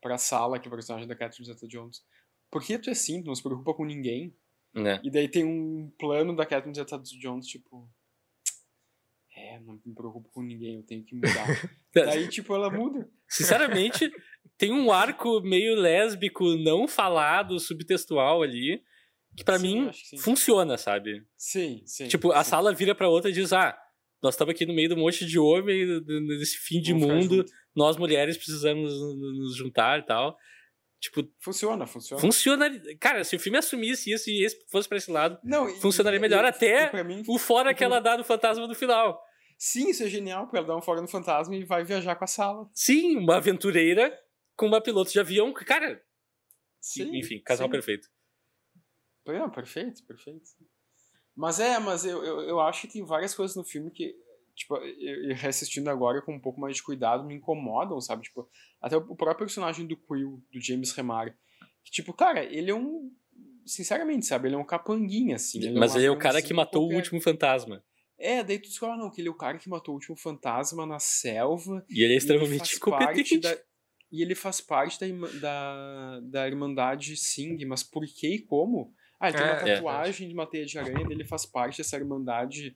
para 0.00 0.16
sala 0.18 0.58
que 0.60 0.66
é 0.66 0.70
o 0.70 0.74
personagem 0.74 1.08
da 1.08 1.14
Catherine 1.16 1.46
Zeta-Jones. 1.52 2.02
Por 2.50 2.62
que 2.62 2.78
tu 2.78 2.88
é 2.88 2.92
assim? 2.92 3.22
Tu 3.22 3.26
não 3.26 3.34
se 3.34 3.42
preocupa 3.42 3.74
com 3.74 3.84
ninguém? 3.84 4.36
Né? 4.74 5.00
E 5.02 5.10
daí 5.10 5.28
tem 5.28 5.44
um 5.44 5.90
plano 5.98 6.36
da 6.36 6.46
Catherine 6.46 6.74
Zeta-Jones 6.74 7.46
tipo 7.46 7.88
é, 9.38 9.60
não 9.60 9.80
me 9.84 9.94
preocupo 9.94 10.28
com 10.30 10.42
ninguém, 10.42 10.76
eu 10.76 10.82
tenho 10.82 11.04
que 11.04 11.14
mudar. 11.14 11.46
daí 11.94 12.28
tipo 12.28 12.54
ela 12.54 12.68
muda. 12.68 13.08
Sinceramente, 13.28 14.10
tem 14.56 14.72
um 14.72 14.90
arco 14.90 15.40
meio 15.40 15.76
lésbico 15.76 16.56
não 16.56 16.88
falado, 16.88 17.58
subtextual 17.60 18.42
ali, 18.42 18.82
que 19.36 19.44
Sim, 19.58 19.62
mim 19.62 19.90
funciona, 20.18 20.76
sabe? 20.76 21.24
Sim, 21.36 21.82
sim. 21.86 22.08
Tipo, 22.08 22.32
a 22.32 22.42
sim. 22.42 22.50
sala 22.50 22.74
vira 22.74 22.94
pra 22.94 23.08
outra 23.08 23.30
e 23.30 23.34
diz: 23.34 23.52
Ah, 23.52 23.78
nós 24.20 24.34
estamos 24.34 24.52
aqui 24.52 24.66
no 24.66 24.74
meio 24.74 24.88
de 24.88 24.94
um 24.94 24.98
monte 24.98 25.24
de 25.24 25.38
homem, 25.38 25.86
nesse 26.26 26.58
fim 26.58 26.80
de 26.80 26.92
Vamos 26.92 27.06
mundo, 27.06 27.44
nós 27.74 27.96
mulheres 27.96 28.36
precisamos 28.36 28.92
nos 28.92 29.56
juntar 29.56 30.00
e 30.00 30.02
tal. 30.02 30.36
Tipo, 31.00 31.22
Funciona, 31.38 31.86
funciona. 31.86 32.20
funciona. 32.20 32.70
Cara, 32.98 33.22
se 33.22 33.36
o 33.36 33.38
filme 33.40 33.56
assumisse 33.58 34.10
isso 34.12 34.28
e 34.28 34.46
fosse 34.70 34.88
pra 34.88 34.98
esse 34.98 35.10
lado, 35.10 35.38
Não, 35.44 35.68
funcionaria 35.76 36.18
e- 36.18 36.20
melhor 36.20 36.44
e- 36.44 36.48
até 36.48 36.90
e 36.94 37.04
mim, 37.04 37.22
o 37.28 37.38
fora 37.38 37.72
que 37.72 37.84
ela 37.84 38.00
dá 38.00 38.16
no 38.18 38.24
fantasma 38.24 38.66
no 38.66 38.74
final. 38.74 39.22
Sim, 39.56 39.90
isso 39.90 40.02
é 40.02 40.08
genial, 40.08 40.44
porque 40.44 40.56
ela 40.58 40.66
dá 40.66 40.76
um 40.76 40.82
fora 40.82 41.00
no 41.00 41.08
fantasma 41.08 41.54
e 41.54 41.64
vai 41.64 41.84
viajar 41.84 42.16
com 42.16 42.24
a 42.24 42.28
sala. 42.28 42.68
Sim, 42.72 43.16
uma 43.16 43.36
aventureira 43.36 44.16
com 44.56 44.66
uma 44.66 44.80
piloto 44.80 45.12
de 45.12 45.20
avião. 45.20 45.52
Cara, 45.52 46.02
Sim, 46.80 47.16
enfim, 47.16 47.40
casal 47.42 47.66
sim. 47.66 47.72
perfeito. 47.72 48.08
Não, 49.26 49.50
perfeito, 49.50 50.02
perfeito. 50.04 50.50
Mas 51.36 51.60
é, 51.60 51.78
mas 51.78 52.04
eu, 52.04 52.24
eu, 52.24 52.40
eu 52.42 52.60
acho 52.60 52.82
que 52.82 52.92
tem 52.94 53.04
várias 53.04 53.34
coisas 53.34 53.54
no 53.56 53.62
filme 53.64 53.90
que, 53.90 54.14
tipo, 54.58 54.76
e 54.84 55.32
reassistindo 55.32 55.88
agora 55.88 56.20
com 56.20 56.34
um 56.34 56.40
pouco 56.40 56.60
mais 56.60 56.76
de 56.76 56.82
cuidado, 56.82 57.24
me 57.24 57.34
incomodam, 57.34 58.00
sabe? 58.00 58.24
Tipo, 58.24 58.48
até 58.80 58.96
o 58.96 59.16
próprio 59.16 59.46
personagem 59.46 59.86
do 59.86 59.96
Quill, 59.96 60.42
do 60.52 60.60
James 60.60 60.92
Remar, 60.92 61.34
que, 61.84 61.90
tipo, 61.90 62.12
cara, 62.12 62.44
ele 62.44 62.70
é 62.70 62.74
um. 62.74 63.10
Sinceramente, 63.64 64.26
sabe? 64.26 64.48
Ele 64.48 64.54
é 64.54 64.58
um 64.58 64.64
capanguinha, 64.64 65.36
assim. 65.36 65.58
Ele 65.58 65.78
Mas 65.78 65.94
é 65.94 65.98
ele 65.98 66.06
é 66.06 66.10
o 66.10 66.18
cara 66.18 66.40
que 66.40 66.54
matou 66.54 66.82
qualquer... 66.82 66.94
o 66.94 66.98
último 66.98 67.20
fantasma. 67.20 67.84
É, 68.18 68.42
daí 68.42 68.58
tu 68.58 68.68
descobre, 68.68 68.96
ah, 68.96 68.98
não, 68.98 69.10
que 69.10 69.20
ele 69.20 69.28
é 69.28 69.30
o 69.30 69.36
cara 69.36 69.58
que 69.58 69.68
matou 69.68 69.94
o 69.94 69.96
último 69.98 70.16
fantasma 70.16 70.84
na 70.86 70.98
selva. 70.98 71.84
E 71.88 72.02
ele 72.02 72.14
é 72.14 72.16
extremamente 72.16 72.76
incompetente. 72.76 73.38
Da, 73.38 73.56
e 74.10 74.22
ele 74.22 74.34
faz 74.34 74.60
parte 74.60 74.98
da, 74.98 75.28
da, 75.40 76.20
da 76.20 76.48
Irmandade 76.48 77.16
Sing, 77.16 77.62
mas 77.66 77.82
por 77.82 78.04
que 78.06 78.36
e 78.36 78.38
como? 78.40 78.92
Ah, 79.20 79.28
ele 79.28 79.36
tem 79.36 79.46
uma 79.46 79.54
é, 79.54 79.70
é, 79.70 79.74
tatuagem 79.74 80.26
é. 80.26 80.28
de 80.28 80.34
uma 80.34 80.46
teia 80.46 80.64
de 80.64 80.78
aranha, 80.78 81.06
ele 81.10 81.24
faz 81.24 81.44
parte 81.44 81.78
dessa 81.78 81.96
Irmandade. 81.96 82.74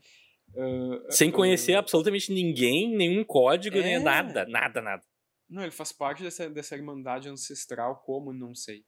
Uh, 0.55 1.11
Sem 1.11 1.31
conhecer 1.31 1.75
uh, 1.75 1.79
absolutamente 1.79 2.33
ninguém, 2.33 2.95
nenhum 2.95 3.25
código, 3.25 3.79
é. 3.79 3.83
nem 3.83 3.99
nada, 3.99 4.45
nada, 4.47 4.83
nada. 4.83 5.03
Não, 5.49 5.63
ele 5.63 5.71
faz 5.71 5.93
parte 5.93 6.23
dessa, 6.23 6.49
dessa 6.49 6.77
Irmandade 6.77 7.29
ancestral, 7.29 8.03
como? 8.05 8.33
Não 8.33 8.55
sei. 8.55 8.85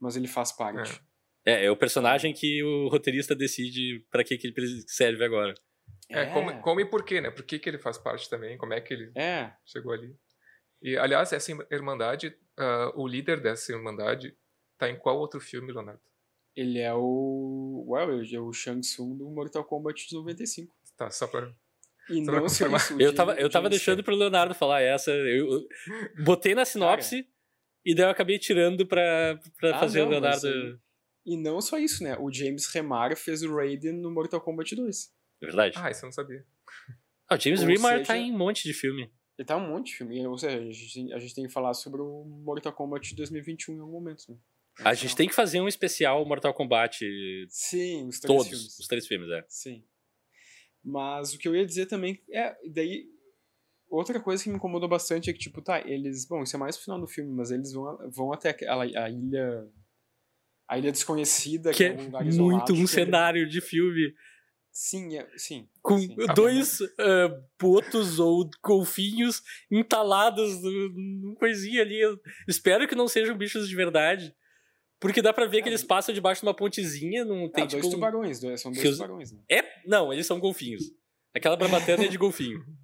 Mas 0.00 0.16
ele 0.16 0.28
faz 0.28 0.52
parte. 0.52 1.00
É, 1.44 1.64
é 1.66 1.70
o 1.70 1.76
personagem 1.76 2.32
que 2.32 2.62
o 2.62 2.88
roteirista 2.88 3.34
decide 3.34 4.04
para 4.10 4.22
que, 4.22 4.36
que 4.36 4.46
ele 4.46 4.82
serve 4.86 5.24
agora. 5.24 5.54
É, 6.10 6.22
é. 6.22 6.26
Como, 6.26 6.60
como, 6.60 6.80
e 6.80 6.84
por 6.84 7.04
quê, 7.04 7.20
né? 7.20 7.30
Por 7.30 7.44
que, 7.44 7.58
que 7.58 7.68
ele 7.68 7.78
faz 7.78 7.98
parte 7.98 8.28
também? 8.28 8.58
Como 8.58 8.74
é 8.74 8.80
que 8.80 8.92
ele 8.92 9.12
é. 9.14 9.52
chegou 9.64 9.92
ali? 9.92 10.14
E, 10.82 10.96
aliás, 10.96 11.32
essa 11.32 11.52
irmandade, 11.70 12.36
uh, 12.58 13.00
o 13.00 13.06
líder 13.06 13.40
dessa 13.40 13.72
irmandade, 13.72 14.36
tá 14.76 14.90
em 14.90 14.98
qual 14.98 15.18
outro 15.18 15.40
filme, 15.40 15.72
Leonardo? 15.72 16.00
Ele 16.54 16.78
é 16.78 16.92
o. 16.92 17.86
Well, 17.88 18.22
é 18.22 18.40
o 18.40 18.52
Shang 18.52 18.80
Tsung 18.80 19.16
do 19.16 19.30
Mortal 19.30 19.64
Kombat 19.64 20.06
de 20.08 20.14
95. 20.14 20.74
Tá, 20.96 21.10
só 21.10 21.26
pra. 21.26 21.52
E 22.10 22.24
só 22.24 22.32
não 22.32 22.48
só 22.48 22.66
isso. 22.76 23.00
Eu 23.00 23.14
tava, 23.14 23.34
eu 23.34 23.48
tava 23.48 23.70
deixando 23.70 24.02
pro 24.02 24.14
Leonardo 24.14 24.54
falar 24.54 24.80
essa. 24.80 25.10
Eu, 25.10 25.52
eu 25.52 25.68
botei 26.24 26.54
na 26.54 26.64
sinopse 26.64 27.22
Cara. 27.22 27.34
e 27.84 27.94
daí 27.94 28.06
eu 28.06 28.10
acabei 28.10 28.38
tirando 28.38 28.86
pra, 28.86 29.38
pra 29.58 29.76
ah, 29.76 29.78
fazer 29.78 30.00
não, 30.00 30.08
o 30.08 30.10
Leonardo. 30.10 30.80
E 31.24 31.36
não 31.36 31.60
só 31.60 31.78
isso, 31.78 32.02
né? 32.02 32.16
O 32.18 32.32
James 32.32 32.66
Remar 32.66 33.16
fez 33.16 33.42
o 33.42 33.54
Raiden 33.54 33.92
no 33.92 34.10
Mortal 34.10 34.40
Kombat 34.40 34.74
2. 34.74 35.12
É 35.40 35.46
verdade. 35.46 35.78
Ah, 35.78 35.90
isso 35.90 36.04
eu 36.04 36.08
não 36.08 36.12
sabia. 36.12 36.44
Ah, 37.28 37.36
o 37.36 37.40
James 37.40 37.62
Remar 37.62 37.92
tá 37.92 37.98
seja, 37.98 38.06
tá 38.06 38.18
em 38.18 38.32
um 38.32 38.36
monte 38.36 38.64
de 38.64 38.74
filme. 38.74 39.10
Ele 39.38 39.46
tá 39.46 39.56
em 39.56 39.62
um 39.62 39.68
monte 39.68 39.86
de 39.86 39.96
filme. 39.96 40.26
Ou 40.26 40.36
seja, 40.36 40.58
a 40.58 40.70
gente, 40.70 41.12
a 41.12 41.18
gente 41.18 41.34
tem 41.34 41.46
que 41.46 41.52
falar 41.52 41.74
sobre 41.74 42.00
o 42.02 42.24
Mortal 42.24 42.72
Kombat 42.72 43.14
2021 43.14 43.76
em 43.76 43.80
algum 43.80 43.92
momento, 43.92 44.24
né? 44.28 44.36
Então, 44.74 44.90
a 44.90 44.94
gente 44.94 45.14
tem 45.14 45.28
que 45.28 45.34
fazer 45.34 45.60
um 45.60 45.68
especial 45.68 46.24
Mortal 46.24 46.54
Kombat. 46.54 47.04
Sim, 47.48 48.08
os 48.08 48.20
três 48.20 48.36
todos, 48.36 48.48
filmes. 48.48 48.78
Os 48.78 48.86
três 48.86 49.06
filmes, 49.06 49.30
é. 49.30 49.44
Sim. 49.48 49.84
Mas 50.84 51.32
o 51.32 51.38
que 51.38 51.46
eu 51.46 51.54
ia 51.54 51.66
dizer 51.66 51.86
também 51.86 52.20
é. 52.30 52.56
Daí. 52.70 53.10
Outra 53.88 54.18
coisa 54.18 54.42
que 54.42 54.48
me 54.48 54.56
incomodou 54.56 54.88
bastante 54.88 55.28
é 55.28 55.32
que, 55.32 55.38
tipo, 55.38 55.60
tá, 55.60 55.80
eles. 55.80 56.24
Bom, 56.26 56.42
isso 56.42 56.56
é 56.56 56.58
mais 56.58 56.76
no 56.76 56.82
final 56.82 57.00
do 57.00 57.06
filme, 57.06 57.30
mas 57.30 57.50
eles 57.50 57.72
vão, 57.72 57.98
vão 58.10 58.32
até 58.32 58.50
aquela, 58.50 58.84
a 58.84 59.10
ilha. 59.10 59.68
A 60.66 60.78
ilha 60.78 60.90
desconhecida, 60.90 61.70
que, 61.70 61.78
que 61.78 61.84
é, 61.84 61.88
é 61.88 62.00
um 62.00 62.04
lugar 62.04 62.24
Muito 62.24 62.72
um 62.72 62.86
cenário 62.86 63.46
de 63.46 63.60
filme. 63.60 64.14
Sim, 64.72 65.18
é, 65.18 65.28
sim. 65.36 65.68
Com 65.82 65.98
sim. 65.98 66.16
dois 66.34 66.80
uh, 66.80 67.44
botos 67.60 68.18
ou 68.18 68.48
golfinhos 68.64 69.42
entalados 69.70 70.62
num 70.62 71.34
coisinha 71.38 71.82
ali. 71.82 72.00
Eu 72.00 72.18
espero 72.48 72.88
que 72.88 72.94
não 72.94 73.06
sejam 73.06 73.36
bichos 73.36 73.68
de 73.68 73.76
verdade. 73.76 74.34
Porque 75.02 75.20
dá 75.20 75.32
pra 75.32 75.46
ver 75.46 75.58
é, 75.58 75.62
que 75.62 75.68
eles 75.68 75.82
passam 75.82 76.14
debaixo 76.14 76.42
de 76.42 76.46
uma 76.46 76.54
pontezinha, 76.54 77.24
não 77.24 77.48
tem 77.48 77.64
ah, 77.64 77.66
tipo... 77.66 77.82
dois 77.82 77.92
tubarões, 77.92 78.38
são 78.60 78.70
dois 78.70 78.96
tubarões, 78.96 79.32
né? 79.32 79.40
É? 79.50 79.64
Não, 79.84 80.12
eles 80.12 80.24
são 80.28 80.38
golfinhos. 80.38 80.84
Aquela 81.34 81.56
barbatana 81.56 82.04
é 82.04 82.08
de 82.08 82.16
golfinho. 82.16 82.64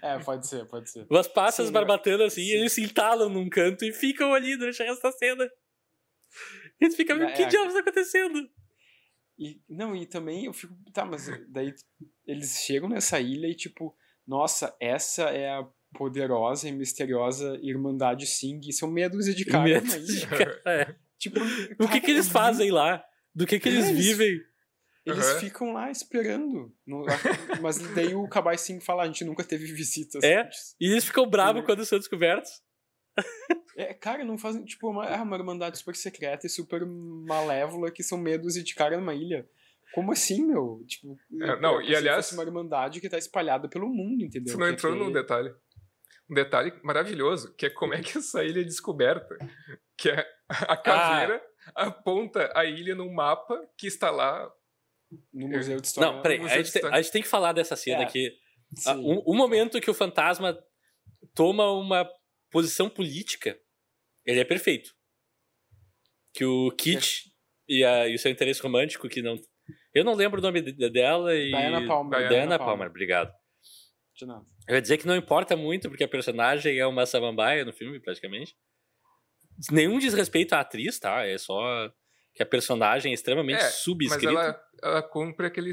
É, 0.00 0.16
pode 0.20 0.46
ser, 0.46 0.64
pode 0.66 0.88
ser. 0.88 1.04
Mas 1.10 1.26
passam 1.26 1.64
as 1.64 1.70
barbatanas 1.72 2.32
assim, 2.32 2.44
sim. 2.44 2.50
eles 2.52 2.72
se 2.72 2.80
entalam 2.80 3.28
num 3.28 3.48
canto 3.48 3.84
e 3.84 3.92
ficam 3.92 4.32
ali 4.32 4.56
durante 4.56 4.80
o 4.80 4.86
resto 4.86 5.02
da 5.02 5.10
cena. 5.10 5.50
E 6.80 6.88
tu 6.88 6.94
fica, 6.94 7.12
o 7.12 7.32
que 7.32 7.42
é, 7.42 7.46
diabos 7.46 7.74
tá 7.74 7.80
acontecendo? 7.80 8.48
E, 9.36 9.60
não, 9.68 9.96
e 9.96 10.06
também 10.06 10.44
eu 10.44 10.52
fico, 10.52 10.72
tá, 10.92 11.04
mas 11.04 11.28
daí 11.48 11.74
eles 12.24 12.62
chegam 12.64 12.88
nessa 12.88 13.18
ilha 13.18 13.48
e 13.48 13.54
tipo, 13.56 13.92
nossa, 14.24 14.76
essa 14.78 15.24
é 15.30 15.50
a 15.50 15.68
poderosa 15.92 16.68
e 16.68 16.72
misteriosa 16.72 17.58
Irmandade 17.60 18.26
Sing, 18.26 18.60
e 18.68 18.72
são 18.72 18.88
meia 18.88 19.10
dúzia 19.10 19.34
de 19.34 19.44
caras 19.44 19.82
na 19.82 19.98
ilha. 19.98 20.62
É. 20.66 20.94
Tipo, 21.24 21.40
o 21.82 21.88
que 21.88 22.02
que 22.02 22.10
eles 22.10 22.28
fazem 22.28 22.70
lá? 22.70 23.02
Do 23.34 23.46
que 23.46 23.58
que 23.58 23.68
eles, 23.68 23.88
eles 23.88 24.06
vivem? 24.06 24.40
Eles 25.06 25.26
uhum. 25.26 25.40
ficam 25.40 25.72
lá 25.72 25.90
esperando. 25.90 26.70
No, 26.86 27.04
mas 27.62 27.78
daí 27.94 28.14
o 28.14 28.28
Kabai 28.28 28.58
Singh 28.58 28.80
fala, 28.80 29.04
a 29.04 29.06
gente 29.06 29.24
nunca 29.24 29.42
teve 29.42 29.64
visitas. 29.72 30.22
É, 30.22 30.42
antes. 30.42 30.76
e 30.78 30.90
eles 30.90 31.04
ficam 31.04 31.26
bravos 31.26 31.62
é. 31.62 31.64
quando 31.64 31.84
são 31.84 31.98
descobertos. 31.98 32.50
É, 33.76 33.92
cara, 33.92 34.24
não 34.24 34.38
fazem, 34.38 34.64
tipo, 34.64 34.88
uma, 34.88 35.06
é 35.06 35.16
uma 35.16 35.36
irmandade 35.36 35.78
super 35.78 35.96
secreta 35.96 36.46
e 36.46 36.50
super 36.50 36.86
malévola 36.86 37.90
que 37.90 38.02
são 38.02 38.16
medos 38.18 38.56
e 38.56 38.62
de 38.62 38.74
cara 38.74 38.96
numa 38.96 39.14
ilha. 39.14 39.48
Como 39.94 40.12
assim, 40.12 40.46
meu? 40.46 40.84
Tipo, 40.86 41.18
é, 41.40 41.60
não, 41.60 41.80
e 41.80 41.94
aliás. 41.94 42.30
uma 42.32 42.42
irmandade 42.42 43.00
que 43.00 43.08
tá 43.08 43.18
espalhada 43.18 43.68
pelo 43.68 43.88
mundo, 43.88 44.24
entendeu? 44.24 44.52
Você 44.52 44.58
não 44.58 44.68
entrou 44.68 44.94
no 44.94 45.12
detalhe. 45.12 45.52
Um 46.30 46.34
detalhe 46.34 46.72
maravilhoso, 46.82 47.52
que 47.54 47.66
é 47.66 47.70
como 47.70 47.94
é 47.94 48.00
que 48.00 48.18
essa 48.18 48.44
ilha 48.44 48.60
é 48.60 48.64
descoberta. 48.64 49.36
Que 49.96 50.10
é 50.10 50.26
a 50.68 50.76
caveira 50.76 51.42
ah. 51.74 51.86
aponta 51.86 52.52
a 52.54 52.64
ilha 52.64 52.94
num 52.94 53.12
mapa 53.12 53.58
que 53.76 53.86
está 53.86 54.10
lá. 54.10 54.50
No 55.32 55.48
Museu 55.48 55.80
de 55.80 55.86
História. 55.86 56.12
Não, 56.12 56.22
peraí, 56.22 56.40
a 56.40 56.48
gente, 56.56 56.72
tem, 56.72 56.84
a 56.90 57.00
gente, 57.00 57.12
tem, 57.12 57.22
que 57.22 57.28
falar 57.28 57.52
dessa 57.52 57.76
cena 57.76 58.02
é. 58.02 58.04
aqui. 58.04 58.36
O, 58.96 59.32
o 59.32 59.36
momento 59.36 59.80
que 59.80 59.90
o 59.90 59.94
fantasma 59.94 60.58
toma 61.34 61.70
uma 61.70 62.08
posição 62.50 62.90
política, 62.90 63.58
ele 64.26 64.40
é 64.40 64.44
perfeito. 64.44 64.90
Que 66.32 66.44
o 66.44 66.70
Kit 66.72 67.32
é. 67.68 67.72
e, 67.72 67.84
a, 67.84 68.08
e 68.08 68.14
o 68.14 68.18
seu 68.18 68.30
interesse 68.30 68.60
romântico, 68.60 69.08
que 69.08 69.22
não. 69.22 69.36
Eu 69.94 70.04
não 70.04 70.14
lembro 70.14 70.40
o 70.40 70.42
nome 70.42 70.60
dela 70.62 71.34
e. 71.34 71.50
Diana 71.50 71.86
Palmer. 71.86 72.18
Diana, 72.18 72.28
Diana 72.28 72.58
Palmer. 72.58 72.66
Palmer, 72.66 72.88
obrigado. 72.88 73.32
De 74.16 74.26
nada. 74.26 74.44
Eu 74.68 74.74
ia 74.74 74.82
dizer 74.82 74.98
que 74.98 75.06
não 75.06 75.16
importa 75.16 75.56
muito, 75.56 75.88
porque 75.88 76.04
a 76.04 76.08
personagem 76.08 76.78
é 76.78 76.86
uma 76.86 77.06
samambaia 77.06 77.64
no 77.64 77.72
filme, 77.72 78.00
praticamente. 78.00 78.56
Nenhum 79.70 79.98
desrespeito 79.98 80.54
à 80.54 80.60
atriz, 80.60 80.98
tá? 80.98 81.26
É 81.26 81.38
só 81.38 81.92
que 82.34 82.42
a 82.42 82.46
personagem 82.46 83.12
é 83.12 83.14
extremamente 83.14 83.62
é, 83.62 83.70
subscrita. 83.70 84.32
Mas 84.32 84.44
ela, 84.44 84.60
ela 84.82 85.02
cumpre 85.02 85.46
aquele 85.46 85.70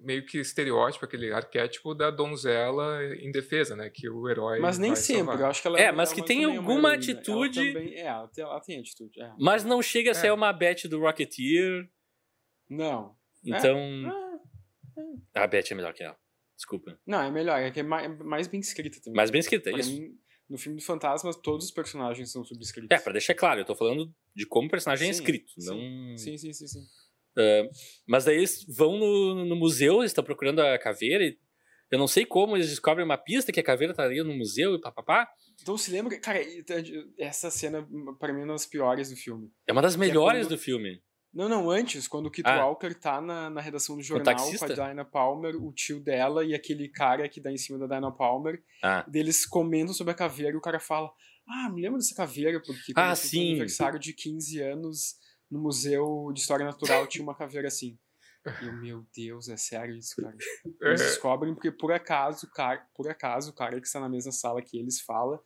meio 0.00 0.26
que 0.26 0.38
estereótipo, 0.38 1.04
aquele 1.04 1.32
arquétipo 1.32 1.94
da 1.94 2.10
donzela 2.10 3.00
indefesa, 3.20 3.76
né? 3.76 3.88
Que 3.88 4.08
o 4.08 4.28
herói. 4.28 4.58
Mas 4.58 4.78
nem 4.78 4.96
sempre, 4.96 5.26
salvar. 5.26 5.40
eu 5.40 5.46
acho 5.46 5.62
que 5.62 5.68
ela 5.68 5.80
é. 5.80 5.92
mas 5.92 6.12
que 6.12 6.22
tem 6.22 6.44
alguma 6.44 6.94
atitude. 6.94 7.60
Ela 7.60 7.72
também, 7.72 7.94
é, 7.94 8.00
ela 8.00 8.28
tem, 8.28 8.44
ela 8.44 8.60
tem 8.60 8.80
atitude. 8.80 9.22
É. 9.22 9.32
Mas 9.38 9.64
não 9.64 9.80
chega 9.80 10.10
a 10.10 10.14
ser 10.14 10.28
é. 10.28 10.32
uma 10.32 10.52
Beth 10.52 10.88
do 10.88 11.00
Rocketeer. 11.00 11.88
Não. 12.68 13.14
Então. 13.44 13.78
É, 15.34 15.38
é, 15.38 15.42
a 15.42 15.46
Beth 15.46 15.70
é 15.70 15.74
melhor 15.74 15.94
que 15.94 16.02
ela. 16.02 16.16
Desculpa. 16.56 16.98
Não, 17.06 17.20
é 17.20 17.30
melhor, 17.30 17.58
é 17.60 17.70
que 17.70 17.80
é 17.80 17.82
mais, 17.82 18.18
mais 18.18 18.46
bem 18.46 18.60
escrita 18.60 19.00
também. 19.00 19.16
Mais 19.16 19.30
bem 19.30 19.40
escrita, 19.40 19.70
é 19.70 19.74
isso. 19.74 20.00
Mim, 20.00 20.16
no 20.52 20.58
filme 20.58 20.78
do 20.78 20.84
Fantasma, 20.84 21.32
todos 21.32 21.64
os 21.64 21.70
personagens 21.72 22.30
são 22.30 22.44
subscritos. 22.44 22.94
É, 22.94 23.00
pra 23.00 23.12
deixar 23.12 23.34
claro, 23.34 23.60
eu 23.60 23.64
tô 23.64 23.74
falando 23.74 24.14
de 24.36 24.46
como 24.46 24.68
o 24.68 24.70
personagem 24.70 25.08
é 25.08 25.12
sim, 25.12 25.18
é 25.18 25.22
escrito, 25.22 25.52
sim. 25.58 25.66
não... 25.66 26.18
Sim, 26.18 26.36
sim, 26.36 26.52
sim, 26.52 26.66
sim. 26.66 26.80
Uh, 26.80 27.70
mas 28.06 28.26
daí 28.26 28.36
eles 28.36 28.66
vão 28.68 28.98
no, 28.98 29.46
no 29.46 29.56
museu, 29.56 30.00
eles 30.00 30.10
estão 30.10 30.22
procurando 30.22 30.60
a 30.60 30.78
caveira 30.78 31.24
e 31.24 31.38
eu 31.90 31.98
não 31.98 32.06
sei 32.06 32.26
como 32.26 32.54
eles 32.54 32.68
descobrem 32.68 33.04
uma 33.04 33.16
pista 33.16 33.50
que 33.50 33.60
a 33.60 33.64
caveira 33.64 33.94
tá 33.94 34.02
ali 34.02 34.22
no 34.22 34.34
museu 34.34 34.74
e 34.74 34.80
papapá. 34.80 35.26
Então 35.60 35.76
se 35.78 35.90
lembra, 35.90 36.20
cara, 36.20 36.38
essa 37.18 37.50
cena 37.50 37.88
para 38.18 38.32
mim 38.34 38.42
é 38.42 38.44
uma 38.44 38.52
das 38.52 38.66
piores 38.66 39.08
do 39.08 39.16
filme. 39.16 39.50
É 39.66 39.72
uma 39.72 39.82
das 39.82 39.96
melhores 39.96 40.40
é 40.40 40.44
quando... 40.44 40.50
do 40.50 40.58
filme. 40.58 41.02
Não, 41.32 41.48
não, 41.48 41.70
antes, 41.70 42.06
quando 42.06 42.26
o 42.26 42.30
Kit 42.30 42.46
ah. 42.46 42.66
Walker 42.66 42.92
tá 42.94 43.20
na, 43.20 43.48
na 43.48 43.60
redação 43.60 43.96
do 43.96 44.02
jornal 44.02 44.34
com 44.36 44.64
a 44.64 44.68
Dinah 44.68 45.04
Palmer, 45.04 45.56
o 45.56 45.72
tio 45.72 45.98
dela 45.98 46.44
e 46.44 46.54
aquele 46.54 46.88
cara 46.88 47.28
que 47.28 47.40
dá 47.40 47.50
em 47.50 47.56
cima 47.56 47.78
da 47.78 47.86
Dinah 47.86 48.10
Palmer, 48.10 48.62
ah. 48.82 49.02
deles 49.08 49.46
comentam 49.46 49.94
sobre 49.94 50.12
a 50.12 50.16
caveira 50.16 50.52
e 50.52 50.56
o 50.56 50.60
cara 50.60 50.78
fala: 50.78 51.10
Ah, 51.48 51.70
me 51.70 51.80
lembra 51.80 51.98
dessa 51.98 52.14
caveira, 52.14 52.60
porque 52.60 52.92
ah, 52.94 53.14
sim. 53.14 53.52
aniversário 53.52 53.98
de 53.98 54.12
15 54.12 54.60
anos 54.60 55.16
no 55.50 55.58
Museu 55.58 56.30
de 56.34 56.40
História 56.40 56.66
Natural 56.66 57.06
tinha 57.06 57.22
uma 57.22 57.34
caveira 57.34 57.68
assim. 57.68 57.98
E 58.60 58.66
eu, 58.66 58.72
meu 58.72 59.06
Deus, 59.14 59.48
é 59.48 59.56
sério 59.56 59.96
isso, 59.96 60.16
cara. 60.16 60.36
Eles 60.82 61.00
descobrem 61.00 61.54
porque 61.54 61.70
por 61.70 61.92
acaso, 61.92 62.50
cara, 62.50 62.84
por 62.94 63.08
acaso, 63.08 63.50
o 63.50 63.54
cara 63.54 63.80
que 63.80 63.86
está 63.86 64.00
na 64.00 64.08
mesma 64.08 64.32
sala 64.32 64.60
que 64.60 64.78
eles 64.78 65.00
fala 65.00 65.40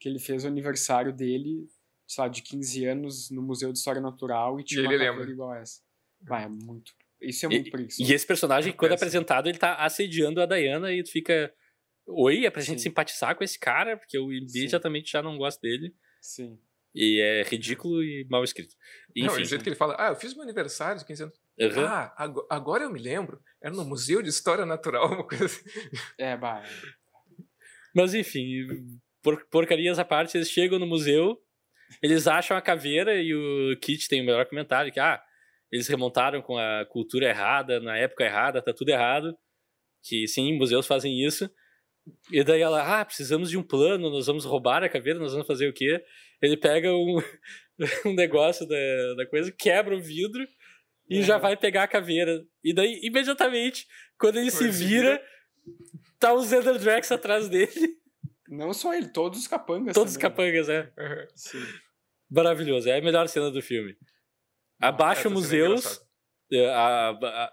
que 0.00 0.08
ele 0.08 0.18
fez 0.18 0.44
o 0.44 0.48
aniversário 0.48 1.12
dele 1.12 1.68
sei 2.10 2.22
lá, 2.24 2.28
de 2.28 2.42
15 2.42 2.84
anos 2.86 3.30
no 3.30 3.40
Museu 3.40 3.70
de 3.72 3.78
História 3.78 4.00
Natural 4.00 4.58
e 4.58 4.64
tinha 4.64 4.82
e 4.82 4.86
uma 4.86 4.98
caveira 4.98 5.30
igual 5.30 5.54
essa. 5.54 5.80
Vai, 6.20 6.44
é 6.44 6.48
muito. 6.48 6.92
Isso 7.20 7.46
é 7.46 7.48
muito 7.48 7.68
e, 7.68 7.70
preguiçoso. 7.70 8.10
E 8.10 8.14
esse 8.14 8.26
personagem, 8.26 8.72
quando 8.72 8.92
é 8.92 8.94
apresentado, 8.94 9.48
ele 9.48 9.58
tá 9.58 9.76
assediando 9.76 10.40
a 10.42 10.46
Diana 10.46 10.92
e 10.92 11.02
tu 11.02 11.10
fica. 11.12 11.54
Oi, 12.06 12.44
é 12.46 12.50
pra 12.50 12.62
gente 12.62 12.78
Sim. 12.78 12.88
simpatizar 12.88 13.36
com 13.36 13.44
esse 13.44 13.58
cara, 13.58 13.96
porque 13.96 14.16
eu 14.18 14.32
imediatamente 14.32 15.08
Sim. 15.08 15.12
já 15.12 15.22
não 15.22 15.38
gosto 15.38 15.60
dele. 15.60 15.94
Sim. 16.20 16.58
E 16.92 17.20
é 17.20 17.42
ridículo 17.44 18.02
e 18.02 18.26
mal 18.28 18.42
escrito. 18.42 18.74
Enfim. 19.14 19.26
Não, 19.28 19.34
o 19.34 19.44
jeito 19.44 19.62
que 19.62 19.68
ele 19.68 19.76
fala, 19.76 19.94
ah, 19.96 20.08
eu 20.08 20.16
fiz 20.16 20.34
meu 20.34 20.42
aniversário 20.42 20.98
de 20.98 21.04
15 21.04 21.22
anos. 21.22 21.38
Uhum. 21.60 21.84
Ah, 21.86 22.12
ag- 22.16 22.46
agora 22.50 22.82
eu 22.82 22.90
me 22.92 22.98
lembro. 22.98 23.40
Era 23.62 23.72
no 23.72 23.84
Museu 23.84 24.20
de 24.20 24.28
História 24.30 24.66
Natural, 24.66 25.06
uma 25.12 25.24
coisa 25.26 25.44
assim. 25.44 25.62
É, 26.18 26.36
bah. 26.36 26.64
Mas 27.94 28.14
enfim, 28.14 28.66
por- 29.22 29.46
porcarias 29.46 29.98
à 30.00 30.04
parte, 30.04 30.36
eles 30.36 30.50
chegam 30.50 30.78
no 30.80 30.86
museu, 30.86 31.40
eles 32.02 32.26
acham 32.26 32.56
a 32.56 32.62
caveira 32.62 33.20
e 33.20 33.34
o 33.34 33.76
Kit 33.80 34.08
tem 34.08 34.22
o 34.22 34.24
melhor 34.24 34.46
comentário, 34.46 34.92
que 34.92 35.00
ah, 35.00 35.20
eles 35.70 35.88
remontaram 35.88 36.42
com 36.42 36.56
a 36.58 36.84
cultura 36.86 37.28
errada, 37.28 37.80
na 37.80 37.96
época 37.96 38.24
errada, 38.24 38.62
tá 38.62 38.72
tudo 38.72 38.88
errado. 38.90 39.36
Que 40.02 40.26
sim, 40.26 40.56
museus 40.56 40.86
fazem 40.86 41.24
isso. 41.24 41.50
E 42.32 42.42
daí 42.42 42.60
ela, 42.62 43.00
ah, 43.00 43.04
precisamos 43.04 43.50
de 43.50 43.58
um 43.58 43.62
plano, 43.62 44.10
nós 44.10 44.26
vamos 44.26 44.44
roubar 44.44 44.82
a 44.82 44.88
caveira, 44.88 45.18
nós 45.18 45.32
vamos 45.32 45.46
fazer 45.46 45.68
o 45.68 45.72
quê? 45.72 46.02
Ele 46.42 46.56
pega 46.56 46.90
um, 46.92 47.18
um 48.06 48.14
negócio 48.14 48.66
da, 48.66 49.14
da 49.16 49.26
coisa, 49.26 49.52
quebra 49.52 49.94
o 49.94 50.00
vidro 50.00 50.46
e 51.08 51.18
É. 51.18 51.22
já 51.22 51.38
vai 51.38 51.56
pegar 51.56 51.84
a 51.84 51.88
caveira. 51.88 52.42
E 52.64 52.72
daí, 52.72 52.98
imediatamente, 53.02 53.86
quando 54.18 54.36
ele 54.36 54.46
ele 54.46 54.50
se 54.50 54.68
vira, 54.70 55.22
tá 56.18 56.32
o 56.32 56.42
Xander 56.42 56.78
Drax 56.78 57.12
atrás 57.12 57.48
dele. 57.48 57.98
Não 58.50 58.72
só 58.74 58.92
ele, 58.92 59.08
todos 59.12 59.38
os 59.38 59.46
capangas. 59.46 59.94
Todos 59.94 60.12
os 60.12 60.18
também. 60.18 60.30
capangas, 60.30 60.68
é. 60.68 60.92
Sim. 61.36 61.62
Maravilhoso. 62.28 62.88
É 62.88 62.98
a 62.98 63.02
melhor 63.02 63.28
cena 63.28 63.50
do 63.50 63.62
filme. 63.62 63.96
Abaixa 64.80 65.28
é 65.28 65.30
museus 65.30 66.00
é, 66.52 66.66
a- 66.68 67.10
a- 67.10 67.52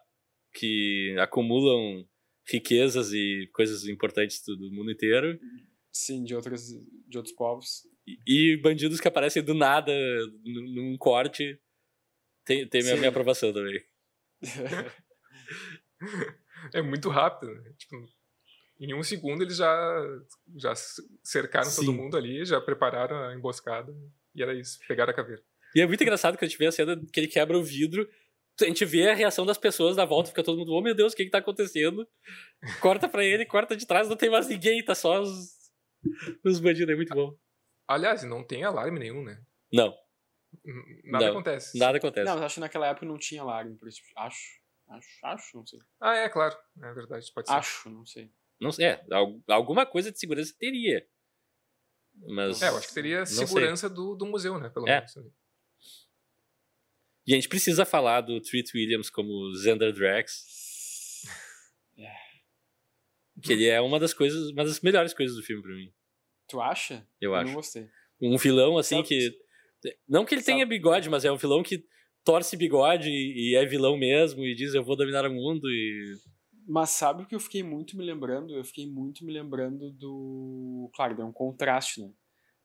que 0.54 1.16
acumulam 1.20 2.04
riquezas 2.50 3.12
e 3.14 3.48
coisas 3.54 3.86
importantes 3.88 4.42
do 4.46 4.56
do 4.58 4.72
mundo 4.72 4.92
inteiro. 4.92 5.40
Sim, 5.92 6.24
de, 6.24 6.34
outras, 6.36 6.68
de 7.08 7.18
outros 7.18 7.36
povos. 7.36 7.84
E, 8.26 8.54
e 8.54 8.58
bandidos 8.58 9.00
que 9.00 9.08
aparecem 9.08 9.44
do 9.44 9.54
nada 9.54 9.92
num 10.44 10.98
corte. 10.98 11.60
Tem, 12.46 12.68
tem 12.68 12.82
minha, 12.82 12.96
minha 12.96 13.10
aprovação 13.10 13.52
também. 13.54 13.84
É 16.74 16.82
muito 16.82 17.08
rápido, 17.10 17.54
né? 17.54 17.72
Tipo, 17.78 18.04
em 18.80 18.94
um 18.94 19.04
segundo 19.04 19.44
eles 19.44 19.58
já, 19.58 20.20
já 20.56 20.74
cercaram 21.24 21.70
todo 21.74 21.86
Sim. 21.86 21.94
mundo 21.94 22.16
ali, 22.18 22.46
já 22.46 22.60
prepararam 22.62 23.18
a 23.24 23.34
emboscada. 23.36 23.94
E 24.36 24.42
era 24.44 24.54
isso, 24.54 24.80
pegaram 24.88 25.12
a 25.12 25.16
caveira. 25.16 25.42
E 25.76 25.82
é 25.82 25.86
muito 25.88 26.02
engraçado 26.02 26.38
que 26.38 26.46
a 26.46 26.48
gente 26.48 26.58
vê 26.58 26.68
a 26.68 26.72
cena 26.72 26.96
que 27.12 27.20
ele 27.20 27.28
quebra 27.28 27.58
o 27.58 27.64
vidro. 27.64 28.08
A 28.62 28.66
gente 28.66 28.86
vê 28.86 29.10
a 29.10 29.14
reação 29.14 29.46
das 29.46 29.58
pessoas 29.58 29.96
da 29.96 30.06
volta, 30.06 30.30
fica 30.30 30.44
todo 30.44 30.58
mundo, 30.58 30.74
oh 30.74 30.82
meu 30.82 30.96
Deus, 30.96 31.14
o 31.14 31.16
que 31.16 31.26
que 31.26 31.30
tá 31.30 31.38
acontecendo? 31.38 32.08
Corta 32.82 33.08
pra 33.08 33.24
ele, 33.24 33.46
corta 33.46 33.76
de 33.78 33.86
trás, 33.86 34.08
não 34.10 34.16
tem 34.16 34.30
mais 34.32 34.48
ninguém, 34.48 34.84
tá 34.84 34.96
só 34.96 35.22
os, 35.22 35.56
os 36.44 36.60
bandidos, 36.60 36.92
é 36.92 36.96
muito 36.96 37.14
bom. 37.14 37.38
Aliás, 37.88 38.24
não 38.24 38.44
tem 38.44 38.64
alarme 38.64 39.00
nenhum, 39.00 39.24
né? 39.24 39.40
Não, 39.72 39.96
Nada 41.04 41.26
Não, 41.26 41.32
acontece. 41.34 41.78
nada 41.78 41.98
acontece. 41.98 42.26
Não, 42.26 42.36
mas 42.36 42.44
acho 42.46 42.56
que 42.56 42.60
naquela 42.62 42.88
época 42.88 43.06
não 43.06 43.18
tinha 43.18 43.42
alarme. 43.42 43.76
por 43.76 43.88
isso- 43.88 44.02
Acho. 44.16 44.58
Acho, 44.90 45.08
acho, 45.26 45.58
não 45.58 45.66
sei. 45.68 45.80
Ah, 46.00 46.16
é, 46.16 46.30
claro. 46.30 46.56
É 46.82 46.94
verdade, 46.94 47.30
pode 47.34 47.48
ser. 47.50 47.54
Acho, 47.54 47.90
não 47.90 48.06
sei. 48.06 48.32
Não 48.60 48.72
sei, 48.72 48.86
é, 48.88 49.06
al- 49.12 49.42
alguma 49.48 49.86
coisa 49.86 50.12
de 50.12 50.20
segurança 50.20 50.54
teria. 50.58 51.06
Mas. 52.28 52.62
É, 52.62 52.70
eu 52.70 52.78
acho 52.78 52.88
que 52.88 52.94
teria 52.94 53.26
segurança 53.26 53.90
do, 53.90 54.16
do 54.16 54.26
museu, 54.26 54.60
né? 54.60 54.70
Pelo 54.70 54.88
É. 54.88 54.96
menos. 54.96 55.14
E 57.26 57.34
a 57.34 57.36
gente 57.36 57.50
precisa 57.50 57.86
falar 57.86 58.22
do 58.22 58.40
Treat 58.42 58.72
Williams 58.76 59.10
como 59.10 59.54
Xander 59.56 59.92
Drax. 59.94 60.44
É. 62.00 62.16
Que 63.42 63.54
ele 63.54 63.66
é 63.68 63.82
uma 63.82 64.00
das 64.00 64.14
coisas, 64.14 64.50
uma 64.52 64.64
das 64.64 64.80
melhores 64.82 65.14
coisas 65.16 65.36
do 65.36 65.44
filme 65.44 65.62
pra 65.64 65.74
mim. 65.74 65.92
Tu 66.48 66.62
acha? 66.62 67.08
Eu 67.20 67.32
Não 67.32 67.38
acho. 67.40 67.54
gostei. 67.54 67.88
Um 68.22 68.38
vilão 68.38 68.78
assim 68.78 68.98
Sabe- 68.98 69.08
que. 69.08 69.38
Não 70.08 70.24
que 70.26 70.34
ele 70.36 70.42
Sabe- 70.42 70.54
tenha 70.54 70.66
bigode, 70.66 71.10
mas 71.10 71.26
é 71.26 71.32
um 71.32 71.38
vilão 71.38 71.62
que 71.64 71.84
torce 72.24 72.56
bigode 72.56 73.10
e, 73.10 73.52
e 73.52 73.56
é 73.56 73.66
vilão 73.66 73.98
mesmo 73.98 74.44
e 74.44 74.54
diz 74.56 74.74
eu 74.74 74.84
vou 74.84 74.96
dominar 74.96 75.26
o 75.28 75.34
mundo 75.34 75.68
e. 75.70 76.16
Mas 76.68 76.90
sabe 76.90 77.24
o 77.24 77.26
que 77.26 77.34
eu 77.34 77.40
fiquei 77.40 77.64
muito 77.64 77.96
me 77.96 78.04
lembrando? 78.04 78.54
Eu 78.54 78.64
fiquei 78.64 78.86
muito 78.86 79.24
me 79.26 79.32
lembrando 79.32 79.90
do. 79.92 80.90
Claro, 80.94 81.22
é 81.22 81.24
um 81.26 81.32
contraste, 81.32 82.02
né? 82.02 82.12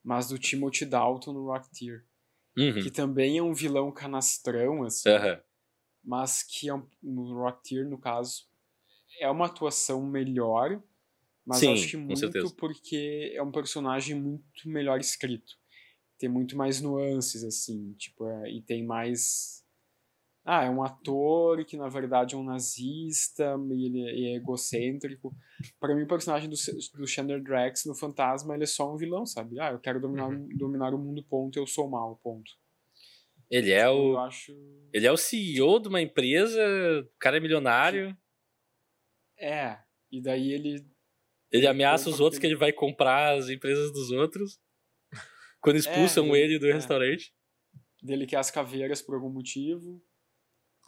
Mas 0.03 0.28
do 0.28 0.38
Timothy 0.38 0.84
Dalton 0.84 1.32
no 1.32 1.46
Rocketeer. 1.46 2.05
Uhum. 2.59 2.82
Que 2.82 2.90
também 2.90 3.38
é 3.38 3.42
um 3.42 3.55
vilão 3.55 3.92
canastrão, 3.92 4.82
assim. 4.82 5.09
Aham. 5.09 5.40
Mas 6.05 6.42
que 6.42 6.68
é 6.68 6.74
um- 6.74 6.86
no 7.00 7.32
Rocketeer, 7.34 7.88
no 7.88 7.96
caso, 7.96 8.48
é 9.20 9.30
uma 9.30 9.46
atuação 9.46 10.05
melhor. 10.05 10.82
Mas 11.46 11.61
Sim, 11.61 11.72
acho 11.72 11.88
que 11.90 11.96
muito 11.96 12.18
certeza. 12.18 12.55
porque 12.57 13.32
é 13.34 13.42
um 13.42 13.53
personagem 13.53 14.14
muito 14.20 14.68
melhor 14.68 14.98
escrito. 15.00 15.53
Tem 16.18 16.28
muito 16.28 16.57
mais 16.57 16.80
nuances, 16.80 17.42
assim. 17.44 17.94
Tipo, 17.94 18.26
é- 18.28 18.50
e 18.50 18.62
tem 18.62 18.84
mais. 18.84 19.62
Ah, 20.45 20.64
é 20.64 20.70
um 20.70 20.82
ator 20.82 21.64
que 21.64 21.76
na 21.76 21.88
verdade 21.88 22.34
é 22.34 22.38
um 22.38 22.43
nazista 22.43 23.55
e 23.70 23.86
ele 23.86 24.01
é- 24.03 24.32
é 24.32 24.36
egocêntrico. 24.36 25.32
Pra 25.78 25.95
mim, 25.95 26.03
o 26.03 26.09
personagem 26.09 26.51
do, 26.51 26.57
do 26.99 27.07
Chandler 27.07 27.40
Drax 27.43 27.84
no 27.86 27.95
Fantasma 27.95 28.55
ele 28.55 28.64
é 28.64 28.66
só 28.66 28.93
um 28.93 28.97
vilão, 28.97 29.24
sabe? 29.24 29.61
Ah, 29.61 29.70
eu 29.70 29.78
quero 29.78 30.01
dominar, 30.01 30.28
Uhum. 30.28 30.49
dominar 30.57 30.95
o 30.95 30.99
mundo, 30.99 31.24
ponto, 31.24 31.57
eu 31.59 31.66
sou 31.66 31.88
mal, 31.88 32.18
ponto. 32.24 32.51
Ele 33.49 33.70
é 33.70 33.88
o. 33.88 34.18
acho. 34.18 34.53
Ele 34.93 35.07
é 35.07 35.12
o 35.12 35.16
CEO 35.16 35.78
de 35.78 35.86
uma 35.88 36.01
empresa, 36.01 36.59
o 37.03 37.18
cara 37.20 37.36
é 37.36 37.40
milionário. 37.40 38.16
É, 39.38 39.78
e 40.11 40.20
daí 40.20 40.53
ele. 40.53 40.84
Ele 41.51 41.66
ameaça 41.66 42.09
os 42.09 42.18
outros 42.18 42.40
que 42.40 42.47
ele 42.47 42.57
vai 42.57 42.72
comprar 42.72 43.36
as 43.36 43.49
empresas 43.51 43.93
dos 43.93 44.11
outros. 44.11 44.59
Quando 45.61 45.76
expulsam 45.76 46.34
É, 46.34 46.40
ele 46.40 46.59
do 46.59 46.66
é. 46.68 46.72
restaurante. 46.72 47.32
dele 48.03 48.26
quer 48.26 48.38
as 48.38 48.51
caveiras 48.51 49.01
por 49.03 49.14
algum 49.14 49.30
motivo. 49.30 50.03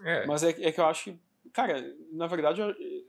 É, 0.02 0.26
Mas 0.26 0.42
é, 0.42 0.50
é 0.50 0.72
que 0.72 0.80
eu 0.80 0.86
acho 0.86 1.04
que. 1.04 1.18
Cara, 1.52 1.80
na 2.12 2.26
verdade, 2.26 2.60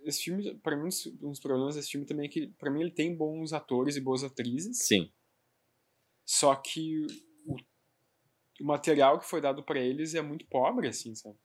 esse 0.03 0.23
filme, 0.23 0.53
pra 0.59 0.75
mim, 0.75 0.89
um 1.21 1.29
dos- 1.31 1.39
problemas 1.39 1.75
desse 1.75 1.89
filme 1.91 2.05
também 2.05 2.27
é 2.27 2.29
que, 2.29 2.47
pra 2.59 2.69
mim, 2.69 2.81
ele 2.81 2.91
tem 2.91 3.15
bons 3.15 3.53
atores 3.53 3.95
e 3.95 4.01
boas 4.01 4.23
atrizes. 4.23 4.79
Sim. 4.85 5.11
Só 6.25 6.55
que 6.55 7.05
o, 7.45 7.55
o 8.61 8.65
material 8.65 9.19
que 9.19 9.25
foi 9.25 9.41
dado 9.41 9.63
pra 9.63 9.79
eles 9.79 10.13
é 10.13 10.21
muito 10.21 10.45
pobre, 10.47 10.87
assim, 10.87 11.15
sabe? 11.15 11.37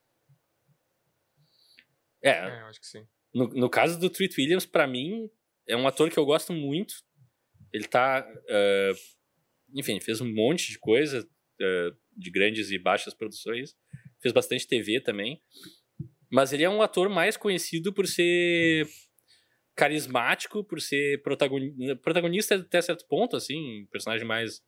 É, 2.23 2.31
é, 2.31 2.61
eu 2.63 2.67
acho 2.67 2.81
que 2.81 2.87
sim. 2.87 3.07
no, 3.35 3.49
no 3.49 3.71
caso 3.71 3.99
do 3.99 4.11
Treat 4.11 4.35
Williams, 4.39 4.67
pra 4.67 4.87
mim, 4.87 5.31
é 5.67 5.77
um 5.77 5.87
ator 5.87 6.11
que 6.11 6.19
eu 6.19 6.27
gosto 6.27 6.53
muito. 6.53 6.95
Ele 7.73 7.87
tá. 7.87 8.27
eh, 8.49 8.93
enfim, 9.75 10.01
fez 10.01 10.21
um 10.21 10.31
monte 10.35 10.69
de 10.71 10.79
coisa, 10.79 11.27
eh, 11.61 11.91
de 12.17 12.31
grandes 12.31 12.71
e 12.71 12.79
baixas 12.79 13.15
produções. 13.15 13.75
Fez 14.21 14.33
bastante 14.33 14.67
TV 14.67 15.01
também. 15.01 15.41
Mas 16.31 16.53
ele 16.53 16.63
é 16.65 16.71
um 16.71 16.83
ator 16.83 17.09
mais 17.09 17.37
conhecido 17.37 17.93
por 17.93 18.07
ser 18.07 18.87
carismático, 19.75 20.63
por 20.63 20.81
ser 20.81 21.23
protagoni- 21.23 21.97
protagonista 21.97 22.55
até 22.57 22.81
certo 22.83 23.07
ponto, 23.09 23.35
assim, 23.37 23.87
personagem 23.91 24.27
mais, 24.27 24.61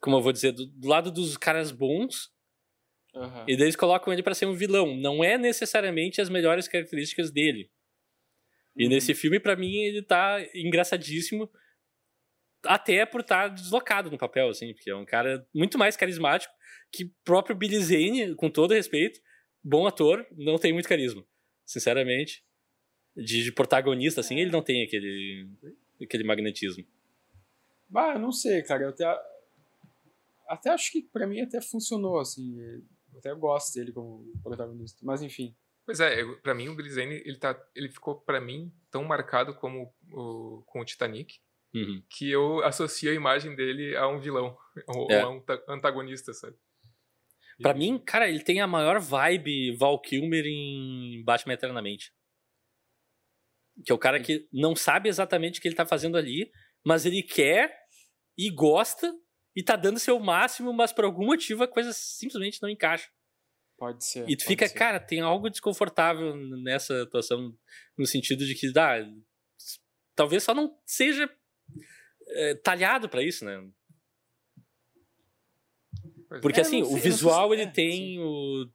como 0.00 0.16
eu 0.16 0.20
vou 0.20 0.32
dizer, 0.32 0.52
do, 0.52 0.66
do 0.66 0.88
lado 0.88 1.10
dos 1.10 1.36
caras 1.36 1.72
bons, 1.72 2.30
Aham. 3.14 3.44
e 3.48 3.56
daí 3.56 3.64
eles 3.64 3.76
colocam 3.76 4.12
ele 4.12 4.22
pra 4.22 4.34
ser 4.34 4.46
um 4.46 4.52
vilão. 4.54 4.94
Não 4.96 5.24
é 5.24 5.38
necessariamente 5.38 6.20
as 6.20 6.28
melhores 6.28 6.68
características 6.68 7.30
dele. 7.32 7.70
E 8.76 8.84
Uhum. 8.84 8.90
nesse 8.90 9.14
filme, 9.14 9.40
pra 9.40 9.56
mim, 9.56 9.74
ele 9.74 10.02
tá 10.02 10.36
engraçadíssimo, 10.54 11.50
até 12.64 13.06
por 13.06 13.22
estar 13.22 13.48
deslocado 13.48 14.10
no 14.10 14.18
papel, 14.18 14.50
assim, 14.50 14.74
porque 14.74 14.90
é 14.90 14.94
um 14.96 15.04
cara 15.06 15.46
muito 15.54 15.78
mais 15.78 15.96
carismático 15.96 16.52
que 16.96 17.12
próprio 17.24 17.56
Billy 17.56 17.78
Zane, 17.80 18.34
com 18.34 18.48
todo 18.50 18.74
respeito, 18.74 19.20
bom 19.62 19.86
ator, 19.86 20.26
não 20.32 20.58
tem 20.58 20.72
muito 20.72 20.88
carisma. 20.88 21.24
Sinceramente, 21.64 22.44
de, 23.16 23.42
de 23.44 23.52
protagonista, 23.52 24.20
assim, 24.20 24.38
ele 24.38 24.50
não 24.50 24.62
tem 24.62 24.82
aquele, 24.84 25.48
aquele 26.00 26.24
magnetismo. 26.24 26.84
Bah, 27.88 28.18
não 28.18 28.32
sei, 28.32 28.62
cara. 28.62 28.84
Eu 28.84 28.88
até. 28.90 29.04
Até 30.48 30.70
acho 30.70 30.92
que 30.92 31.02
pra 31.02 31.26
mim 31.26 31.40
até 31.40 31.60
funcionou, 31.60 32.18
assim. 32.20 32.58
Eu 32.60 33.18
até 33.18 33.34
gosto 33.34 33.74
dele 33.74 33.92
como 33.92 34.24
protagonista. 34.42 34.98
Mas 35.02 35.22
enfim. 35.22 35.54
Pois 35.84 36.00
é, 36.00 36.24
pra 36.42 36.54
mim 36.54 36.68
o 36.68 36.74
Billy 36.74 36.90
Zane, 36.90 37.22
ele, 37.24 37.36
tá, 37.38 37.56
ele 37.74 37.88
ficou 37.88 38.16
pra 38.16 38.40
mim 38.40 38.72
tão 38.90 39.04
marcado 39.04 39.54
como 39.54 39.92
o, 40.10 40.62
com 40.66 40.80
o 40.80 40.84
Titanic, 40.84 41.38
Uhum. 41.74 42.02
que 42.08 42.30
eu 42.30 42.64
associo 42.64 43.10
a 43.10 43.14
imagem 43.14 43.54
dele 43.54 43.94
a 43.96 44.08
um 44.08 44.18
vilão, 44.18 44.56
ou 44.88 45.10
É. 45.10 45.20
a 45.20 45.28
um 45.28 45.40
ta- 45.40 45.62
antagonista, 45.68 46.32
sabe? 46.32 46.56
Pra 47.60 47.74
mim, 47.74 47.98
cara, 47.98 48.28
ele 48.28 48.42
tem 48.42 48.60
a 48.60 48.66
maior 48.66 49.00
vibe 49.00 49.76
Val 49.76 50.00
Kilmer 50.00 50.44
em 50.46 51.22
Batman 51.24 51.54
Eternamente. 51.54 52.12
Que 53.84 53.92
é 53.92 53.94
o 53.94 53.98
cara 53.98 54.20
que 54.20 54.48
não 54.52 54.74
sabe 54.76 55.08
exatamente 55.08 55.58
o 55.58 55.62
que 55.62 55.68
ele 55.68 55.74
tá 55.74 55.86
fazendo 55.86 56.16
ali, 56.16 56.50
mas 56.84 57.06
ele 57.06 57.22
quer 57.22 57.76
e 58.36 58.50
gosta 58.50 59.12
e 59.54 59.62
tá 59.62 59.74
dando 59.74 59.98
seu 59.98 60.20
máximo, 60.20 60.72
mas 60.72 60.92
por 60.92 61.04
algum 61.04 61.26
motivo 61.26 61.64
a 61.64 61.68
coisa 61.68 61.92
simplesmente 61.92 62.60
não 62.60 62.68
encaixa. 62.68 63.10
Pode 63.78 64.04
ser. 64.04 64.28
E 64.28 64.36
tu 64.36 64.44
fica, 64.44 64.66
ser. 64.68 64.74
cara, 64.74 65.00
tem 65.00 65.20
algo 65.20 65.50
desconfortável 65.50 66.34
nessa 66.62 67.02
atuação, 67.02 67.54
no 67.96 68.06
sentido 68.06 68.44
de 68.44 68.54
que, 68.54 68.72
dá, 68.72 68.98
talvez 70.14 70.42
só 70.42 70.54
não 70.54 70.78
seja 70.86 71.30
é, 72.28 72.54
talhado 72.54 73.08
pra 73.08 73.22
isso, 73.22 73.44
né? 73.44 73.70
É. 76.32 76.40
Porque 76.40 76.58
É, 76.60 76.62
assim, 76.62 76.84
sei, 76.84 76.94
o 76.94 76.96
visual 76.98 77.52
ele 77.52 77.62
é, 77.62 77.70
tem, 77.70 78.18
o, 78.20 78.68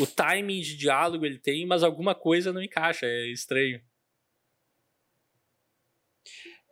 o 0.00 0.06
timing 0.06 0.60
de 0.60 0.76
diálogo 0.76 1.24
ele 1.24 1.38
tem, 1.38 1.66
mas 1.66 1.82
alguma 1.82 2.14
coisa 2.14 2.52
não 2.52 2.62
encaixa, 2.62 3.06
é 3.06 3.26
estranho. 3.28 3.80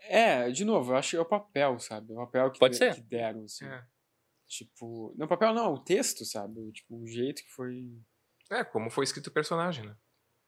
É, 0.07 0.51
de 0.51 0.65
novo, 0.65 0.93
eu 0.93 0.97
acho 0.97 1.11
que 1.11 1.17
é 1.17 1.21
o 1.21 1.25
papel, 1.25 1.79
sabe? 1.79 2.13
O 2.13 2.17
papel 2.17 2.51
que, 2.51 2.59
Pode 2.59 2.73
de- 2.73 2.79
ser. 2.79 2.95
que 2.95 3.01
deram, 3.01 3.45
assim. 3.45 3.65
É. 3.65 3.85
Tipo. 4.47 5.15
Não, 5.17 5.27
papel 5.27 5.55
não, 5.55 5.73
o 5.73 5.79
texto, 5.79 6.25
sabe? 6.25 6.71
Tipo, 6.73 6.97
o 7.03 7.07
jeito 7.07 7.43
que 7.43 7.51
foi. 7.51 7.91
É, 8.51 8.63
como 8.63 8.91
foi 8.91 9.05
escrito 9.05 9.29
o 9.29 9.33
personagem, 9.33 9.85
né? 9.87 9.97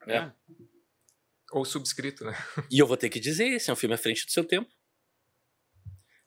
É. 0.07 0.31
Ou 1.51 1.65
subscrito, 1.65 2.23
né? 2.23 2.33
E 2.69 2.77
eu 2.77 2.85
vou 2.85 2.95
ter 2.97 3.09
que 3.09 3.19
dizer, 3.19 3.47
esse 3.47 3.69
é 3.69 3.73
um 3.73 3.75
filme 3.77 3.95
à 3.95 3.97
frente 3.97 4.25
do 4.25 4.31
seu 4.31 4.45
tempo. 4.45 4.69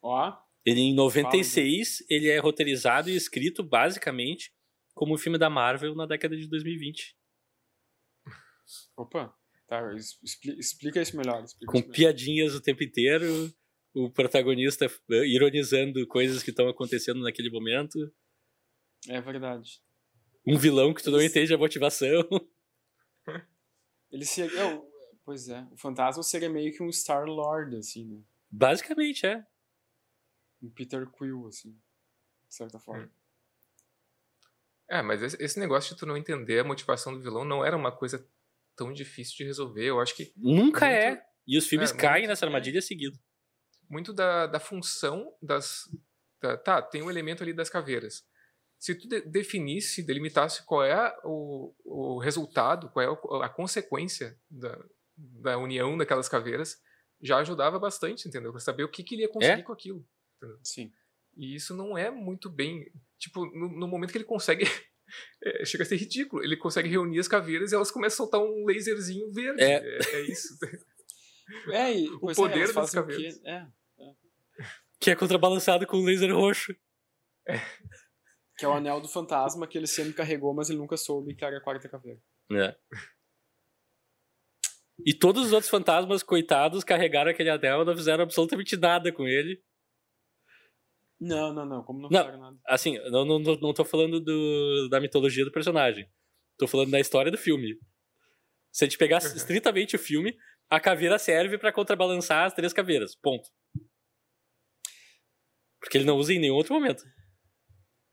Ó, 0.03 0.37
Ele 0.65 0.81
em 0.81 0.95
96, 0.95 2.05
ele 2.09 2.29
é 2.29 2.39
roteirizado 2.39 3.09
e 3.11 3.17
escrito 3.17 3.63
basicamente 3.63 4.53
como 4.95 5.15
um 5.15 5.19
filme 5.19 5.39
da 5.39 5.49
Marvel 5.49 5.95
na 5.95 6.05
década 6.07 6.37
de 6.37 6.47
2020. 6.49 7.17
opa. 8.97 9.35
Tá, 9.67 9.81
explica 10.59 11.01
isso 11.01 11.17
melhor. 11.17 11.45
Explica 11.45 11.71
Com 11.73 11.79
isso 11.79 11.87
melhor. 11.89 11.97
piadinhas 11.97 12.55
o 12.57 12.61
tempo 12.61 12.83
inteiro, 12.83 13.25
o 13.95 14.11
protagonista 14.11 14.87
eh, 14.87 15.27
ironizando 15.29 16.05
coisas 16.09 16.43
que 16.43 16.51
estão 16.51 16.69
acontecendo 16.69 17.21
naquele 17.23 17.51
momento, 17.51 18.13
É 19.09 19.21
verdade. 19.21 19.81
um 20.45 20.59
vilão 20.59 20.93
que 20.93 21.03
tu 21.05 21.11
não 21.13 21.23
entende 21.23 21.55
a 21.55 21.59
motivação. 21.59 22.29
Ele 24.11 24.25
seria. 24.25 24.59
é, 24.59 24.75
o- 24.75 24.85
pois 25.25 25.49
é, 25.49 25.65
o 25.71 25.77
fantasma 25.77 26.23
seria 26.25 26.51
meio 26.51 26.73
que 26.77 26.83
um 26.83 26.91
Star 26.91 27.25
Lord, 27.27 27.77
assim, 27.77 28.05
né? 28.07 28.21
Basicamente, 28.51 29.25
é. 29.25 29.45
Um 30.63 30.71
Peter 30.71 31.07
Quill, 31.11 31.47
assim. 31.47 31.71
De 32.49 32.55
certa 32.55 32.79
forma. 32.79 33.11
É, 34.89 35.03
mas 35.03 35.23
esse, 35.23 35.37
esse 35.43 35.59
negócio 35.61 35.95
de 35.95 35.99
tu 36.01 36.05
não 36.07 36.17
entender 36.17 36.59
a 36.59 36.65
motivação 36.65 37.13
do 37.15 37.21
vilão 37.21 37.45
não 37.45 37.65
era 37.65 37.77
uma 37.77 37.93
coisa 37.93 38.27
tão 38.75 38.93
difícil 38.93 39.37
de 39.37 39.45
resolver. 39.45 39.85
Eu 39.85 40.01
acho 40.01 40.15
que 40.17 40.33
Nunca 40.37 40.85
Muito- 40.87 40.93
é. 40.95 41.27
E 41.47 41.57
os 41.59 41.67
filmes 41.67 41.91
é, 41.93 41.97
caem 41.97 42.23
muito- 42.23 42.29
nessa 42.29 42.47
armadilha 42.47 42.83
seguido. 42.83 43.19
muito 43.89 44.13
da, 44.13 44.47
da 44.47 44.61
função 44.61 45.35
das. 45.43 45.89
da- 46.41 46.57
tá, 46.57 46.81
tem 46.83 47.03
um 47.03 47.11
elemento 47.11 47.43
ali 47.43 47.53
das 47.53 47.69
caveiras. 47.71 48.25
Se 48.79 48.95
tu 48.95 49.09
de- 49.09 49.21
definisse, 49.23 50.03
delimitasse 50.03 50.65
qual 50.65 50.83
é 50.85 51.17
o, 51.25 51.75
o 51.85 52.19
resultado, 52.19 52.89
qual 52.91 53.05
é 53.05 53.11
o- 53.11 53.43
a 53.43 53.49
consequência 53.49 54.39
da, 54.49 54.79
da 55.17 55.59
união 55.59 55.97
daquelas 55.99 56.29
caveiras, 56.29 56.81
já 57.21 57.39
ajudava 57.39 57.79
bastante, 57.79 58.27
entendeu? 58.29 58.51
Pra 58.53 58.61
saber 58.61 58.85
o 58.85 58.89
que, 58.91 59.03
que 59.05 59.15
ele 59.15 59.23
ia 59.23 59.29
conseguir 59.29 59.61
É? 59.61 59.63
com 59.63 59.73
aquilo. 59.73 60.07
Sim. 60.63 60.93
E 61.37 61.55
isso 61.55 61.75
não 61.75 61.97
é 61.97 62.11
muito 62.11 62.51
bem. 62.51 62.91
Tipo, 63.19 63.47
no, 63.47 63.69
no 63.69 63.89
momento 63.89 64.13
que 64.13 64.19
ele 64.19 64.25
consegue. 64.25 64.65
é, 65.43 65.65
chega 65.65 65.85
a 65.85 65.87
ser 65.87 65.97
ridículo. 65.97 66.43
Ele 66.43 66.57
consegue 66.57 66.89
reunir 66.89 67.19
as 67.19 67.29
caveiras 67.29 67.73
e 67.73 67.75
elas 67.75 67.91
começam 67.91 68.15
a 68.15 68.29
soltar 68.29 68.41
um 68.41 68.67
laserzinho 68.67 69.31
verde. 69.33 69.63
É. 69.63 69.77
É, 69.77 70.15
é 70.15 70.21
isso. 70.23 70.57
É, 71.69 71.93
e, 71.93 72.09
O 72.23 72.33
poder 72.33 72.55
é, 72.55 72.63
elas 72.63 72.75
das 72.75 72.93
fazem 72.93 73.01
o 73.01 73.07
quê? 73.07 73.13
caveiras. 73.13 73.45
É. 73.45 73.67
Que 75.01 75.11
é 75.11 75.17
contrabalançado 75.17 75.85
com 75.85 75.97
um 75.97 76.05
laser 76.05 76.33
roxo. 76.33 76.73
Que 78.57 78.65
é 78.65 78.69
o 78.69 78.73
anel 78.73 79.01
do 79.01 79.09
fantasma 79.09 79.67
que 79.67 79.77
ele 79.77 79.89
sempre 79.89 80.13
carregou, 80.13 80.55
mas 80.55 80.71
ele 80.71 80.79
nunca 80.79 80.97
soube 80.97 81.35
que 81.35 81.45
era 81.45 81.59
a 81.59 81.61
quarta 81.61 81.89
caveira. 81.89 82.21
É. 82.53 82.77
E 85.05 85.15
todos 85.15 85.47
os 85.47 85.53
outros 85.53 85.71
fantasmas, 85.71 86.23
coitados, 86.23 86.85
carregaram 86.85 87.31
aquele 87.31 87.51
anel 87.51 87.83
e 87.83 87.85
não 87.85 87.97
fizeram 87.97 88.23
absolutamente 88.23 88.77
nada 88.77 89.11
com 89.11 89.27
ele. 89.27 89.63
Não, 91.21 91.53
não, 91.53 91.67
não. 91.67 91.83
Como 91.85 92.01
não, 92.01 92.09
Não. 92.11 92.39
nada. 92.39 92.57
Assim, 92.67 92.99
não, 93.11 93.25
não, 93.25 93.39
não 93.39 93.75
tô 93.75 93.85
falando 93.85 94.21
do, 94.21 94.89
da 94.89 95.01
mitologia 95.01 95.45
do 95.45 95.53
personagem. 95.53 96.09
Tô 96.59 96.67
falando 96.67 96.91
da 96.91 97.01
história 97.01 97.31
do 97.31 97.37
filme. 97.39 97.79
Se 98.73 98.85
a 98.85 98.87
gente 98.89 98.97
pegar 98.99 99.21
Uhum. 99.23 99.37
estritamente 99.37 99.97
o 99.97 99.99
filme, 99.99 100.37
a 100.71 100.79
caveira 100.81 101.19
serve 101.19 101.59
pra 101.59 101.73
contrabalançar 101.73 102.47
as 102.47 102.55
três 102.55 102.73
caveiras. 102.73 103.15
Ponto. 103.15 103.49
Porque 105.81 105.99
ele 105.99 106.05
não 106.05 106.17
usa 106.17 106.33
em 106.33 106.39
nenhum 106.39 106.55
outro 106.55 106.75
momento. 106.75 107.03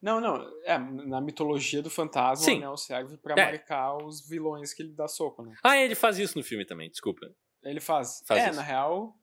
Não, 0.01 0.20
não. 0.22 0.36
É, 0.64 0.78
na 0.78 1.20
mitologia 1.22 1.82
do 1.82 1.89
fantasma, 1.89 2.45
Sim. 2.45 2.53
o 2.55 2.58
anel 2.58 2.78
serve 2.78 3.18
pra 3.18 3.34
É. 3.38 3.45
marcar 3.51 3.97
os 3.97 4.28
vilões 4.28 4.74
que 4.74 4.84
ele 4.84 4.93
dá 4.93 5.08
soco, 5.08 5.43
né? 5.43 5.55
Ah, 5.64 5.78
ele 5.78 5.95
faz 5.95 6.18
isso 6.20 6.38
no 6.38 6.43
filme 6.43 6.66
também, 6.66 6.89
desculpa. 6.89 7.22
Ele 7.64 7.80
faz. 7.80 8.22
Faz 8.28 8.41
é, 8.41 8.47
isso. 8.47 8.55
na 8.55 8.62
real. 8.62 9.14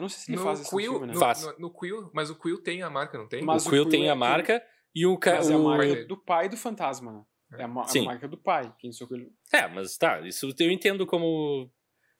Eu 0.00 0.02
não 0.02 0.08
sei 0.08 0.18
se 0.20 0.30
ele 0.30 0.38
No 0.38 0.44
faz 0.44 0.60
isso 0.60 0.70
Quill, 0.76 0.92
no 0.92 0.98
filme, 0.98 1.06
né? 1.08 1.12
no, 1.14 1.20
Faz. 1.20 1.42
no- 1.46 1.58
no 1.58 1.70
Quill, 1.72 2.10
mas 2.14 2.30
o 2.30 2.34
Quill 2.38 2.62
tem 2.62 2.82
a 2.82 2.90
marca, 2.90 3.18
não 3.18 3.28
tem? 3.28 3.42
Mas 3.42 3.64
o 3.64 3.68
o 3.68 3.70
Quill 3.70 3.82
Quill 3.84 3.90
tem 3.90 4.06
é 4.06 4.10
a 4.10 4.12
que- 4.14 4.18
marca 4.18 4.62
e 4.94 5.06
o... 5.06 5.18
Mas 5.24 5.50
é 5.50 5.54
a 5.54 5.56
o- 5.58 5.64
marca 5.64 6.04
do 6.06 6.16
pai 6.16 6.48
do 6.48 6.56
fantasma, 6.56 7.12
né? 7.12 7.22
É 7.58 7.64
a, 7.64 7.68
ma- 7.68 7.82
a 7.82 7.88
Sim. 7.88 8.04
marca 8.04 8.26
do 8.28 8.36
pai. 8.38 8.72
Quem 8.78 8.92
sou 8.92 9.08
ele. 9.10 9.30
É, 9.52 9.66
mas 9.68 9.96
tá, 9.98 10.20
isso 10.26 10.48
eu 10.58 10.70
entendo 10.70 11.06
como... 11.06 11.70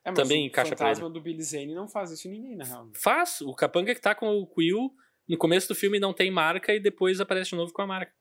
É, 0.03 0.09
mas 0.11 0.19
Também 0.19 0.43
o 0.43 0.47
encaixa 0.47 0.75
pra 0.75 0.87
fantasma 0.87 1.09
do 1.09 1.21
Billy 1.21 1.43
Zane 1.43 1.73
não 1.75 1.87
faz 1.87 2.11
isso 2.11 2.27
em 2.27 2.31
ninguém, 2.31 2.55
na 2.55 2.65
real. 2.65 2.89
Faz. 2.95 3.39
O 3.41 3.53
capanga 3.53 3.93
que 3.95 4.01
tá 4.01 4.13
com 4.15 4.27
o 4.39 4.47
Quill, 4.47 4.91
no 5.29 5.37
começo 5.37 5.67
do 5.67 5.75
filme 5.75 5.99
não 5.99 6.11
tem 6.13 6.29
marca 6.31 6.73
e 6.73 6.79
depois 6.79 7.21
aparece 7.21 7.51
de 7.51 7.55
novo 7.55 7.71
com 7.71 7.81
a 7.81 7.87
marca. 7.87 8.11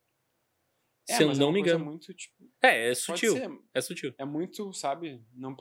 É, 1.10 1.16
Se 1.16 1.22
eu 1.22 1.28
mas 1.28 1.38
é 1.38 1.40
não 1.40 1.48
uma 1.48 1.52
me 1.54 1.60
engano. 1.60 1.84
Muito, 1.84 2.12
tipo, 2.14 2.34
É, 2.62 2.90
é 2.90 2.94
sutil. 2.94 3.32
ser. 3.34 3.50
É 3.74 3.80
sutil. 3.80 4.14
É 4.18 4.24
muito, 4.24 4.72
sabe? 4.72 5.22
Não, 5.34 5.56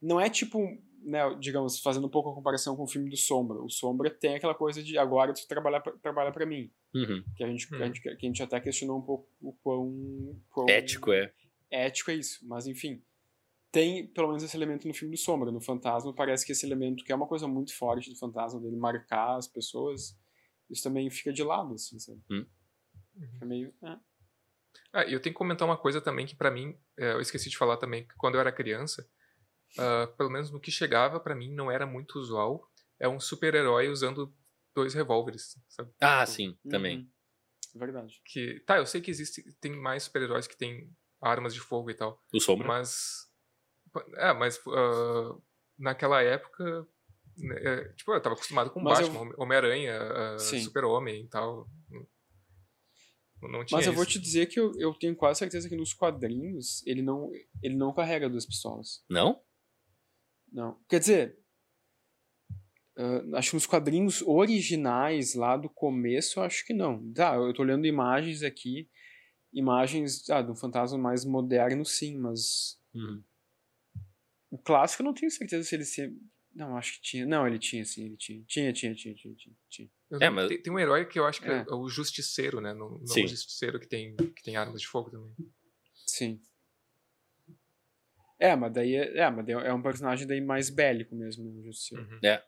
não 0.00 0.20
é 0.20 0.28
tipo, 0.30 0.58
né, 1.02 1.22
digamos, 1.40 1.80
fazendo 1.80 2.06
um 2.06 2.10
pouco 2.10 2.30
a 2.30 2.34
comparação 2.34 2.76
com 2.76 2.82
o 2.84 2.88
filme 2.88 3.08
do 3.10 3.16
Sombra. 3.16 3.62
O 3.62 3.70
Sombra 3.70 4.10
tem 4.10 4.34
aquela 4.34 4.54
coisa 4.54 4.82
de 4.82 4.98
agora 4.98 5.32
tu 5.32 5.46
trabalhar 5.48 5.80
pra, 5.80 5.92
trabalha 5.98 6.32
para 6.32 6.44
mim. 6.46 6.70
Uhum. 6.94 7.22
Que 7.36 7.44
a 7.44 7.46
gente, 7.46 7.72
Hum. 7.74 7.82
a 7.82 7.86
gente, 7.86 8.00
que 8.00 8.08
a 8.08 8.14
gente 8.14 8.42
até 8.42 8.60
questionou 8.60 8.98
um 8.98 9.02
pouco 9.02 9.28
o 9.40 9.52
quão, 9.62 10.40
quão 10.50 10.68
Ético, 10.68 11.12
é. 11.12 11.32
ético 11.70 12.10
é 12.10 12.14
isso. 12.14 12.46
Mas 12.46 12.66
enfim, 12.66 13.02
tem 13.72 14.06
pelo 14.08 14.28
menos 14.28 14.42
esse 14.42 14.56
elemento 14.56 14.86
no 14.88 14.92
filme 14.94 15.14
do 15.14 15.18
Sombra. 15.20 15.50
No 15.52 15.60
Fantasma 15.60 16.12
parece 16.12 16.44
que 16.44 16.52
esse 16.52 16.66
elemento, 16.66 17.04
que 17.04 17.12
é 17.12 17.14
uma 17.14 17.26
coisa 17.26 17.46
muito 17.48 17.74
forte 17.76 18.10
do 18.10 18.18
Fantasma, 18.18 18.60
dele 18.60 18.76
marcar 18.76 19.36
as 19.36 19.46
pessoas, 19.46 20.18
isso 20.68 20.82
também 20.82 21.08
fica 21.10 21.32
de 21.32 21.42
lado, 21.42 21.74
assim, 21.74 21.98
sabe? 21.98 22.20
Hum. 22.30 22.44
Fica 23.32 23.46
meio... 23.46 23.72
é. 23.82 23.96
Ah, 24.92 25.04
e 25.04 25.12
eu 25.12 25.20
tenho 25.20 25.32
que 25.34 25.38
comentar 25.38 25.66
uma 25.66 25.76
coisa 25.76 26.00
também 26.00 26.26
que 26.26 26.34
pra 26.34 26.50
mim, 26.50 26.76
é, 26.98 27.12
eu 27.12 27.20
esqueci 27.20 27.48
de 27.48 27.56
falar 27.56 27.76
também, 27.76 28.06
que 28.06 28.14
quando 28.16 28.34
eu 28.34 28.40
era 28.40 28.50
criança, 28.52 29.08
ah, 29.78 30.06
pelo 30.16 30.30
menos 30.30 30.50
no 30.50 30.60
que 30.60 30.70
chegava 30.70 31.20
pra 31.20 31.34
mim 31.34 31.52
não 31.54 31.70
era 31.70 31.86
muito 31.86 32.18
usual, 32.18 32.68
é 32.98 33.08
um 33.08 33.20
super-herói 33.20 33.88
usando 33.88 34.32
dois 34.74 34.92
revólveres, 34.94 35.56
sabe? 35.68 35.90
Ah, 36.00 36.24
sim, 36.26 36.58
também. 36.68 36.98
Uhum. 36.98 37.10
Verdade. 37.76 38.20
Que, 38.24 38.60
tá, 38.66 38.78
eu 38.78 38.86
sei 38.86 39.00
que 39.00 39.10
existe, 39.10 39.44
tem 39.60 39.72
mais 39.76 40.02
super-heróis 40.04 40.46
que 40.48 40.56
têm 40.56 40.90
armas 41.22 41.54
de 41.54 41.60
fogo 41.60 41.90
e 41.90 41.94
tal, 41.94 42.20
O 42.32 42.40
Sombra. 42.40 42.66
mas 42.66 43.28
é, 44.16 44.32
mas 44.32 44.60
ah, 44.68 45.36
naquela 45.78 46.20
época 46.22 46.86
né, 47.36 47.56
é, 47.62 47.88
tipo, 47.92 48.12
eu 48.12 48.20
tava 48.20 48.34
acostumado 48.34 48.70
com 48.70 48.80
Mas 48.82 49.00
eu- 49.00 49.12
Batman, 49.12 49.34
Homem-Aranha, 49.38 49.98
ah, 50.02 50.38
Sim. 50.38 50.58
Super-Homem 50.60 51.24
e 51.24 51.28
tal. 51.28 51.68
Não, 53.42 53.64
tinha 53.64 53.78
Mas 53.78 53.86
eu 53.86 53.92
vou 53.92 54.02
isso. 54.02 54.12
te 54.12 54.18
dizer 54.18 54.46
que 54.46 54.60
eu, 54.60 54.72
eu 54.78 54.92
tenho 54.94 55.16
quase 55.16 55.38
certeza 55.38 55.68
que 55.68 55.76
nos 55.76 55.94
quadrinhos 55.94 56.84
ele 56.86 57.02
não, 57.02 57.30
ele 57.62 57.74
não 57.76 57.92
carrega 57.92 58.28
duas 58.28 58.44
pistolas. 58.46 59.02
Não? 59.08 59.40
Não. 60.52 60.78
Quer 60.88 61.00
dizer, 61.00 61.38
ah, 62.96 63.22
acho 63.38 63.50
que 63.50 63.56
nos 63.56 63.66
quadrinhos 63.66 64.20
originais 64.22 65.34
lá 65.34 65.56
do 65.56 65.68
começo, 65.70 66.38
eu 66.38 66.42
acho 66.44 66.66
que 66.66 66.74
não. 66.74 67.12
Tá, 67.12 67.34
eu 67.36 67.54
tô 67.54 67.62
olhando 67.62 67.86
imagens 67.86 68.42
aqui, 68.42 68.90
imagens 69.52 70.28
ah, 70.28 70.42
de 70.42 70.50
um 70.50 70.56
fantasma 70.56 70.98
mais 70.98 71.24
moderno, 71.24 71.84
sim, 71.84 72.18
mas 72.18 72.78
Uhum. 72.92 73.22
o 74.50 74.58
clássico 74.58 75.02
eu 75.02 75.06
não 75.06 75.14
tenho 75.14 75.30
certeza 75.30 75.62
se 75.66 75.74
ele 75.74 75.84
se. 75.84 76.12
Não, 76.54 76.76
acho 76.76 76.94
que 76.94 77.02
tinha. 77.02 77.24
Não, 77.26 77.46
ele 77.46 77.58
tinha, 77.58 77.84
sim, 77.84 78.06
ele 78.06 78.16
tinha. 78.16 78.42
Tinha, 78.46 78.72
tinha, 78.72 78.94
tinha, 78.94 79.14
tinha, 79.14 79.34
tinha. 79.68 79.88
É, 80.20 80.28
mas- 80.28 80.48
tem, 80.48 80.60
tem 80.60 80.72
um 80.72 80.78
herói 80.78 81.06
que 81.06 81.18
eu 81.18 81.24
acho 81.26 81.40
que 81.40 81.48
é, 81.48 81.58
É. 81.68 81.72
o 81.72 81.88
Justiceiro, 81.88 82.60
né? 82.60 82.74
Não, 82.74 82.90
não 82.98 83.06
Sim. 83.06 83.24
o 83.24 83.28
Justiceiro 83.28 83.78
que 83.78 83.86
tem, 83.86 84.16
que 84.16 84.42
tem 84.42 84.56
armas 84.56 84.80
de 84.80 84.86
fogo 84.88 85.10
também. 85.10 85.32
Sim. 86.06 86.40
É, 88.38 88.56
mas 88.56 88.72
daí 88.72 88.94
é, 88.96 89.18
é, 89.18 89.30
mas 89.30 89.46
daí 89.46 89.54
é 89.54 89.72
um 89.72 89.82
personagem 89.82 90.26
daí 90.26 90.40
mais 90.40 90.70
bélico 90.70 91.14
mesmo, 91.14 91.44
né, 91.44 91.60
o 91.60 91.62
Justiceiro. 91.64 92.04
Uhum. 92.10 92.18
É. 92.24 92.42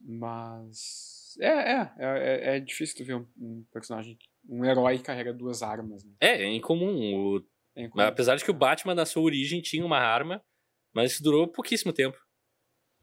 Mas. 0.00 1.36
É, 1.40 1.46
é, 1.48 1.92
é, 1.98 2.52
é, 2.52 2.56
é 2.56 2.60
difícil 2.60 2.96
tu 2.96 3.04
ver 3.04 3.14
um, 3.16 3.26
um 3.38 3.64
personagem, 3.72 4.18
um 4.48 4.64
herói 4.64 4.98
que 4.98 5.04
carrega 5.04 5.32
duas 5.32 5.62
armas. 5.62 6.04
Né? 6.04 6.12
É, 6.20 6.42
é 6.42 6.48
incomum. 6.52 7.14
O- 7.36 7.46
É 7.74 7.84
incomum. 7.84 8.04
apesar 8.04 8.36
de 8.36 8.44
que 8.44 8.50
o 8.50 8.54
Batman, 8.54 8.94
na 8.94 9.06
sua 9.06 9.22
origem, 9.22 9.62
tinha 9.62 9.84
uma 9.84 9.98
arma, 9.98 10.44
mas 10.92 11.12
isso 11.12 11.22
durou 11.22 11.46
pouquíssimo 11.48 11.92
tempo. 11.92 12.18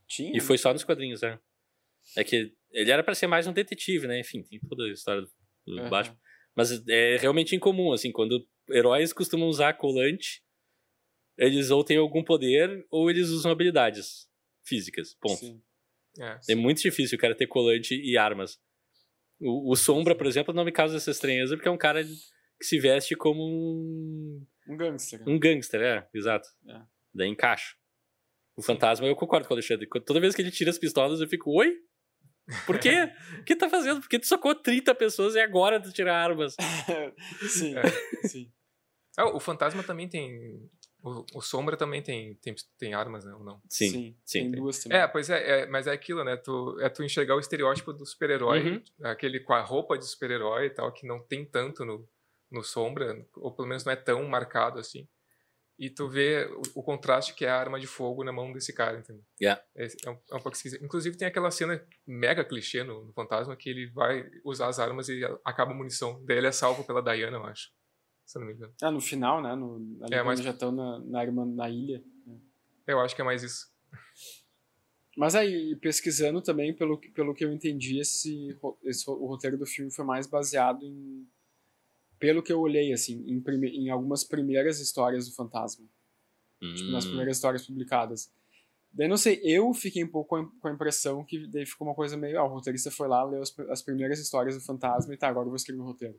Tinha. 0.10 0.36
E 0.36 0.41
foi 0.41 0.57
só 0.57 0.74
nos 0.74 0.84
quadrinhos, 0.84 1.22
né? 1.22 1.39
É 2.18 2.24
que 2.24 2.51
ele 2.72 2.91
era 2.91 3.03
pra 3.03 3.14
ser 3.14 3.28
mais 3.28 3.45
um 3.45 3.53
detetive, 3.53 4.07
né? 4.07 4.20
Enfim, 4.20 4.41
tem 4.43 4.60
toda 4.60 4.84
a 4.84 4.91
história 4.91 5.22
do, 5.22 5.32
do 5.66 5.80
Aham. 5.80 5.89
Batman. 5.89 6.20
Mas 6.55 6.88
é 6.88 7.18
realmente 7.18 7.55
incomum, 7.55 7.93
assim, 7.93 8.12
quando 8.12 8.45
heróis 8.70 9.14
costumam 9.14 9.47
usar 9.47 9.74
colante, 9.74 10.43
eles 11.38 11.70
ou 11.70 11.84
têm 11.84 11.97
algum 11.97 12.24
poder 12.24 12.86
ou 12.89 13.10
eles 13.10 13.30
usam 13.30 13.51
habilidades 13.51 14.28
físicas. 14.66 15.16
Ponto. 15.22 15.39
Sim. 15.39 15.62
É. 16.20 16.39
É 16.49 16.55
muito 16.55 16.82
difícil 16.82 17.18
o 17.18 17.22
cara 17.22 17.36
ter 17.36 17.47
colante 17.47 17.95
e 17.95 18.18
armas. 18.18 18.60
O, 19.39 19.72
o 19.72 19.76
Sombra, 19.76 20.16
por 20.16 20.26
exemplo, 20.26 20.53
não 20.53 20.66
me 20.66 20.72
causa 20.72 20.97
essa 20.97 21.12
estranheza 21.12 21.55
porque 21.55 21.70
é 21.70 21.72
um 21.72 21.78
cara 21.78 22.03
que 22.03 22.66
se 22.66 22.80
veste 22.80 23.16
como 23.16 23.41
um. 23.41 24.45
Um 24.68 24.76
gangster. 24.76 25.22
Um 25.28 25.39
gangster, 25.39 25.82
é, 25.82 26.07
exato. 26.14 26.47
É. 26.68 26.82
Daí 27.14 27.30
encaixa. 27.30 27.76
O 28.60 28.62
fantasma, 28.62 29.07
eu 29.07 29.16
concordo 29.16 29.47
com 29.47 29.53
o 29.53 29.55
Alexandre. 29.55 29.88
Toda 30.05 30.20
vez 30.20 30.36
que 30.36 30.41
ele 30.41 30.51
tira 30.51 30.70
as 30.70 30.78
pistolas, 30.78 31.22
eu 31.22 31.28
fico, 31.30 31.49
oi? 31.49 31.78
Por 32.66 32.78
quê? 32.78 33.10
O 33.39 33.43
que 33.45 33.55
tá 33.55 33.70
fazendo? 33.70 34.01
Porque 34.01 34.20
tu 34.20 34.28
socou 34.28 34.53
30 34.53 34.93
pessoas 34.95 35.34
e 35.36 35.39
agora 35.39 35.82
tu 35.82 35.93
tira 35.93 36.14
armas. 36.14 36.57
sim, 37.47 37.74
é. 37.78 38.28
sim. 38.28 38.51
Ah, 39.18 39.30
o 39.30 39.39
fantasma 39.39 39.82
também 39.82 40.10
tem. 40.10 40.70
O, 41.01 41.24
o, 41.36 41.41
Sombra 41.41 41.78
também 41.78 42.01
tem, 42.03 42.36
tem, 42.36 42.53
tem 42.78 42.93
armas, 42.93 43.24
né? 43.24 43.34
Ou 43.34 43.45
não? 43.45 43.62
Sim, 43.70 43.89
sim. 43.89 44.18
sim 44.26 44.39
tem, 44.41 44.51
tem, 44.51 44.60
duas 44.60 44.84
também. 44.84 44.97
É, 44.97 45.07
pois 45.07 45.30
é, 45.30 45.62
é, 45.62 45.66
mas 45.68 45.88
é 45.88 45.93
aquilo, 45.93 46.26
né? 46.26 46.36
Tu, 46.36 46.78
é 46.82 46.89
tu 46.89 47.01
enxergar 47.01 47.38
o 47.38 47.39
estereótipo 47.39 47.93
do 47.93 48.05
super-herói, 48.05 48.72
uhum. 48.72 48.84
aquele 49.03 49.39
com 49.39 49.53
a 49.53 49.62
roupa 49.62 49.97
de 49.97 50.05
super-herói 50.05 50.66
e 50.66 50.70
tal, 50.70 50.91
que 50.91 51.07
não 51.07 51.24
tem 51.24 51.45
tanto 51.45 51.86
no, 51.86 52.05
no 52.51 52.62
Sombra, 52.62 53.26
ou 53.38 53.55
pelo 53.55 53.70
menos 53.70 53.86
não 53.86 53.93
é 53.93 53.95
tão 53.95 54.28
marcado 54.28 54.80
assim 54.80 55.07
e 55.80 55.89
tu 55.89 56.09
vê 56.09 56.45
o, 56.45 56.82
o, 56.82 56.84
contraste 56.84 57.34
que 57.34 57.45
é 57.45 57.49
a 57.49 57.57
arma 57.57 57.80
de 57.80 57.88
fogo 57.88 58.21
na 58.21 58.34
mão 58.34 58.51
desse 58.51 58.73
cara, 58.73 58.99
entendeu? 58.99 59.23
Yeah. 59.41 59.63
É, 59.73 59.86
é, 59.86 60.09
um, 60.09 60.17
é 60.32 60.36
um 60.36 60.41
pouco 60.41 60.57
esquisito. 60.57 60.84
Inclusive 60.84 61.17
tem 61.17 61.27
aquela 61.27 61.49
cena 61.49 61.82
mega 62.05 62.43
clichê 62.43 62.84
no, 62.84 63.05
no, 63.05 63.13
Fantasma 63.13 63.55
que 63.55 63.69
ele 63.69 63.89
vai 63.91 64.30
usar 64.43 64.67
as 64.67 64.77
armas 64.77 65.07
e 65.07 65.23
acaba 65.45 65.71
a 65.71 65.75
munição. 65.75 66.21
Daí 66.25 66.38
ele 66.38 66.47
é 66.47 66.51
salvo 66.51 66.84
pela 66.84 67.01
Diana, 67.01 67.38
eu 67.38 67.45
acho. 67.45 67.69
Se 68.25 68.38
eu 68.38 68.41
não 68.41 68.47
me 68.49 68.55
engano. 68.55 68.73
Ah, 68.82 68.91
no 68.91 68.99
final, 68.99 69.41
né? 69.41 69.55
No, 69.55 69.77
ali 70.03 70.15
é, 70.15 70.21
mas... 70.21 70.41
já 70.41 70.51
estão 70.51 70.71
na, 70.71 70.99
na, 70.99 71.45
na 71.45 71.69
ilha. 71.69 72.03
Né? 72.27 72.38
Eu 72.86 72.99
acho 72.99 73.15
que 73.15 73.21
é 73.21 73.25
mais 73.25 73.41
isso. 73.41 73.67
Mas 75.15 75.34
aí, 75.34 75.77
pesquisando 75.77 76.41
também, 76.41 76.75
pelo, 76.75 76.99
pelo 77.13 77.34
que 77.34 77.45
eu 77.45 77.51
entendi, 77.53 77.99
esse, 77.99 78.57
esse, 78.84 79.09
o 79.09 79.25
roteiro 79.25 79.57
do 79.57 79.65
filme 79.65 79.91
foi 79.91 80.05
mais 80.05 80.27
baseado 80.27 80.84
em 80.84 81.25
pelo 82.20 82.43
que 82.43 82.51
eu 82.51 82.59
olhei, 82.59 82.91
assim, 82.91 83.24
em, 83.28 83.39
prime 83.39 83.70
em 83.70 83.89
algumas 83.89 84.24
primeiras 84.24 84.80
histórias 84.80 85.28
do 85.28 85.34
Fantasma. 85.34 85.86
Hum. 86.61 86.74
Tipo, 86.76 86.91
nas 86.91 87.05
hum. 87.05 87.09
primeiras 87.09 87.38
histórias 87.38 87.65
publicadas. 87.65 88.32
Daí, 88.91 89.07
não 89.07 89.17
sei, 89.17 89.39
eu 89.43 89.72
fiquei 89.74 90.03
um 90.03 90.09
pouco 90.09 90.51
com 90.59 90.67
a 90.67 90.72
impressão 90.72 91.24
que 91.24 91.47
daí 91.47 91.65
ficou 91.65 91.88
uma 91.88 91.95
coisa 91.95 92.17
meio, 92.17 92.39
ah, 92.39 92.43
o 92.43 92.47
roteirista 92.47 92.89
foi 92.89 93.07
lá, 93.07 93.24
leu 93.24 93.41
as, 93.41 93.57
as 93.70 93.84
primeiras 93.84 94.20
histórias 94.20 94.55
do 94.55 94.61
Fantasma 94.61 95.13
e 95.13 95.17
tá, 95.17 95.28
agora 95.28 95.45
eu 95.45 95.51
vou 95.51 95.55
escrever 95.55 95.82
o 95.82 95.86
roteiro. 95.86 96.17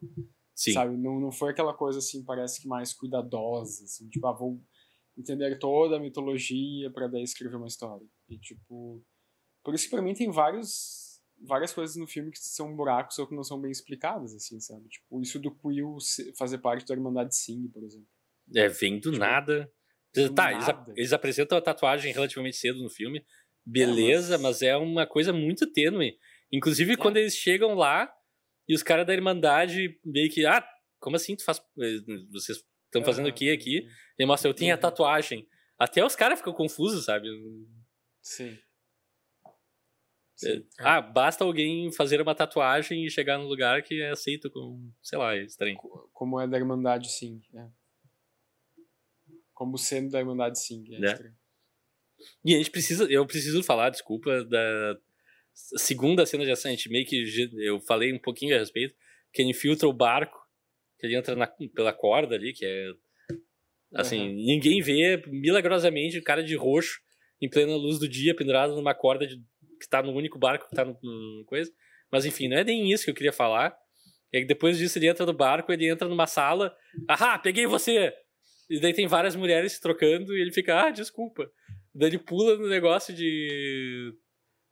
Sim. 0.54 0.72
Sabe? 0.72 0.96
Não, 0.96 1.18
não 1.18 1.32
foi 1.32 1.50
aquela 1.50 1.74
coisa, 1.74 1.98
assim, 1.98 2.24
parece 2.24 2.60
que 2.60 2.68
mais 2.68 2.94
cuidadosa, 2.94 3.84
assim, 3.84 4.08
tipo, 4.08 4.26
ah, 4.26 4.32
vou 4.32 4.62
entender 5.18 5.58
toda 5.58 5.96
a 5.96 6.00
mitologia 6.00 6.90
para 6.90 7.08
daí 7.08 7.22
escrever 7.22 7.56
uma 7.56 7.66
história. 7.66 8.06
E, 8.28 8.38
tipo, 8.38 9.02
por 9.64 9.74
isso 9.74 9.84
que 9.84 9.90
pra 9.90 10.02
mim 10.02 10.14
tem 10.14 10.30
vários 10.30 11.09
várias 11.40 11.72
coisas 11.72 11.96
no 11.96 12.06
filme 12.06 12.30
que 12.30 12.38
são 12.38 12.74
buracos 12.74 13.18
ou 13.18 13.26
que 13.26 13.34
não 13.34 13.42
são 13.42 13.60
bem 13.60 13.70
explicadas, 13.70 14.34
assim, 14.34 14.60
sabe? 14.60 14.88
Tipo, 14.88 15.20
isso 15.22 15.38
do 15.38 15.50
Quill 15.50 15.96
fazer 16.36 16.58
parte 16.58 16.86
da 16.86 16.94
Irmandade 16.94 17.34
Sing, 17.34 17.68
por 17.68 17.82
exemplo. 17.82 18.08
É, 18.54 18.68
vem 18.68 18.98
do 18.98 19.12
tipo, 19.12 19.18
nada. 19.18 19.72
Do 20.14 20.32
tá, 20.34 20.50
nada. 20.50 20.82
Eles, 20.86 20.98
eles, 20.98 21.12
apresentam 21.12 21.56
a 21.56 21.62
tatuagem 21.62 22.12
relativamente 22.12 22.56
cedo 22.56 22.82
no 22.82 22.90
filme. 22.90 23.24
Beleza, 23.64 24.34
é, 24.34 24.38
mas... 24.38 24.60
mas... 24.60 24.62
é 24.62 24.76
uma 24.76 25.06
coisa 25.06 25.32
muito 25.32 25.70
tênue. 25.70 26.18
Inclusive, 26.52 26.92
é. 26.92 26.96
quando 26.96 27.16
eles 27.16 27.34
chegam 27.34 27.74
lá 27.74 28.12
e 28.68 28.74
os 28.74 28.82
caras 28.82 29.06
da 29.06 29.14
Irmandade 29.14 29.98
meio 30.04 30.30
que, 30.30 30.44
ah, 30.46 30.64
como 30.98 31.16
assim 31.16 31.36
tu 31.36 31.44
faz. 31.44 31.58
Eh, 31.78 32.00
vocês 32.30 32.58
estão 32.86 33.04
fazendo 33.04 33.28
o 33.28 33.32
que 33.32 33.50
aqui? 33.50 33.86
E 34.18 34.26
mostra, 34.26 34.50
eu 34.50 34.54
tenho 34.54 34.72
a 34.72 34.76
uhum. 34.76 34.80
tatuagem. 34.80 35.46
Até 35.78 36.04
os 36.04 36.14
caras 36.14 36.38
ficam 36.38 36.52
confusos, 36.52 37.06
sabe? 37.06 37.28
Sim. 38.20 38.58
Sim. 40.40 40.64
Ah, 40.78 41.02
basta 41.02 41.44
alguém 41.44 41.92
fazer 41.92 42.20
uma 42.22 42.34
tatuagem 42.34 43.04
e 43.04 43.10
chegar 43.10 43.36
num 43.36 43.46
lugar 43.46 43.82
que 43.82 44.00
é 44.00 44.10
aceito 44.10 44.50
como, 44.50 44.90
sei 45.02 45.18
lá, 45.18 45.36
é 45.36 45.42
estranho. 45.42 45.76
Como 46.12 46.40
é 46.40 46.48
da 46.48 46.56
Irmandade, 46.56 47.10
sim. 47.10 47.42
É. 47.54 47.66
Como 49.52 49.76
sendo 49.76 50.10
da 50.10 50.18
Irmandade, 50.18 50.58
sim. 50.58 50.82
É, 50.94 51.10
é. 51.10 51.32
E 52.42 52.54
a 52.54 52.58
gente 52.58 52.70
precisa, 52.70 53.04
eu 53.04 53.26
preciso 53.26 53.62
falar, 53.62 53.90
desculpa, 53.90 54.42
da 54.44 54.98
segunda 55.52 56.24
cena 56.24 56.44
de 56.44 56.50
ação, 56.50 56.70
a 56.70 56.74
gente 56.74 56.88
meio 56.88 57.04
que, 57.04 57.22
eu 57.58 57.78
falei 57.80 58.10
um 58.10 58.18
pouquinho 58.18 58.56
a 58.56 58.58
respeito, 58.58 58.94
que 59.30 59.42
ele 59.42 59.50
infiltra 59.50 59.86
o 59.86 59.92
barco, 59.92 60.38
que 60.98 61.06
ele 61.06 61.16
entra 61.16 61.36
na, 61.36 61.46
pela 61.74 61.92
corda 61.92 62.34
ali, 62.34 62.54
que 62.54 62.64
é, 62.64 62.92
assim, 63.94 64.20
uhum. 64.20 64.34
ninguém 64.34 64.80
vê, 64.80 65.22
milagrosamente, 65.26 66.18
o 66.18 66.24
cara 66.24 66.42
de 66.42 66.56
roxo, 66.56 66.98
em 67.42 67.48
plena 67.48 67.76
luz 67.76 67.98
do 67.98 68.08
dia, 68.08 68.34
pendurado 68.34 68.74
numa 68.74 68.94
corda 68.94 69.26
de 69.26 69.42
que 69.80 69.88
tá 69.88 70.02
no 70.02 70.12
único 70.12 70.38
barco 70.38 70.68
que 70.68 70.76
tá 70.76 70.84
no, 70.84 70.96
no 71.02 71.44
coisa. 71.46 71.72
Mas 72.12 72.24
enfim, 72.24 72.48
não 72.48 72.58
é 72.58 72.64
nem 72.64 72.92
isso 72.92 73.04
que 73.04 73.10
eu 73.10 73.14
queria 73.14 73.32
falar. 73.32 73.74
É 74.32 74.40
que 74.40 74.46
depois 74.46 74.78
disso 74.78 74.98
ele 74.98 75.08
entra 75.08 75.26
no 75.26 75.32
barco, 75.32 75.72
ele 75.72 75.88
entra 75.88 76.06
numa 76.06 76.26
sala. 76.26 76.76
Ahá, 77.08 77.38
peguei 77.38 77.66
você! 77.66 78.12
E 78.68 78.78
daí 78.78 78.94
tem 78.94 79.08
várias 79.08 79.34
mulheres 79.34 79.72
se 79.72 79.80
trocando 79.80 80.36
e 80.36 80.40
ele 80.40 80.52
fica, 80.52 80.86
ah, 80.86 80.90
desculpa. 80.90 81.50
Daí 81.92 82.10
ele 82.10 82.18
pula 82.18 82.56
no 82.56 82.68
negócio 82.68 83.12
de. 83.12 84.14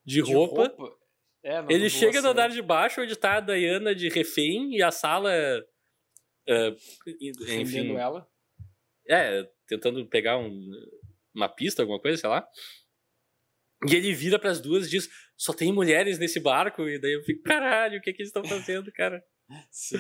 de, 0.04 0.14
de 0.14 0.20
roupa. 0.20 0.68
roupa? 0.68 0.96
É, 1.42 1.64
ele 1.68 1.88
chega 1.88 2.20
no 2.20 2.28
andar 2.28 2.50
de 2.50 2.60
baixo 2.60 3.00
onde 3.00 3.16
tá 3.16 3.36
a 3.36 3.40
Diana 3.40 3.94
de 3.94 4.08
refém 4.08 4.76
e 4.76 4.82
a 4.82 4.90
sala. 4.90 5.30
Uh, 6.48 6.76
enfim. 7.48 7.96
ela? 7.96 8.28
É, 9.08 9.48
tentando 9.66 10.04
pegar 10.06 10.38
um, 10.38 10.70
uma 11.34 11.48
pista, 11.48 11.82
alguma 11.82 12.00
coisa, 12.00 12.18
sei 12.18 12.28
lá. 12.28 12.46
E 13.86 13.94
ele 13.94 14.12
vira 14.12 14.38
para 14.38 14.50
as 14.50 14.60
duas 14.60 14.86
e 14.86 14.90
diz: 14.90 15.08
só 15.36 15.52
tem 15.52 15.72
mulheres 15.72 16.18
nesse 16.18 16.40
barco. 16.40 16.88
E 16.88 16.98
daí 16.98 17.12
eu 17.12 17.22
fico: 17.22 17.42
caralho, 17.42 17.98
o 17.98 18.02
que, 18.02 18.10
é 18.10 18.12
que 18.12 18.22
eles 18.22 18.30
estão 18.30 18.44
fazendo, 18.44 18.90
cara? 18.92 19.24
Sim. 19.70 19.98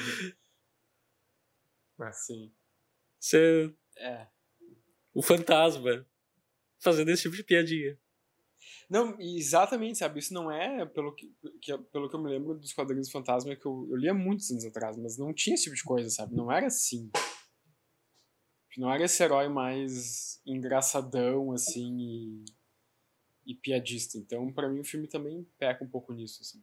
Ah, 2.00 2.12
sim. 2.12 2.52
Você. 3.18 3.74
É. 3.96 4.28
O 5.12 5.20
fantasma 5.20 6.06
fazendo 6.78 7.10
esse 7.10 7.22
tipo 7.22 7.34
de 7.34 7.42
piadinha. 7.42 7.98
Não, 8.88 9.18
exatamente, 9.20 9.98
sabe? 9.98 10.18
Isso 10.18 10.32
não 10.32 10.50
é, 10.50 10.86
pelo 10.86 11.14
que, 11.14 11.34
que, 11.60 11.76
pelo 11.92 12.08
que 12.08 12.16
eu 12.16 12.22
me 12.22 12.30
lembro 12.30 12.54
dos 12.54 12.72
quadrinhos 12.72 13.08
do 13.08 13.12
Fantasma, 13.12 13.54
que 13.54 13.66
eu, 13.66 13.86
eu 13.90 13.96
lia 13.96 14.14
muitos 14.14 14.50
anos 14.50 14.64
atrás, 14.64 14.96
mas 14.96 15.18
não 15.18 15.32
tinha 15.34 15.54
esse 15.54 15.64
tipo 15.64 15.76
de 15.76 15.82
coisa, 15.82 16.08
sabe? 16.08 16.34
Não 16.34 16.50
era 16.50 16.66
assim. 16.66 17.10
Não 18.76 18.92
era 18.92 19.04
esse 19.04 19.22
herói 19.22 19.48
mais 19.48 20.40
engraçadão, 20.46 21.52
assim, 21.52 21.98
e 21.98 22.44
e 23.48 23.54
piadista. 23.54 24.18
Então, 24.18 24.52
para 24.52 24.68
mim, 24.68 24.80
o 24.80 24.84
filme 24.84 25.08
também 25.08 25.48
peca 25.58 25.82
um 25.82 25.88
pouco 25.88 26.12
nisso, 26.12 26.42
assim. 26.42 26.62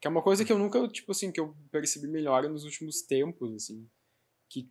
Que 0.00 0.06
é 0.06 0.10
uma 0.10 0.22
coisa 0.22 0.44
que 0.44 0.52
eu 0.52 0.58
nunca, 0.58 0.86
tipo 0.88 1.10
assim, 1.10 1.32
que 1.32 1.40
eu 1.40 1.56
percebi 1.72 2.06
melhor 2.06 2.48
nos 2.48 2.64
últimos 2.64 3.02
tempos, 3.02 3.52
assim. 3.52 3.90
Que 4.48 4.70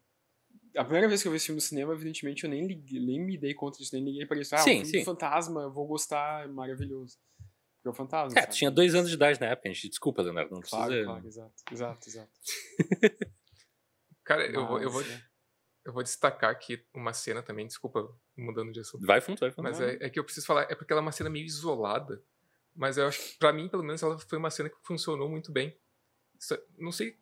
a 0.77 0.85
primeira 0.85 1.09
vez 1.09 1.21
que 1.21 1.27
eu 1.27 1.31
vi 1.33 1.35
esse 1.35 1.47
filme 1.47 1.57
no 1.57 1.61
cinema, 1.61 1.93
evidentemente, 1.93 2.45
eu 2.45 2.49
nem, 2.49 2.65
liguei, 2.65 2.99
nem 3.01 3.19
me 3.19 3.37
dei 3.37 3.53
conta 3.53 3.77
disso, 3.77 3.93
nem 3.93 4.05
liguei 4.05 4.25
pra 4.25 4.39
isso. 4.39 4.55
Ah, 4.55 4.59
sim, 4.59 4.81
um 4.81 4.85
filme 4.85 4.99
sim. 4.99 5.03
fantasma, 5.03 5.63
eu 5.63 5.71
vou 5.71 5.85
gostar, 5.85 6.45
é 6.45 6.47
maravilhoso. 6.47 7.17
Porque 7.75 7.87
é 7.87 7.89
o 7.89 7.93
fantasma. 7.93 8.39
É, 8.39 8.43
sabe? 8.43 8.53
tinha 8.53 8.71
dois 8.71 8.95
anos 8.95 9.09
de 9.09 9.15
idade 9.17 9.41
na 9.41 9.47
época, 9.47 9.67
a 9.67 9.73
gente. 9.73 9.89
Desculpa, 9.89 10.21
Leonardo, 10.21 10.51
não 10.51 10.61
claro, 10.61 10.87
precisa... 10.87 11.05
Claro, 11.05 11.27
exato, 11.27 11.63
exato, 11.69 12.09
exato. 12.09 12.39
Cara, 14.23 14.45
eu 14.49 14.65
vou... 14.65 14.81
Eu 14.81 14.89
vou... 14.89 15.01
É. 15.01 15.33
Eu 15.85 15.91
vou 15.91 16.01
destacar 16.01 16.49
aqui 16.49 16.81
uma 16.93 17.11
cena 17.11 17.43
também, 17.43 17.67
desculpa, 17.67 18.17
mudando 18.37 18.71
de 18.71 18.79
assunto. 18.79 19.05
Vai 19.05 19.21
fundo, 19.21 19.39
vai 19.39 19.51
fundo. 19.51 19.63
Mas 19.63 19.79
é, 19.79 19.97
é, 20.01 20.09
que 20.09 20.19
eu 20.19 20.23
preciso 20.23 20.45
falar, 20.45 20.63
é 20.63 20.75
porque 20.75 20.91
ela 20.91 21.01
é 21.01 21.03
uma 21.03 21.11
cena 21.11 21.29
meio 21.29 21.45
isolada, 21.45 22.21
mas 22.75 22.97
eu 22.97 23.07
acho 23.07 23.19
que, 23.19 23.37
pra 23.37 23.53
mim, 23.53 23.67
pelo 23.67 23.83
menos, 23.83 24.01
ela 24.01 24.17
foi 24.17 24.37
uma 24.37 24.49
cena 24.49 24.69
que 24.69 24.75
funcionou 24.83 25.29
muito 25.29 25.51
bem. 25.51 25.77
Não 26.77 26.91
sei, 26.91 27.17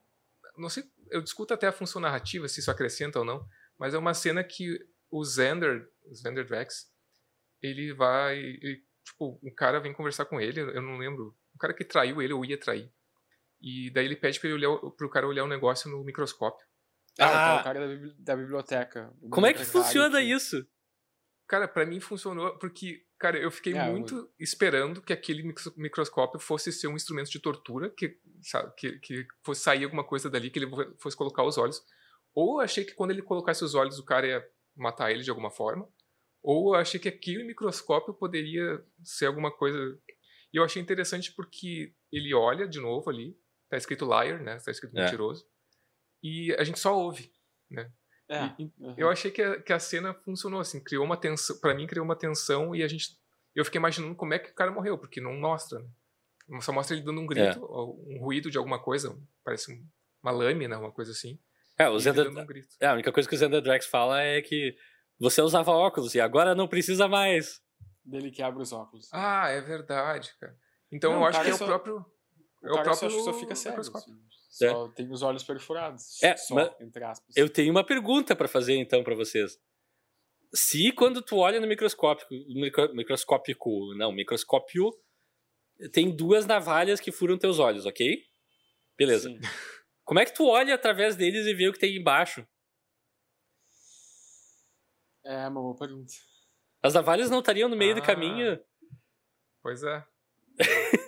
não 0.58 0.70
sei, 0.70 0.90
eu 1.10 1.22
discuto 1.22 1.54
até 1.54 1.68
a 1.68 1.72
função 1.72 2.02
narrativa, 2.02 2.48
se 2.48 2.60
isso 2.60 2.72
acrescenta 2.72 3.20
ou 3.20 3.26
não, 3.26 3.46
mas 3.78 3.94
é 3.94 3.98
uma 3.98 4.14
cena 4.14 4.44
que 4.44 4.80
o 5.10 5.24
Xander, 5.24 5.90
o 6.06 6.16
Xander 6.16 6.46
Drax, 6.46 6.90
ele 7.62 7.94
vai, 7.94 8.38
ele, 8.38 8.84
tipo, 9.04 9.40
um 9.44 9.54
cara 9.54 9.80
vem 9.80 9.94
conversar 9.94 10.26
com 10.26 10.40
ele, 10.40 10.62
eu 10.62 10.82
não 10.82 10.98
lembro, 10.98 11.36
o 11.54 11.58
cara 11.58 11.74
que 11.74 11.84
traiu 11.84 12.22
ele 12.22 12.34
ou 12.34 12.46
ia 12.46 12.58
trair. 12.58 12.92
E 13.62 13.92
daí 13.92 14.06
ele 14.06 14.16
pede 14.16 14.40
para 14.40 14.50
ele 14.50 14.66
olhar, 14.66 14.92
pro 14.92 15.10
cara 15.10 15.28
olhar 15.28 15.44
o 15.44 15.46
um 15.46 15.50
negócio 15.50 15.90
no 15.90 16.04
microscópio. 16.04 16.66
Ah, 17.20 17.58
ah. 17.58 17.62
o 17.62 17.64
cara 17.64 17.88
da, 17.88 18.14
da 18.18 18.36
biblioteca. 18.36 19.14
Como 19.30 19.46
é 19.46 19.54
que 19.54 19.64
funciona 19.64 20.20
que... 20.20 20.26
isso? 20.26 20.66
Cara, 21.52 21.68
para 21.68 21.86
mim 21.86 22.00
funcionou 22.00 22.58
porque, 22.58 23.06
cara, 23.20 23.38
eu 23.38 23.52
fiquei 23.52 23.74
é, 23.74 23.92
muito 23.92 24.16
eu... 24.16 24.34
esperando 24.40 25.02
que 25.02 25.12
aquele 25.12 25.54
microscópio 25.76 26.40
fosse 26.40 26.72
ser 26.72 26.88
um 26.88 26.96
instrumento 26.96 27.30
de 27.30 27.42
tortura, 27.42 27.90
que, 27.90 28.18
sabe, 28.42 28.74
que, 28.78 29.00
que 29.00 29.28
fosse 29.44 29.60
sair 29.60 29.84
alguma 29.84 30.06
coisa 30.06 30.30
dali, 30.30 30.50
que 30.50 30.60
ele 30.60 30.72
fosse 30.98 31.18
colocar 31.18 31.44
os 31.44 31.58
olhos. 31.58 31.84
Ou 32.34 32.62
achei 32.62 32.86
que 32.86 32.94
quando 32.94 33.12
ele 33.12 33.22
colocasse 33.22 33.66
os 33.66 33.76
olhos, 33.76 34.00
o 34.00 34.06
cara 34.06 34.26
ia 34.26 34.50
matar 34.74 35.12
ele 35.12 35.24
de 35.24 35.30
alguma 35.30 35.52
forma. 35.52 35.86
Ou 36.42 36.74
achei 36.74 37.02
que 37.02 37.10
aquele 37.10 37.44
microscópio 37.44 38.14
poderia 38.14 38.82
ser 39.04 39.26
alguma 39.26 39.52
coisa. 39.52 39.78
E 40.54 40.58
eu 40.58 40.64
achei 40.64 40.82
interessante 40.82 41.34
porque 41.36 41.94
ele 42.10 42.34
olha 42.34 42.66
de 42.66 42.80
novo 42.80 43.10
ali, 43.10 43.38
tá 43.70 43.76
escrito 43.76 44.06
liar, 44.06 44.40
né? 44.42 44.58
Tá 44.58 44.72
escrito 44.72 44.98
é. 44.98 45.04
mentiroso 45.04 45.46
e 46.24 46.54
a 46.58 46.64
gente 46.64 46.80
só 46.80 46.98
ouve, 46.98 47.32
né? 47.70 47.92
É, 48.32 48.56
e, 48.58 48.72
uhum. 48.80 48.94
Eu 48.98 49.10
achei 49.10 49.30
que 49.30 49.42
a, 49.42 49.62
que 49.62 49.74
a 49.74 49.80
cena 49.80 50.14
funcionou 50.14 50.62
assim, 50.62 50.80
criou 50.82 51.04
uma 51.04 51.18
tensão, 51.18 51.60
para 51.60 51.74
mim 51.76 51.86
criou 51.86 52.06
uma 52.06 52.16
tensão 52.16 52.74
e 52.74 52.82
a 52.82 52.88
gente 52.88 53.20
eu 53.54 53.66
fiquei 53.66 53.78
imaginando 53.78 54.16
como 54.16 54.34
é 54.34 54.40
que 54.40 54.52
o 54.52 54.54
cara 54.54 54.72
morreu, 54.72 54.98
porque 54.98 55.20
não 55.20 55.38
mostra, 55.38 55.80
né? 55.80 56.62
Só 56.62 56.72
mostra 56.72 56.96
ele 56.96 57.06
dando 57.06 57.20
um 57.20 57.26
grito, 57.26 57.60
é. 57.60 58.16
um 58.16 58.20
ruído 58.22 58.50
de 58.50 58.58
alguma 58.58 58.80
coisa, 58.80 59.18
parece 59.44 59.84
uma 60.24 60.32
lâmina, 60.32 60.80
uma 60.80 60.92
coisa 60.92 61.12
assim. 61.12 61.38
É, 61.78 61.90
o 61.90 62.00
Zenda... 62.00 62.30
um 62.30 62.40
é, 62.80 62.88
a 62.88 62.94
única 62.94 63.12
coisa 63.12 63.28
que 63.28 63.36
o 63.36 63.38
Zenda 63.38 63.62
Drax 63.62 63.86
fala 63.86 64.22
é 64.22 64.42
que 64.42 64.76
você 65.20 65.42
usava 65.42 65.72
óculos 65.72 66.16
e 66.16 66.22
agora 66.22 66.56
não 66.56 66.68
precisa 66.68 67.08
mais. 67.08 67.62
Dele 68.04 68.32
que 68.32 68.42
abre 68.42 68.62
os 68.62 68.72
óculos. 68.72 69.10
Ah, 69.12 69.50
é 69.50 69.62
verdade, 69.62 70.34
cara. 70.40 70.58
Então 70.92 71.12
não, 71.12 71.20
eu 71.20 71.26
acho 71.26 71.42
que 71.42 71.50
é 71.50 71.54
só... 71.54 71.66
o 71.66 71.68
próprio. 71.68 72.06
O 72.62 72.68
é 72.68 72.72
o 72.72 72.84
próprio 72.84 72.96
só, 72.96 73.10
só 73.10 73.34
fica 73.34 73.56
cego. 73.56 73.80
Assim. 73.80 74.18
Só 74.52 74.88
é. 74.88 74.92
tem 74.92 75.10
os 75.10 75.22
olhos 75.22 75.44
perfurados. 75.44 76.22
É, 76.22 76.36
só, 76.36 76.76
entre 76.82 77.04
aspas. 77.06 77.36
Eu 77.38 77.50
tenho 77.50 77.72
uma 77.72 77.86
pergunta 77.86 78.36
para 78.36 78.50
fazer 78.50 78.76
então 78.76 79.02
para 79.02 79.16
vocês. 79.16 79.58
Se 80.54 80.92
quando 80.92 81.22
tu 81.22 81.38
olha 81.38 81.62
no 81.62 81.68
microscópio, 81.68 82.28
micro, 82.50 82.94
microscópico, 82.94 83.96
não, 83.96 84.12
microscópio, 84.12 84.92
tem 85.94 86.14
duas 86.14 86.46
navalhas 86.46 87.00
que 87.00 87.14
furam 87.14 87.38
teus 87.38 87.60
olhos, 87.60 87.86
ok? 87.86 88.22
Beleza. 88.98 89.30
Sim. 89.30 89.40
Como 90.04 90.20
é 90.20 90.26
que 90.26 90.34
tu 90.34 90.46
olha 90.46 90.76
através 90.76 91.16
deles 91.16 91.48
e 91.48 91.54
vê 91.54 91.70
o 91.70 91.74
que 91.74 91.80
tem 91.80 91.96
embaixo? 91.96 92.46
É 95.24 95.48
uma 95.48 95.62
boa 95.62 95.78
pergunta. 95.78 96.12
As 96.84 96.94
navalhas 96.94 97.30
não 97.30 97.40
estariam 97.40 97.70
no 97.70 97.78
meio 97.78 97.94
ah, 97.94 97.96
do 97.96 98.02
caminho? 98.02 98.60
Pois 99.62 99.84
é. 99.84 100.06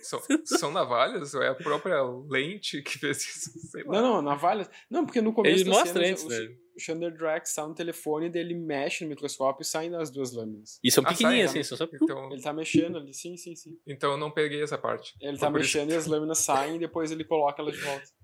São, 0.01 0.19
são, 0.45 0.71
navalhas? 0.71 1.33
Ou 1.33 1.43
é 1.43 1.49
a 1.49 1.55
própria 1.55 2.01
lente 2.29 2.81
que 2.81 2.97
fez 2.97 3.21
isso? 3.21 3.51
Não, 3.85 4.01
não, 4.01 4.21
navalhas. 4.21 4.69
Não, 4.89 5.05
porque 5.05 5.21
no 5.21 5.33
começo 5.33 5.61
Ele 5.61 5.69
mostra 5.69 6.07
antes, 6.07 6.25
né? 6.25 6.37
O 6.75 6.79
Chandler 6.79 7.15
Drax 7.15 7.49
está 7.49 7.67
no 7.67 7.75
telefone 7.75 8.29
dele 8.29 8.55
mexe 8.55 9.03
no 9.03 9.09
microscópio 9.09 9.61
e 9.61 9.65
saem 9.65 9.95
as 9.95 10.09
duas 10.09 10.31
lâminas. 10.33 10.79
E 10.83 10.89
são 10.89 11.03
ah, 11.05 11.09
pequenininhas, 11.09 11.51
assim, 11.51 11.63
são 11.63 11.77
só... 11.77 11.87
Então... 11.93 12.31
Ele 12.31 12.41
tá 12.41 12.51
mexendo 12.51 12.97
ali, 12.97 13.13
sim, 13.13 13.37
sim, 13.37 13.55
sim. 13.55 13.77
Então 13.85 14.13
eu 14.13 14.17
não 14.17 14.31
peguei 14.31 14.63
essa 14.63 14.77
parte. 14.77 15.13
Ele 15.21 15.37
tá 15.37 15.51
mexendo 15.51 15.89
isso. 15.89 15.97
e 15.97 15.99
as 15.99 16.07
lâminas 16.07 16.39
saem 16.39 16.77
e 16.77 16.79
depois 16.79 17.11
ele 17.11 17.23
coloca 17.23 17.61
elas 17.61 17.75
de 17.75 17.81
volta. 17.81 18.05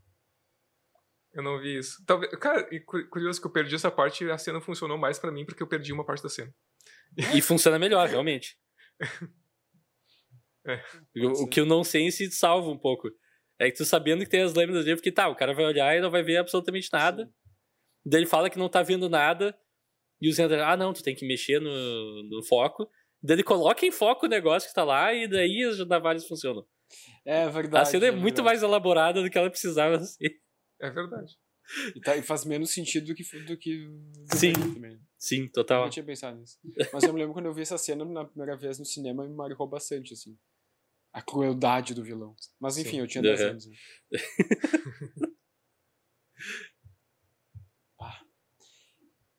Eu 1.31 1.43
não 1.43 1.59
vi 1.61 1.77
isso. 1.77 2.03
Talvez, 2.07 2.33
cara, 2.37 2.67
curioso 3.07 3.39
que 3.39 3.45
eu 3.45 3.51
perdi 3.51 3.75
essa 3.75 3.91
parte 3.91 4.25
e 4.25 4.31
a 4.31 4.37
cena 4.39 4.59
funcionou 4.59 4.97
mais 4.97 5.19
para 5.19 5.31
mim 5.31 5.45
porque 5.45 5.61
eu 5.61 5.67
perdi 5.67 5.93
uma 5.93 6.03
parte 6.03 6.23
da 6.23 6.27
cena. 6.27 6.51
E 7.35 7.39
funciona 7.39 7.77
melhor, 7.77 8.07
realmente. 8.07 8.57
É, 10.65 10.81
o, 11.17 11.43
o 11.43 11.47
que 11.47 11.59
eu 11.59 11.65
não 11.65 11.83
sei 11.83 12.11
se 12.11 12.29
salva 12.31 12.69
um 12.69 12.77
pouco. 12.77 13.09
É 13.59 13.69
que 13.69 13.77
tu 13.77 13.85
sabendo 13.85 14.23
que 14.23 14.29
tem 14.29 14.41
as 14.41 14.53
lâminas 14.53 14.85
dele, 14.85 14.95
porque 14.95 15.11
tá, 15.11 15.27
o 15.27 15.35
cara 15.35 15.53
vai 15.53 15.65
olhar 15.65 15.95
e 15.97 16.01
não 16.01 16.09
vai 16.09 16.23
ver 16.23 16.37
absolutamente 16.37 16.89
nada. 16.93 17.25
Sim. 17.25 17.31
Daí 18.05 18.21
ele 18.21 18.27
fala 18.27 18.49
que 18.49 18.57
não 18.57 18.69
tá 18.69 18.81
vendo 18.81 19.09
nada. 19.09 19.57
E 20.21 20.29
o 20.29 20.33
Zender, 20.33 20.65
ah 20.65 20.77
não, 20.77 20.93
tu 20.93 21.03
tem 21.03 21.15
que 21.15 21.27
mexer 21.27 21.59
no, 21.59 22.23
no 22.23 22.43
foco. 22.43 22.89
Daí 23.21 23.35
ele 23.35 23.43
coloca 23.43 23.85
em 23.85 23.91
foco 23.91 24.25
o 24.25 24.29
negócio 24.29 24.69
que 24.69 24.75
tá 24.75 24.83
lá 24.83 25.13
e 25.13 25.27
daí 25.27 25.63
as 25.63 25.85
navalhas 25.87 26.25
funcionam. 26.25 26.65
É 27.25 27.47
verdade. 27.49 27.83
A 27.83 27.85
cena 27.85 28.05
é, 28.05 28.09
é 28.09 28.11
muito 28.11 28.43
mais 28.43 28.63
elaborada 28.63 29.21
do 29.21 29.29
que 29.29 29.37
ela 29.37 29.49
precisava 29.49 29.99
ser. 30.03 30.39
É 30.81 30.89
verdade. 30.89 31.35
E, 31.95 31.99
tá, 32.01 32.17
e 32.17 32.23
faz 32.23 32.45
menos 32.45 32.71
sentido 32.71 33.07
do 33.07 33.15
que 33.15 33.23
do 33.43 33.55
que 33.57 33.85
do 33.85 34.35
sim 34.35 34.53
também. 34.53 34.99
sim 35.19 35.47
total 35.49 35.81
eu 35.81 35.83
não 35.83 35.89
tinha 35.91 36.03
pensado 36.03 36.39
nisso 36.39 36.57
mas 36.91 37.03
eu 37.03 37.13
me 37.13 37.19
lembro 37.19 37.31
quando 37.31 37.45
eu 37.45 37.53
vi 37.53 37.61
essa 37.61 37.77
cena 37.77 38.03
na 38.05 38.25
primeira 38.25 38.57
vez 38.57 38.79
no 38.79 38.85
cinema 38.85 39.23
me 39.27 39.35
marcou 39.35 39.67
bastante 39.67 40.13
assim 40.13 40.35
a 41.13 41.21
crueldade 41.21 41.93
do 41.93 42.03
vilão 42.03 42.35
mas 42.59 42.77
enfim 42.77 42.91
sim. 42.91 42.99
eu 42.99 43.07
tinha 43.07 43.21
10 43.21 43.39
uhum. 43.39 43.47
anos 43.47 43.67
né? 43.67 43.75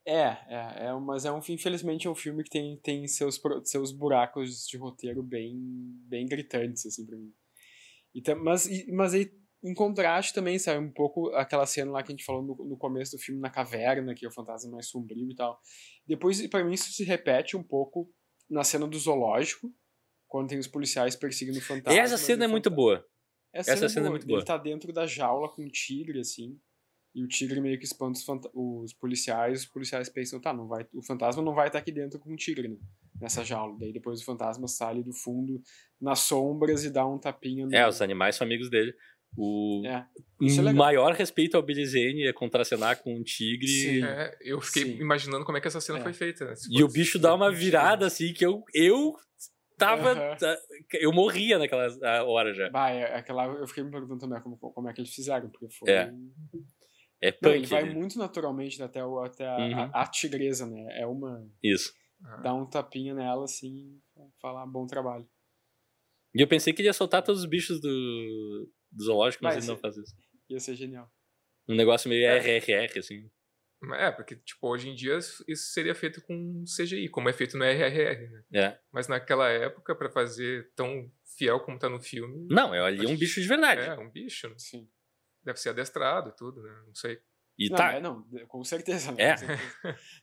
É, 0.07 0.37
é, 0.49 0.87
é, 0.87 0.93
mas 0.95 1.25
é 1.25 1.31
um, 1.31 1.39
infelizmente 1.51 2.09
é 2.09 2.11
um 2.11 2.17
filme 2.17 2.43
que 2.43 2.51
tem, 2.51 2.77
tem 2.79 3.07
seus, 3.07 3.41
seus 3.63 3.93
buracos 3.93 4.67
de 4.67 4.77
roteiro 4.77 5.23
bem, 5.23 5.57
bem 6.09 6.27
gritantes, 6.27 6.85
assim, 6.85 7.07
pra 7.07 7.17
mim. 7.17 7.33
E, 8.13 8.21
mas, 8.35 8.69
mas 8.89 9.15
aí 9.15 9.31
em 9.63 9.75
contraste 9.75 10.33
também, 10.33 10.59
sabe, 10.59 10.85
um 10.85 10.91
pouco 10.91 11.29
aquela 11.35 11.67
cena 11.67 11.93
lá 11.93 12.03
que 12.03 12.11
a 12.11 12.15
gente 12.15 12.25
falou 12.25 12.43
no, 12.43 12.57
no 12.57 12.77
começo 12.77 13.17
do 13.17 13.23
filme 13.23 13.41
na 13.41 13.51
caverna, 13.51 14.15
que 14.15 14.25
é 14.25 14.29
o 14.29 14.33
fantasma 14.33 14.73
mais 14.73 14.89
sombrio 14.89 15.31
e 15.31 15.35
tal. 15.35 15.61
Depois, 16.07 16.45
para 16.49 16.65
mim, 16.65 16.73
isso 16.73 16.93
se 16.93 17.05
repete 17.05 17.57
um 17.57 17.63
pouco 17.63 18.11
na 18.49 18.65
cena 18.65 18.89
do 18.89 18.99
zoológico, 18.99 19.73
quando 20.31 20.49
tem 20.49 20.59
os 20.59 20.69
policiais 20.69 21.17
perseguindo 21.17 21.59
o 21.59 21.61
fantasma. 21.61 22.01
Essa 22.01 22.17
cena 22.17 22.45
é 22.45 22.49
muito 22.49 22.71
boa. 22.71 23.05
Essa, 23.53 23.73
Essa 23.73 23.89
cena, 23.89 24.07
é, 24.07 24.09
é 24.09 24.11
muito 24.11 24.27
boa. 24.27 24.39
Ele 24.39 24.47
tá 24.47 24.57
dentro 24.57 24.93
da 24.93 25.05
jaula 25.05 25.49
com 25.49 25.63
um 25.63 25.69
tigre, 25.69 26.21
assim, 26.21 26.57
e 27.13 27.25
o 27.25 27.29
tigre 27.29 27.61
meio 27.61 27.77
que 27.77 27.85
espanta 27.85 28.21
os, 28.21 28.27
os 28.55 28.93
policiais, 28.95 29.63
os 29.63 29.67
policiais 29.67 30.09
pensam, 30.09 30.41
tá, 30.41 30.55
não 30.55 30.69
vai, 30.69 30.87
o 30.95 31.03
fantasma 31.03 31.43
não 31.43 31.53
vai 31.53 31.67
estar 31.67 31.81
tá 31.81 31.83
aqui 31.83 31.91
dentro 31.91 32.21
com 32.21 32.33
um 32.33 32.37
tigre, 32.37 32.69
né? 32.69 32.77
Nessa 33.21 33.45
jaula. 33.45 33.77
Daí 33.77 33.93
depois 33.93 34.23
o 34.23 34.25
fantasma 34.25 34.69
sai 34.69 35.03
do 35.03 35.13
fundo, 35.13 35.61
nas 36.01 36.21
sombras, 36.21 36.85
e 36.85 36.91
dá 36.91 37.05
um 37.05 37.19
tapinha 37.19 37.67
no... 37.67 37.75
É, 37.75 37.87
os 37.87 38.01
animais 38.01 38.37
são 38.37 38.47
amigos 38.47 38.71
dele. 38.71 38.95
O 39.37 39.83
é, 39.85 40.07
é 40.43 40.73
maior 40.73 41.13
respeito 41.13 41.57
ao 41.57 41.63
Billy 41.63 41.87
Zane 41.87 42.27
é 42.27 42.33
contracenar 42.33 43.03
com 43.03 43.15
um 43.15 43.23
tigre. 43.23 43.69
Sim. 43.69 44.05
É, 44.05 44.37
eu 44.41 44.61
fiquei 44.61 44.85
Sim. 44.85 45.01
imaginando 45.01 45.45
como 45.45 45.59
é 45.59 45.61
que 45.61 45.69
essa 45.69 45.81
cena 45.81 45.99
é. 45.99 46.03
foi 46.03 46.13
feita. 46.13 46.47
Né? 46.47 46.55
E 46.71 46.83
o 46.83 46.89
bicho 46.89 47.19
dá 47.19 47.35
uma 47.35 47.53
virada 47.53 48.07
assim 48.07 48.33
que 48.33 48.45
eu, 48.45 48.65
eu 48.75 49.15
tava. 49.81 50.15
Uhum. 50.15 50.57
Eu 50.93 51.13
morria 51.13 51.59
naquela 51.59 51.89
hora 52.25 52.55
já. 52.55 52.71
Bah, 52.71 52.91
é, 52.91 53.17
aquela, 53.17 53.47
eu 53.47 53.67
fiquei 53.67 53.83
me 53.83 53.91
perguntando 53.91 54.21
também 54.21 54.41
como, 54.41 54.57
como 54.57 54.89
é 54.89 54.93
que 54.93 55.01
eles 55.01 55.15
fizeram, 55.15 55.49
porque 55.51 55.69
foi. 55.69 55.91
É. 55.91 56.13
É 57.23 57.31
punk, 57.33 57.43
Não, 57.43 57.53
ele 57.53 57.67
vai 57.67 57.85
né? 57.85 57.93
muito 57.93 58.19
naturalmente 58.19 58.83
até, 58.83 59.05
o, 59.05 59.19
até 59.21 59.47
a, 59.47 59.57
uhum. 59.59 59.91
a, 59.93 60.03
a, 60.03 60.07
tigresa, 60.07 60.67
né? 60.67 61.01
É 61.01 61.07
uma. 61.07 61.47
Isso. 61.63 61.93
Dá 62.43 62.55
um 62.55 62.67
tapinha 62.67 63.15
nela 63.15 63.45
assim, 63.45 63.99
falar 64.41 64.67
bom 64.67 64.87
trabalho. 64.87 65.29
E 66.35 66.41
eu 66.41 66.49
pensei 66.49 66.73
que 66.73 66.81
ele 66.81 66.89
ia 66.89 66.93
soltar 66.93 67.23
todos 67.23 67.43
os 67.43 67.49
bichos 67.49 67.81
do, 67.81 68.71
do 68.93 69.05
zoológico, 69.05 69.43
mas, 69.43 69.57
mas 69.57 69.65
ele 69.65 69.73
não 69.73 69.81
faz 69.81 69.97
isso. 69.97 70.15
Ia 70.49 70.61
ser 70.61 70.75
genial. 70.75 71.11
Um 71.69 71.75
negócio 71.75 72.09
meio 72.09 72.27
é. 72.27 72.39
RRR, 72.39 72.99
assim. 72.99 73.31
É, 73.95 74.11
porque, 74.11 74.37
tipo, 74.37 74.69
hoje 74.69 74.91
em 74.91 74.95
dia 74.95 75.17
isso 75.17 75.43
seria 75.73 75.95
feito 75.95 76.21
com 76.23 76.65
CGI, 76.65 77.09
como 77.09 77.29
é 77.31 77.33
feito 77.33 77.57
no 77.57 77.65
RRR, 77.65 78.29
né? 78.29 78.43
É. 78.53 78.79
Mas 78.93 79.09
naquela 79.09 79.49
época, 79.49 79.95
para 79.95 80.11
fazer 80.11 80.71
tão 80.77 81.11
fiel 81.37 81.61
como 81.61 81.79
tá 81.79 81.89
no 81.89 82.01
filme... 82.01 82.47
Não, 82.51 82.75
é 82.75 82.81
ali 82.81 83.07
um 83.07 83.17
bicho 83.17 83.41
de 83.41 83.49
verdade. 83.49 83.81
É, 83.81 83.99
um 83.99 84.11
bicho. 84.11 84.49
Né? 84.49 84.55
Sim. 84.59 84.89
Deve 85.43 85.59
ser 85.59 85.71
adestrado 85.71 86.29
e 86.29 86.37
tudo, 86.37 86.63
né? 86.63 86.83
Não 86.87 86.95
sei. 86.95 87.21
E 87.61 87.69
não, 87.69 87.77
tá. 87.77 87.93
É, 87.93 88.01
não, 88.01 88.23
com 88.49 88.65
certeza. 88.65 89.13
Né? 89.13 89.23
É. 89.23 89.37
certeza. 89.37 89.61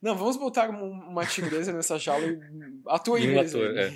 não, 0.01 0.15
vamos 0.15 0.37
botar 0.37 0.69
uma 0.69 1.23
tigresa 1.23 1.71
nessa 1.71 1.99
jaula 1.99 2.25
e 2.25 2.39
atua 2.87 3.19
em 3.19 3.35
um 3.35 3.39
ator, 3.39 3.77
é. 3.77 3.91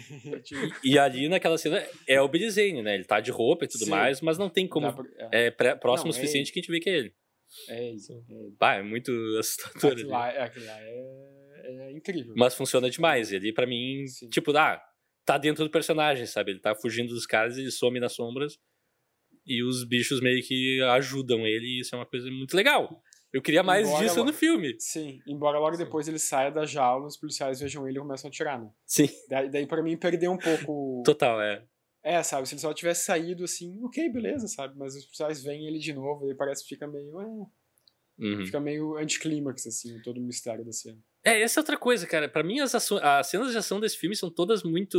E, 0.84 0.94
e, 0.94 1.00
ali 1.00 1.28
naquela 1.28 1.58
cena 1.58 1.84
é 2.08 2.22
o 2.22 2.28
Billy 2.28 2.52
Zane, 2.52 2.84
né? 2.84 2.94
Ele 2.94 3.04
tá 3.04 3.20
de 3.20 3.32
roupa 3.32 3.66
e 3.66 3.68
tudo 3.68 3.86
Sim. 3.86 3.90
mais, 3.90 4.22
mas 4.22 4.38
não 4.38 4.48
tem 4.48 4.68
como. 4.68 4.94
Pra, 4.94 5.06
é. 5.32 5.48
é 5.48 5.76
próximo 5.76 6.10
não, 6.10 6.12
o 6.12 6.14
suficiente 6.14 6.52
é 6.52 6.54
que 6.54 6.60
a 6.60 6.62
gente 6.62 6.72
vê 6.72 6.80
que 6.80 6.90
é 6.90 6.98
ele. 6.98 7.16
É 7.70 7.92
isso. 7.92 8.14
É, 8.14 8.50
bah, 8.60 8.76
é 8.76 8.84
muito 8.84 9.12
assustador. 9.40 9.92
Aquilo 9.94 10.10
lá, 10.10 10.30
aquilo 10.30 10.66
lá 10.66 10.80
é, 10.82 11.64
é, 11.64 11.92
incrível. 11.92 12.34
Mas 12.36 12.56
funciona 12.56 12.90
demais. 12.90 13.32
E 13.32 13.36
ali, 13.36 13.54
pra 13.54 13.68
mim, 13.68 14.06
Sim. 14.08 14.30
tipo, 14.30 14.56
ah, 14.56 14.82
tá 15.26 15.38
dentro 15.38 15.64
do 15.64 15.70
personagem, 15.70 16.26
sabe? 16.26 16.52
Ele 16.52 16.60
tá 16.60 16.76
fugindo 16.76 17.14
dos 17.14 17.26
caras 17.26 17.58
e 17.58 17.62
ele 17.62 17.72
some 17.72 18.00
nas 18.00 18.14
sombras. 18.14 18.58
E 19.46 19.64
os 19.64 19.84
bichos 19.84 20.22
meio 20.22 20.42
que 20.44 20.82
ajudam 20.82 21.48
ele, 21.48 21.66
e 21.66 21.80
isso 21.82 21.96
é 21.96 21.98
uma 21.98 22.06
coisa 22.06 22.30
muito 22.30 22.56
legal. 22.56 23.02
Eu 23.34 23.42
queria 23.42 23.64
mais 23.64 23.88
embora 23.88 24.04
disso 24.04 24.24
no 24.26 24.34
filme. 24.34 24.76
Sim, 24.78 25.22
embora 25.26 25.58
logo 25.58 25.76
Sim. 25.76 25.86
depois 25.86 26.08
ele 26.08 26.20
saia 26.20 26.52
da 26.52 26.66
jaula, 26.66 27.08
os 27.08 27.18
policiais 27.18 27.62
vejam 27.62 27.88
ele 27.88 27.98
e 27.98 28.02
começam 28.02 28.28
a 28.28 28.30
atirar, 28.30 28.60
né? 28.62 28.70
Sim. 28.86 29.08
Daí, 29.30 29.50
daí 29.50 29.66
pra 29.66 29.82
mim 29.82 29.98
perdeu 29.98 30.32
um 30.32 30.38
pouco. 30.38 31.02
Total, 31.06 31.42
é. 31.42 31.64
É, 32.04 32.22
sabe? 32.24 32.48
Se 32.48 32.56
ele 32.56 32.62
só 32.62 32.74
tivesse 32.74 33.06
saído 33.06 33.44
assim, 33.44 33.80
ok, 33.84 34.10
beleza, 34.10 34.48
sabe? 34.48 34.78
Mas 34.78 34.96
os 34.96 35.06
policiais 35.06 35.44
veem 35.44 35.68
ele 35.68 35.80
de 35.80 35.94
novo 35.94 36.32
e 36.32 36.36
parece 36.36 36.64
que 36.64 36.70
fica 36.70 36.88
meio. 36.88 37.20
É, 38.20 38.24
uhum. 38.24 38.46
Fica 38.46 38.60
meio 38.60 38.98
anticlímax, 38.98 39.68
assim, 39.68 40.02
todo 40.02 40.18
o 40.18 40.24
mistério 40.24 40.66
da 40.66 40.72
cena. 40.72 41.00
É, 41.24 41.42
essa 41.42 41.60
é 41.60 41.62
outra 41.62 41.78
coisa, 41.78 42.08
cara. 42.08 42.28
Para 42.28 42.44
mim, 42.44 42.60
as, 42.60 42.74
as 42.74 43.28
cenas 43.28 43.52
de 43.52 43.58
ação 43.58 43.80
desse 43.80 43.98
filme 43.98 44.16
são 44.16 44.30
todas 44.30 44.64
muito. 44.64 44.98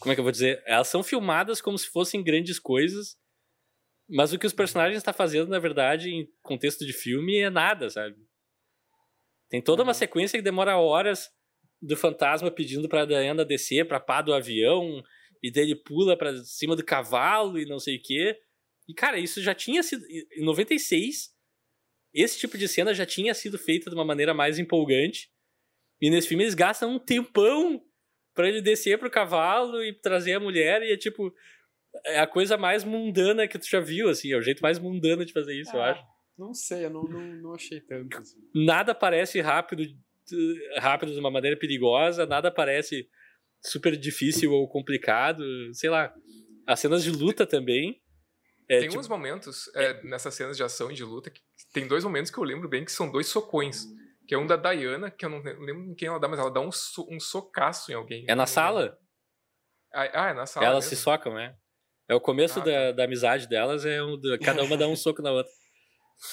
Como 0.00 0.12
é 0.12 0.14
que 0.14 0.20
eu 0.20 0.24
vou 0.24 0.32
dizer? 0.32 0.62
Elas 0.66 0.88
são 0.88 1.02
filmadas 1.02 1.60
como 1.60 1.76
se 1.76 1.88
fossem 1.88 2.22
grandes 2.22 2.58
coisas 2.60 3.18
mas 4.08 4.32
o 4.32 4.38
que 4.38 4.46
os 4.46 4.54
personagens 4.54 4.96
estão 4.96 5.12
tá 5.12 5.16
fazendo, 5.16 5.50
na 5.50 5.58
verdade, 5.58 6.08
em 6.08 6.26
contexto 6.40 6.86
de 6.86 6.94
filme, 6.94 7.36
é 7.38 7.50
nada, 7.50 7.90
sabe? 7.90 8.16
Tem 9.50 9.60
toda 9.60 9.82
uma 9.82 9.90
uhum. 9.90 9.94
sequência 9.94 10.38
que 10.38 10.42
demora 10.42 10.78
horas 10.78 11.30
do 11.80 11.96
fantasma 11.96 12.50
pedindo 12.50 12.88
pra 12.88 13.04
Diana 13.04 13.44
descer 13.44 13.86
pra 13.86 14.00
pá 14.00 14.20
do 14.20 14.32
avião, 14.32 15.02
e 15.42 15.50
dele 15.50 15.76
pula 15.76 16.16
pra 16.16 16.36
cima 16.44 16.74
do 16.74 16.84
cavalo 16.84 17.58
e 17.58 17.64
não 17.64 17.78
sei 17.78 17.96
o 17.96 18.02
quê. 18.02 18.36
E, 18.88 18.94
cara, 18.94 19.18
isso 19.18 19.40
já 19.42 19.54
tinha 19.54 19.82
sido. 19.82 20.04
Em 20.06 20.44
96, 20.44 21.30
esse 22.12 22.38
tipo 22.38 22.56
de 22.58 22.66
cena 22.66 22.94
já 22.94 23.06
tinha 23.06 23.34
sido 23.34 23.58
feita 23.58 23.90
de 23.90 23.94
uma 23.94 24.04
maneira 24.04 24.34
mais 24.34 24.58
empolgante. 24.58 25.30
E 26.00 26.10
nesse 26.10 26.28
filme 26.28 26.44
eles 26.44 26.54
gastam 26.54 26.94
um 26.94 26.98
tempão 26.98 27.82
para 28.34 28.48
ele 28.48 28.62
descer 28.62 28.98
pro 28.98 29.10
cavalo 29.10 29.82
e 29.82 29.92
trazer 29.92 30.34
a 30.34 30.40
mulher, 30.40 30.82
e 30.82 30.92
é 30.92 30.96
tipo 30.96 31.32
é 32.06 32.20
a 32.20 32.26
coisa 32.26 32.56
mais 32.56 32.84
mundana 32.84 33.48
que 33.48 33.58
tu 33.58 33.68
já 33.68 33.80
viu, 33.80 34.08
assim, 34.08 34.32
é 34.32 34.36
o 34.36 34.42
jeito 34.42 34.60
mais 34.60 34.78
mundano 34.78 35.24
de 35.24 35.32
fazer 35.32 35.58
isso, 35.58 35.72
ah, 35.72 35.76
eu 35.76 35.82
acho. 35.82 36.04
Não 36.38 36.54
sei, 36.54 36.84
eu 36.84 36.90
não, 36.90 37.02
não, 37.02 37.20
não 37.20 37.54
achei 37.54 37.80
tanto. 37.80 38.16
Assim. 38.16 38.38
Nada 38.54 38.94
parece 38.94 39.40
rápido, 39.40 39.82
rápido 40.76 41.12
de 41.12 41.18
uma 41.18 41.30
maneira 41.30 41.56
perigosa, 41.56 42.26
nada 42.26 42.50
parece 42.50 43.08
super 43.62 43.96
difícil 43.96 44.52
ou 44.52 44.68
complicado, 44.68 45.42
sei 45.74 45.90
lá. 45.90 46.12
As 46.66 46.80
cenas 46.80 47.02
de 47.02 47.10
luta 47.10 47.46
também. 47.46 48.00
É, 48.68 48.80
tem 48.80 48.88
tipo, 48.88 49.00
uns 49.00 49.08
momentos 49.08 49.70
é, 49.74 50.02
nessas 50.02 50.34
cenas 50.34 50.56
de 50.56 50.62
ação 50.62 50.90
e 50.90 50.94
de 50.94 51.02
luta 51.02 51.30
que 51.30 51.40
tem 51.72 51.88
dois 51.88 52.04
momentos 52.04 52.30
que 52.30 52.38
eu 52.38 52.44
lembro 52.44 52.68
bem 52.68 52.84
que 52.84 52.92
são 52.92 53.10
dois 53.10 53.26
socões. 53.26 53.84
Que 54.26 54.34
é 54.34 54.38
um 54.38 54.46
da 54.46 54.56
Diana, 54.56 55.10
que 55.10 55.24
eu 55.24 55.30
não 55.30 55.40
lembro 55.40 55.84
em 55.84 55.94
quem 55.94 56.08
ela 56.08 56.20
dá, 56.20 56.28
mas 56.28 56.38
ela 56.38 56.50
dá 56.50 56.60
um, 56.60 56.70
so, 56.70 57.06
um 57.10 57.18
socaço 57.18 57.90
em 57.90 57.94
alguém. 57.94 58.26
É 58.28 58.34
na 58.34 58.44
sala? 58.46 58.98
Ah, 59.90 60.26
ah, 60.26 60.30
é 60.30 60.34
na 60.34 60.44
sala. 60.44 60.66
Elas 60.66 60.84
mesmo. 60.84 60.96
se 60.96 61.02
socam, 61.02 61.34
né? 61.34 61.56
É 62.06 62.14
o 62.14 62.20
começo 62.20 62.60
Ah, 62.60 62.64
da, 62.64 62.72
tá. 62.72 62.92
da 62.92 63.04
amizade 63.04 63.48
delas, 63.48 63.86
é 63.86 64.02
um, 64.02 64.20
cada 64.44 64.62
uma 64.62 64.76
dá 64.76 64.86
um 64.86 64.96
soco 64.96 65.22
na 65.22 65.32
outra. 65.32 65.50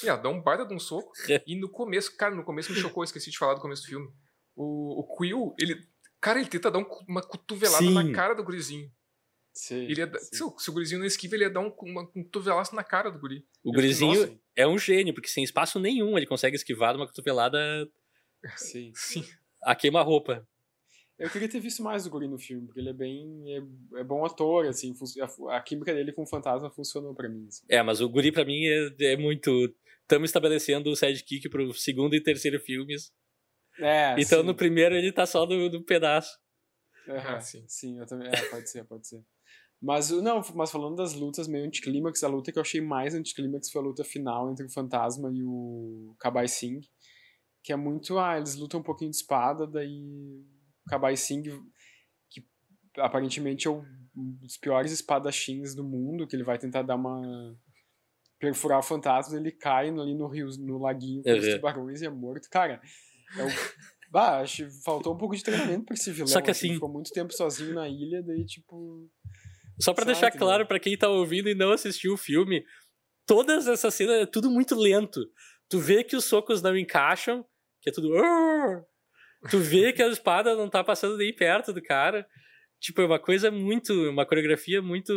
E 0.02 0.08
ela 0.08 0.18
dá 0.18 0.28
um 0.28 0.42
baita 0.42 0.66
de 0.66 0.74
um 0.74 0.78
soco. 0.78 1.12
e 1.46 1.54
no 1.58 1.68
começo, 1.70 2.16
cara, 2.16 2.34
no 2.34 2.44
começo 2.44 2.72
me 2.72 2.78
chocou, 2.78 3.04
esqueci 3.04 3.30
de 3.30 3.38
falar 3.38 3.54
do 3.54 3.60
começo 3.60 3.82
do 3.82 3.88
filme. 3.88 4.08
O, 4.54 5.00
o 5.00 5.16
Quill, 5.16 5.54
ele. 5.58 5.76
Cara, 6.20 6.40
ele 6.40 6.48
tenta 6.48 6.70
dar 6.70 6.78
um- 6.78 6.88
uma 7.08 7.22
cotovelada 7.22 7.84
Sim. 7.84 7.92
na 7.92 8.12
cara 8.12 8.34
do 8.34 8.42
gurizinho. 8.42 8.90
Sim, 9.52 9.84
Ele 9.84 10.00
ia 10.00 10.12
se, 10.18 10.42
o, 10.44 10.58
se 10.58 10.68
o 10.68 10.72
gurizinho 10.72 10.98
não 10.98 11.06
esquiva, 11.06 11.34
ele 11.34 11.44
ia 11.44 11.50
dar 11.50 11.60
um, 11.60 11.74
uma, 11.82 12.02
um 12.14 12.22
cotovelaço 12.24 12.74
na 12.74 12.84
cara 12.84 13.10
do 13.10 13.18
guri. 13.18 13.38
O 13.64 13.70
Eu 13.70 13.72
gurizinho 13.72 14.20
"Nossa, 14.20 14.38
é 14.54 14.66
um 14.66 14.78
gênio, 14.78 15.14
porque 15.14 15.28
sem 15.28 15.42
espaço 15.42 15.78
nenhum 15.80 16.16
ele 16.18 16.26
consegue 16.26 16.56
esquivar 16.56 16.92
de 16.92 17.00
uma 17.00 17.06
cotovelada 17.06 17.58
Sim. 18.56 18.92
Sim. 18.94 19.24
a 19.62 19.74
queima-roupa. 19.74 20.46
Eu 21.18 21.30
queria 21.30 21.48
ter 21.48 21.60
visto 21.60 21.82
mais 21.82 22.04
do 22.04 22.10
Guri 22.10 22.28
no 22.28 22.38
filme, 22.38 22.66
porque 22.66 22.78
ele 22.80 22.90
é 22.90 22.92
bem. 22.92 23.42
É, 23.54 24.00
é 24.00 24.04
bom 24.04 24.24
ator, 24.24 24.66
assim. 24.66 24.94
A, 25.48 25.56
a 25.56 25.60
química 25.62 25.94
dele 25.94 26.12
com 26.12 26.22
o 26.24 26.26
fantasma 26.26 26.70
funcionou 26.70 27.14
pra 27.14 27.28
mim. 27.28 27.46
assim. 27.48 27.64
É, 27.68 27.82
mas 27.82 28.00
o 28.02 28.08
guri 28.08 28.30
pra 28.30 28.44
mim 28.44 28.64
é, 28.66 29.12
é 29.12 29.16
muito... 29.16 29.74
Estamos 30.02 30.28
estabelecendo 30.28 30.90
o 30.90 30.94
sidekick 30.96 31.48
pro 31.48 31.72
segundo 31.74 32.14
e 32.14 32.22
terceiro 32.22 32.60
filmes. 32.60 33.12
É, 33.78 34.14
então 34.18 34.40
sim. 34.40 34.46
no 34.46 34.54
primeiro 34.54 34.94
ele 34.94 35.10
tá 35.10 35.26
só 35.26 35.46
no, 35.46 35.68
no 35.70 35.82
pedaço. 35.84 36.38
Aham, 37.08 37.36
Ah, 37.36 37.40
sim. 37.40 37.64
sim, 37.66 37.98
eu 37.98 38.06
também. 38.06 38.28
É, 38.28 38.42
pode 38.50 38.70
ser, 38.70 38.84
pode 38.84 39.06
ser. 39.08 39.22
Mas, 39.80 40.10
o- 40.10 40.22
não, 40.22 40.42
mas 40.54 40.70
falando 40.70 40.96
das 40.96 41.14
lutas 41.14 41.46
meio 41.48 41.64
anticlímax, 41.66 42.22
a 42.24 42.28
luta 42.28 42.52
que 42.52 42.58
eu 42.58 42.62
achei 42.62 42.80
mais 42.80 43.14
anticlímax 43.14 43.70
foi 43.70 43.80
a 43.80 43.84
luta 43.84 44.04
final 44.04 44.50
entre 44.50 44.66
o 44.66 44.70
Fantasma 44.70 45.30
e 45.32 45.42
o 45.42 46.14
Kabai 46.18 46.46
Singh. 46.48 46.80
Que 47.62 47.72
é 47.72 47.76
muito. 47.76 48.18
Ah, 48.18 48.36
eles 48.36 48.54
lutam 48.56 48.80
um 48.80 48.82
pouquinho 48.82 49.10
de 49.10 49.16
espada, 49.16 49.66
daí 49.66 50.00
o 50.00 50.44
Kabai 50.88 51.16
Singh, 51.16 51.44
que 52.30 52.44
aparentemente 52.98 53.66
é 53.66 53.70
um 53.70 53.82
dos 54.14 54.56
piores 54.56 54.92
espadachins 54.92 55.74
do 55.74 55.84
mundo, 55.84 56.26
que 56.26 56.34
ele 56.36 56.44
vai 56.44 56.58
tentar 56.58 56.82
dar 56.82 56.96
uma. 56.96 57.56
perfurar 58.38 58.78
o 58.78 58.82
fantasma, 58.82 59.38
ele 59.38 59.50
cai 59.52 59.88
ali 59.88 60.14
no 60.14 60.28
rio, 60.28 60.48
no 60.58 60.78
laguinho 60.78 61.22
com 61.22 61.30
os 61.32 61.54
tubarões 61.54 62.02
e 62.02 62.06
é 62.06 62.10
morto. 62.10 62.48
Cara, 62.50 62.80
é 63.36 63.42
o. 63.44 63.46
Bah, 64.08 64.38
acho 64.40 64.64
que 64.64 64.70
faltou 64.84 65.12
um 65.12 65.18
pouco 65.18 65.34
de 65.34 65.42
treinamento 65.42 65.84
pra 65.84 65.94
esse 65.94 66.12
vilão. 66.12 66.28
Só 66.28 66.40
que 66.40 66.48
assim- 66.48 66.74
Ficou 66.74 66.88
muito 66.88 67.10
tempo 67.10 67.32
sozinho 67.34 67.74
na 67.74 67.88
ilha, 67.88 68.22
daí, 68.22 68.46
tipo. 68.46 69.10
Só 69.80 69.92
pra 69.92 70.04
Sabe, 70.04 70.12
deixar 70.12 70.32
né? 70.32 70.38
claro 70.38 70.64
pra 70.64 70.78
quem 70.78 70.96
tá 70.96 71.08
ouvindo 71.08 71.48
e 71.48 71.56
não 71.56 71.72
assistiu 71.72 72.14
o 72.14 72.16
filme, 72.16 72.64
todas 73.26 73.66
essas 73.66 73.92
cenas 73.92 74.22
é 74.22 74.24
tudo 74.24 74.48
muito 74.48 74.76
lento. 74.76 75.20
Tu 75.68 75.80
vê 75.80 76.04
que 76.04 76.14
os 76.14 76.24
socos 76.24 76.62
não 76.62 76.76
encaixam, 76.76 77.44
que 77.82 77.90
é 77.90 77.92
tudo. 77.92 78.08
Tu 79.50 79.58
vê 79.58 79.92
que 79.92 80.02
a 80.02 80.08
espada 80.08 80.54
não 80.56 80.68
tá 80.68 80.82
passando 80.84 81.16
nem 81.16 81.34
perto 81.34 81.72
do 81.72 81.82
cara. 81.82 82.26
Tipo, 82.80 83.00
é 83.02 83.06
uma 83.06 83.18
coisa 83.18 83.50
muito. 83.50 83.92
Uma 84.10 84.26
coreografia 84.26 84.80
muito 84.82 85.12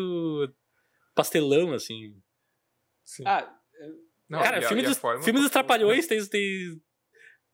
pastelão, 1.16 1.74
assim. 1.74 2.16
Sim. 3.06 3.24
Ah, 3.26 3.54
Não, 4.30 4.40
cara, 4.42 4.60
e 4.60 4.62
filme 4.62 4.84
e 4.84 4.86
a 4.86 4.90
dos, 4.90 4.98
filme 5.00 5.18
dos 5.34 5.34
como- 5.34 5.50
Trapalhões 5.50 6.06
tem, 6.08 6.24
tem 6.28 6.82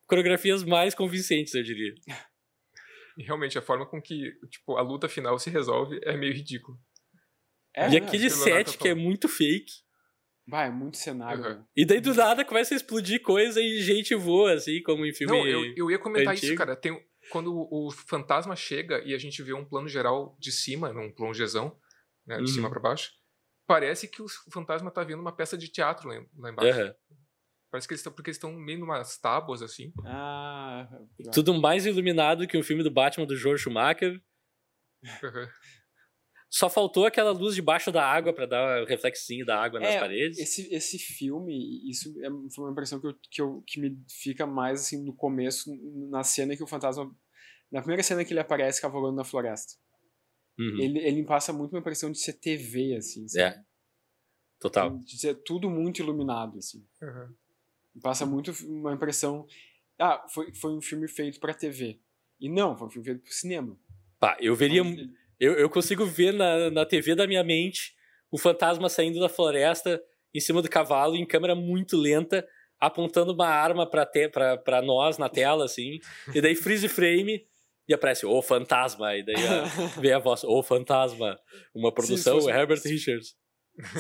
coreografias 0.06 0.64
mais 0.64 0.94
convincentes, 0.94 1.54
eu 1.56 1.64
diria. 1.64 1.94
E 3.18 3.24
realmente, 3.24 3.58
a 3.58 3.62
forma 3.62 3.86
com 3.86 4.02
que 4.02 4.34
tipo, 4.50 4.76
a 4.76 4.82
luta 4.82 5.08
final 5.08 5.40
se 5.40 5.50
resolve 5.50 6.00
é 6.04 6.16
meio 6.18 6.34
ridículo. 6.34 6.78
é, 7.74 7.90
e 7.92 7.98
aquele 7.98 8.30
set 8.30 8.78
que 8.78 8.90
é 8.90 8.94
muito 8.94 9.28
fake. 9.30 9.72
Vai, 10.48 10.68
é 10.68 10.72
muito 10.72 10.98
cenário. 10.98 11.44
Uhum. 11.44 11.66
E 11.76 11.86
daí 11.86 12.00
do 12.00 12.14
nada 12.14 12.46
começa 12.46 12.74
a 12.74 12.78
explodir 12.78 13.22
coisa 13.22 13.60
e 13.60 13.82
gente 13.82 14.14
voa, 14.14 14.54
assim, 14.54 14.82
como 14.84 15.06
em 15.06 15.14
filme. 15.14 15.36
Não, 15.36 15.46
eu, 15.48 15.74
eu 15.76 15.90
ia 15.92 15.98
comentar 15.98 16.34
isso, 16.36 16.46
antigo. 16.46 16.58
cara. 16.60 16.76
Tem, 16.76 17.04
quando 17.32 17.52
o 17.72 17.90
fantasma 17.92 18.56
chega 18.56 19.00
e 19.04 19.14
a 19.16 19.18
gente 19.18 19.42
vê 19.42 19.54
um 19.54 19.66
plano 19.66 19.88
geral 19.88 20.38
de 20.40 20.52
cima, 20.52 20.94
num 20.94 21.12
plongezão, 21.12 21.76
né, 22.28 22.36
de 22.38 22.42
Uhum. 22.42 22.48
cima 22.48 22.70
pra 22.70 22.80
baixo, 22.80 23.12
parece 23.68 24.08
que 24.08 24.22
o 24.22 24.28
fantasma 24.52 24.92
tá 24.92 25.04
vendo 25.04 25.20
uma 25.22 25.36
peça 25.36 25.58
de 25.58 25.68
teatro 25.68 26.08
lá, 26.10 26.24
lá 26.38 26.52
embaixo. 26.52 26.80
Aham. 26.80 26.96
Parece 27.72 27.88
que 27.88 27.94
eles 27.94 28.00
estão 28.02 28.14
porque 28.14 28.30
eles 28.30 28.38
estão 28.38 28.54
meio 28.54 28.80
numas 28.80 29.18
tábuas 29.18 29.62
assim. 29.64 29.92
Ah, 30.06 30.88
Tudo 31.34 31.54
mais 31.60 31.86
iluminado 31.86 32.48
que 32.48 32.58
o 32.58 32.64
filme 32.64 32.84
do 32.84 32.92
Batman 32.92 33.26
do 33.26 33.36
George 33.36 33.64
Schumacher. 33.64 34.22
Uhum. 35.04 35.48
Só 36.58 36.70
faltou 36.70 37.06
aquela 37.06 37.32
luz 37.32 37.54
debaixo 37.54 37.92
da 37.92 38.02
água 38.06 38.32
pra 38.34 38.46
dar 38.46 38.82
o 38.82 38.86
reflexinho 38.86 39.46
da 39.46 39.62
água 39.62 39.78
nas 39.78 39.90
É, 39.96 40.00
paredes. 40.00 40.38
esse, 40.40 40.74
esse 40.74 40.98
filme, 40.98 41.82
isso 41.90 42.16
é, 42.24 42.30
foi 42.54 42.64
uma 42.64 42.72
impressão 42.72 42.98
que, 43.02 43.08
eu, 43.08 43.14
que, 43.30 43.42
eu, 43.42 43.64
que 43.68 43.78
me 43.78 43.98
fica 44.10 44.48
mais 44.48 44.80
assim 44.80 45.04
no 45.04 45.14
começo, 45.14 45.70
na 46.10 46.24
cena 46.24 46.56
que 46.56 46.64
o 46.64 46.68
fantasma. 46.68 47.14
Na 47.70 47.82
primeira 47.82 48.02
cena 48.04 48.24
que 48.24 48.32
ele 48.32 48.40
aparece 48.40 48.82
cavalgando 48.82 49.18
na 49.18 49.26
floresta. 49.26 49.74
Uhum. 50.58 50.80
Ele, 50.82 51.00
ele 51.00 51.16
me 51.18 51.26
passa 51.26 51.52
muito 51.52 51.74
uma 51.74 51.80
impressão 51.82 52.10
de 52.10 52.20
ser 52.20 52.32
TV, 52.40 52.96
assim. 52.96 53.28
sabe? 53.28 53.44
É. 53.58 53.62
Total. 54.58 54.98
De 55.00 55.18
ser 55.20 55.36
tudo 55.44 55.70
muito 55.70 56.00
iluminado, 56.02 56.58
assim. 56.58 56.88
Uhum. 57.02 57.36
Me 57.96 58.02
Passa 58.02 58.26
muito 58.26 58.54
uma 58.66 58.94
impressão. 58.94 59.46
Ah, 60.00 60.26
foi, 60.30 60.54
foi 60.56 60.72
um 60.72 60.82
filme 60.82 61.06
feito 61.10 61.38
pra 61.38 61.54
TV. 61.54 62.00
E 62.40 62.48
não, 62.48 62.78
foi 62.78 62.88
um 62.88 62.92
filme 62.92 63.06
feito 63.08 63.22
pro 63.24 63.34
cinema. 63.34 63.78
Pá, 64.22 64.38
eu 64.40 64.56
veria. 64.56 64.82
Mas 64.86 64.98
ele- 64.98 65.25
Eu, 65.40 65.54
eu 65.54 65.70
consigo 65.70 66.06
ver 66.06 66.34
na, 66.34 66.70
na 66.70 66.86
TV 66.86 67.16
da 67.16 67.28
minha 67.28 67.44
mente 67.44 67.94
o 68.32 68.38
fantasma 68.38 68.90
saindo 68.90 69.20
da 69.20 69.30
floresta 69.30 70.02
em 70.34 70.40
cima 70.40 70.62
do 70.62 70.70
cavalo 70.70 71.16
em 71.16 71.26
câmera 71.26 71.56
muito 71.56 71.96
lenta, 71.98 72.46
apontando 72.80 73.34
uma 73.34 73.48
arma 73.48 73.90
pra, 73.90 74.06
te, 74.06 74.28
pra, 74.28 74.58
pra 74.58 74.82
nós 74.82 75.18
na 75.18 75.30
tela, 75.30 75.66
assim. 75.66 76.00
E 76.34 76.42
daí 76.42 76.56
freeze 76.56 76.88
frame 76.90 77.46
e 77.88 77.94
aparece 77.94 78.26
o 78.26 78.42
fantasma. 78.42 79.16
E 79.16 79.24
daí 79.24 79.36
a, 79.36 79.64
vem 80.02 80.12
a 80.12 80.20
voz, 80.20 80.44
o 80.44 80.62
fantasma. 80.62 81.40
Uma 81.74 81.92
produção, 81.94 82.36
fosse- 82.42 82.50
Herbert 82.52 82.82
Richards. 82.84 83.36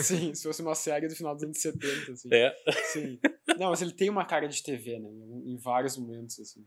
Sim, 0.01 0.33
se 0.33 0.43
fosse 0.43 0.61
uma 0.61 0.73
série 0.75 1.05
do 1.07 1.15
final 1.15 1.33
dos 1.35 1.43
anos 1.43 1.59
70, 1.61 2.11
assim. 2.13 2.29
É. 2.31 2.55
Sim. 2.93 3.19
Não, 3.59 3.69
mas 3.69 3.81
ele 3.81 3.91
tem 3.91 4.09
uma 4.09 4.23
cara 4.25 4.47
de 4.47 4.63
TV, 4.63 4.99
né? 4.99 5.09
Em 5.45 5.57
vários 5.57 5.97
momentos, 5.97 6.39
assim. 6.39 6.65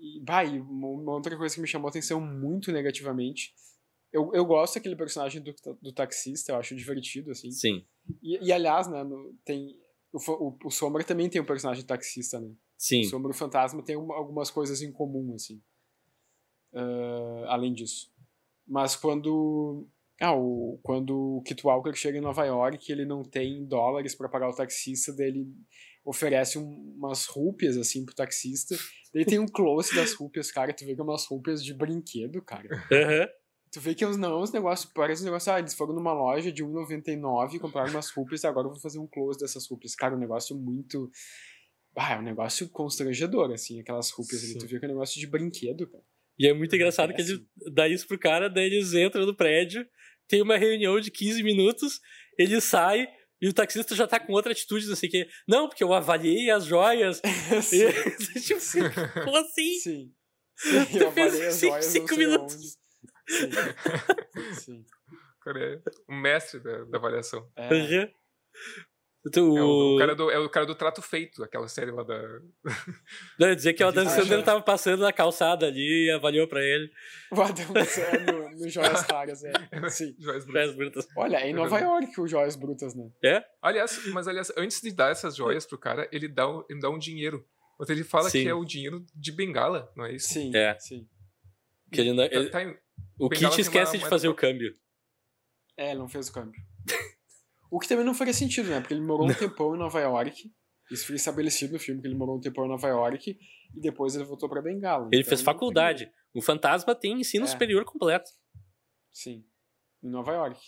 E, 0.00 0.18
e 0.18 0.60
uma 0.60 1.12
outra 1.12 1.36
coisa 1.36 1.54
que 1.54 1.60
me 1.60 1.66
chamou 1.68 1.86
a 1.88 1.90
atenção 1.90 2.20
muito 2.20 2.72
negativamente. 2.72 3.52
Eu, 4.12 4.30
eu 4.34 4.44
gosto 4.44 4.74
daquele 4.74 4.96
personagem 4.96 5.40
do, 5.42 5.54
do 5.80 5.92
taxista, 5.92 6.52
eu 6.52 6.56
acho 6.56 6.74
divertido, 6.74 7.30
assim. 7.30 7.50
Sim, 7.52 7.84
E, 8.22 8.44
e, 8.48 8.52
aliás, 8.52 8.88
né, 8.88 9.04
no- 9.04 9.34
tem. 9.44 9.78
O, 10.12 10.18
o, 10.48 10.58
o 10.64 10.70
Sombra 10.70 11.04
também 11.04 11.28
tem 11.30 11.40
um 11.40 11.44
personagem 11.44 11.84
taxista, 11.84 12.40
né? 12.40 12.50
sim. 12.76 13.02
O 13.02 13.04
Sombra 13.04 13.30
e 13.30 13.34
o 13.34 13.38
Fantasma 13.38 13.82
tem 13.84 13.94
uma- 13.96 14.16
algumas 14.16 14.50
coisas 14.50 14.82
em 14.82 14.90
comum, 14.90 15.34
assim. 15.34 15.62
Ah, 16.72 17.44
além 17.48 17.72
disso. 17.72 18.12
Mas 18.66 18.96
quando. 18.96 19.86
Ah, 20.20 20.34
o, 20.36 20.78
quando 20.82 21.36
o 21.38 21.42
Kit 21.42 21.64
Walker 21.66 21.94
chega 21.94 22.18
em 22.18 22.20
Nova 22.20 22.44
York, 22.44 22.90
ele 22.92 23.06
não 23.06 23.22
tem 23.22 23.64
dólares 23.64 24.14
para 24.14 24.28
pagar 24.28 24.50
o 24.50 24.54
taxista, 24.54 25.14
daí 25.14 25.28
ele 25.28 25.48
oferece 26.04 26.58
um- 26.58 26.94
umas 26.96 27.26
rúpias, 27.26 27.76
assim, 27.76 28.04
pro 28.04 28.14
taxista. 28.14 28.76
Daí 29.14 29.24
tem 29.24 29.38
um 29.38 29.46
close 29.46 29.94
das 29.94 30.12
rúpias, 30.14 30.50
cara, 30.50 30.72
tu 30.72 30.84
vê 30.84 30.94
que 30.94 31.00
é 31.00 31.04
umas 31.04 31.26
rúpias 31.26 31.64
de 31.64 31.74
brinquedo, 31.74 32.40
cara. 32.42 32.68
Aham. 32.92 33.28
Tu 33.72 33.80
vê 33.80 33.94
que 33.94 34.02
é 34.02 34.08
uns, 34.08 34.16
não, 34.16 34.40
uns 34.42 34.50
negócios, 34.52 34.90
parece 34.92 35.22
um 35.22 35.26
negócio, 35.26 35.52
ah, 35.52 35.58
eles 35.60 35.74
foram 35.74 35.94
numa 35.94 36.12
loja 36.12 36.50
de 36.50 36.62
R$1,99 36.62 37.54
e 37.54 37.58
compraram 37.60 37.90
umas 37.90 38.10
rúpias, 38.10 38.44
agora 38.44 38.66
eu 38.66 38.72
vou 38.72 38.80
fazer 38.80 38.98
um 38.98 39.06
close 39.06 39.38
dessas 39.38 39.64
rúpias. 39.68 39.94
Cara, 39.94 40.14
um 40.16 40.18
negócio 40.18 40.56
muito... 40.56 41.08
Ah, 41.96 42.14
é 42.14 42.18
um 42.18 42.22
negócio 42.22 42.68
constrangedor, 42.68 43.52
assim, 43.52 43.80
aquelas 43.80 44.10
rúpias 44.10 44.42
ali. 44.44 44.58
Tu 44.58 44.66
vê 44.66 44.78
que 44.78 44.84
é 44.86 44.88
um 44.88 44.92
negócio 44.92 45.20
de 45.20 45.26
brinquedo, 45.26 45.86
cara. 45.88 46.02
E 46.38 46.46
é 46.48 46.52
muito 46.54 46.74
engraçado 46.74 47.10
que 47.10 47.16
Péssimo. 47.18 47.46
ele 47.60 47.74
dá 47.74 47.86
isso 47.88 48.06
pro 48.08 48.18
cara, 48.18 48.48
daí 48.48 48.66
eles 48.66 48.92
entram 48.94 49.26
no 49.26 49.36
prédio, 49.36 49.86
tem 50.26 50.40
uma 50.40 50.56
reunião 50.56 50.98
de 51.00 51.10
15 51.10 51.42
minutos, 51.42 52.00
ele 52.38 52.60
sai 52.60 53.06
e 53.40 53.48
o 53.48 53.52
taxista 53.52 53.94
já 53.94 54.06
tá 54.06 54.18
com 54.20 54.32
outra 54.32 54.52
atitude, 54.52 54.86
não 54.88 54.96
sei 54.96 55.08
o 55.08 55.12
quê. 55.12 55.28
Não, 55.48 55.68
porque 55.68 55.82
eu 55.84 55.92
avaliei 55.92 56.50
as 56.50 56.64
joias. 56.64 57.20
sim, 57.62 57.82
E, 57.84 57.90
tipo, 58.40 58.60
sim, 58.60 58.80
como 59.24 59.36
assim? 59.36 59.78
sim. 59.78 60.14
Sim, 60.56 60.84
Tu 60.92 60.98
eu 60.98 61.12
fez 61.12 61.26
avaliei 61.28 61.48
as 61.48 61.54
cinco- 61.54 61.72
joias 61.72 61.84
cinco 61.86 62.16
minutos. 62.16 62.78
Sim, 63.28 63.50
sim. 64.54 64.84
O 65.40 65.44
cara 65.44 65.58
é 65.74 65.82
o 66.08 66.14
mestre 66.14 66.60
da, 66.60 66.84
da 66.84 66.98
avaliação. 66.98 67.50
É, 67.56 67.72
Uhum. 67.72 68.10
Tu- 69.32 69.56
É 69.58 69.62
o, 69.62 69.96
o 69.96 69.98
cara 69.98 70.14
do, 70.14 70.30
é 70.30 70.38
o 70.38 70.48
cara 70.48 70.64
do 70.64 70.74
trato 70.74 71.02
feito, 71.02 71.44
aquela 71.44 71.68
série 71.68 71.90
lá 71.90 72.02
da. 72.02 72.18
Não, 73.38 73.54
dizer 73.54 73.74
que 73.74 73.84
o 73.84 73.88
Adam 73.88 74.08
Sandler 74.08 74.42
tava 74.42 74.62
passando 74.62 75.00
na 75.02 75.12
calçada 75.12 75.66
ali 75.66 76.06
e 76.06 76.10
avaliou 76.10 76.48
pra 76.48 76.62
ele. 76.62 76.90
o 77.30 77.40
Adam 77.42 77.66
é 77.76 78.18
no, 78.32 78.50
no 78.58 78.68
Joias 78.68 79.02
Raras, 79.02 79.44
é. 79.44 79.52
Sim. 79.90 80.16
Joias 80.18 80.44
Brutas. 80.46 80.74
Brutas. 80.74 81.08
Olha, 81.14 81.36
é 81.36 81.50
em 81.50 81.52
Nova 81.52 81.78
York 81.78 82.18
o 82.18 82.26
Joias 82.26 82.56
Brutas, 82.56 82.94
né? 82.94 83.10
Aliás, 83.60 84.06
mas 84.06 84.26
aliás, 84.26 84.50
antes 84.56 84.80
de 84.80 84.90
dar 84.90 85.10
essas 85.10 85.36
joias 85.36 85.66
pro 85.66 85.76
cara, 85.76 86.08
ele 86.10 86.26
dá, 86.26 86.48
um- 86.48 86.64
ele 86.70 86.80
dá 86.80 86.88
um 86.88 86.98
dinheiro. 86.98 87.46
Mas 87.78 87.90
ele 87.90 88.04
fala 88.04 88.30
Sim. 88.30 88.42
que 88.42 88.48
é 88.48 88.54
o 88.54 88.64
dinheiro 88.64 89.04
de 89.14 89.32
bengala, 89.32 89.90
não 89.96 90.04
é 90.06 90.12
isso? 90.14 90.28
Sim, 90.32 90.54
É. 90.56 90.78
sim. 90.78 91.06
Que 91.92 92.00
ele 92.00 92.12
não, 92.14 92.26
Tá- 92.28 92.34
ele- 92.34 92.48
tá 92.50 92.62
em- 92.62 92.76
o 93.18 93.28
Bengala 93.28 93.50
Kit 93.50 93.60
esquece 93.62 93.96
uma 93.96 94.02
de 94.04 94.08
fazer 94.08 94.28
o 94.28 94.34
câmbio. 94.34 94.74
É, 95.76 95.90
ele 95.90 95.98
não 95.98 96.08
fez 96.08 96.28
o 96.28 96.32
câmbio. 96.32 96.60
O 97.70 97.78
que 97.78 97.88
também 97.88 98.04
não 98.04 98.14
faria 98.14 98.32
sentido, 98.34 98.68
né? 98.68 98.80
Porque 98.80 98.94
ele 98.94 99.00
morou 99.02 99.28
um 99.28 99.34
tempão 99.34 99.74
em 99.74 99.78
Nova 99.78 100.00
York. 100.00 100.50
Isso 100.90 101.06
foi 101.06 101.16
estabelecido 101.16 101.72
no 101.74 101.78
filme, 101.78 102.00
que 102.00 102.06
ele 102.08 102.16
morou 102.16 102.36
um 102.36 102.40
tempão 102.40 102.64
em 102.64 102.68
Nova 102.68 102.88
York 102.88 103.38
e 103.74 103.80
depois 103.80 104.14
ele 104.16 104.24
voltou 104.24 104.48
pra 104.48 104.60
Bengala. 104.60 105.08
Ele 105.12 105.20
Então, 105.20 105.28
fez 105.28 105.40
faculdade. 105.40 106.10
O 106.34 106.42
fantasma 106.42 106.94
tem 106.94 107.20
ensino 107.20 107.44
É. 107.44 107.48
superior 107.48 107.84
completo. 107.84 108.28
Sim. 109.12 109.44
Em 110.02 110.08
Nova 110.08 110.32
York. 110.32 110.60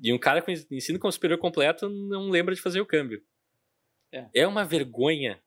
E 0.00 0.12
um 0.12 0.18
cara 0.18 0.40
com 0.40 0.50
ensino 0.52 0.98
com 0.98 1.10
superior 1.10 1.38
completo 1.38 1.88
não 1.88 2.30
lembra 2.30 2.54
de 2.54 2.60
fazer 2.60 2.80
o 2.80 2.86
câmbio. 2.86 3.20
É. 4.12 4.46
uma 4.46 4.64
vergonha. 4.64 5.42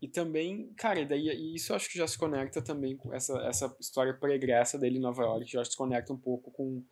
E 0.00 0.08
também, 0.08 0.72
cara, 0.74 1.00
e 1.00 1.06
daí 1.06 1.28
e 1.28 1.54
isso 1.54 1.72
eu 1.72 1.76
acho 1.76 1.88
que 1.90 1.98
já 1.98 2.06
se 2.06 2.18
conecta 2.18 2.62
também 2.62 2.96
com 2.96 3.12
essa, 3.14 3.38
essa 3.46 3.74
história 3.80 4.12
pregressa 4.14 4.78
dele 4.78 4.98
em 4.98 5.02
Nova 5.02 5.22
York, 5.22 5.50
já 5.50 5.64
se 5.64 5.76
conecta 5.76 6.12
um 6.12 6.18
pouco 6.18 6.50
com 6.50 6.84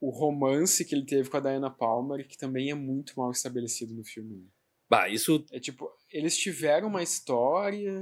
o 0.00 0.10
romance 0.10 0.84
que 0.84 0.94
ele 0.94 1.04
teve 1.04 1.28
com 1.28 1.36
a 1.36 1.40
Diana 1.40 1.70
Palmer, 1.70 2.26
que 2.26 2.38
também 2.38 2.70
é 2.70 2.74
muito 2.74 3.12
mal 3.18 3.30
estabelecido 3.30 3.94
no 3.94 4.02
filme. 4.02 4.36
né? 4.36 4.46
Bah, 4.88 5.08
isso. 5.08 5.44
É 5.52 5.60
tipo, 5.60 5.88
eles 6.10 6.36
tiveram 6.36 6.88
uma 6.88 7.02
história 7.02 7.92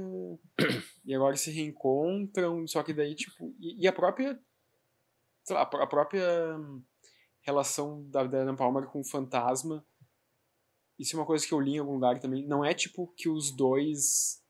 e 1.05 1.13
agora 1.13 1.35
se 1.35 1.51
reencontram, 1.51 2.65
só 2.65 2.81
que 2.81 2.93
daí, 2.93 3.13
tipo. 3.13 3.53
E, 3.59 3.83
e 3.83 3.87
a 3.87 3.93
própria. 3.93 4.39
Sei 5.43 5.55
lá, 5.55 5.61
a 5.63 5.65
pró- 5.65 5.81
a 5.83 5.87
própria 5.87 6.57
relação 7.41 8.07
da 8.09 8.25
Diana 8.25 8.55
Palmer 8.55 8.87
com 8.87 9.01
o 9.01 9.05
fantasma. 9.05 9.85
Isso 10.97 11.15
é 11.15 11.19
uma 11.19 11.25
coisa 11.25 11.45
que 11.45 11.53
eu 11.53 11.59
li 11.59 11.75
em 11.75 11.79
algum 11.79 11.93
lugar 11.93 12.19
também. 12.19 12.45
Não 12.45 12.63
é 12.63 12.73
tipo 12.73 13.07
que 13.15 13.29
os 13.29 13.51
dois. 13.55 14.41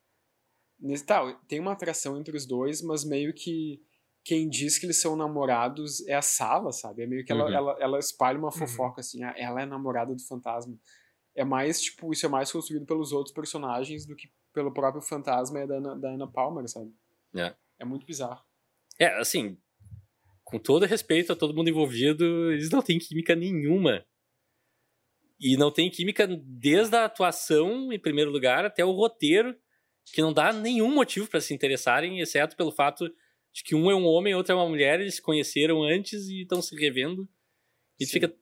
Tá, 1.05 1.33
tem 1.47 1.59
uma 1.59 1.73
atração 1.73 2.17
entre 2.17 2.35
os 2.37 2.45
dois, 2.45 2.81
mas 2.81 3.03
meio 3.03 3.33
que 3.33 3.81
quem 4.29 4.49
diz 4.49 4.77
que 4.77 4.85
eles 4.85 5.01
são 5.01 5.15
namorados 5.15 6.05
é 6.07 6.13
a 6.13 6.21
sala, 6.21 6.71
sabe? 6.71 7.03
É 7.03 7.07
meio 7.07 7.25
que 7.25 7.31
ela, 7.31 7.45
Uhum. 7.45 7.53
ela, 7.53 7.77
ela 7.79 7.99
espalha 7.99 8.37
uma 8.39 8.51
fofoca, 8.51 9.01
assim, 9.01 9.23
ah, 9.23 9.33
ela 9.37 9.61
é 9.61 9.65
namorada 9.65 10.13
do 10.13 10.21
fantasma 10.23 10.77
é 11.35 11.43
mais, 11.45 11.81
tipo, 11.81 12.11
isso 12.11 12.25
é 12.25 12.29
mais 12.29 12.51
construído 12.51 12.85
pelos 12.85 13.13
outros 13.13 13.33
personagens 13.33 14.05
do 14.05 14.13
que 14.15 14.29
pelo 14.53 14.73
próprio 14.73 15.01
fantasma 15.01 15.61
e 15.61 15.67
da 15.67 15.75
Ana, 15.77 15.95
da 15.95 16.09
Ana 16.09 16.27
Palmer, 16.27 16.67
sabe? 16.67 16.91
É. 17.33 17.55
É 17.79 17.85
muito 17.85 18.05
bizarro. 18.05 18.43
É, 18.99 19.07
assim. 19.19 19.57
Com 20.43 20.59
todo 20.59 20.85
respeito 20.85 21.31
a 21.31 21.35
todo 21.35 21.53
mundo 21.53 21.69
envolvido, 21.69 22.51
eles 22.51 22.69
não 22.71 22.81
têm 22.81 22.99
química 22.99 23.35
nenhuma. 23.35 24.03
E 25.39 25.55
não 25.55 25.71
tem 25.71 25.89
química 25.89 26.27
desde 26.27 26.95
a 26.97 27.05
atuação, 27.05 27.93
em 27.93 27.99
primeiro 27.99 28.31
lugar, 28.31 28.65
até 28.65 28.83
o 28.83 28.91
roteiro, 28.91 29.55
que 30.03 30.21
não 30.21 30.33
dá 30.33 30.51
nenhum 30.51 30.93
motivo 30.93 31.27
para 31.29 31.39
se 31.39 31.53
interessarem, 31.53 32.19
exceto 32.19 32.57
pelo 32.57 32.71
fato 32.71 33.09
de 33.53 33.63
que 33.63 33.75
um 33.75 33.89
é 33.89 33.95
um 33.95 34.05
homem 34.05 34.31
e 34.31 34.35
outro 34.35 34.53
é 34.53 34.55
uma 34.55 34.67
mulher, 34.67 34.99
eles 34.99 35.15
se 35.15 35.21
conheceram 35.21 35.83
antes 35.83 36.27
e 36.27 36.41
estão 36.41 36.61
se 36.61 36.75
revendo. 36.75 37.27
E 37.99 38.05
tu 38.05 38.09
Sim. 38.09 38.13
fica. 38.13 38.35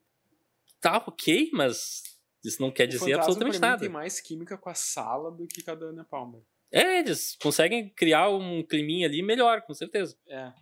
Tá, 0.80 0.98
ok, 0.98 1.50
mas 1.52 2.02
isso 2.44 2.62
não 2.62 2.70
quer 2.70 2.84
o 2.84 2.88
dizer 2.88 3.14
absolutamente 3.14 3.58
nada. 3.58 3.80
tem 3.80 3.88
mais 3.88 4.20
química 4.20 4.56
com 4.56 4.68
a 4.70 4.74
sala 4.74 5.30
do 5.30 5.46
que 5.46 5.62
com 5.62 5.70
a 5.70 5.74
da 5.74 5.86
Ana 5.86 6.04
Palmer. 6.04 6.42
É, 6.70 7.00
eles 7.00 7.36
conseguem 7.36 7.88
criar 7.88 8.28
um 8.30 8.62
climinha 8.62 9.08
ali 9.08 9.22
melhor, 9.22 9.62
com 9.62 9.74
certeza. 9.74 10.16
É. 10.28 10.52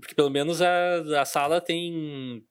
Porque 0.00 0.14
pelo 0.14 0.30
menos 0.30 0.62
a, 0.62 1.20
a 1.20 1.24
sala 1.24 1.60
tem 1.60 2.46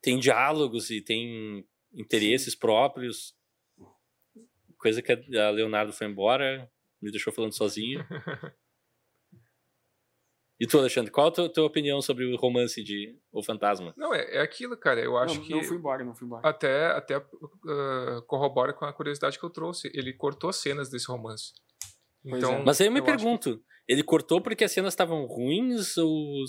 tem 0.00 0.18
diálogos 0.18 0.90
e 0.90 1.00
tem 1.00 1.66
interesses 1.92 2.54
próprios. 2.54 3.36
Coisa 4.78 5.02
que 5.02 5.12
a 5.12 5.50
Leonardo 5.50 5.92
foi 5.92 6.06
embora, 6.06 6.70
me 7.00 7.10
deixou 7.10 7.32
falando 7.32 7.52
sozinho. 7.52 8.04
E 10.60 10.66
tu, 10.66 10.78
Alexandre, 10.78 11.10
qual 11.10 11.28
a 11.28 11.30
tua, 11.30 11.48
tua 11.48 11.64
opinião 11.64 12.02
sobre 12.02 12.24
o 12.24 12.36
romance 12.36 12.82
de 12.82 13.16
O 13.30 13.42
Fantasma? 13.42 13.94
Não, 13.96 14.12
é, 14.12 14.38
é 14.38 14.40
aquilo, 14.40 14.76
cara. 14.76 15.00
Eu 15.00 15.16
acho 15.16 15.36
não, 15.36 15.42
que 15.42 15.52
não 15.52 15.62
fui 15.62 15.76
embora, 15.76 16.04
não 16.04 16.14
fui 16.14 16.26
embora. 16.26 16.48
até, 16.48 16.86
até 16.86 17.14
ah, 17.14 18.22
corrobora 18.26 18.72
com 18.72 18.84
a 18.84 18.92
curiosidade 18.92 19.38
que 19.38 19.44
eu 19.44 19.50
trouxe. 19.50 19.88
Ele 19.94 20.12
cortou 20.12 20.52
cenas 20.52 20.90
desse 20.90 21.06
romance. 21.06 21.52
Pois 22.22 22.42
Então, 22.42 22.54
é. 22.54 22.64
Mas 22.64 22.80
aí 22.80 22.88
eu 22.88 22.92
me 22.92 22.98
eu 22.98 23.04
pergunto, 23.04 23.62
ele 23.86 24.02
cortou 24.02 24.40
porque 24.40 24.64
as 24.64 24.72
cenas 24.72 24.92
estavam 24.94 25.24
ruins 25.26 25.96
ou... 25.96 26.44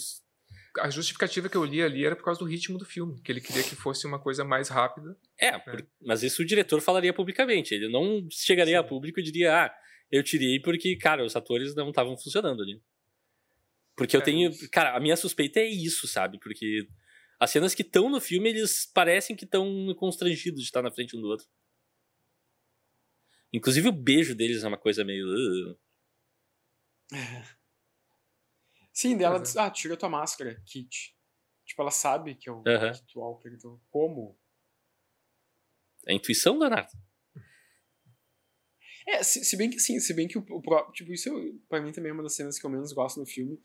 a 0.80 0.90
justificativa 0.90 1.48
que 1.48 1.56
eu 1.56 1.64
li 1.64 1.82
ali 1.84 2.04
era 2.04 2.16
por 2.16 2.24
causa 2.26 2.40
do 2.40 2.48
ritmo 2.48 2.80
do 2.80 2.86
filme, 2.86 3.22
que 3.22 3.32
ele 3.32 3.42
queria 3.42 3.62
que 3.62 3.76
fosse 3.76 4.08
uma 4.08 4.18
coisa 4.18 4.44
mais 4.44 4.70
rápida. 4.70 5.16
É, 5.40 5.58
por- 5.60 5.86
mas 6.02 6.24
isso 6.24 6.42
o 6.42 6.46
diretor 6.46 6.82
falaria 6.82 7.14
publicamente. 7.14 7.76
Ele 7.76 7.88
não 7.88 8.28
chegaria 8.32 8.80
a 8.80 8.84
público 8.84 9.20
e 9.20 9.24
diria, 9.24 9.66
ah, 9.66 9.72
eu 10.12 10.24
tirei 10.24 10.60
porque, 10.60 10.96
cara, 10.98 11.24
os 11.24 11.36
atores 11.36 11.76
não 11.76 11.90
estavam 11.90 12.18
funcionando 12.18 12.64
ali. 12.64 12.82
Porque 14.00 14.16
eu 14.16 14.22
É, 14.22 14.24
tenho. 14.24 14.70
Cara, 14.72 14.96
a 14.96 15.00
minha 15.00 15.16
suspeita 15.18 15.60
é 15.60 15.66
isso, 15.66 16.08
sabe? 16.08 16.40
Porque 16.40 16.88
as 17.40 17.52
cenas 17.52 17.76
que 17.76 17.82
estão 17.84 18.10
no 18.10 18.20
filme, 18.20 18.50
eles 18.50 18.86
parecem 18.86 19.36
que 19.36 19.44
estão 19.46 19.94
constrangidos 19.96 20.62
de 20.62 20.66
estar 20.66 20.82
na 20.82 20.90
frente 20.92 21.16
um 21.16 21.22
do 21.22 21.28
outro. 21.28 21.46
Inclusive 23.52 23.90
o 23.90 23.92
beijo 23.92 24.34
deles 24.34 24.64
é 24.64 24.68
uma 24.68 24.78
coisa 24.78 25.04
meio. 25.04 25.26
Sim, 28.94 29.18
dela 29.18 29.38
Pois 29.38 29.50
diz, 29.50 29.58
ah, 29.58 29.70
tira 29.70 29.96
tua 29.98 30.10
máscara, 30.10 30.62
Kit. 30.66 31.16
Tipo, 31.66 31.82
ela 31.82 31.92
sabe 31.92 32.36
que 32.36 32.50
é 32.50 32.52
o 32.52 32.64
Aham. 32.68 32.92
Kit 32.94 33.18
Walker, 33.18 33.50
então 33.50 33.80
como? 33.90 34.38
É 36.06 36.12
a 36.12 36.16
intuição, 36.16 36.58
Leonardo. 36.58 36.92
É, 39.08 39.24
se, 39.24 39.44
se 39.44 39.58
bem 39.58 39.70
que 39.70 39.80
sim, 39.80 40.00
se 40.00 40.14
bem 40.14 40.28
que 40.28 40.38
o, 40.38 40.42
o 40.50 40.62
próprio. 40.62 40.94
Tipo, 40.94 41.12
isso 41.14 41.30
eu- 41.30 41.60
pra 41.68 41.82
mim 41.82 41.92
também 41.92 42.10
é 42.12 42.14
uma 42.14 42.24
das 42.24 42.36
cenas 42.36 42.60
que 42.60 42.66
eu 42.66 42.70
menos 42.70 42.92
gosto 42.94 43.20
no 43.20 43.26
filme. 43.26 43.60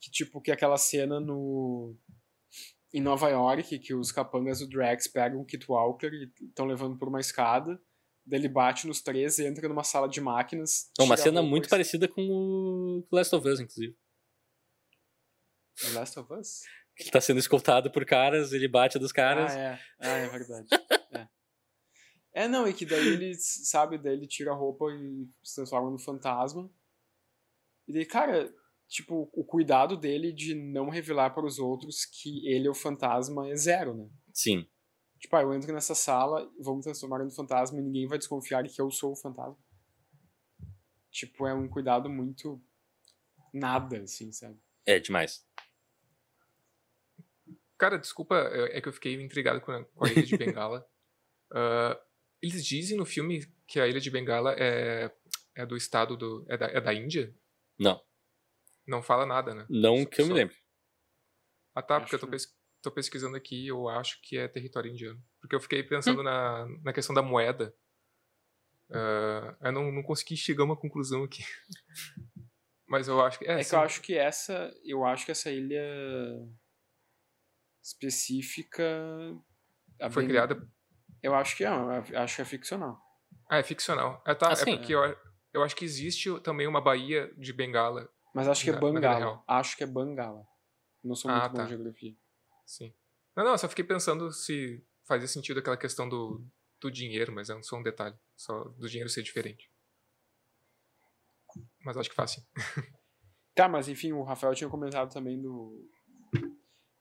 Que, 0.00 0.10
tipo, 0.10 0.40
que 0.40 0.50
aquela 0.50 0.76
cena 0.76 1.18
no. 1.20 1.96
Em 2.92 3.00
Nova 3.00 3.28
York, 3.28 3.78
que 3.80 3.94
os 3.94 4.10
capangas 4.12 4.60
do 4.60 4.68
Drax 4.68 5.06
pegam 5.08 5.40
o 5.40 5.44
Kit 5.44 5.66
Walker 5.68 6.08
e 6.08 6.32
estão 6.46 6.64
levando 6.66 6.96
por 6.96 7.08
uma 7.08 7.20
escada. 7.20 7.80
Daí 8.24 8.40
ele 8.40 8.48
bate 8.48 8.86
nos 8.86 9.00
três, 9.00 9.38
entra 9.38 9.68
numa 9.68 9.84
sala 9.84 10.08
de 10.08 10.20
máquinas. 10.20 10.90
É 10.98 11.02
uma 11.02 11.16
cena 11.16 11.42
muito 11.42 11.66
e- 11.66 11.68
parecida 11.68 12.08
com 12.08 12.22
o 12.22 13.06
Last 13.12 13.34
of 13.34 13.46
Us, 13.48 13.60
inclusive. 13.60 13.96
The 15.80 15.98
Last 15.98 16.18
of 16.18 16.32
Us? 16.32 16.62
Ele 16.98 17.10
tá 17.10 17.20
sendo 17.20 17.38
escoltado 17.38 17.90
por 17.90 18.06
caras, 18.06 18.52
ele 18.52 18.66
bate 18.66 18.98
dos 18.98 19.12
caras. 19.12 19.54
Ah, 19.54 19.58
é. 19.58 19.80
Ah, 20.00 20.08
é 20.08 20.28
verdade. 20.28 20.66
é. 21.12 21.28
É, 22.32 22.48
não, 22.48 22.66
e 22.66 22.72
que 22.72 22.84
daí 22.86 23.06
ele, 23.06 23.34
sabe, 23.34 23.98
daí 23.98 24.14
ele 24.14 24.26
tira 24.26 24.50
a 24.52 24.54
roupa 24.54 24.86
e 24.90 25.28
se 25.42 25.56
transforma 25.56 25.90
no 25.90 25.98
fantasma. 25.98 26.70
E 27.86 27.92
daí, 27.92 28.04
cara, 28.06 28.52
tipo, 28.88 29.30
o 29.32 29.44
cuidado 29.44 29.96
dele 29.96 30.32
de 30.32 30.54
não 30.54 30.88
revelar 30.88 31.30
para 31.30 31.46
os 31.46 31.58
outros 31.58 32.04
que 32.04 32.46
ele 32.48 32.66
é 32.66 32.70
o 32.70 32.74
fantasma 32.74 33.48
é 33.48 33.56
zero, 33.56 33.94
né? 33.94 34.08
Sim. 34.32 34.66
Tipo, 35.18 35.36
ah, 35.36 35.42
eu 35.42 35.54
entro 35.54 35.72
nessa 35.72 35.94
sala, 35.94 36.50
vou 36.60 36.76
me 36.76 36.82
transformar 36.82 37.24
no 37.24 37.30
fantasma 37.30 37.78
e 37.78 37.82
ninguém 37.82 38.06
vai 38.06 38.18
desconfiar 38.18 38.62
que 38.64 38.80
eu 38.80 38.90
sou 38.90 39.12
o 39.12 39.16
fantasma. 39.16 39.58
Tipo, 41.10 41.46
é 41.46 41.54
um 41.54 41.68
cuidado 41.68 42.10
muito 42.10 42.62
nada, 43.52 44.02
assim, 44.02 44.30
sabe? 44.32 44.58
É 44.84 45.00
demais. 45.00 45.44
Cara, 47.78 47.98
desculpa, 47.98 48.36
é 48.36 48.78
é 48.78 48.80
que 48.80 48.88
eu 48.88 48.92
fiquei 48.92 49.14
intrigado 49.14 49.60
com 49.60 49.72
a, 49.72 49.84
com 49.84 50.04
a 50.04 50.10
Ilha 50.10 50.22
de 50.22 50.36
Bengala. 50.36 50.86
Ah, 51.50 51.98
eles 52.42 52.64
dizem 52.64 52.96
no 52.96 53.06
filme 53.06 53.46
que 53.66 53.80
a 53.80 53.88
Ilha 53.88 54.00
de 54.00 54.10
Bengala 54.10 54.54
é, 54.58 55.10
é 55.54 55.66
do 55.66 55.76
estado 55.76 56.16
do. 56.16 56.44
É 56.48 56.56
da, 56.56 56.66
é 56.66 56.80
da 56.80 56.94
Índia? 56.94 57.34
Não. 57.78 58.00
Não 58.86 59.02
fala 59.02 59.26
nada, 59.26 59.54
né? 59.54 59.66
Não 59.68 59.98
Só- 59.98 60.06
que 60.06 60.20
eu 60.22 60.26
me 60.26 60.32
lembre. 60.32 60.56
Ah 61.74 61.82
tá, 61.82 61.96
Acho 61.96 62.04
porque 62.04 62.14
eu 62.14 62.20
tô, 62.20 62.26
pes- 62.28 62.56
tô 62.82 62.90
pesquisando 62.90 63.36
aqui 63.36 63.64
e 63.64 63.68
eu 63.68 63.88
acho 63.88 64.20
que 64.22 64.38
é 64.38 64.48
território 64.48 64.90
indiano. 64.90 65.22
Porque 65.40 65.54
eu 65.54 65.60
fiquei 65.60 65.82
pensando 65.82 66.22
na, 66.22 66.66
na 66.82 66.92
questão 66.92 67.14
da 67.14 67.22
moeda. 67.22 67.74
Ah, 68.90 69.56
eu 69.62 69.72
não, 69.72 69.90
não 69.92 70.02
consegui 70.02 70.36
chegar 70.36 70.62
a 70.62 70.66
uma 70.66 70.76
conclusão 70.76 71.24
aqui. 71.24 71.42
Mas 72.88 73.08
eu 73.08 73.20
acho 73.20 73.38
que. 73.40 73.44
É, 73.46 73.54
É 73.54 73.58
que 73.58 73.64
sim. 73.64 73.74
eu 73.76 73.82
acho 73.82 74.00
que 74.00 74.16
essa. 74.16 74.72
Eu 74.84 75.04
acho 75.04 75.24
que 75.26 75.32
essa 75.32 75.50
ilha 75.50 75.82
específica. 77.82 78.84
a 80.00 80.10
Foi 80.10 80.22
Ben- 80.22 80.30
criada. 80.30 80.68
Eu 81.22 81.34
acho 81.34 81.56
que 81.56 81.64
é, 81.64 81.68
eu 81.68 82.20
acho 82.20 82.36
que 82.36 82.42
é 82.42 82.44
ficcional. 82.44 83.00
Ah, 83.50 83.58
é 83.58 83.62
ficcional. 83.62 84.22
É, 84.26 84.34
tá, 84.34 84.48
Ah, 84.50 84.52
é 84.52 84.56
sim. 84.56 84.76
porque 84.76 84.94
eu, 84.94 85.00
eu 85.52 85.62
acho 85.62 85.74
que 85.74 85.84
existe 85.84 86.28
também 86.40 86.66
uma 86.66 86.80
baía 86.80 87.32
de 87.36 87.52
Bengala. 87.52 88.08
Mas 88.36 88.48
acho 88.48 88.64
que 88.64 88.68
é 88.68 88.74
vida 88.74 88.86
Bangala. 88.86 89.42
Acho 89.48 89.76
que 89.78 89.82
é 89.82 89.86
Bangala. 89.86 90.46
Não 91.02 91.14
sou 91.14 91.30
Ah, 91.30 91.40
muito 91.40 91.52
bom 91.52 91.56
tá. 91.56 91.64
em 91.64 91.68
geografia. 91.68 92.14
Sim. 92.66 92.92
Não, 93.34 93.44
não, 93.44 93.56
só 93.56 93.66
fiquei 93.66 93.82
pensando 93.84 94.30
se 94.30 94.84
fazia 95.04 95.26
sentido 95.26 95.60
aquela 95.60 95.76
questão 95.76 96.06
do, 96.06 96.44
do 96.78 96.90
dinheiro, 96.90 97.32
mas 97.32 97.48
é 97.48 97.62
só 97.62 97.76
um 97.78 97.82
detalhe. 97.82 98.14
Só 98.36 98.64
do 98.64 98.88
dinheiro 98.88 99.08
ser 99.08 99.22
diferente. 99.22 99.70
Mas 101.82 101.96
acho 101.96 102.10
que 102.10 102.14
faz 102.14 102.32
sim. 102.32 102.42
Tá, 103.54 103.66
mas 103.68 103.88
enfim, 103.88 104.12
o 104.12 104.22
Rafael 104.22 104.54
tinha 104.54 104.68
comentado 104.68 105.10
também 105.10 105.40
do. 105.40 105.88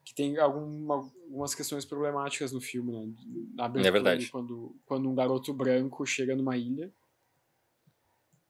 Que 0.06 0.16
tem 0.16 0.38
alguma, 0.38 0.95
algumas 0.95 1.53
questões 1.53 1.84
problemáticas 1.84 2.53
no 2.53 2.62
filme, 2.62 2.94
né? 2.94 3.14
Na 3.56 3.66
abertura, 3.66 3.90
É 3.90 3.91
verdade. 3.91 4.22
ali, 4.24 4.32
Quando, 4.32 4.80
quando 4.86 5.10
um 5.10 5.16
garoto 5.16 5.53
branco 5.53 6.06
chega 6.06 6.34
numa 6.34 6.56
ilha. 6.56 6.94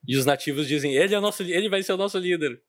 E 0.08 0.16
os 0.18 0.26
nativos 0.26 0.68
dizem, 0.68 0.94
ele 0.96 1.16
é 1.16 1.18
o 1.18 1.22
nosso, 1.22 1.42
ele 1.42 1.68
vai 1.68 1.82
ser 1.82 1.94
o 1.94 1.98
nosso 1.98 2.20
líder. 2.20 2.62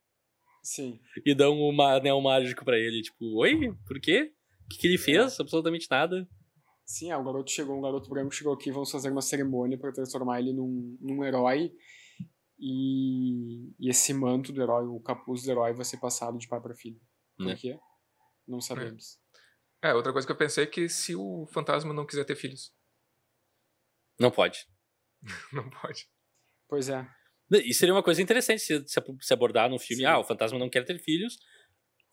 Sim. 0.66 0.98
E 1.24 1.32
dão 1.32 1.56
um 1.56 1.80
anel 1.80 2.20
mágico 2.20 2.64
pra 2.64 2.76
ele. 2.76 3.00
Tipo, 3.00 3.38
oi? 3.38 3.72
Por 3.86 4.00
quê? 4.00 4.34
O 4.64 4.68
que, 4.68 4.78
que 4.78 4.86
ele 4.88 4.98
fez? 4.98 5.38
Absolutamente 5.38 5.86
nada. 5.88 6.28
Sim, 6.84 7.12
é, 7.12 7.16
o 7.16 7.22
garoto 7.22 7.48
chegou, 7.52 7.78
um 7.78 7.82
garoto 7.82 8.10
branco 8.10 8.34
chegou 8.34 8.52
aqui, 8.52 8.72
vamos 8.72 8.90
fazer 8.90 9.10
uma 9.12 9.22
cerimônia 9.22 9.78
para 9.78 9.92
transformar 9.92 10.40
ele 10.40 10.52
num, 10.52 10.98
num 11.00 11.24
herói. 11.24 11.72
E, 12.58 13.70
e, 13.78 13.88
esse 13.88 14.12
manto 14.12 14.52
do 14.52 14.60
herói, 14.60 14.86
o 14.86 14.98
capuz 14.98 15.44
do 15.44 15.50
herói, 15.52 15.72
vai 15.72 15.84
ser 15.84 15.98
passado 15.98 16.36
de 16.36 16.48
pai 16.48 16.60
para 16.60 16.74
filho. 16.74 17.00
Por 17.36 17.46
Né. 17.46 17.54
quê? 17.54 17.78
Não 18.46 18.60
sabemos. 18.60 19.20
É, 19.80 19.94
outra 19.94 20.12
coisa 20.12 20.26
que 20.26 20.32
eu 20.32 20.36
pensei 20.36 20.64
é 20.64 20.66
que 20.66 20.88
se 20.88 21.14
o 21.14 21.46
fantasma 21.52 21.94
não 21.94 22.06
quiser 22.06 22.24
ter 22.24 22.34
filhos, 22.34 22.74
Não 24.18 24.32
pode. 24.32 24.66
não 25.52 25.70
pode. 25.70 26.08
Pois 26.68 26.88
é. 26.88 27.06
E 27.52 27.72
seria 27.72 27.94
uma 27.94 28.02
coisa 28.02 28.20
interessante 28.20 28.60
se, 28.60 28.84
se- 28.86 29.32
abordar 29.32 29.70
no 29.70 29.78
filme. 29.78 30.02
Sim. 30.02 30.06
Ah, 30.08 30.18
o 30.18 30.24
fantasma 30.24 30.58
não 30.58 30.68
quer 30.68 30.84
ter 30.84 30.98
filhos 30.98 31.38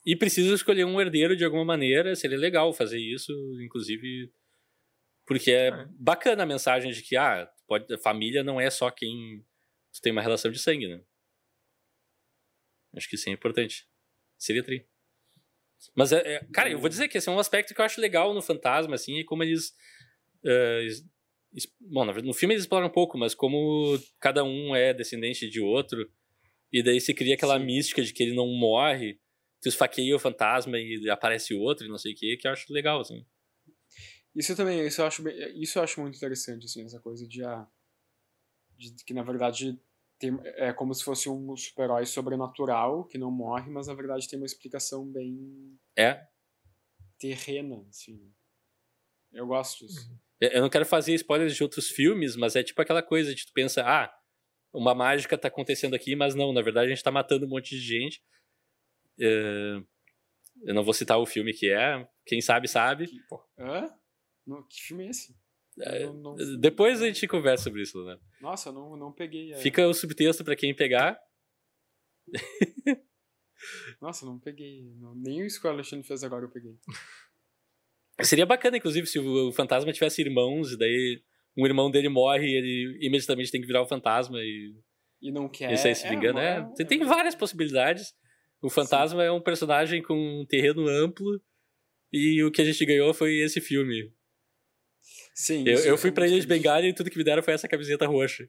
e 0.05 0.15
precisa 0.15 0.53
escolher 0.53 0.85
um 0.85 0.99
herdeiro 1.01 1.35
de 1.35 1.43
alguma 1.43 1.65
maneira. 1.65 2.15
Seria 2.15 2.37
legal 2.37 2.71
fazer 2.73 2.99
isso, 2.99 3.31
inclusive. 3.63 4.31
Porque 5.25 5.51
é, 5.51 5.67
É. 5.69 5.85
bacana 5.91 6.43
a 6.43 6.45
mensagem 6.45 6.91
de 6.91 7.01
que 7.01 7.15
ah, 7.15 7.49
pode, 7.67 7.91
a 7.93 7.97
família 7.97 8.43
não 8.43 8.59
é 8.61 8.69
só 8.69 8.91
quem 8.91 9.43
tem 10.01 10.11
uma 10.11 10.21
relação 10.21 10.51
de 10.51 10.59
sangue, 10.59 10.87
né? 10.87 11.01
Acho 12.95 13.09
que 13.09 13.15
isso 13.15 13.29
é 13.29 13.31
importante. 13.31 13.87
Seria 14.37 14.63
tri. 14.63 14.85
Mas, 15.95 16.11
é, 16.11 16.17
é- 16.35 16.45
cara, 16.53 16.69
eu 16.69 16.79
vou 16.79 16.89
dizer 16.89 17.07
que 17.07 17.17
esse 17.17 17.27
é 17.27 17.31
um 17.31 17.39
aspecto 17.39 17.73
que 17.73 17.81
eu 17.81 17.85
acho 17.85 17.99
legal 17.99 18.33
no 18.33 18.41
Fantasma, 18.41 18.95
assim, 18.95 19.19
e 19.19 19.23
como 19.23 19.43
eles. 19.43 19.73
es- 20.43 20.97
es- 20.99 21.05
bom, 21.79 22.05
no 22.05 22.33
filme 22.33 22.53
eles 22.53 22.63
exploram 22.63 22.87
um 22.87 22.91
pouco, 22.91 23.17
mas 23.17 23.35
como 23.35 23.99
cada 24.19 24.43
um 24.43 24.75
é 24.75 24.93
descendente 24.93 25.49
de 25.49 25.61
outro, 25.61 26.11
e 26.71 26.81
daí 26.83 26.99
se 26.99 27.13
cria 27.13 27.35
aquela 27.35 27.59
Sim. 27.59 27.65
mística 27.65 28.01
de 28.01 28.11
que 28.13 28.23
ele 28.23 28.35
não 28.35 28.47
morre, 28.47 29.19
tu 29.61 29.69
esfaqueia 29.69 30.15
o 30.15 30.19
fantasma 30.19 30.77
e 30.79 31.09
aparece 31.09 31.53
outro 31.53 31.85
e 31.85 31.89
não 31.89 31.97
sei 31.97 32.13
o 32.13 32.15
que, 32.15 32.37
que 32.37 32.47
eu 32.47 32.51
acho 32.51 32.71
legal, 32.73 32.99
assim. 33.01 33.25
Isso 34.35 34.55
também, 34.55 34.85
isso 34.87 35.01
eu 35.01 35.05
acho, 35.05 35.21
bem- 35.21 35.61
isso 35.61 35.77
eu 35.77 35.83
acho 35.83 36.01
muito 36.01 36.15
interessante, 36.15 36.65
assim, 36.65 36.83
essa 36.83 36.99
coisa 36.99 37.27
de, 37.27 37.43
ah, 37.45 37.67
de 38.77 38.95
que 39.05 39.13
na 39.13 39.21
verdade 39.21 39.79
tem, 40.17 40.37
é 40.43 40.73
como 40.73 40.93
se 40.93 41.03
fosse 41.03 41.29
um 41.29 41.55
super-herói 41.55 42.05
sobrenatural 42.05 43.05
que 43.05 43.17
não 43.17 43.29
morre, 43.29 43.69
mas 43.69 43.87
na 43.87 43.93
verdade 43.93 44.27
tem 44.27 44.39
uma 44.39 44.45
explicação 44.45 45.05
bem 45.05 45.77
É. 45.95 46.25
terrena, 47.19 47.85
assim. 47.89 48.33
Eu 49.31 49.47
gosto 49.47 49.85
disso. 49.85 50.09
Uhum. 50.11 50.17
Eu 50.51 50.61
não 50.61 50.69
quero 50.69 50.85
fazer 50.85 51.13
spoilers 51.13 51.55
de 51.55 51.63
outros 51.63 51.89
filmes, 51.89 52.35
mas 52.35 52.55
é 52.55 52.63
tipo 52.63 52.81
aquela 52.81 53.01
coisa 53.03 53.33
de 53.33 53.45
tu 53.45 53.51
pensa, 53.53 53.83
ah, 53.85 54.11
uma 54.73 54.95
mágica 54.95 55.37
tá 55.37 55.47
acontecendo 55.47 55.95
aqui, 55.95 56.15
mas 56.15 56.33
não, 56.35 56.51
na 56.51 56.61
verdade 56.61 56.87
a 56.87 56.89
gente 56.89 57.03
tá 57.03 57.11
matando 57.11 57.45
um 57.45 57.49
monte 57.49 57.69
de 57.75 57.81
gente. 57.81 58.21
É, 59.19 59.75
Eu 60.65 60.73
não 60.73 60.83
vou 60.83 60.93
citar 60.93 61.17
o 61.19 61.25
filme 61.25 61.53
que 61.53 61.69
é, 61.71 62.07
quem 62.25 62.39
sabe, 62.41 62.67
sabe. 62.67 63.07
Que- 63.07 63.17
Hã? 63.59 63.89
No, 64.45 64.65
que 64.67 64.81
filme 64.81 65.05
é 65.05 65.09
esse? 65.09 65.35
É, 65.79 66.05
não- 66.05 66.13
não- 66.35 66.59
Depois 66.59 67.01
a 67.01 67.07
gente 67.07 67.27
conversa 67.27 67.63
sobre 67.65 67.81
isso, 67.81 68.03
né? 68.05 68.17
Nossa, 68.41 68.69
eu 68.69 68.73
não, 68.73 68.95
não 68.97 69.11
peguei. 69.11 69.53
Fica 69.55 69.87
o 69.87 69.93
subtexto 69.93 70.43
pra 70.43 70.55
quem 70.55 70.75
pegar. 70.75 71.19
Nossa, 74.01 74.25
eu 74.25 74.29
não 74.29 74.39
peguei. 74.39 74.83
Não, 74.97 75.15
nem 75.15 75.45
isso 75.45 75.59
que 75.61 75.67
o 75.67 75.69
Alexandre 75.69 76.05
fez 76.05 76.23
agora 76.23 76.45
eu 76.45 76.49
peguei. 76.51 76.77
Seria 78.21 78.45
bacana, 78.45 78.77
inclusive, 78.77 79.07
se 79.07 79.19
o 79.19 79.51
fantasma 79.51 79.91
tivesse 79.91 80.21
irmãos, 80.21 80.71
e 80.73 80.77
daí 80.77 81.21
um 81.57 81.65
irmão 81.65 81.89
dele 81.89 82.09
morre 82.09 82.45
e 82.47 82.55
ele 82.55 82.97
imediatamente 83.07 83.51
tem 83.51 83.59
que 83.61 83.67
virar 83.67 83.81
o 83.81 83.87
fantasma 83.87 84.37
e 84.39 84.73
E 85.21 85.31
não 85.31 85.49
quer. 85.49 85.71
esse 85.71 85.87
aí 85.87 85.95
se 85.95 86.07
vingando. 86.07 86.39
É, 86.39 86.59
uma- 86.59 86.69
você 86.69 86.85
tem 86.85 87.03
várias 87.03 87.35
possibilidades. 87.35 88.13
O 88.61 88.69
fantasma 88.69 89.23
é 89.23 89.31
um 89.31 89.41
personagem 89.41 90.01
com 90.01 90.13
um 90.41 90.45
terreno 90.45 90.87
amplo 90.87 91.41
e 92.11 92.43
o 92.43 92.51
que 92.51 92.61
a 92.61 92.65
gente 92.65 92.85
ganhou 92.85 93.13
foi 93.13 93.39
esse 93.39 93.59
filme. 93.59 94.11
Sim. 95.35 95.63
Eu, 95.67 95.73
isso 95.73 95.87
eu 95.87 95.95
é 95.95 95.97
fui 95.97 96.11
pra 96.11 96.27
Ilha 96.27 96.39
de. 96.39 96.47
Bengala 96.47 96.85
e 96.85 96.93
tudo 96.93 97.09
que 97.09 97.17
me 97.17 97.23
deram 97.23 97.43
foi 97.43 97.53
essa 97.55 97.67
camiseta 97.67 98.05
roxa. 98.07 98.47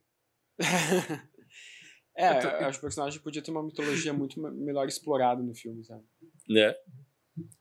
é, 2.17 2.37
Eu 2.37 2.41
tô- 2.41 2.49
acho 2.49 2.73
que 2.79 2.85
o 2.85 2.89
personagem 2.89 3.21
podia 3.21 3.43
ter 3.43 3.51
uma 3.51 3.63
mitologia 3.63 4.13
muito 4.13 4.41
me- 4.41 4.51
melhor 4.65 4.87
explorada 4.87 5.43
no 5.43 5.55
filme, 5.55 5.85
sabe? 5.85 6.05
Né? 6.49 6.75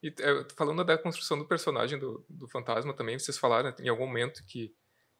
E 0.01 0.07
é, 0.07 0.47
falando 0.55 0.83
da 0.83 0.97
construção 0.97 1.37
do 1.37 1.47
personagem 1.47 1.97
do, 1.97 2.25
do 2.29 2.47
fantasma 2.47 2.93
também, 2.95 3.17
vocês 3.17 3.37
falaram 3.37 3.73
em 3.79 3.89
algum 3.89 4.05
momento 4.05 4.43
que 4.45 4.73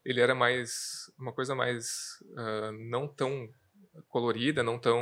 ele 0.05 0.19
era 0.19 0.35
mais. 0.35 1.11
uma 1.17 1.33
coisa 1.33 1.55
mais. 1.55 2.21
ah, 2.37 2.71
não 2.71 3.07
tão 3.07 3.49
colorida, 4.07 4.63
não 4.63 4.77
tão 4.79 4.97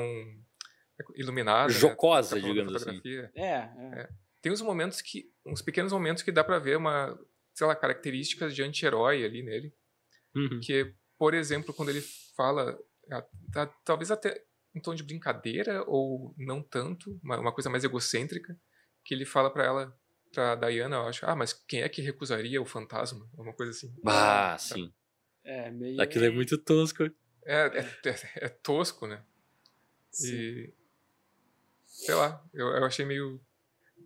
iluminada. 1.15 1.73
né? 1.73 1.80
Jocosa, 1.80 2.36
da 2.36 2.41
digamos 2.41 2.76
assim. 2.76 2.95
fotografia. 2.95 3.32
É, 3.36 3.56
é. 4.02 4.10
Tem 4.41 4.52
uns 4.52 4.61
momentos 4.61 5.02
que. 5.02 5.32
uns 5.45 5.61
pequenos 5.61 5.91
momentos 5.91 6.23
que 6.23 6.32
dá 6.32 6.44
pra 6.44 6.60
ver 6.60 6.78
uma. 6.78 7.18
sei 7.53 7.68
lá, 7.68 7.76
características 7.76 8.56
de 8.56 8.64
anti-herói 8.64 9.26
ali 9.26 9.44
nele. 9.44 9.73
Uhum. 10.36 10.60
Que, 10.61 10.94
por 11.18 11.34
exemplo, 11.34 11.73
quando 11.73 11.90
ele 11.90 12.02
fala. 12.36 12.78
talvez 13.84 14.11
até 14.11 14.44
em 14.73 14.80
tom 14.80 14.95
de 14.95 15.03
brincadeira, 15.03 15.84
ou 15.86 16.34
não 16.38 16.64
tanto, 16.64 17.19
uma, 17.22 17.40
uma 17.40 17.52
coisa 17.52 17.69
mais 17.69 17.84
egocêntrica, 17.84 18.57
que 19.11 19.15
ele 19.15 19.25
fala 19.25 19.51
pra 19.51 19.65
ela, 19.65 19.99
pra 20.31 20.55
Diana, 20.55 20.95
eu 20.95 21.01
acho, 21.05 21.25
ah, 21.25 21.35
mas 21.35 21.51
quem 21.51 21.81
é 21.81 21.89
que 21.89 22.01
recusaria 22.01 22.61
o 22.61 22.65
fantasma? 22.65 23.29
Uma 23.38 23.51
coisa 23.51 23.71
assim. 23.71 23.93
Ah, 24.05 24.55
sim. 24.57 24.89
É, 25.43 25.69
meio. 25.69 25.99
Aquilo 25.99 26.23
é 26.23 26.29
muito 26.29 26.57
tosco. 26.57 27.03
É, 27.43 27.55
é, 27.77 28.09
é- 28.09 28.45
é 28.45 28.47
tosco, 28.47 29.05
né? 29.07 29.21
Sim. 30.09 30.33
E. 30.38 30.73
Sei 31.85 32.15
lá, 32.15 32.41
eu, 32.53 32.67
eu 32.69 32.85
achei 32.85 33.03
meio. 33.03 33.41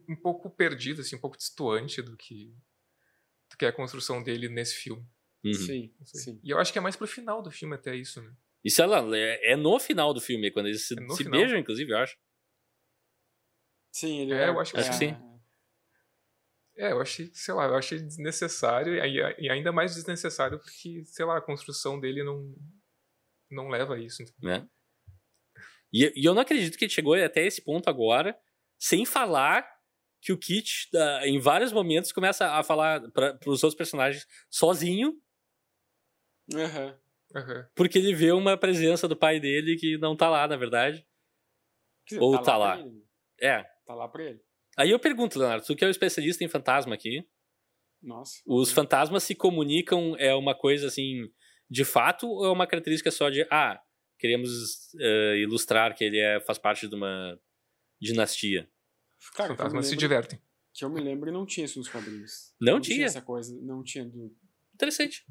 um 0.10 0.16
pouco 0.16 0.50
perdido, 0.50 1.02
assim, 1.02 1.16
um 1.16 1.22
pouco 1.22 1.38
distoante 1.38 2.02
do 2.02 2.18
que. 2.18 2.52
do 3.52 3.58
que 3.58 3.66
é 3.66 3.68
a 3.68 3.72
construção 3.74 4.24
dele 4.24 4.50
nesse 4.50 4.74
filme. 4.74 5.06
Uhum. 5.44 5.54
Sim, 5.54 5.94
sim. 6.04 6.40
E 6.44 6.50
eu 6.50 6.58
acho 6.58 6.74
que 6.74 6.80
é 6.80 6.82
mais 6.82 6.96
pro 6.96 7.06
final 7.06 7.44
do 7.44 7.52
filme 7.52 7.76
até 7.76 7.96
isso, 7.96 8.24
né? 8.24 8.34
Isso 8.64 8.82
é, 8.82 8.88
lá, 8.88 9.06
é, 9.16 9.52
é 9.52 9.56
no 9.56 9.78
final 9.80 10.16
do 10.16 10.20
filme, 10.20 10.50
quando 10.50 10.66
eles 10.66 10.88
se, 10.88 10.96
É 11.00 11.10
se 11.10 11.24
beijam, 11.26 11.60
inclusive, 11.60 11.92
eu 11.92 11.98
acho. 12.00 12.18
Sim, 13.96 14.20
ele 14.20 14.34
É, 14.34 14.50
eu 14.50 14.60
acho 14.60 14.74
que 14.74 14.80
Acho 14.82 14.90
que 14.90 14.98
sim. 14.98 15.16
É, 16.76 16.92
eu 16.92 17.00
achei, 17.00 17.32
sei 17.34 17.54
lá, 17.54 17.64
eu 17.68 17.76
achei 17.78 17.98
desnecessário 17.98 18.94
e 18.94 19.00
ai- 19.00 19.50
ainda 19.50 19.72
mais 19.72 19.96
desnecessário 19.96 20.60
porque, 20.60 21.06
sei 21.06 21.24
lá, 21.24 21.38
a 21.38 21.42
construção 21.42 21.98
dele 21.98 22.22
não 22.22 22.54
não 23.50 23.70
leva 23.70 23.96
a 23.96 23.98
isso. 23.98 24.22
né? 24.42 24.68
E, 25.94 26.12
e 26.14 26.26
eu 26.26 26.34
não 26.34 26.42
acredito 26.42 26.78
que 26.78 26.84
ele 26.84 26.92
chegou 26.92 27.14
até 27.14 27.46
esse 27.46 27.62
ponto 27.64 27.90
agora, 27.90 28.38
sem 28.78 29.06
falar 29.06 29.66
que 30.20 30.34
o 30.34 30.38
Kit, 30.38 30.90
em 31.24 31.40
vários 31.40 31.72
momentos, 31.72 32.12
começa 32.12 32.52
a 32.52 32.64
falar 32.64 33.00
para 33.12 33.40
os 33.46 33.64
outros 33.64 33.76
personagens 33.76 34.28
sozinho, 34.50 35.18
Aham. 36.54 37.00
Aham. 37.34 37.70
porque 37.74 37.98
ele 37.98 38.14
vê 38.14 38.34
uma 38.34 38.58
presença 38.58 39.08
do 39.08 39.16
pai 39.16 39.40
dele 39.40 39.78
que 39.78 39.98
não 39.98 40.18
tá 40.18 40.30
lá, 40.30 40.46
na 40.50 40.58
verdade. 40.58 41.08
Dizer, 42.06 42.20
Ou 42.22 42.38
tá 42.42 42.58
lá. 42.58 42.78
ele. 42.78 43.06
É. 43.40 43.75
Tá 43.86 43.94
lá 43.94 44.08
pra 44.08 44.24
ele. 44.24 44.42
Aí 44.78 44.92
eu 44.92 45.00
pergunto, 45.00 45.40
Leonardo, 45.40 45.66
tu 45.66 45.76
que 45.76 45.86
é 45.86 45.88
o 45.88 45.92
especialista 45.92 46.44
em 46.44 46.50
fantasma 46.50 46.94
aqui, 46.94 47.26
Nossa. 48.02 48.42
os 48.46 48.72
fantasmas 48.72 49.24
se 49.24 49.36
comunicam 49.36 50.16
é 50.18 50.34
uma 50.36 50.54
coisa 50.54 50.88
assim, 50.88 51.32
de 51.70 51.86
fato, 51.86 52.28
ou 52.28 52.46
é 52.46 52.52
uma 52.52 52.68
característica 52.68 53.10
só 53.10 53.30
de, 53.30 53.48
ah, 53.50 53.80
queremos 54.20 54.94
eh, 55.00 55.38
ilustrar 55.38 55.96
que 55.96 56.04
ele 56.04 56.20
é, 56.20 56.42
faz 56.42 56.58
parte 56.58 56.88
de 56.88 56.96
uma 56.96 57.40
dinastia? 58.02 58.70
Os 59.20 59.30
Cara, 59.30 59.52
me 59.52 59.58
fantasmas 59.58 59.88
se 59.88 59.96
divertem. 59.96 60.40
Que 60.74 60.84
eu 60.84 60.90
me 60.90 61.00
lembro 61.00 61.32
não 61.32 61.46
tinha 61.46 61.66
isso 61.66 61.80
nos 61.80 61.88
quadrinhos. 61.88 62.54
Não 62.60 62.82
tinha? 62.82 63.06
essa 63.06 63.22
coisa, 63.22 63.58
não 63.62 63.82
tinha 63.82 64.04
do, 64.04 64.36
Interessante. 64.74 65.26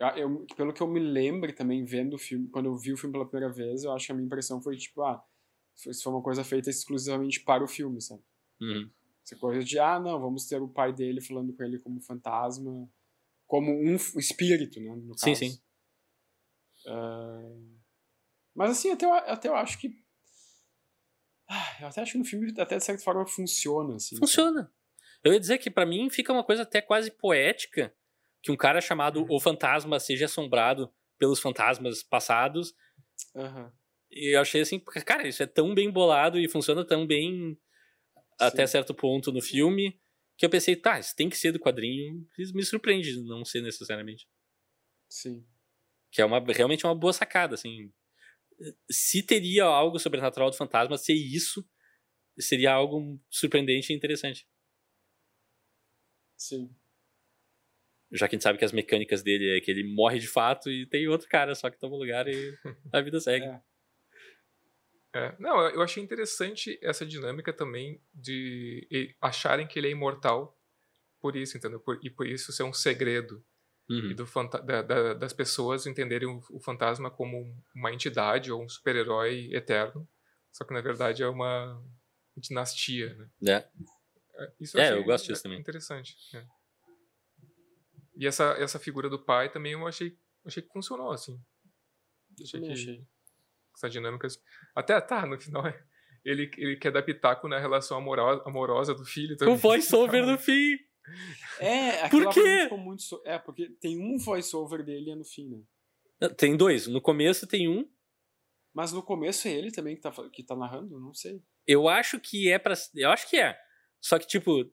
Ah, 0.00 0.18
eu, 0.18 0.46
pelo 0.56 0.72
que 0.72 0.82
eu 0.82 0.88
me 0.88 0.98
lembro 0.98 1.52
também, 1.54 1.84
vendo 1.84 2.14
o 2.14 2.18
filme, 2.18 2.48
quando 2.48 2.66
eu 2.66 2.76
vi 2.76 2.92
o 2.92 2.96
filme 2.96 3.12
pela 3.12 3.28
primeira 3.28 3.52
vez, 3.52 3.84
eu 3.84 3.92
acho 3.92 4.06
que 4.06 4.12
a 4.12 4.14
minha 4.14 4.26
impressão 4.26 4.60
foi 4.60 4.76
tipo, 4.76 5.02
ah, 5.02 5.22
isso 5.86 6.02
foi 6.02 6.12
uma 6.12 6.22
coisa 6.22 6.44
feita 6.44 6.70
exclusivamente 6.70 7.40
para 7.40 7.64
o 7.64 7.68
filme, 7.68 8.00
sabe? 8.00 8.22
Uhum. 8.60 8.90
Essa 9.24 9.36
coisa 9.36 9.62
de, 9.64 9.78
ah, 9.78 10.00
não, 10.00 10.20
vamos 10.20 10.46
ter 10.46 10.60
o 10.60 10.68
pai 10.68 10.92
dele 10.92 11.20
falando 11.20 11.52
com 11.52 11.62
ele 11.62 11.78
como 11.78 12.00
fantasma, 12.00 12.88
como 13.46 13.70
um 13.72 13.94
espírito, 13.94 14.80
né, 14.80 14.94
no 14.94 15.16
Sim, 15.18 15.32
caso. 15.32 15.36
sim. 15.36 15.60
Ah, 16.86 17.56
mas 18.54 18.70
assim, 18.72 18.90
até 18.90 19.06
eu, 19.06 19.12
até 19.14 19.48
eu 19.48 19.56
acho 19.56 19.78
que... 19.78 20.02
Ah, 21.48 21.76
eu 21.80 21.88
até 21.88 22.00
acho 22.00 22.12
que 22.12 22.18
no 22.18 22.24
filme, 22.24 22.52
até 22.58 22.76
de 22.76 22.84
certa 22.84 23.02
forma, 23.02 23.26
funciona, 23.26 23.96
assim. 23.96 24.16
sabe? 24.16 24.20
Funciona. 24.20 24.72
Eu 25.22 25.32
ia 25.32 25.40
dizer 25.40 25.58
que 25.58 25.70
pra 25.70 25.86
mim 25.86 26.10
fica 26.10 26.32
uma 26.32 26.42
coisa 26.44 26.62
até 26.62 26.80
quase 26.80 27.10
poética 27.10 27.94
que 28.42 28.50
um 28.50 28.56
cara 28.56 28.80
chamado 28.80 29.24
O 29.30 29.38
Fantasma 29.38 30.00
seja 30.00 30.24
assombrado 30.24 30.92
pelos 31.16 31.38
fantasmas 31.38 32.02
passados. 32.02 32.74
Aham. 33.36 33.72
E 34.12 34.36
eu 34.36 34.40
achei 34.40 34.60
assim, 34.60 34.78
cara, 35.04 35.26
isso 35.26 35.42
é 35.42 35.46
tão 35.46 35.74
bem 35.74 35.90
bolado 35.90 36.38
e 36.38 36.48
funciona 36.48 36.84
tão 36.84 37.06
bem 37.06 37.58
até 38.38 38.66
Sim. 38.66 38.72
certo 38.72 38.94
ponto 38.94 39.32
no 39.32 39.40
filme 39.40 39.98
que 40.36 40.46
eu 40.46 40.50
pensei, 40.50 40.74
tá, 40.74 40.98
isso 40.98 41.14
tem 41.14 41.28
que 41.28 41.36
ser 41.36 41.52
do 41.52 41.60
quadrinho. 41.60 42.26
Isso 42.38 42.54
me 42.54 42.64
surpreende 42.64 43.12
de 43.12 43.22
não 43.22 43.44
ser 43.44 43.62
necessariamente. 43.62 44.28
Sim. 45.08 45.46
Que 46.10 46.20
é 46.20 46.24
uma, 46.24 46.40
realmente 46.52 46.84
uma 46.84 46.94
boa 46.94 47.12
sacada, 47.12 47.54
assim. 47.54 47.92
se 48.90 49.22
teria 49.22 49.64
algo 49.64 49.98
sobrenatural 49.98 50.50
do 50.50 50.56
fantasma, 50.56 50.98
ser 50.98 51.14
isso 51.14 51.64
seria 52.38 52.72
algo 52.72 53.20
surpreendente 53.30 53.92
e 53.92 53.96
interessante. 53.96 54.48
Sim. 56.36 56.74
Já 58.10 58.28
que 58.28 58.34
a 58.34 58.36
gente 58.36 58.42
sabe 58.42 58.58
que 58.58 58.64
as 58.64 58.72
mecânicas 58.72 59.22
dele 59.22 59.56
é 59.56 59.60
que 59.60 59.70
ele 59.70 59.94
morre 59.94 60.18
de 60.18 60.26
fato 60.26 60.70
e 60.70 60.86
tem 60.86 61.06
outro 61.08 61.28
cara 61.28 61.54
só 61.54 61.70
que 61.70 61.78
toma 61.78 61.96
lugar 61.96 62.26
e 62.26 62.34
a 62.92 63.00
vida 63.00 63.20
segue. 63.20 63.46
É. 63.46 63.62
É, 65.14 65.34
não, 65.38 65.60
eu 65.68 65.82
achei 65.82 66.02
interessante 66.02 66.78
essa 66.82 67.04
dinâmica 67.04 67.52
também 67.52 68.00
de 68.14 69.14
acharem 69.20 69.66
que 69.66 69.78
ele 69.78 69.88
é 69.88 69.90
imortal 69.90 70.58
por 71.20 71.36
isso, 71.36 71.56
entendeu? 71.56 71.78
Por, 71.78 71.98
e 72.02 72.08
por 72.08 72.26
isso 72.26 72.52
ser 72.52 72.62
um 72.62 72.72
segredo. 72.72 73.44
Uhum. 73.90 74.10
E 74.10 74.14
do 74.14 74.24
da, 74.64 74.82
da, 74.82 75.14
das 75.14 75.32
pessoas 75.32 75.86
entenderem 75.86 76.28
o, 76.28 76.42
o, 76.50 76.60
fantasma 76.60 77.10
como 77.10 77.54
uma 77.74 77.92
entidade 77.92 78.50
ou 78.50 78.62
um 78.62 78.68
super-herói 78.68 79.50
eterno. 79.52 80.08
Só 80.50 80.64
que 80.64 80.72
na 80.72 80.80
verdade 80.80 81.22
é 81.22 81.28
uma 81.28 81.82
dinastia, 82.36 83.14
né? 83.14 83.28
É. 83.48 84.50
Isso 84.58 84.78
eu 84.78 84.82
é, 84.82 84.92
eu 84.92 85.04
gosto 85.04 85.26
disso 85.26 85.42
também. 85.42 85.58
Interessante. 85.58 86.16
É. 86.34 86.46
E 88.16 88.26
essa, 88.26 88.52
essa 88.52 88.78
figura 88.78 89.10
do 89.10 89.18
pai 89.18 89.50
também 89.50 89.72
eu 89.72 89.86
achei, 89.86 90.16
achei 90.44 90.62
que 90.62 90.72
funcionou, 90.72 91.10
assim. 91.10 91.38
Achei 92.40 92.60
que, 92.60 92.72
achei 92.72 93.06
essa 93.74 93.88
dinâmica. 93.88 94.28
Até 94.74 95.00
tá, 95.00 95.26
no 95.26 95.38
final 95.40 95.62
ele, 96.24 96.50
ele 96.56 96.76
quer 96.76 96.92
dar 96.92 97.02
pitaco 97.02 97.48
na 97.48 97.58
relação 97.58 97.96
amorosa, 97.96 98.42
amorosa 98.46 98.94
do 98.94 99.04
filho 99.04 99.36
também. 99.36 99.54
O 99.54 99.56
voice-over 99.56 100.24
no 100.26 100.38
fim. 100.38 100.78
É, 101.58 102.08
Por 102.08 102.32
quê? 102.32 102.68
Muito 102.76 103.02
so... 103.02 103.20
É, 103.24 103.38
porque 103.38 103.70
tem 103.80 103.98
um 103.98 104.18
voice-over 104.18 104.84
dele 104.84 105.14
no 105.14 105.24
fim, 105.24 105.48
né? 105.48 106.28
Tem 106.36 106.56
dois. 106.56 106.86
No 106.86 107.00
começo 107.00 107.46
tem 107.46 107.68
um. 107.68 107.88
Mas 108.72 108.92
no 108.92 109.02
começo 109.02 109.48
é 109.48 109.52
ele 109.52 109.72
também 109.72 109.96
que 109.96 110.00
tá, 110.00 110.12
que 110.32 110.42
tá 110.44 110.54
narrando? 110.54 110.98
Não 110.98 111.12
sei. 111.12 111.42
Eu 111.66 111.88
acho 111.88 112.20
que 112.20 112.50
é 112.50 112.58
para 112.58 112.74
Eu 112.94 113.10
acho 113.10 113.28
que 113.28 113.36
é. 113.36 113.58
Só 114.00 114.18
que, 114.18 114.26
tipo, 114.26 114.64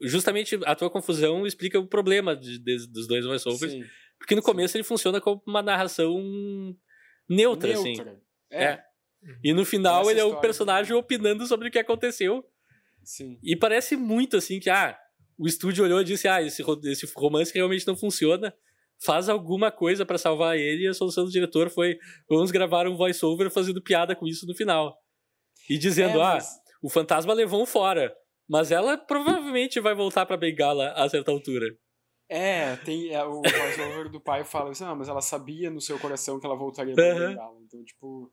justamente 0.00 0.58
a 0.64 0.74
tua 0.74 0.90
confusão 0.90 1.46
explica 1.46 1.78
o 1.78 1.86
problema 1.86 2.34
de, 2.34 2.58
de, 2.58 2.86
dos 2.88 3.06
dois 3.06 3.24
voice-overs. 3.24 3.86
Porque 4.18 4.34
no 4.34 4.42
começo 4.42 4.72
Sim. 4.72 4.78
ele 4.78 4.84
funciona 4.84 5.20
como 5.20 5.42
uma 5.46 5.62
narração 5.62 6.14
neutra, 7.28 7.72
neutra. 7.72 8.12
assim. 8.12 8.20
É. 8.50 8.64
é. 8.64 8.84
E 9.42 9.52
no 9.52 9.64
final 9.64 10.02
Essa 10.02 10.10
ele 10.10 10.20
é 10.20 10.24
o 10.24 10.40
personagem 10.40 10.94
opinando 10.94 11.46
sobre 11.46 11.68
o 11.68 11.70
que 11.70 11.78
aconteceu. 11.78 12.44
Sim. 13.02 13.38
E 13.42 13.56
parece 13.56 13.96
muito 13.96 14.36
assim 14.36 14.60
que, 14.60 14.70
ah, 14.70 14.98
o 15.38 15.46
estúdio 15.46 15.84
olhou 15.84 16.00
e 16.00 16.04
disse, 16.04 16.28
ah, 16.28 16.42
esse, 16.42 16.62
esse 16.84 17.12
romance 17.16 17.52
realmente 17.54 17.86
não 17.86 17.96
funciona, 17.96 18.54
faz 19.04 19.28
alguma 19.28 19.70
coisa 19.70 20.04
para 20.04 20.18
salvar 20.18 20.58
ele, 20.58 20.84
e 20.84 20.88
a 20.88 20.94
solução 20.94 21.24
do 21.24 21.30
diretor 21.30 21.70
foi, 21.70 21.98
vamos 22.28 22.50
gravar 22.50 22.86
um 22.86 22.96
voice-over 22.96 23.50
fazendo 23.50 23.82
piada 23.82 24.14
com 24.14 24.26
isso 24.26 24.46
no 24.46 24.54
final. 24.54 24.96
E 25.70 25.78
dizendo, 25.78 26.18
é, 26.18 26.22
ah, 26.22 26.34
mas... 26.34 26.46
ah, 26.46 26.58
o 26.82 26.88
fantasma 26.88 27.32
levou 27.32 27.62
um 27.62 27.66
fora, 27.66 28.14
mas 28.48 28.70
ela 28.70 28.96
provavelmente 28.96 29.80
vai 29.80 29.94
voltar 29.94 30.26
pra 30.26 30.36
Bengala 30.36 30.92
a 30.92 31.08
certa 31.08 31.30
altura. 31.30 31.66
É, 32.28 32.76
tem 32.76 33.14
é, 33.14 33.24
o 33.24 33.40
voice-over 33.40 34.10
do 34.10 34.20
pai 34.20 34.44
fala 34.44 34.70
assim, 34.70 34.84
ah, 34.84 34.94
mas 34.94 35.08
ela 35.08 35.22
sabia 35.22 35.70
no 35.70 35.80
seu 35.80 35.98
coração 35.98 36.38
que 36.38 36.44
ela 36.44 36.56
voltaria 36.56 36.94
pra 36.94 37.04
uhum. 37.04 37.28
Bengala. 37.30 37.58
Então, 37.66 37.84
tipo. 37.84 38.30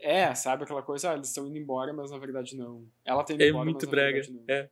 É, 0.00 0.34
sabe 0.34 0.64
aquela 0.64 0.82
coisa, 0.82 1.10
ah, 1.10 1.14
eles 1.14 1.28
estão 1.28 1.46
indo 1.46 1.58
embora, 1.58 1.92
mas 1.92 2.10
na 2.10 2.16
verdade 2.16 2.56
não. 2.56 2.88
Ela 3.04 3.22
tá 3.22 3.34
indo 3.34 3.42
é 3.42 3.48
embora, 3.48 3.64
muito 3.66 3.84
mas 3.84 3.90
brega. 3.90 4.22
verdade. 4.22 4.44
É. 4.48 4.70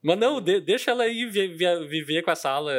Mas 0.00 0.18
não, 0.18 0.40
de, 0.40 0.60
deixa 0.60 0.92
ela 0.92 1.08
ir 1.08 1.28
viver 1.30 2.22
com 2.22 2.30
a 2.30 2.36
sala, 2.36 2.72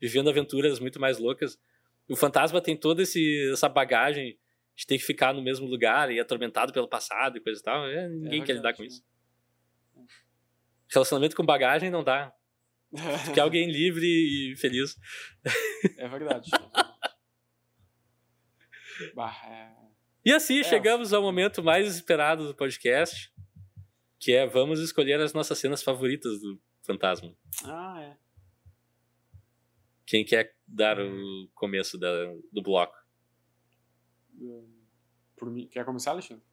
vivendo 0.00 0.28
aventuras 0.28 0.78
muito 0.78 1.00
mais 1.00 1.18
loucas. 1.18 1.58
O 2.06 2.16
fantasma 2.16 2.60
tem 2.60 2.76
toda 2.76 3.02
esse, 3.02 3.50
essa 3.50 3.68
bagagem 3.68 4.38
de 4.76 4.86
ter 4.86 4.98
que 4.98 5.04
ficar 5.04 5.32
no 5.32 5.42
mesmo 5.42 5.66
lugar 5.66 6.10
e 6.10 6.20
atormentado 6.20 6.72
pelo 6.72 6.88
passado 6.88 7.38
e 7.38 7.40
coisa 7.40 7.60
e 7.60 7.62
tal. 7.62 7.86
É, 7.86 8.08
ninguém 8.08 8.42
é 8.42 8.44
quer 8.44 8.54
lidar 8.54 8.74
com 8.74 8.82
isso. 8.84 9.02
Né? 9.94 10.04
Relacionamento 10.90 11.36
com 11.36 11.44
bagagem 11.44 11.90
não 11.90 12.04
dá. 12.04 12.32
Que 13.34 13.40
alguém 13.40 13.70
livre 13.70 14.06
e 14.06 14.56
feliz. 14.56 14.96
É 15.96 16.08
verdade. 16.08 16.50
bah, 19.14 19.34
é... 19.46 19.74
E 20.24 20.32
assim 20.32 20.60
é, 20.60 20.64
chegamos 20.64 21.12
ao 21.12 21.22
momento 21.22 21.62
mais 21.62 21.94
esperado 21.94 22.46
do 22.46 22.54
podcast, 22.54 23.32
que 24.20 24.32
é 24.32 24.46
vamos 24.46 24.78
escolher 24.80 25.20
as 25.20 25.32
nossas 25.32 25.58
cenas 25.58 25.82
favoritas 25.82 26.40
do 26.40 26.60
Fantasma. 26.82 27.34
Ah, 27.64 28.00
é. 28.02 28.16
Quem 30.06 30.24
quer 30.24 30.54
dar 30.66 31.00
o 31.00 31.48
começo 31.54 31.98
da, 31.98 32.08
do 32.52 32.62
bloco? 32.62 32.96
Por 35.36 35.50
mim, 35.50 35.66
quer 35.66 35.84
começar, 35.84 36.12
Alexandre? 36.12 36.44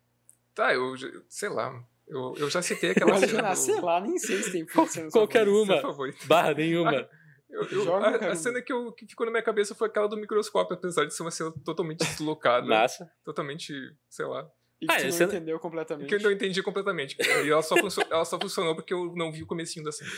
Tá, 0.53 0.73
eu 0.73 0.95
sei 1.27 1.49
lá. 1.49 1.85
Eu, 2.09 2.33
eu 2.37 2.49
já 2.49 2.61
citei 2.61 2.91
aquela 2.91 3.15
cena. 3.19 3.49
Do... 3.49 3.55
Sei 3.55 3.79
lá, 3.79 4.01
nem 4.01 4.17
sei 4.17 4.41
se 4.41 4.51
tem 4.51 4.65
Qualquer 5.11 5.47
uma. 5.47 5.81
Barra 6.25 6.53
nenhuma. 6.55 6.91
Ah, 6.91 7.09
eu, 7.49 7.63
eu, 7.65 7.95
a, 7.95 8.15
a, 8.15 8.35
cena 8.35 8.61
que, 8.61 8.71
eu, 8.71 8.91
que 8.91 9.07
ficou 9.07 9.25
na 9.25 9.31
minha 9.31 9.43
cabeça 9.43 9.73
foi 9.73 9.87
aquela 9.87 10.07
do 10.07 10.17
microscópio, 10.17 10.75
apesar 10.75 11.05
de 11.05 11.15
ser 11.15 11.23
uma 11.23 11.31
cena 11.31 11.51
totalmente 11.63 11.99
deslocada. 11.99 12.65
Massa. 12.65 13.11
Totalmente, 13.23 13.73
sei 14.09 14.25
lá. 14.25 14.47
E 14.81 14.87
que 14.87 14.93
ah, 14.93 15.11
você 15.11 15.25
não 15.25 15.33
entendeu 15.33 15.59
completamente. 15.59 16.07
Que 16.07 16.15
eu 16.15 16.21
não 16.21 16.31
entendi 16.31 16.63
completamente. 16.63 17.17
E 17.19 17.49
ela 17.49 17.61
só, 17.61 17.75
funcionou, 17.75 18.13
ela 18.13 18.25
só 18.25 18.39
funcionou 18.39 18.75
porque 18.75 18.93
eu 18.93 19.13
não 19.15 19.31
vi 19.31 19.43
o 19.43 19.47
comecinho 19.47 19.83
da 19.83 19.91
cena. 19.91 20.09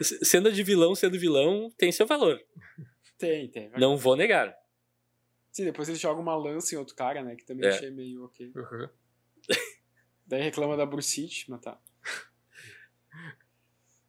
Cena 0.00 0.50
de 0.50 0.62
vilão 0.62 0.94
sendo 0.94 1.18
vilão 1.18 1.70
tem 1.76 1.92
seu 1.92 2.06
valor. 2.06 2.40
Tem, 3.18 3.48
tem. 3.50 3.70
Não 3.78 3.96
vou 3.96 4.16
negar. 4.16 4.54
Sim, 5.52 5.64
depois 5.64 5.88
ele 5.88 5.98
joga 5.98 6.20
uma 6.20 6.34
lança 6.34 6.74
em 6.74 6.78
outro 6.78 6.96
cara, 6.96 7.22
né? 7.22 7.36
Que 7.36 7.44
também 7.44 7.68
é. 7.68 7.72
achei 7.72 7.90
meio 7.90 8.24
ok. 8.24 8.52
Uhum. 8.56 8.88
Daí 10.26 10.42
reclama 10.42 10.76
da 10.76 10.86
Brucite, 10.86 11.50
mas 11.50 11.60
tá. 11.60 11.78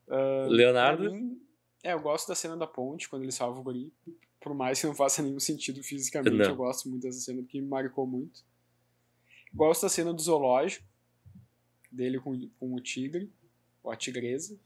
Uh, 0.07 0.47
Leonardo? 0.49 1.11
Mim, 1.11 1.41
é, 1.83 1.93
eu 1.93 1.99
gosto 1.99 2.27
da 2.27 2.35
cena 2.35 2.55
da 2.55 2.67
ponte, 2.67 3.09
quando 3.09 3.23
ele 3.23 3.31
salva 3.31 3.59
o 3.59 3.63
guri. 3.63 3.91
Por 4.39 4.53
mais 4.53 4.79
que 4.79 4.85
não 4.85 4.93
faça 4.93 5.23
nenhum 5.23 5.39
sentido 5.39 5.81
fisicamente, 5.81 6.37
não. 6.37 6.45
eu 6.45 6.55
gosto 6.55 6.87
muito 6.87 7.01
dessa 7.01 7.19
cena, 7.19 7.41
porque 7.41 7.59
me 7.59 7.67
marcou 7.67 8.05
muito. 8.05 8.43
Gosto 9.51 9.83
da 9.83 9.89
cena 9.89 10.13
do 10.13 10.21
zoológico, 10.21 10.85
dele 11.91 12.19
com, 12.19 12.49
com 12.59 12.75
o 12.75 12.79
tigre, 12.79 13.31
ou 13.81 13.91
a 13.91 13.95
tigresa. 13.95 14.59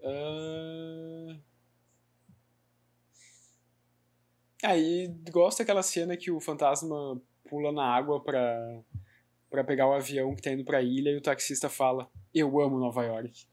Uh... 0.00 1.40
Aí 4.62 5.08
gosto 5.30 5.58
daquela 5.58 5.82
cena 5.82 6.16
que 6.16 6.30
o 6.30 6.40
fantasma 6.40 7.20
pula 7.48 7.72
na 7.72 7.84
água 7.84 8.22
pra 8.22 8.82
para 9.50 9.64
pegar 9.64 9.88
o 9.88 9.92
avião 9.92 10.34
que 10.34 10.42
tá 10.42 10.50
indo 10.50 10.64
pra 10.64 10.82
ilha 10.82 11.10
e 11.10 11.16
o 11.16 11.22
taxista 11.22 11.68
fala: 11.68 12.10
Eu 12.34 12.60
amo 12.60 12.78
Nova 12.78 13.04
York. 13.04 13.46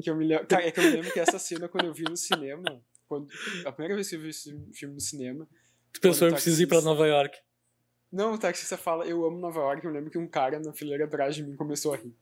Que 0.00 0.08
eu 0.08 0.16
me 0.16 0.26
lembro, 0.26 0.46
cara, 0.46 0.66
é 0.66 0.70
que 0.70 0.80
eu 0.80 0.84
me 0.84 0.90
lembro 0.90 1.12
que 1.12 1.20
essa 1.20 1.38
cena, 1.38 1.68
quando 1.68 1.84
eu 1.84 1.92
vi 1.92 2.04
no 2.04 2.16
cinema, 2.16 2.82
quando, 3.06 3.28
a 3.66 3.72
primeira 3.72 3.94
vez 3.94 4.08
que 4.08 4.16
eu 4.16 4.20
vi 4.20 4.30
esse 4.30 4.56
filme 4.72 4.94
no 4.94 5.00
cinema. 5.00 5.46
Tu 5.92 6.00
pensou 6.00 6.28
em 6.28 6.32
precisar 6.32 6.62
ir 6.62 6.66
pra 6.66 6.80
Nova 6.80 7.06
York? 7.06 7.36
Não, 8.10 8.34
o 8.34 8.38
taxista 8.38 8.76
fala: 8.76 9.06
Eu 9.06 9.24
amo 9.24 9.38
Nova 9.38 9.60
York. 9.60 9.84
Eu 9.84 9.92
lembro 9.92 10.10
que 10.10 10.18
um 10.18 10.26
cara 10.26 10.58
na 10.58 10.72
fileira 10.72 11.04
atrás 11.04 11.34
de 11.34 11.42
mim 11.42 11.54
começou 11.56 11.92
a 11.92 11.96
rir. 11.96 12.14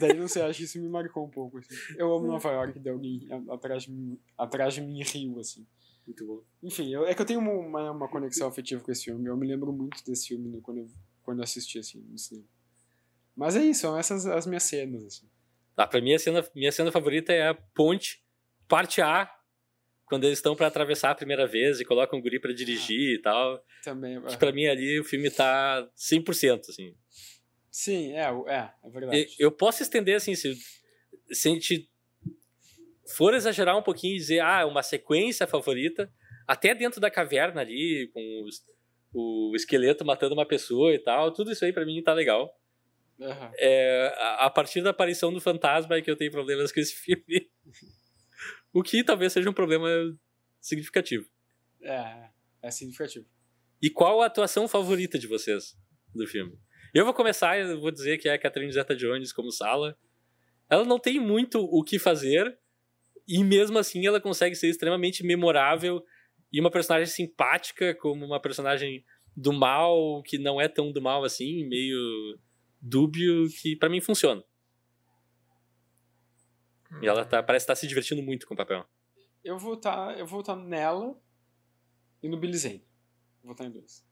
Daí, 0.00 0.14
não 0.14 0.28
sei, 0.28 0.42
acho 0.42 0.58
que 0.58 0.64
isso 0.64 0.80
me 0.80 0.88
marcou 0.88 1.24
um 1.24 1.30
pouco. 1.30 1.58
Assim. 1.58 1.74
Eu 1.96 2.14
amo 2.14 2.26
Nova 2.26 2.50
York, 2.50 2.78
daí 2.78 2.92
alguém 2.92 3.28
atrás 3.50 3.84
de 3.84 3.92
mim, 3.92 4.18
atrás 4.36 4.74
de 4.74 4.80
mim 4.80 5.02
riu, 5.02 5.38
assim. 5.38 5.66
Muito 6.06 6.26
bom. 6.26 6.42
Enfim, 6.62 6.92
eu, 6.92 7.04
é 7.04 7.14
que 7.14 7.22
eu 7.22 7.26
tenho 7.26 7.40
uma, 7.40 7.90
uma 7.90 8.08
conexão 8.08 8.48
afetiva 8.48 8.82
com 8.82 8.92
esse 8.92 9.04
filme. 9.04 9.28
Eu 9.28 9.36
me 9.36 9.46
lembro 9.46 9.72
muito 9.72 10.04
desse 10.04 10.28
filme 10.28 10.48
né, 10.48 10.60
quando 10.62 10.78
eu 10.78 10.88
quando 11.26 11.42
assisti, 11.42 11.80
assim, 11.80 12.00
no 12.08 12.16
cinema. 12.16 12.46
Mas 13.36 13.56
é 13.56 13.64
isso, 13.64 13.80
são 13.82 13.98
essas 13.98 14.24
as 14.24 14.46
minhas 14.46 14.62
cenas, 14.62 15.04
assim. 15.04 15.28
Ah, 15.76 15.86
pra 15.86 16.00
mim, 16.00 16.14
a 16.14 16.18
cena, 16.18 16.48
minha 16.54 16.72
cena 16.72 16.90
favorita 16.90 17.32
é 17.32 17.48
a 17.48 17.54
ponte, 17.54 18.24
parte 18.66 19.02
A, 19.02 19.30
quando 20.06 20.24
eles 20.24 20.38
estão 20.38 20.56
para 20.56 20.68
atravessar 20.68 21.10
a 21.10 21.14
primeira 21.14 21.46
vez 21.46 21.80
e 21.80 21.84
colocam 21.84 22.18
o 22.18 22.22
guri 22.22 22.40
para 22.40 22.54
dirigir 22.54 23.10
ah, 23.10 23.14
e 23.14 23.18
tal. 23.20 23.64
Também. 23.82 24.22
Que 24.22 24.36
pra 24.38 24.52
mim 24.52 24.66
ali 24.66 24.98
o 25.00 25.04
filme 25.04 25.30
tá 25.30 25.86
100%, 25.96 26.60
assim. 26.60 26.94
Sim, 27.70 28.12
é, 28.12 28.22
é, 28.46 28.72
é 28.84 28.90
verdade. 28.90 29.36
Eu 29.38 29.50
posso 29.50 29.82
estender, 29.82 30.16
assim, 30.16 30.34
se, 30.34 30.56
se 31.30 31.48
a 31.48 31.52
gente 31.52 31.90
for 33.14 33.34
exagerar 33.34 33.76
um 33.76 33.82
pouquinho 33.82 34.14
e 34.14 34.18
dizer, 34.18 34.40
ah, 34.40 34.64
uma 34.64 34.82
sequência 34.82 35.46
favorita, 35.46 36.10
até 36.46 36.74
dentro 36.74 37.00
da 37.00 37.10
caverna 37.10 37.60
ali, 37.60 38.08
com 38.14 38.44
os 38.44 38.64
o 39.18 39.56
esqueleto 39.56 40.04
matando 40.04 40.34
uma 40.34 40.46
pessoa 40.46 40.92
e 40.92 40.98
tal, 40.98 41.32
tudo 41.32 41.50
isso 41.50 41.64
aí 41.64 41.72
para 41.72 41.86
mim 41.86 42.02
tá 42.02 42.12
legal. 42.12 42.54
Uhum. 43.18 43.50
É, 43.58 44.14
a, 44.18 44.46
a, 44.46 44.50
partir 44.50 44.82
da 44.82 44.90
aparição 44.90 45.32
do 45.32 45.40
fantasma 45.40 45.96
é 45.96 46.02
que 46.02 46.10
eu 46.10 46.16
tenho 46.16 46.30
problemas 46.30 46.70
com 46.70 46.80
esse 46.80 46.92
filme. 47.00 47.50
o 48.72 48.82
que 48.82 49.02
talvez 49.02 49.32
seja 49.32 49.48
um 49.48 49.54
problema 49.54 49.88
significativo. 50.60 51.26
É, 51.82 52.28
é 52.62 52.70
significativo. 52.70 53.26
E 53.80 53.88
qual 53.88 54.20
a 54.20 54.26
atuação 54.26 54.68
favorita 54.68 55.18
de 55.18 55.26
vocês 55.26 55.74
do 56.14 56.26
filme? 56.26 56.58
Eu 56.94 57.04
vou 57.04 57.14
começar, 57.14 57.58
eu 57.58 57.80
vou 57.80 57.90
dizer 57.90 58.18
que 58.18 58.28
é 58.28 58.34
a 58.34 58.38
Catherine 58.38 58.72
Zeta-Jones 58.72 59.32
como 59.32 59.50
Sala. 59.50 59.98
Ela 60.68 60.84
não 60.84 60.98
tem 60.98 61.18
muito 61.18 61.60
o 61.60 61.82
que 61.82 61.98
fazer 61.98 62.58
e 63.26 63.42
mesmo 63.42 63.78
assim 63.78 64.06
ela 64.06 64.20
consegue 64.20 64.54
ser 64.54 64.68
extremamente 64.68 65.24
memorável 65.24 66.04
e 66.56 66.60
uma 66.60 66.70
personagem 66.70 67.06
simpática 67.06 67.94
como 67.94 68.24
uma 68.24 68.40
personagem 68.40 69.04
do 69.36 69.52
mal 69.52 70.22
que 70.22 70.38
não 70.38 70.58
é 70.58 70.66
tão 70.66 70.90
do 70.90 71.02
mal 71.02 71.22
assim, 71.22 71.68
meio 71.68 72.38
dúbio, 72.80 73.46
que 73.60 73.76
para 73.76 73.90
mim 73.90 74.00
funciona. 74.00 74.42
E 77.02 77.06
ela 77.06 77.26
tá, 77.26 77.42
parece 77.42 77.64
estar 77.64 77.74
tá 77.74 77.76
se 77.76 77.86
divertindo 77.86 78.22
muito 78.22 78.46
com 78.46 78.54
o 78.54 78.56
papel. 78.56 78.86
Eu 79.44 79.58
vou 79.58 79.74
estar, 79.74 80.14
tá, 80.14 80.18
eu 80.18 80.26
vou 80.26 80.40
estar 80.40 80.56
tá 80.56 80.62
nela 80.62 81.14
e 82.22 82.28
no 82.28 82.38
Billy 82.38 82.56
Zane. 82.56 82.88
Vou 83.42 83.52
estar 83.52 83.66
em 83.66 83.70
dois. 83.70 84.02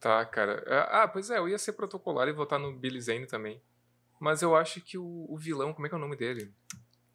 Tá, 0.00 0.26
cara. 0.26 0.64
É, 0.66 0.78
ah, 0.96 1.06
pois 1.06 1.30
é, 1.30 1.38
eu 1.38 1.48
ia 1.48 1.58
ser 1.58 1.74
protocolar 1.74 2.26
e 2.26 2.32
votar 2.32 2.58
no 2.58 2.76
Billy 2.76 3.00
Zane 3.00 3.28
também. 3.28 3.62
Mas 4.18 4.42
eu 4.42 4.56
acho 4.56 4.80
que 4.80 4.98
o, 4.98 5.26
o 5.28 5.38
vilão, 5.38 5.72
como 5.72 5.86
é 5.86 5.88
que 5.88 5.94
é 5.94 5.98
o 5.98 6.00
nome 6.00 6.16
dele? 6.16 6.52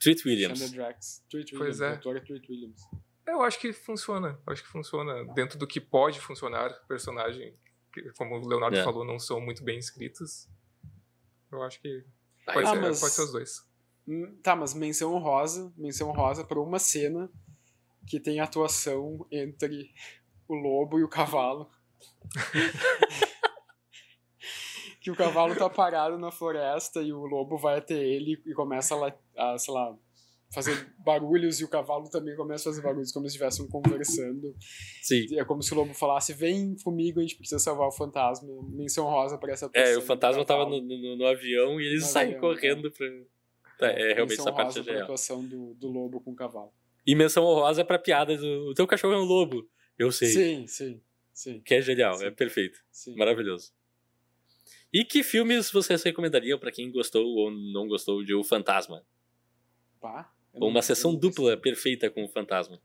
Treat 0.03 0.27
Williams. 0.27 0.71
Drax. 0.71 1.23
Treat 1.30 1.53
Williams. 1.53 1.80
Pois 1.80 1.81
é. 1.81 1.93
é 1.93 2.19
Treat 2.19 2.51
Williams. 2.51 2.81
Eu 3.25 3.41
acho 3.41 3.57
que 3.59 3.71
funciona. 3.71 4.39
Eu 4.45 4.53
acho 4.53 4.61
que 4.61 4.69
funciona 4.69 5.23
dentro 5.34 5.57
do 5.57 5.65
que 5.65 5.80
pode 5.80 6.19
funcionar. 6.19 6.73
Personagem, 6.88 7.55
que, 7.91 8.11
como 8.17 8.35
o 8.35 8.47
Leonardo 8.47 8.77
é. 8.77 8.84
falou, 8.84 9.05
não 9.05 9.17
são 9.17 9.39
muito 9.39 9.63
bem 9.63 9.80
escritos. 9.80 10.49
Eu 11.49 11.63
acho 11.63 11.80
que 11.81 12.03
pode, 12.45 12.67
ah, 12.67 12.71
ser, 12.71 12.81
mas... 12.81 12.99
pode 12.99 13.13
ser 13.13 13.21
os 13.21 13.31
dois. 13.31 13.65
Hum, 14.05 14.38
tá, 14.43 14.55
mas 14.55 14.73
menção 14.73 15.13
honrosa, 15.13 15.71
menção 15.77 16.09
honrosa 16.09 16.43
para 16.43 16.59
uma 16.59 16.80
cena 16.80 17.31
que 18.05 18.19
tem 18.19 18.41
atuação 18.41 19.25
entre 19.31 19.93
o 20.47 20.55
lobo 20.55 20.99
e 20.99 21.03
o 21.03 21.07
cavalo. 21.07 21.71
que 24.99 25.09
o 25.11 25.15
cavalo 25.15 25.55
tá 25.55 25.69
parado 25.69 26.17
na 26.17 26.31
floresta 26.31 27.01
e 27.01 27.13
o 27.13 27.25
lobo 27.25 27.57
vai 27.57 27.77
até 27.77 27.93
ele 27.93 28.41
e 28.45 28.53
começa 28.53 28.95
a, 28.95 29.13
a 29.38 29.57
sei 29.57 29.73
lá, 29.73 29.97
fazer 30.53 30.88
barulhos 30.99 31.60
e 31.60 31.64
o 31.64 31.68
cavalo 31.68 32.10
também 32.10 32.35
começa 32.35 32.69
a 32.69 32.72
fazer 32.72 32.81
barulhos 32.81 33.11
como 33.11 33.26
se 33.26 33.35
estivessem 33.35 33.68
conversando. 33.68 34.55
Sim. 35.01 35.26
É 35.38 35.43
como 35.43 35.61
se 35.64 35.73
o 35.73 35.76
lobo 35.76 35.93
falasse: 35.93 36.34
vem 36.34 36.76
comigo, 36.84 37.19
a 37.19 37.23
gente 37.23 37.35
precisa 37.35 37.60
salvar 37.60 37.88
o 37.88 37.91
fantasma. 37.91 38.47
Menção 38.69 39.05
rosa 39.05 39.38
para 39.38 39.53
essa 39.53 39.69
pessoa. 39.69 39.93
É, 39.93 39.97
o 39.97 40.01
fantasma 40.01 40.45
tava 40.45 40.65
no, 40.65 40.81
no, 40.81 41.18
no, 41.18 41.26
avião 41.26 41.81
e 41.81 41.85
eles 41.85 42.05
saem 42.05 42.38
correndo 42.39 42.91
pra. 42.91 43.07
Tá, 43.80 43.88
é, 43.88 44.14
realmente 44.14 44.39
essa 44.39 44.53
parte 44.53 44.88
é 44.88 44.99
a 44.99 45.03
atuação 45.03 45.43
do, 45.43 45.73
do 45.73 45.88
lobo 45.88 46.22
com 46.22 46.31
o 46.31 46.35
cavalo. 46.35 46.72
E 47.05 47.15
menção 47.15 47.43
honrosa 47.43 47.84
pra 47.84 47.97
piada 47.97 48.38
do. 48.38 48.69
O 48.69 48.73
teu 48.73 48.85
cachorro 48.85 49.14
é 49.14 49.18
um 49.18 49.26
lobo. 49.26 49.68
Eu 49.97 50.11
sei. 50.11 50.30
Sim, 50.30 50.68
sim. 50.68 51.01
Sim. 51.34 51.61
Que 51.61 51.76
é 51.76 51.81
genial, 51.81 52.15
Sim. 52.15 52.26
é 52.26 52.31
perfeito. 52.31 52.80
Sim. 52.91 53.15
Maravilhoso. 53.15 53.73
E 54.93 55.03
que 55.03 55.23
filmes 55.23 55.72
vocês 55.72 56.03
recomendariam 56.03 56.60
para 56.60 56.72
quem 56.72 56.91
gostou 56.91 57.26
ou 57.26 57.49
não 57.49 57.88
gostou 57.88 58.23
de 58.23 58.35
O 58.35 58.43
Fantasma? 58.43 59.03
Pá, 60.03 60.30
ou 60.51 60.67
uma 60.67 60.81
sessão 60.81 61.15
dupla 61.15 61.55
perfeita 61.55 62.09
com 62.09 62.25
o 62.25 62.27
Fantasma? 62.27 62.77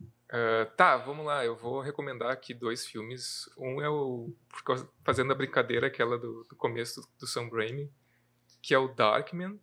Uh, 0.00 0.64
tá, 0.76 0.96
vamos 0.96 1.26
lá. 1.26 1.44
Eu 1.44 1.56
vou 1.56 1.80
recomendar 1.80 2.30
aqui 2.30 2.54
dois 2.54 2.86
filmes. 2.86 3.50
Um 3.58 3.82
é 3.82 3.90
o. 3.90 4.32
Fazendo 5.04 5.32
a 5.32 5.34
brincadeira, 5.34 5.88
aquela 5.88 6.16
do, 6.16 6.44
do 6.44 6.54
começo 6.54 7.00
do, 7.00 7.08
do 7.18 7.26
Sam 7.26 7.48
Raimi, 7.48 7.90
que 8.62 8.72
é 8.72 8.78
o 8.78 8.86
Darkman, 8.86 9.58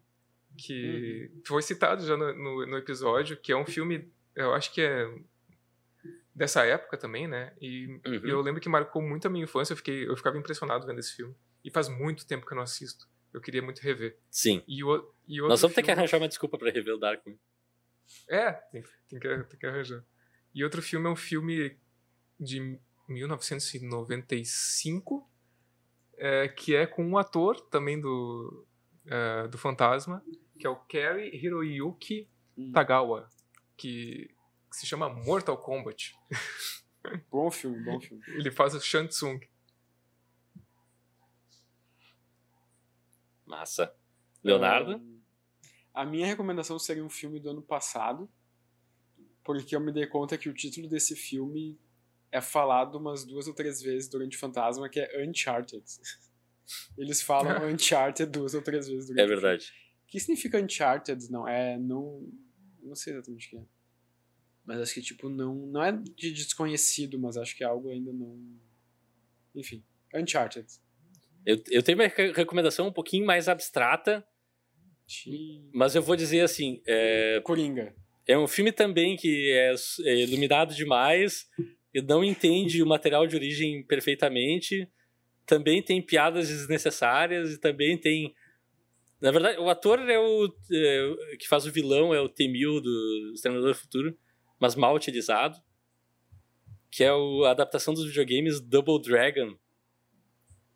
que 0.57 1.31
uhum. 1.33 1.41
foi 1.47 1.61
citado 1.61 2.05
já 2.05 2.17
no, 2.17 2.33
no, 2.35 2.65
no, 2.67 2.77
episódio, 2.77 3.37
que 3.37 3.53
é 3.53 3.55
um 3.55 3.65
filme. 3.65 4.11
Eu 4.35 4.53
acho 4.53 4.73
que 4.73 4.81
é 4.81 5.09
dessa 6.35 6.65
época 6.65 6.97
também, 6.97 7.25
né? 7.25 7.53
E 7.61 7.87
uhum. 8.05 8.21
eu 8.25 8.41
lembro 8.41 8.59
que 8.59 8.67
marcou 8.67 9.01
muito 9.01 9.27
a 9.27 9.29
minha 9.29 9.45
infância. 9.45 9.71
Eu, 9.71 9.77
fiquei, 9.77 10.07
eu 10.09 10.17
ficava 10.17 10.37
impressionado 10.37 10.85
vendo 10.85 10.99
esse 10.99 11.15
filme. 11.15 11.33
E 11.63 11.71
faz 11.71 11.87
muito 11.87 12.27
tempo 12.27 12.45
que 12.45 12.51
eu 12.51 12.57
não 12.57 12.63
assisto. 12.63 13.07
Eu 13.33 13.41
queria 13.41 13.61
muito 13.61 13.79
rever. 13.79 14.17
Sim. 14.29 14.63
E 14.67 14.83
o, 14.83 15.13
e 15.27 15.39
Nós 15.41 15.61
vamos 15.61 15.75
ter 15.75 15.83
que 15.83 15.91
arranjar 15.91 16.17
uma 16.17 16.27
desculpa 16.27 16.57
para 16.57 16.71
rever 16.71 16.95
o 16.95 16.97
Darkman. 16.97 17.39
É, 18.27 18.51
tem, 18.51 18.83
tem, 19.07 19.19
que, 19.19 19.43
tem 19.43 19.59
que 19.59 19.65
arranjar. 19.65 20.03
E 20.53 20.63
outro 20.63 20.81
filme 20.81 21.07
é 21.07 21.09
um 21.09 21.15
filme 21.15 21.77
de 22.39 22.79
1995, 23.07 25.29
é, 26.17 26.47
que 26.47 26.75
é 26.75 26.87
com 26.87 27.05
um 27.05 27.17
ator 27.17 27.61
também 27.69 28.01
do, 28.01 28.65
é, 29.05 29.47
do 29.47 29.57
Fantasma, 29.57 30.23
que 30.57 30.65
é 30.65 30.69
o 30.69 30.75
Kerry 30.75 31.29
Hiroyuki 31.35 32.27
hum. 32.57 32.71
Tagawa, 32.71 33.29
que 33.77 34.33
que 34.69 34.77
se 34.77 34.85
chama 34.85 35.09
Mortal 35.09 35.57
Kombat. 35.57 36.15
Bom 37.31 37.49
filme, 37.49 37.83
bom 37.83 37.99
filme. 37.99 38.21
Ele 38.27 38.51
faz 38.51 38.75
o 38.75 38.79
Shang 38.79 39.07
Tsung. 39.07 39.39
Massa. 43.49 43.93
Leonardo? 44.43 44.97
Um, 44.97 45.19
a 45.93 46.05
minha 46.05 46.27
recomendação 46.27 46.77
seria 46.77 47.03
um 47.03 47.09
filme 47.09 47.39
do 47.39 47.49
ano 47.49 47.61
passado, 47.61 48.29
porque 49.43 49.75
eu 49.75 49.79
me 49.81 49.91
dei 49.91 50.05
conta 50.05 50.37
que 50.37 50.47
o 50.47 50.53
título 50.53 50.87
desse 50.87 51.15
filme 51.15 51.77
é 52.31 52.39
falado 52.39 52.95
umas 52.95 53.25
duas 53.25 53.47
ou 53.47 53.53
três 53.53 53.81
vezes 53.81 54.07
durante 54.07 54.37
o 54.37 54.39
Fantasma, 54.39 54.87
que 54.87 54.99
é 54.99 55.25
Uncharted. 55.25 55.83
Eles 56.95 57.21
falam 57.21 57.51
Uncharted 57.67 58.31
duas 58.31 58.53
ou 58.53 58.61
três 58.61 58.87
vezes 58.87 59.07
durante 59.07 59.23
É 59.23 59.27
verdade. 59.27 59.73
O 60.03 60.07
que 60.07 60.19
significa 60.19 60.61
Uncharted? 60.61 61.29
Não, 61.31 61.47
é. 61.47 61.77
Não, 61.77 62.31
não 62.83 62.95
sei 62.95 63.13
exatamente 63.13 63.47
o 63.47 63.49
que 63.49 63.57
é. 63.57 63.65
Mas 64.63 64.81
acho 64.81 64.93
que, 64.93 65.01
tipo, 65.01 65.27
não, 65.27 65.55
não 65.65 65.83
é 65.83 65.91
de 65.91 66.31
desconhecido, 66.31 67.17
mas 67.17 67.37
acho 67.37 67.57
que 67.57 67.63
é 67.63 67.67
algo 67.67 67.89
ainda 67.89 68.13
não. 68.13 68.39
Enfim, 69.55 69.83
Uncharted. 70.13 70.67
Eu, 71.45 71.61
eu 71.69 71.83
tenho 71.83 71.97
uma 71.97 72.07
recomendação 72.07 72.87
um 72.87 72.93
pouquinho 72.93 73.25
mais 73.25 73.47
abstrata, 73.47 74.25
mas 75.73 75.95
eu 75.95 76.01
vou 76.01 76.15
dizer 76.15 76.41
assim. 76.41 76.81
É, 76.85 77.41
Coringa. 77.43 77.95
É 78.27 78.37
um 78.37 78.47
filme 78.47 78.71
também 78.71 79.15
que 79.15 79.51
é, 79.51 79.73
é 80.05 80.15
iluminado 80.23 80.75
demais, 80.75 81.47
e 81.93 82.01
não 82.01 82.23
entende 82.23 82.83
o 82.83 82.87
material 82.87 83.25
de 83.25 83.35
origem 83.35 83.83
perfeitamente, 83.83 84.87
também 85.47 85.81
tem 85.81 85.99
piadas 85.99 86.47
desnecessárias 86.47 87.53
e 87.53 87.59
também 87.59 87.97
tem. 87.97 88.33
Na 89.19 89.31
verdade, 89.31 89.59
o 89.59 89.69
ator 89.69 89.99
é 90.07 90.19
o 90.19 90.45
é, 90.71 91.37
que 91.37 91.47
faz 91.47 91.65
o 91.65 91.71
vilão, 91.71 92.13
é 92.13 92.21
o 92.21 92.29
Temil 92.29 92.79
do 92.79 93.31
Exterminador 93.33 93.73
do 93.73 93.79
Futuro 93.79 94.17
mas 94.59 94.75
mal 94.75 94.93
utilizado, 94.93 95.57
que 96.91 97.03
é 97.03 97.13
o, 97.13 97.45
a 97.45 97.51
adaptação 97.51 97.93
dos 97.93 98.05
videogames 98.05 98.59
Double 98.59 99.01
Dragon. 99.01 99.57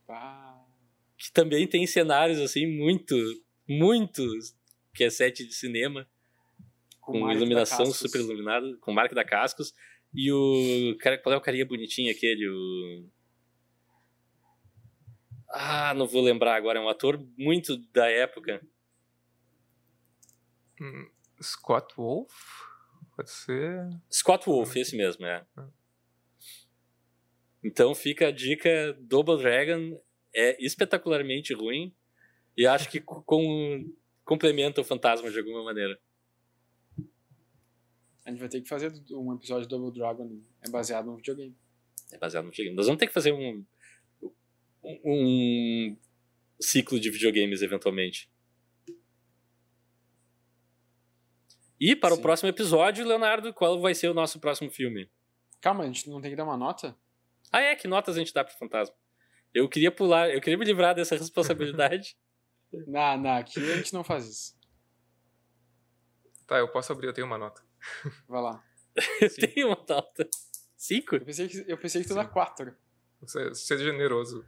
Ah. 0.08 0.43
Que 1.24 1.32
também 1.32 1.66
tem 1.66 1.88
cenários 1.88 2.38
assim 2.42 2.68
muito, 2.68 3.16
muito 3.66 4.22
que 4.94 5.06
é 5.06 5.10
set 5.10 5.48
de 5.48 5.54
cinema. 5.54 6.06
Com, 7.00 7.14
com 7.14 7.32
iluminação 7.32 7.86
super 7.86 8.20
iluminada, 8.20 8.76
com 8.82 8.92
marca 8.92 9.16
da 9.16 9.24
Cascos. 9.24 9.74
E 10.14 10.30
o. 10.34 10.98
Qual 11.24 11.34
é 11.34 11.38
o 11.38 11.42
carinha 11.42 11.66
bonitinho 11.66 12.12
aquele? 12.12 12.46
O. 12.50 13.10
Ah, 15.50 15.94
não 15.94 16.08
vou 16.08 16.22
lembrar 16.22 16.58
agora. 16.58 16.78
É 16.78 16.82
um 16.82 16.90
ator 16.90 17.18
muito 17.38 17.78
da 17.94 18.10
época. 18.10 18.62
Hum, 20.82 21.10
Scott 21.42 21.96
Wolf? 21.96 22.34
Pode 23.16 23.32
ser. 23.32 23.80
Scott 24.12 24.46
Wolf, 24.46 24.76
esse 24.76 24.98
mesmo, 24.98 25.26
é. 25.26 25.46
é. 25.58 25.64
Então 27.64 27.96
fica 27.96 28.28
a 28.28 28.32
dica: 28.32 28.94
Double 29.00 29.38
Dragon 29.38 29.98
é 30.36 30.64
espetacularmente 30.64 31.54
ruim 31.54 31.94
e 32.58 32.66
acho 32.66 32.90
que 32.90 33.00
com, 33.00 33.92
complementa 34.24 34.82
o 34.82 34.84
fantasma 34.84 35.30
de 35.30 35.38
alguma 35.38 35.64
maneira. 35.64 36.00
A 38.26 38.30
gente 38.30 38.40
vai 38.40 38.50
ter 38.50 38.62
que 38.62 38.70
fazer 38.70 38.92
um 39.12 39.34
episódio 39.34 39.64
de 39.64 39.70
Double 39.70 39.92
Dragon 39.92 40.40
é 40.62 40.70
baseado 40.70 41.06
no 41.06 41.18
videogame. 41.18 41.56
É 42.12 42.18
baseado 42.18 42.46
no 42.46 42.52
videogame. 42.52 42.76
Nós 42.76 42.86
vamos 42.86 43.00
ter 43.00 43.08
que 43.08 43.14
fazer 43.14 43.34
um, 43.34 43.66
um 44.84 45.98
ciclo 46.60 47.00
de 47.00 47.10
videogames 47.10 47.62
eventualmente. 47.62 48.32
E 51.80 51.96
para 51.98 52.16
Sim. 52.16 52.20
o 52.20 52.22
próximo 52.22 52.50
episódio, 52.50 53.06
Leonardo, 53.06 53.54
qual 53.54 53.82
vai 53.82 53.94
ser 53.94 54.08
o 54.08 54.14
nosso 54.14 54.40
próximo 54.40 54.72
filme? 54.72 55.10
Calma, 55.60 55.84
a 55.84 55.88
gente 55.88 56.10
não 56.10 56.22
tem 56.22 56.32
que 56.32 56.38
dar 56.38 56.46
uma 56.46 56.56
nota? 56.56 56.96
Ah, 57.52 57.60
é? 57.60 57.76
Que 57.76 57.90
notas 57.90 58.16
a 58.16 58.20
gente 58.20 58.34
dá 58.34 58.44
pro 58.44 58.58
Fantasma? 58.58 58.96
Eu 59.54 59.70
queria 59.70 59.92
pular, 59.92 60.30
eu 60.30 60.42
queria 60.42 60.58
me 60.58 60.66
livrar 60.66 60.96
dessa 60.96 61.16
responsabilidade. 61.16 62.18
não, 62.88 63.18
não, 63.18 63.38
aqui 63.38 63.60
a 63.72 63.76
gente 63.76 63.94
não 63.94 64.04
faz 64.04 64.28
isso. 64.28 64.56
Tá, 66.48 66.58
eu 66.58 66.68
posso 66.68 66.92
abrir, 66.92 67.08
eu 67.08 67.14
tenho 67.14 67.28
uma 67.28 67.38
nota. 67.38 67.62
Vai 68.28 68.42
lá. 68.42 68.64
eu 69.22 69.36
tenho 69.36 69.68
uma 69.68 69.86
nota. 69.88 70.28
Cinco? 70.76 71.16
Eu 71.16 71.26
pensei 71.26 71.48
que, 71.48 71.66
eu 71.68 71.78
pensei 71.78 72.02
que 72.02 72.08
tu 72.08 72.16
dá 72.16 72.26
quatro. 72.26 72.76
Seja 73.54 73.84
generoso 73.84 74.46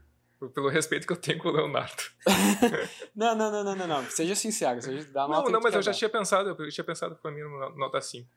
pelo 0.53 0.69
respeito 0.69 1.07
que 1.07 1.13
eu 1.13 1.17
tenho 1.17 1.39
com 1.39 1.49
o 1.49 1.51
Leonardo. 1.51 2.03
não, 3.15 3.35
não, 3.35 3.51
não, 3.51 3.63
não, 3.63 3.75
não, 3.75 3.87
não. 3.87 4.03
Seja 4.09 4.35
sincero, 4.35 4.81
seja 4.81 5.07
dá 5.11 5.27
nota 5.27 5.43
Não, 5.43 5.51
não, 5.51 5.61
mas 5.61 5.73
eu 5.73 5.81
já 5.81 5.93
tinha 5.93 6.09
pensado, 6.09 6.49
eu 6.49 6.69
tinha 6.69 6.83
pensado 6.83 7.15
pra 7.15 7.31
mim 7.31 7.41
nota 7.77 8.01
5. 8.01 8.29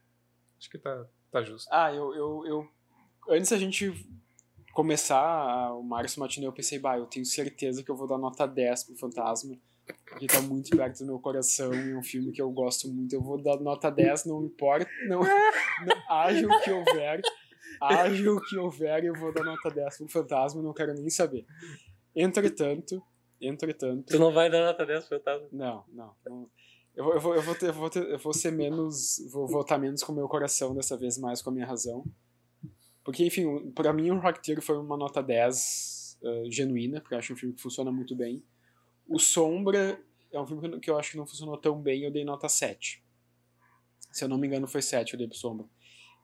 Acho 0.59 0.70
que 0.70 0.78
tá, 0.78 1.07
tá 1.31 1.43
justo. 1.43 1.69
Ah, 1.73 1.93
eu, 1.93 2.15
eu, 2.15 2.47
eu 2.47 2.70
antes 3.28 3.51
da 3.51 3.59
gente 3.59 3.93
começar 4.79 5.75
o 5.75 5.83
Márcio 5.83 6.21
Matinê, 6.21 6.47
eu 6.47 6.53
pensei, 6.53 6.79
bah, 6.79 6.97
eu 6.97 7.07
tenho 7.07 7.27
certeza 7.27 7.83
que 7.83 7.91
eu 7.91 7.97
vou 7.97 8.07
dar 8.07 8.17
nota 8.17 8.47
10 8.47 8.85
pro 8.85 8.97
Fantasma, 8.97 9.59
porque 10.05 10.29
tá 10.29 10.41
muito 10.41 10.71
perto 10.71 11.01
do 11.01 11.07
meu 11.07 11.19
coração 11.19 11.75
e 11.75 11.91
é 11.91 11.97
um 11.97 12.03
filme 12.05 12.31
que 12.31 12.41
eu 12.41 12.49
gosto 12.53 12.89
muito. 12.89 13.13
Eu 13.13 13.21
vou 13.21 13.43
dar 13.43 13.59
nota 13.59 13.91
10, 13.91 14.27
não 14.27 14.45
importa, 14.45 14.89
não, 15.09 15.19
não 15.19 15.97
haja 16.09 16.47
o 16.47 16.61
que 16.63 16.71
houver. 16.71 17.21
Haja 17.83 18.33
o 18.33 18.41
que 18.41 18.57
houver, 18.57 19.05
eu 19.05 19.15
vou 19.15 19.35
dar 19.35 19.43
nota 19.43 19.69
10 19.69 19.97
pro 19.97 20.09
fantasma, 20.09 20.63
não 20.63 20.73
quero 20.73 20.95
nem 20.95 21.11
saber. 21.11 21.45
Entretanto, 22.15 23.03
entretanto. 23.41 24.07
Tu 24.07 24.19
não 24.21 24.33
vai 24.33 24.49
dar 24.49 24.65
nota 24.65 24.87
10 24.87 25.07
pro 25.07 25.19
fantasma? 25.19 25.49
Não, 25.51 25.85
não. 25.89 26.15
não. 26.25 26.51
Eu, 26.95 27.15
eu, 27.15 27.21
vou, 27.21 27.35
eu, 27.35 27.43
vou 27.43 27.55
ter, 27.57 27.67
eu, 27.71 27.73
vou 27.73 27.91
ter, 27.91 28.09
eu 28.09 28.19
vou 28.21 28.33
ser 28.33 28.53
menos. 28.53 29.29
Vou 29.33 29.49
votar 29.49 29.77
menos 29.77 30.05
com 30.05 30.13
o 30.13 30.15
meu 30.15 30.29
coração 30.29 30.73
dessa 30.73 30.97
vez, 30.97 31.19
mais 31.19 31.43
com 31.43 31.51
a 31.51 31.53
minha 31.53 31.67
razão. 31.67 32.05
Porque, 33.09 33.25
enfim, 33.25 33.71
pra 33.71 33.91
mim 33.91 34.11
o 34.11 34.21
Rocketeer 34.21 34.61
foi 34.61 34.77
uma 34.77 34.95
nota 34.95 35.23
10 35.23 36.19
uh, 36.21 36.53
genuína, 36.53 37.01
porque 37.01 37.15
eu 37.15 37.19
acho 37.19 37.33
um 37.33 37.37
filme 37.37 37.55
que 37.55 37.63
funciona 37.63 37.91
muito 37.91 38.15
bem. 38.15 38.45
O 39.09 39.19
Sombra 39.19 39.99
é 40.31 40.39
um 40.39 40.47
filme 40.47 40.79
que 40.79 40.91
eu 40.91 40.99
acho 40.99 41.13
que 41.13 41.17
não 41.17 41.27
funcionou 41.27 41.57
tão 41.57 41.81
bem, 41.81 42.03
eu 42.03 42.11
dei 42.11 42.23
nota 42.23 42.51
7. 42.51 43.03
Se 44.13 44.25
eu 44.25 44.29
não 44.29 44.37
me 44.37 44.47
engano, 44.47 44.69
foi 44.69 44.83
7 44.83 45.15
eu 45.15 45.19
dei 45.19 45.27
pro 45.27 45.39
Sombra. 45.39 45.67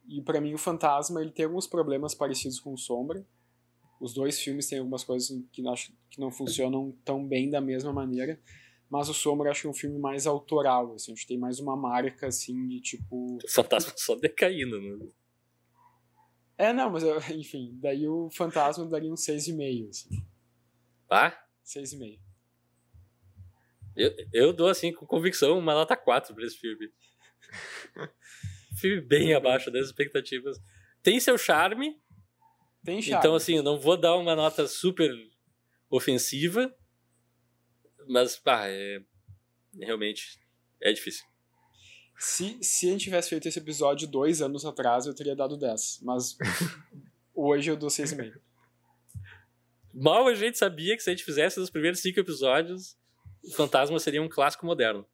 E 0.07 0.21
para 0.21 0.43
mim 0.43 0.53
o 0.53 0.59
Fantasma, 0.59 1.23
ele 1.23 1.31
tem 1.31 1.47
alguns 1.47 1.67
problemas 1.67 2.15
parecidos 2.15 2.61
com 2.61 2.75
o 2.75 2.77
Sombra. 2.77 3.27
Os 3.99 4.13
dois 4.13 4.39
filmes 4.39 4.69
têm 4.69 4.79
algumas 4.79 5.05
coisas 5.05 5.43
que, 5.53 5.67
acho, 5.67 5.91
que 6.11 6.21
não 6.21 6.31
funcionam 6.31 6.95
tão 7.03 7.27
bem 7.27 7.49
da 7.49 7.63
mesma 7.63 7.95
maneira. 7.95 8.39
Mas 8.91 9.09
o 9.09 9.15
Sombra 9.15 9.51
acho 9.51 9.63
que 9.63 9.67
é 9.69 9.71
um 9.71 9.73
filme 9.73 9.99
mais 9.99 10.27
autoral, 10.27 10.93
assim, 10.93 11.13
a 11.13 11.15
gente 11.15 11.27
tem 11.27 11.39
mais 11.39 11.59
uma 11.59 11.79
marca, 11.79 12.27
assim, 12.27 12.69
de 12.69 12.83
tipo... 12.83 13.39
O 13.43 13.49
Fantasma 13.49 13.95
só 13.97 14.15
decaindo, 14.17 14.79
né? 14.79 15.07
É, 16.57 16.73
não, 16.73 16.91
mas 16.91 17.03
eu, 17.03 17.19
enfim, 17.35 17.77
daí 17.81 18.07
o 18.07 18.31
Fantasma 18.31 18.87
daria 18.87 19.11
um 19.11 19.17
6,5, 19.17 19.89
assim. 19.89 20.27
Ah? 21.11 21.37
6,5. 21.65 22.21
Eu, 23.97 24.15
eu 24.33 24.53
dou, 24.53 24.69
assim, 24.69 24.93
com 24.93 25.07
convicção, 25.07 25.59
uma 25.59 25.75
nota 25.75 25.97
4 25.97 26.35
pra 26.35 26.45
esse 26.45 26.59
filme. 26.59 26.93
filme 28.77 29.01
bem 29.01 29.35
abaixo 29.35 29.71
das 29.71 29.87
expectativas. 29.87 30.61
Tem 31.03 31.21
seu 31.21 31.39
charme. 31.39 32.01
Tem 32.85 33.01
charme. 33.01 33.19
Então, 33.19 33.35
assim, 33.35 33.57
eu 33.57 33.63
não 33.63 33.79
vou 33.79 33.97
dar 33.97 34.17
uma 34.17 34.35
nota 34.35 34.67
super 34.67 35.11
ofensiva. 35.89 36.75
Mas, 38.09 38.37
pá, 38.37 38.67
é, 38.67 39.01
realmente 39.81 40.41
é 40.81 40.93
difícil. 40.93 41.25
Se, 42.19 42.59
se 42.63 42.89
a 42.89 42.93
gente 42.93 43.05
tivesse 43.05 43.31
feito 43.31 43.49
esse 43.49 43.59
episódio 43.59 44.09
dois 44.09 44.41
anos 44.41 44.65
atrás, 44.65 45.07
eu 45.07 45.15
teria 45.15 45.35
dado 45.35 45.57
10. 45.57 46.01
Mas 46.03 46.37
hoje 47.35 47.71
eu 47.71 47.77
dou 47.77 47.89
6,5. 47.89 48.41
Mal 49.93 50.27
a 50.27 50.35
gente 50.35 50.59
sabia 50.59 50.97
que 50.97 51.03
se 51.03 51.11
a 51.11 51.13
gente 51.13 51.25
fizesse 51.25 51.61
os 51.61 51.71
primeiros 51.71 52.01
cinco 52.01 52.19
episódios, 52.19 52.97
o 53.45 53.53
Fantasma 53.53 53.99
seria 53.99 54.23
um 54.23 54.29
clássico 54.29 54.67
moderno. 54.67 55.07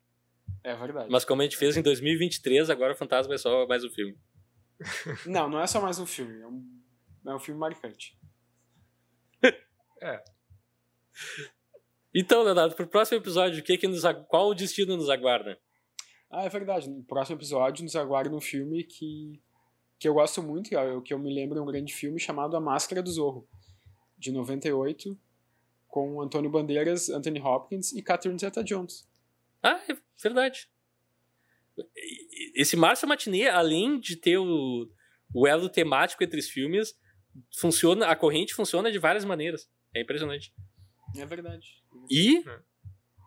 É 0.64 0.74
verdade. 0.74 1.10
Mas 1.10 1.24
como 1.24 1.43
a 1.43 1.44
gente 1.44 1.56
fez 1.56 1.77
em 1.77 1.82
2023, 1.82 2.70
agora 2.70 2.93
o 2.93 2.97
Fantasma 2.97 3.35
é 3.35 3.39
só 3.39 3.66
mais 3.66 3.85
um 3.85 3.90
filme. 3.90 4.16
Não, 5.27 5.47
não 5.47 5.60
é 5.60 5.66
só 5.66 5.78
mais 5.78 5.98
um 5.98 6.06
filme. 6.06 6.40
É 6.40 6.47
um, 6.47 6.81
é 7.27 7.35
um 7.35 7.39
filme 7.39 7.60
marcante. 7.60 8.18
é. 10.01 10.24
Então, 12.14 12.43
Leonardo, 12.43 12.74
pro 12.74 12.86
próximo 12.86 13.18
episódio, 13.18 13.60
o 13.60 13.62
que 13.62 13.77
que 13.77 13.86
nos, 13.86 14.02
qual 14.28 14.48
o 14.48 14.55
destino 14.55 14.97
nos 14.97 15.10
aguarda? 15.10 15.60
Ah, 16.31 16.44
é 16.44 16.48
verdade. 16.48 16.89
No 16.89 17.02
próximo 17.02 17.36
episódio 17.36 17.82
nos 17.82 17.97
aguarda 17.97 18.35
um 18.35 18.40
filme 18.40 18.85
que, 18.85 19.43
que 19.98 20.07
eu 20.07 20.15
gosto 20.15 20.43
muito, 20.43 20.69
que 20.69 20.77
eu, 20.77 21.02
que 21.02 21.12
eu 21.12 21.19
me 21.19 21.32
lembro 21.35 21.59
é 21.59 21.62
um 21.62 21.66
grande 21.66 21.93
filme 21.93 22.20
chamado 22.20 22.57
A 22.57 22.61
Máscara 22.61 23.02
do 23.02 23.11
Zorro, 23.11 23.48
de 24.16 24.31
98, 24.31 25.19
com 25.89 26.20
Antônio 26.20 26.48
Bandeiras, 26.48 27.09
Anthony 27.09 27.40
Hopkins 27.40 27.93
e 27.93 28.01
Catherine 28.01 28.39
Zeta-Jones. 28.39 29.09
Ah, 29.62 29.81
é 29.89 29.97
verdade. 30.23 30.70
Esse 32.55 32.77
Márcio 32.77 33.09
Matinê, 33.09 33.48
além 33.48 33.98
de 33.98 34.15
ter 34.15 34.39
o, 34.39 34.89
o 35.35 35.48
elo 35.48 35.69
temático 35.69 36.23
entre 36.23 36.39
os 36.39 36.48
filmes, 36.48 36.97
funciona, 37.57 38.07
a 38.07 38.15
corrente 38.15 38.55
funciona 38.55 38.93
de 38.93 38.98
várias 38.98 39.24
maneiras. 39.24 39.69
É 39.94 40.01
impressionante. 40.01 40.55
É 41.16 41.27
verdade. 41.27 41.82
E, 42.09 42.39
é. 42.39 42.61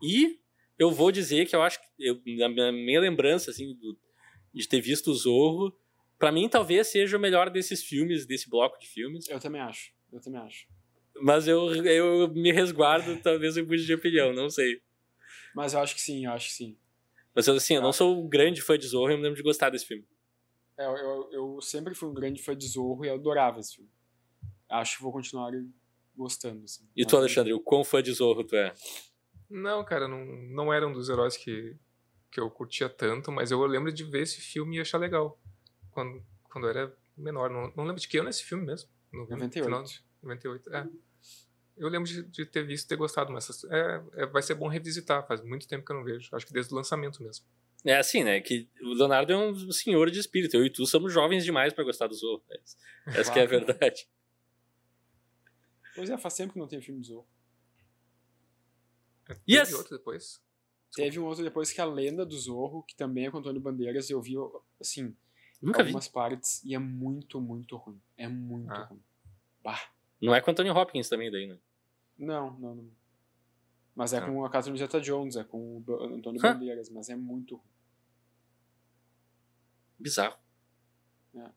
e 0.02 0.40
eu 0.78 0.92
vou 0.92 1.12
dizer 1.12 1.48
que 1.48 1.56
eu 1.56 1.62
acho 1.62 1.80
que, 1.80 1.88
eu, 2.00 2.22
na 2.38 2.72
minha 2.72 3.00
lembrança, 3.00 3.52
assim, 3.52 3.76
do, 3.76 3.98
de 4.54 4.68
ter 4.68 4.82
visto 4.82 5.12
o 5.12 5.14
Zorro, 5.14 5.76
para 6.18 6.32
mim 6.32 6.48
talvez 6.48 6.88
seja 6.88 7.18
o 7.18 7.20
melhor 7.20 7.50
desses 7.50 7.84
filmes, 7.84 8.26
desse 8.26 8.50
bloco 8.50 8.80
de 8.80 8.88
filmes. 8.88 9.28
Eu 9.28 9.40
também 9.40 9.62
acho. 9.62 9.92
Eu 10.12 10.22
também 10.22 10.42
acho. 10.42 10.68
Mas 11.22 11.48
eu, 11.48 11.74
eu 11.86 12.28
me 12.34 12.52
resguardo, 12.52 13.20
talvez 13.22 13.58
eu 13.58 13.66
mude 13.66 13.86
de 13.86 13.94
opinião, 13.94 14.34
não 14.34 14.50
sei. 14.50 14.82
Mas 15.56 15.74
eu 15.74 15.80
acho 15.80 15.94
que 15.96 16.02
sim, 16.02 16.26
eu 16.26 16.32
acho 16.32 16.48
que 16.48 16.54
sim. 16.54 16.78
Mas 17.36 17.48
assim, 17.50 17.76
eu 17.76 17.82
não 17.82 17.94
sou 17.94 18.24
um 18.24 18.28
grande 18.28 18.62
fã 18.62 18.78
de 18.78 18.88
Zorro 18.88 19.12
e 19.12 19.14
eu 19.14 19.18
me 19.18 19.24
lembro 19.24 19.38
de 19.38 19.44
gostar 19.44 19.70
desse 19.70 19.86
filme. 19.86 20.06
É, 20.78 20.86
eu, 20.86 21.30
eu 21.32 21.62
sempre 21.62 21.94
fui 21.94 22.10
um 22.10 22.14
grande 22.14 22.42
fã 22.42 22.56
de 22.56 22.68
Zorro 22.68 23.06
e 23.06 23.08
eu 23.08 23.16
adorava 23.16 23.60
esse 23.60 23.76
filme. 23.76 23.90
Acho 24.70 24.98
que 24.98 25.04
vou 25.04 25.12
continuar 25.12 25.52
gostando. 26.16 26.64
Assim. 26.64 26.88
E 26.96 27.06
tu, 27.06 27.16
Alexandre, 27.16 27.54
o 27.54 27.60
quão 27.60 27.84
fã 27.84 28.02
de 28.02 28.12
Zorro 28.12 28.44
tu 28.44 28.56
é? 28.56 28.74
Não, 29.54 29.86
cara, 29.86 30.08
não, 30.08 30.26
não 30.26 30.74
era 30.74 30.88
um 30.88 30.92
dos 30.92 31.10
heróis 31.10 31.38
que, 31.38 31.76
que 32.32 32.40
eu 32.40 32.50
curtia 32.50 32.90
tanto, 32.90 33.32
mas 33.32 33.52
eu 33.52 33.64
lembro 33.68 33.94
de 33.94 34.04
ver 34.04 34.24
esse 34.24 34.42
filme 34.42 34.78
e 34.78 34.82
achar 34.82 34.98
legal. 34.98 35.40
Quando, 35.92 36.26
quando 36.46 36.66
eu 36.66 36.72
era 36.72 36.98
menor. 37.16 37.52
Não, 37.52 37.72
não 37.76 37.84
lembro 37.84 38.02
de 38.02 38.08
que 38.08 38.18
ano 38.18 38.30
é 38.30 38.32
esse 38.32 38.44
filme 38.44 38.66
mesmo. 38.66 38.90
No 39.12 39.28
98. 39.28 39.64
Final, 39.64 39.84
98, 40.24 40.74
é. 40.74 40.90
Eu 41.78 41.88
lembro 41.88 42.10
de, 42.10 42.24
de 42.24 42.46
ter 42.48 42.66
visto 42.66 42.86
e 42.86 42.88
ter 42.88 42.96
gostado, 42.96 43.32
mas 43.32 43.64
é, 43.66 44.04
é, 44.14 44.26
vai 44.26 44.42
ser 44.42 44.56
bom 44.56 44.68
revisitar. 44.68 45.26
Faz 45.28 45.44
muito 45.44 45.68
tempo 45.68 45.86
que 45.86 45.92
eu 45.92 45.98
não 45.98 46.04
vejo. 46.04 46.36
Acho 46.36 46.48
que 46.48 46.54
desde 46.54 46.74
o 46.74 46.76
lançamento 46.76 47.22
mesmo. 47.22 47.46
É 47.86 47.98
assim, 47.98 48.24
né? 48.24 48.42
Que 48.42 48.68
o 48.82 48.94
Leonardo 48.96 49.34
é 49.34 49.38
um 49.38 49.72
senhor 49.72 50.10
de 50.10 50.20
espírito. 50.20 50.58
Eu 50.58 50.66
e 50.66 50.70
tu 50.72 50.84
somos 50.88 51.14
jovens 51.14 51.44
demais 51.44 51.74
para 51.74 51.84
gostar 51.84 52.08
do 52.08 52.16
Zorro. 52.16 52.44
Essa 53.06 53.32
claro. 53.32 53.34
que 53.34 53.40
é 53.40 53.44
a 53.44 53.46
verdade. 53.46 54.08
Pois 55.94 56.10
é, 56.10 56.18
faz 56.18 56.36
tempo 56.36 56.54
que 56.54 56.60
não 56.60 56.68
tem 56.68 56.82
filme 56.82 57.02
do 57.02 57.06
Zorro. 57.06 57.28
Teve 59.46 59.74
outro 59.76 59.98
depois? 59.98 60.42
Teve 60.94 61.20
um 61.20 61.26
outro 61.26 61.44
depois 61.44 61.72
que 61.72 61.82
é 61.82 61.84
a 61.84 61.88
Lenda 61.88 62.26
do 62.26 62.38
Zorro, 62.38 62.84
que 62.84 62.96
também 62.96 63.26
é 63.26 63.32
com 63.32 63.40
Antônio 63.40 63.60
Bandeiras. 63.60 64.10
Eu 64.10 64.22
vi, 64.22 64.36
assim, 64.80 65.16
Nunca 65.62 65.82
algumas 65.82 66.08
vi. 66.08 66.14
partes 66.14 66.64
e 66.64 66.76
é 66.76 66.80
muito, 66.80 67.40
muito 67.40 67.78
ruim. 67.78 68.02
É 68.18 68.28
muito 68.28 68.72
ah. 68.72 68.84
ruim. 68.84 69.02
Bah. 69.64 69.82
Não 70.22 70.36
é 70.36 70.42
com 70.42 70.52
Anthony 70.52 70.70
Hopkins 70.70 71.10
também 71.10 71.32
daí, 71.32 71.48
né? 71.48 71.58
Não, 72.18 72.58
não, 72.60 72.76
não. 72.76 72.92
Mas 73.96 74.14
é 74.14 74.18
ah. 74.18 74.26
com 74.26 74.44
a 74.44 74.50
Catherine 74.50 74.78
Zeta-Jones, 74.78 75.36
é 75.36 75.44
com 75.44 75.78
o 75.78 76.16
Antônio 76.16 76.40
Hã? 76.44 76.54
Bandeiras, 76.54 76.90
mas 76.90 77.10
é 77.10 77.16
muito 77.16 77.56
ruim. 77.56 77.74
Bizarro. 79.98 80.38
É. 81.36 81.50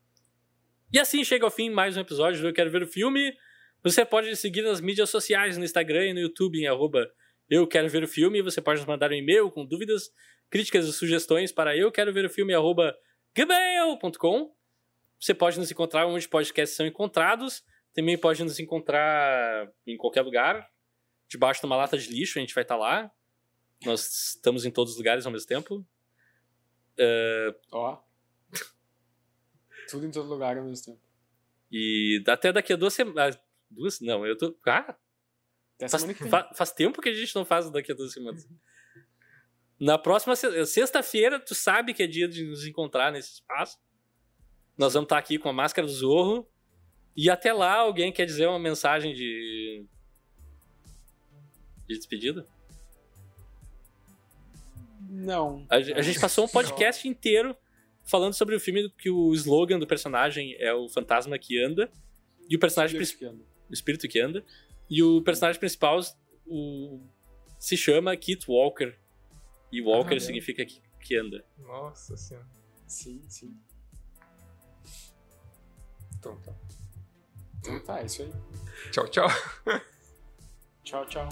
E 0.93 0.99
assim 1.01 1.25
chega 1.25 1.45
ao 1.45 1.51
fim 1.51 1.69
mais 1.69 1.97
um 1.97 2.01
episódio 2.01 2.41
do 2.41 2.49
Eu 2.49 2.55
Quero 2.55 2.71
Ver 2.71 2.85
o 2.85 2.87
Filme. 2.87 3.37
Você 3.83 4.05
pode 4.05 4.35
seguir 4.37 4.63
nas 4.63 4.81
mídias 4.81 5.11
sociais, 5.11 5.59
no 5.59 5.65
Instagram 5.65 6.07
e 6.07 6.13
no 6.15 6.21
YouTube, 6.21 6.59
em 6.59 6.67
arroba 6.67 7.13
Eu 7.49 7.67
Quero 7.67 7.89
Ver 7.89 8.03
o 8.03 8.09
Filme. 8.09 8.43
Você 8.43 8.61
pode 8.61 8.81
nos 8.81 8.89
mandar 8.89 9.11
um 9.11 9.15
e-mail 9.15 9.51
com 9.51 9.65
dúvidas, 9.65 10.11
críticas 10.51 10.87
e 10.87 10.93
sugestões 10.93 11.53
para 11.53 11.77
eu 11.77 11.91
quero 11.93 12.13
ver 12.13 12.25
o 12.25 12.31
filme, 12.31 12.53
gmail.com. 13.35 14.55
Você 15.19 15.35
pode 15.35 15.59
nos 15.59 15.71
encontrar 15.71 16.07
onde 16.07 16.29
podcasts 16.29 16.77
são 16.77 16.87
encontrados. 16.87 17.65
Também 17.95 18.19
pode 18.19 18.43
nos 18.43 18.59
encontrar 18.59 19.73
em 19.87 19.97
qualquer 19.97 20.23
lugar, 20.23 20.71
debaixo 21.29 21.61
de 21.61 21.67
uma 21.67 21.77
lata 21.77 21.97
de 21.97 22.09
lixo, 22.11 22.39
a 22.39 22.41
gente 22.41 22.55
vai 22.55 22.63
estar 22.63 22.77
lá. 22.77 23.11
Nós 23.85 24.35
estamos 24.35 24.65
em 24.65 24.71
todos 24.71 24.93
os 24.93 24.99
lugares 24.99 25.27
ao 25.27 25.33
mesmo 25.33 25.49
tempo. 25.49 25.87
Uh... 26.99 27.55
Ó. 27.73 28.03
Tudo 29.91 30.07
em 30.07 30.11
todo 30.11 30.29
lugar 30.29 30.57
ao 30.57 30.65
mesmo 30.65 30.85
tempo. 30.85 31.01
E 31.71 32.23
até 32.27 32.53
daqui 32.53 32.73
a 32.73 32.77
duas 32.77 32.95
semanas. 32.95 33.39
Duas? 33.71 34.01
Não, 34.01 34.27
eu 34.27 34.37
tô. 34.37 34.57
Ah! 34.67 34.97
Faz, 35.79 36.05
fa 36.31 36.51
faz, 36.55 36.73
tempo 36.73 37.03
que 37.03 37.09
a 37.09 37.15
gente 37.15 37.35
não 37.35 37.45
faz 37.45 37.71
daqui 37.71 37.93
a 37.93 37.95
duas 37.95 38.13
semanas. 38.13 38.49
Na 39.79 39.99
próxima 39.99 40.35
sexta-feira, 40.35 41.39
tu 41.39 41.55
sabe 41.55 41.93
que 41.93 42.03
é 42.03 42.07
dia 42.07 42.27
de 42.27 42.45
nos 42.45 42.67
encontrar 42.67 43.13
nesse 43.13 43.35
espaço. 43.35 43.79
Nós 44.79 44.95
vamos 44.95 45.07
estar 45.07 45.19
aqui 45.19 45.39
com 45.39 45.49
a 45.49 45.53
máscara 45.53 45.87
do 45.87 45.93
Zorro 45.93 46.49
e 47.17 47.31
até 47.31 47.53
lá, 47.53 47.77
alguém 47.77 48.13
quer 48.13 48.27
dizer 48.27 48.47
uma 48.47 48.59
mensagem 48.59 49.15
de. 49.15 49.87
de 51.89 51.97
despedida? 51.97 52.47
Não. 55.09 55.67
A, 55.71 55.77
a 55.77 56.03
gente 56.03 56.21
passou 56.21 56.45
um 56.45 56.49
podcast 56.49 57.09
inteiro 57.09 57.57
falando 58.05 58.35
sobre 58.35 58.55
o 58.55 58.61
filme 58.61 58.91
que 58.99 59.09
o 59.09 59.33
slogan 59.33 59.79
do 59.79 59.87
personagem 59.87 60.55
é 60.59 60.75
o 60.75 60.89
fantasma 60.91 61.39
que 61.39 61.63
anda. 61.63 61.91
E 62.51 62.55
o 62.55 62.59
personagem 62.59 62.97
principal. 62.97 63.35
O 63.69 63.73
espírito 63.73 64.07
que 64.07 64.21
anda. 64.21 64.45
E 64.89 65.03
o 65.03 65.23
personagem 65.23 65.59
principal 65.59 66.01
o, 66.47 67.01
se 67.59 67.77
chama 67.77 68.17
Kit 68.17 68.49
Walker. 68.49 68.97
E 69.73 69.83
Walker 69.83 70.15
ah, 70.17 70.21
significa 70.21 70.65
que, 70.65 70.81
que 71.01 71.17
anda. 71.17 71.45
Nossa 71.59 72.17
senhora. 72.17 72.47
Sim, 72.87 73.23
sim. 73.29 73.57
Então 76.19 76.37
tá. 76.41 76.55
Então 77.59 77.81
tá, 77.81 78.01
é 78.01 78.07
isso 78.07 78.23
aí. 78.23 78.33
Tchau, 78.93 79.09
tchau. 79.09 79.29
tchau, 80.85 81.07
tchau. 81.07 81.29